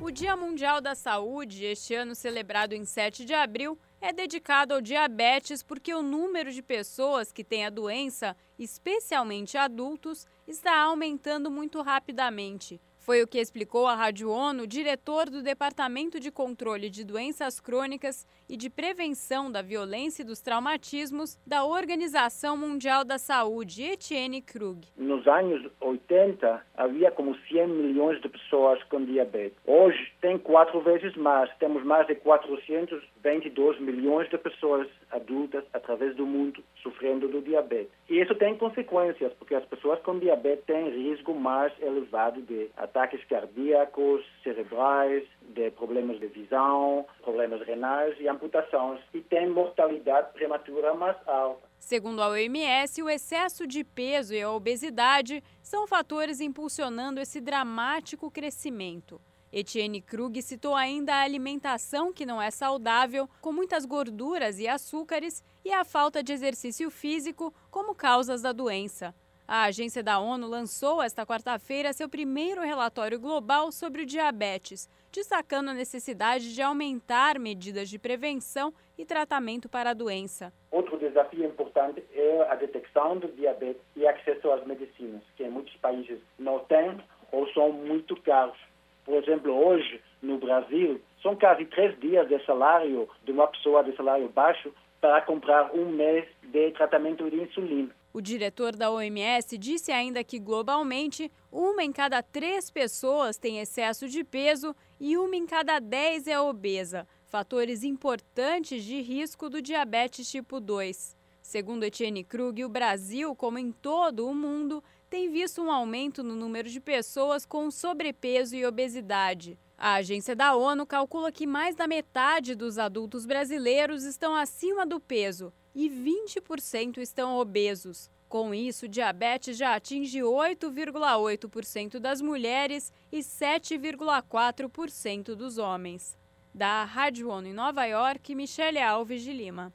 O 0.00 0.10
Dia 0.10 0.34
Mundial 0.34 0.80
da 0.80 0.94
Saúde, 0.94 1.66
este 1.66 1.94
ano 1.94 2.14
celebrado 2.14 2.72
em 2.72 2.86
7 2.86 3.26
de 3.26 3.34
abril, 3.34 3.78
é 4.00 4.12
dedicado 4.12 4.74
ao 4.74 4.80
diabetes 4.80 5.62
porque 5.62 5.92
o 5.92 6.02
número 6.02 6.50
de 6.50 6.62
pessoas 6.62 7.30
que 7.30 7.44
têm 7.44 7.66
a 7.66 7.70
doença, 7.70 8.36
especialmente 8.58 9.58
adultos, 9.58 10.26
está 10.46 10.80
aumentando 10.80 11.50
muito 11.50 11.82
rapidamente. 11.82 12.80
Foi 13.10 13.24
o 13.24 13.26
que 13.26 13.40
explicou 13.40 13.88
à 13.88 13.94
Rádio 13.96 14.30
ONU 14.30 14.62
o 14.62 14.66
diretor 14.68 15.28
do 15.28 15.42
Departamento 15.42 16.20
de 16.20 16.30
Controle 16.30 16.88
de 16.88 17.04
Doenças 17.04 17.58
Crônicas 17.58 18.24
e 18.48 18.56
de 18.56 18.70
Prevenção 18.70 19.50
da 19.50 19.62
Violência 19.62 20.22
e 20.22 20.24
dos 20.24 20.40
Traumatismos 20.40 21.36
da 21.44 21.64
Organização 21.64 22.56
Mundial 22.56 23.04
da 23.04 23.18
Saúde, 23.18 23.82
Etienne 23.82 24.40
Krug. 24.40 24.86
Nos 24.96 25.26
anos 25.26 25.68
80, 25.80 26.64
havia 26.76 27.10
como 27.10 27.36
100 27.48 27.66
milhões 27.66 28.20
de 28.22 28.28
pessoas 28.28 28.80
com 28.84 29.04
diabetes. 29.04 29.58
Hoje 29.66 30.12
tem 30.20 30.38
quatro 30.38 30.80
vezes 30.80 31.16
mais. 31.16 31.50
Temos 31.58 31.82
mais 31.82 32.06
de 32.06 32.14
422 32.14 33.80
milhões 33.80 34.30
de 34.30 34.38
pessoas 34.38 34.86
adultas 35.10 35.64
através 35.72 36.14
do 36.14 36.24
mundo 36.24 36.62
sofrendo 36.80 37.26
do 37.26 37.42
diabetes. 37.42 37.90
E 38.08 38.20
isso 38.20 38.36
tem 38.36 38.56
consequências, 38.56 39.32
porque 39.34 39.56
as 39.56 39.64
pessoas 39.64 40.00
com 40.02 40.16
diabetes 40.16 40.64
têm 40.64 40.90
risco 40.90 41.34
mais 41.34 41.72
elevado 41.82 42.40
de 42.42 42.70
ataques 42.76 42.99
ataques 43.00 43.24
cardíacos, 43.24 44.22
cerebrais, 44.42 45.26
de 45.54 45.70
problemas 45.70 46.20
de 46.20 46.26
visão, 46.26 47.06
problemas 47.22 47.66
renais 47.66 48.14
e 48.20 48.28
amputações, 48.28 49.00
e 49.14 49.20
tem 49.20 49.48
mortalidade 49.48 50.32
prematura 50.34 50.94
mais 50.94 51.16
alta. 51.26 51.66
Segundo 51.78 52.22
a 52.22 52.28
OMS, 52.28 53.02
o 53.02 53.08
excesso 53.08 53.66
de 53.66 53.82
peso 53.82 54.34
e 54.34 54.42
a 54.42 54.50
obesidade 54.50 55.42
são 55.62 55.86
fatores 55.86 56.40
impulsionando 56.40 57.20
esse 57.20 57.40
dramático 57.40 58.30
crescimento. 58.30 59.20
Etienne 59.52 60.00
Krug 60.02 60.40
citou 60.42 60.76
ainda 60.76 61.14
a 61.14 61.22
alimentação 61.22 62.12
que 62.12 62.26
não 62.26 62.40
é 62.40 62.50
saudável, 62.50 63.28
com 63.40 63.50
muitas 63.50 63.84
gorduras 63.84 64.60
e 64.60 64.68
açúcares, 64.68 65.42
e 65.64 65.72
a 65.72 65.84
falta 65.84 66.22
de 66.22 66.32
exercício 66.32 66.90
físico 66.90 67.52
como 67.70 67.94
causas 67.94 68.42
da 68.42 68.52
doença. 68.52 69.14
A 69.52 69.64
agência 69.64 70.00
da 70.00 70.20
ONU 70.20 70.46
lançou 70.46 71.02
esta 71.02 71.26
quarta-feira 71.26 71.92
seu 71.92 72.08
primeiro 72.08 72.60
relatório 72.60 73.18
global 73.18 73.72
sobre 73.72 74.02
o 74.02 74.06
diabetes, 74.06 74.88
destacando 75.10 75.70
a 75.70 75.74
necessidade 75.74 76.54
de 76.54 76.62
aumentar 76.62 77.36
medidas 77.36 77.88
de 77.90 77.98
prevenção 77.98 78.72
e 78.96 79.04
tratamento 79.04 79.68
para 79.68 79.90
a 79.90 79.92
doença. 79.92 80.52
Outro 80.70 80.96
desafio 81.00 81.44
importante 81.44 82.00
é 82.14 82.46
a 82.48 82.54
detecção 82.54 83.16
do 83.16 83.26
diabetes 83.26 83.82
e 83.96 84.06
acesso 84.06 84.52
às 84.52 84.64
medicinas, 84.64 85.24
que 85.36 85.42
em 85.42 85.50
muitos 85.50 85.74
países 85.78 86.20
não 86.38 86.60
tem 86.60 87.00
ou 87.32 87.52
são 87.52 87.72
muito 87.72 88.14
caros. 88.22 88.56
Por 89.04 89.16
exemplo, 89.16 89.52
hoje, 89.52 90.00
no 90.22 90.38
Brasil, 90.38 91.00
são 91.20 91.34
quase 91.34 91.64
três 91.64 91.98
dias 91.98 92.28
de 92.28 92.38
salário 92.46 93.08
de 93.24 93.32
uma 93.32 93.48
pessoa 93.48 93.82
de 93.82 93.96
salário 93.96 94.28
baixo 94.28 94.72
para 95.00 95.20
comprar 95.22 95.74
um 95.74 95.86
mês 95.86 96.24
de 96.40 96.70
tratamento 96.70 97.28
de 97.28 97.42
insulina. 97.42 97.90
O 98.12 98.20
diretor 98.20 98.74
da 98.74 98.90
OMS 98.90 99.56
disse 99.56 99.92
ainda 99.92 100.24
que, 100.24 100.40
globalmente, 100.40 101.30
uma 101.50 101.84
em 101.84 101.92
cada 101.92 102.20
três 102.20 102.68
pessoas 102.68 103.38
tem 103.38 103.60
excesso 103.60 104.08
de 104.08 104.24
peso 104.24 104.74
e 104.98 105.16
uma 105.16 105.36
em 105.36 105.46
cada 105.46 105.78
dez 105.78 106.26
é 106.26 106.38
obesa, 106.40 107.06
fatores 107.26 107.84
importantes 107.84 108.82
de 108.82 109.00
risco 109.00 109.48
do 109.48 109.62
diabetes 109.62 110.28
tipo 110.28 110.58
2. 110.58 111.16
Segundo 111.40 111.84
Etienne 111.84 112.24
Krug, 112.24 112.64
o 112.64 112.68
Brasil, 112.68 113.34
como 113.36 113.58
em 113.58 113.70
todo 113.70 114.26
o 114.26 114.34
mundo, 114.34 114.82
tem 115.08 115.30
visto 115.30 115.62
um 115.62 115.70
aumento 115.70 116.24
no 116.24 116.34
número 116.34 116.68
de 116.68 116.80
pessoas 116.80 117.46
com 117.46 117.70
sobrepeso 117.70 118.56
e 118.56 118.66
obesidade. 118.66 119.56
A 119.78 119.94
agência 119.94 120.34
da 120.34 120.56
ONU 120.56 120.84
calcula 120.84 121.30
que 121.30 121.46
mais 121.46 121.76
da 121.76 121.86
metade 121.86 122.56
dos 122.56 122.76
adultos 122.76 123.24
brasileiros 123.24 124.02
estão 124.02 124.34
acima 124.34 124.84
do 124.84 124.98
peso 124.98 125.52
e 125.74 125.88
20% 125.88 126.98
estão 126.98 127.38
obesos. 127.38 128.10
Com 128.28 128.54
isso, 128.54 128.86
diabetes 128.86 129.56
já 129.56 129.74
atinge 129.74 130.20
8,8% 130.20 131.98
das 131.98 132.20
mulheres 132.20 132.92
e 133.10 133.18
7,4% 133.18 135.34
dos 135.34 135.58
homens. 135.58 136.16
Da 136.54 136.84
Rádio 136.84 137.28
ONU 137.28 137.48
em 137.48 137.52
Nova 137.52 137.84
York, 137.86 138.32
Michele 138.34 138.80
Alves 138.80 139.22
de 139.22 139.32
Lima. 139.32 139.74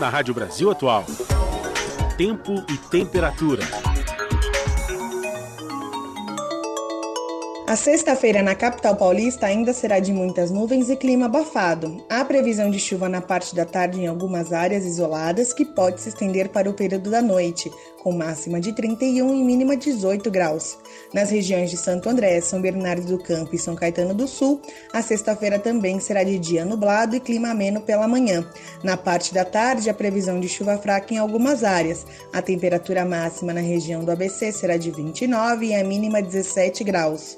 Na 0.00 0.08
Rádio 0.08 0.32
Brasil 0.34 0.70
Atual, 0.70 1.04
tempo 2.16 2.54
e 2.70 2.78
temperatura. 2.90 3.62
A 7.68 7.74
sexta-feira 7.74 8.44
na 8.44 8.54
capital 8.54 8.94
paulista 8.94 9.44
ainda 9.44 9.72
será 9.72 9.98
de 9.98 10.12
muitas 10.12 10.52
nuvens 10.52 10.88
e 10.88 10.94
clima 10.94 11.26
abafado. 11.26 12.00
Há 12.08 12.24
previsão 12.24 12.70
de 12.70 12.78
chuva 12.78 13.08
na 13.08 13.20
parte 13.20 13.56
da 13.56 13.64
tarde 13.64 14.00
em 14.00 14.06
algumas 14.06 14.52
áreas 14.52 14.84
isoladas, 14.84 15.52
que 15.52 15.64
pode 15.64 16.00
se 16.00 16.10
estender 16.10 16.50
para 16.50 16.70
o 16.70 16.74
período 16.74 17.10
da 17.10 17.20
noite, 17.20 17.68
com 18.04 18.12
máxima 18.12 18.60
de 18.60 18.72
31 18.72 19.34
e 19.34 19.42
mínima 19.42 19.76
18 19.76 20.30
graus. 20.30 20.78
Nas 21.12 21.32
regiões 21.32 21.68
de 21.68 21.76
Santo 21.76 22.08
André, 22.08 22.40
São 22.40 22.60
Bernardo 22.60 23.04
do 23.04 23.18
Campo 23.18 23.52
e 23.52 23.58
São 23.58 23.74
Caetano 23.74 24.14
do 24.14 24.28
Sul, 24.28 24.62
a 24.92 25.02
sexta-feira 25.02 25.58
também 25.58 25.98
será 25.98 26.22
de 26.22 26.38
dia 26.38 26.64
nublado 26.64 27.16
e 27.16 27.20
clima 27.20 27.48
ameno 27.48 27.80
pela 27.80 28.06
manhã. 28.06 28.48
Na 28.84 28.96
parte 28.96 29.34
da 29.34 29.44
tarde, 29.44 29.90
a 29.90 29.94
previsão 29.94 30.38
de 30.38 30.48
chuva 30.48 30.78
fraca 30.78 31.12
em 31.12 31.18
algumas 31.18 31.64
áreas. 31.64 32.06
A 32.32 32.40
temperatura 32.40 33.04
máxima 33.04 33.52
na 33.52 33.60
região 33.60 34.04
do 34.04 34.12
ABC 34.12 34.52
será 34.52 34.76
de 34.76 34.92
29 34.92 35.66
e 35.66 35.74
a 35.74 35.82
mínima 35.82 36.22
17 36.22 36.84
graus. 36.84 37.36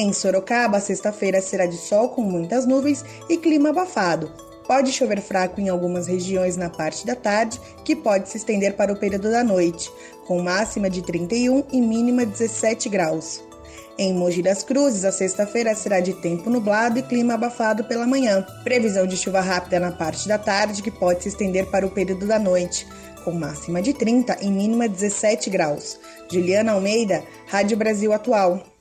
Em 0.00 0.12
Sorocaba, 0.12 0.78
sexta-feira 0.78 1.42
será 1.42 1.66
de 1.66 1.76
sol 1.76 2.10
com 2.10 2.22
muitas 2.22 2.64
nuvens 2.64 3.04
e 3.28 3.36
clima 3.36 3.70
abafado. 3.70 4.30
Pode 4.64 4.92
chover 4.92 5.20
fraco 5.20 5.60
em 5.60 5.68
algumas 5.68 6.06
regiões 6.06 6.56
na 6.56 6.70
parte 6.70 7.04
da 7.04 7.16
tarde, 7.16 7.60
que 7.84 7.96
pode 7.96 8.28
se 8.28 8.36
estender 8.36 8.76
para 8.76 8.92
o 8.92 8.96
período 8.96 9.28
da 9.28 9.42
noite, 9.42 9.90
com 10.24 10.40
máxima 10.40 10.88
de 10.88 11.02
31 11.02 11.64
e 11.72 11.80
mínima 11.80 12.24
17 12.24 12.88
graus. 12.88 13.42
Em 13.98 14.14
Mogi 14.14 14.40
das 14.40 14.62
Cruzes, 14.62 15.04
a 15.04 15.10
sexta-feira 15.10 15.74
será 15.74 15.98
de 15.98 16.12
tempo 16.12 16.48
nublado 16.48 17.00
e 17.00 17.02
clima 17.02 17.34
abafado 17.34 17.82
pela 17.82 18.06
manhã. 18.06 18.46
Previsão 18.62 19.04
de 19.04 19.16
chuva 19.16 19.40
rápida 19.40 19.80
na 19.80 19.90
parte 19.90 20.28
da 20.28 20.38
tarde, 20.38 20.80
que 20.80 20.92
pode 20.92 21.24
se 21.24 21.30
estender 21.30 21.66
para 21.72 21.84
o 21.84 21.90
período 21.90 22.24
da 22.24 22.38
noite, 22.38 22.86
com 23.24 23.32
máxima 23.32 23.82
de 23.82 23.92
30 23.92 24.38
e 24.42 24.48
mínima 24.48 24.88
17 24.88 25.50
graus. 25.50 25.98
Juliana 26.30 26.70
Almeida, 26.70 27.24
Rádio 27.48 27.76
Brasil 27.76 28.12
Atual. 28.12 28.77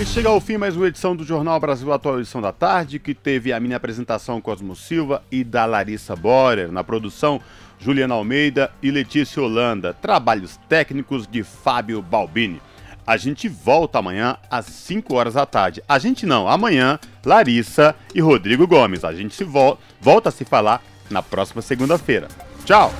E 0.00 0.06
chega 0.06 0.28
ao 0.28 0.40
fim 0.40 0.56
mais 0.56 0.76
uma 0.76 0.86
edição 0.86 1.16
do 1.16 1.24
Jornal 1.24 1.58
Brasil 1.58 1.92
Atual, 1.92 2.20
edição 2.20 2.40
da 2.40 2.52
tarde, 2.52 3.00
que 3.00 3.12
teve 3.12 3.52
a 3.52 3.58
minha 3.58 3.76
apresentação 3.76 4.40
Cosmo 4.40 4.76
Silva 4.76 5.24
e 5.28 5.42
da 5.42 5.64
Larissa 5.64 6.14
Borer. 6.14 6.70
Na 6.70 6.84
produção, 6.84 7.40
Juliana 7.80 8.14
Almeida 8.14 8.70
e 8.80 8.92
Letícia 8.92 9.42
Holanda. 9.42 9.92
Trabalhos 9.92 10.56
técnicos 10.68 11.26
de 11.26 11.42
Fábio 11.42 12.00
Balbini. 12.00 12.62
A 13.04 13.16
gente 13.16 13.48
volta 13.48 13.98
amanhã 13.98 14.36
às 14.48 14.66
5 14.66 15.12
horas 15.16 15.34
da 15.34 15.44
tarde. 15.44 15.82
A 15.88 15.98
gente 15.98 16.24
não, 16.24 16.46
amanhã, 16.46 17.00
Larissa 17.26 17.92
e 18.14 18.20
Rodrigo 18.20 18.68
Gomes. 18.68 19.02
A 19.02 19.12
gente 19.12 19.34
se 19.34 19.42
vo 19.42 19.76
volta 20.00 20.28
a 20.28 20.32
se 20.32 20.44
falar 20.44 20.80
na 21.10 21.22
próxima 21.24 21.60
segunda-feira. 21.60 22.28
Tchau! 22.64 22.92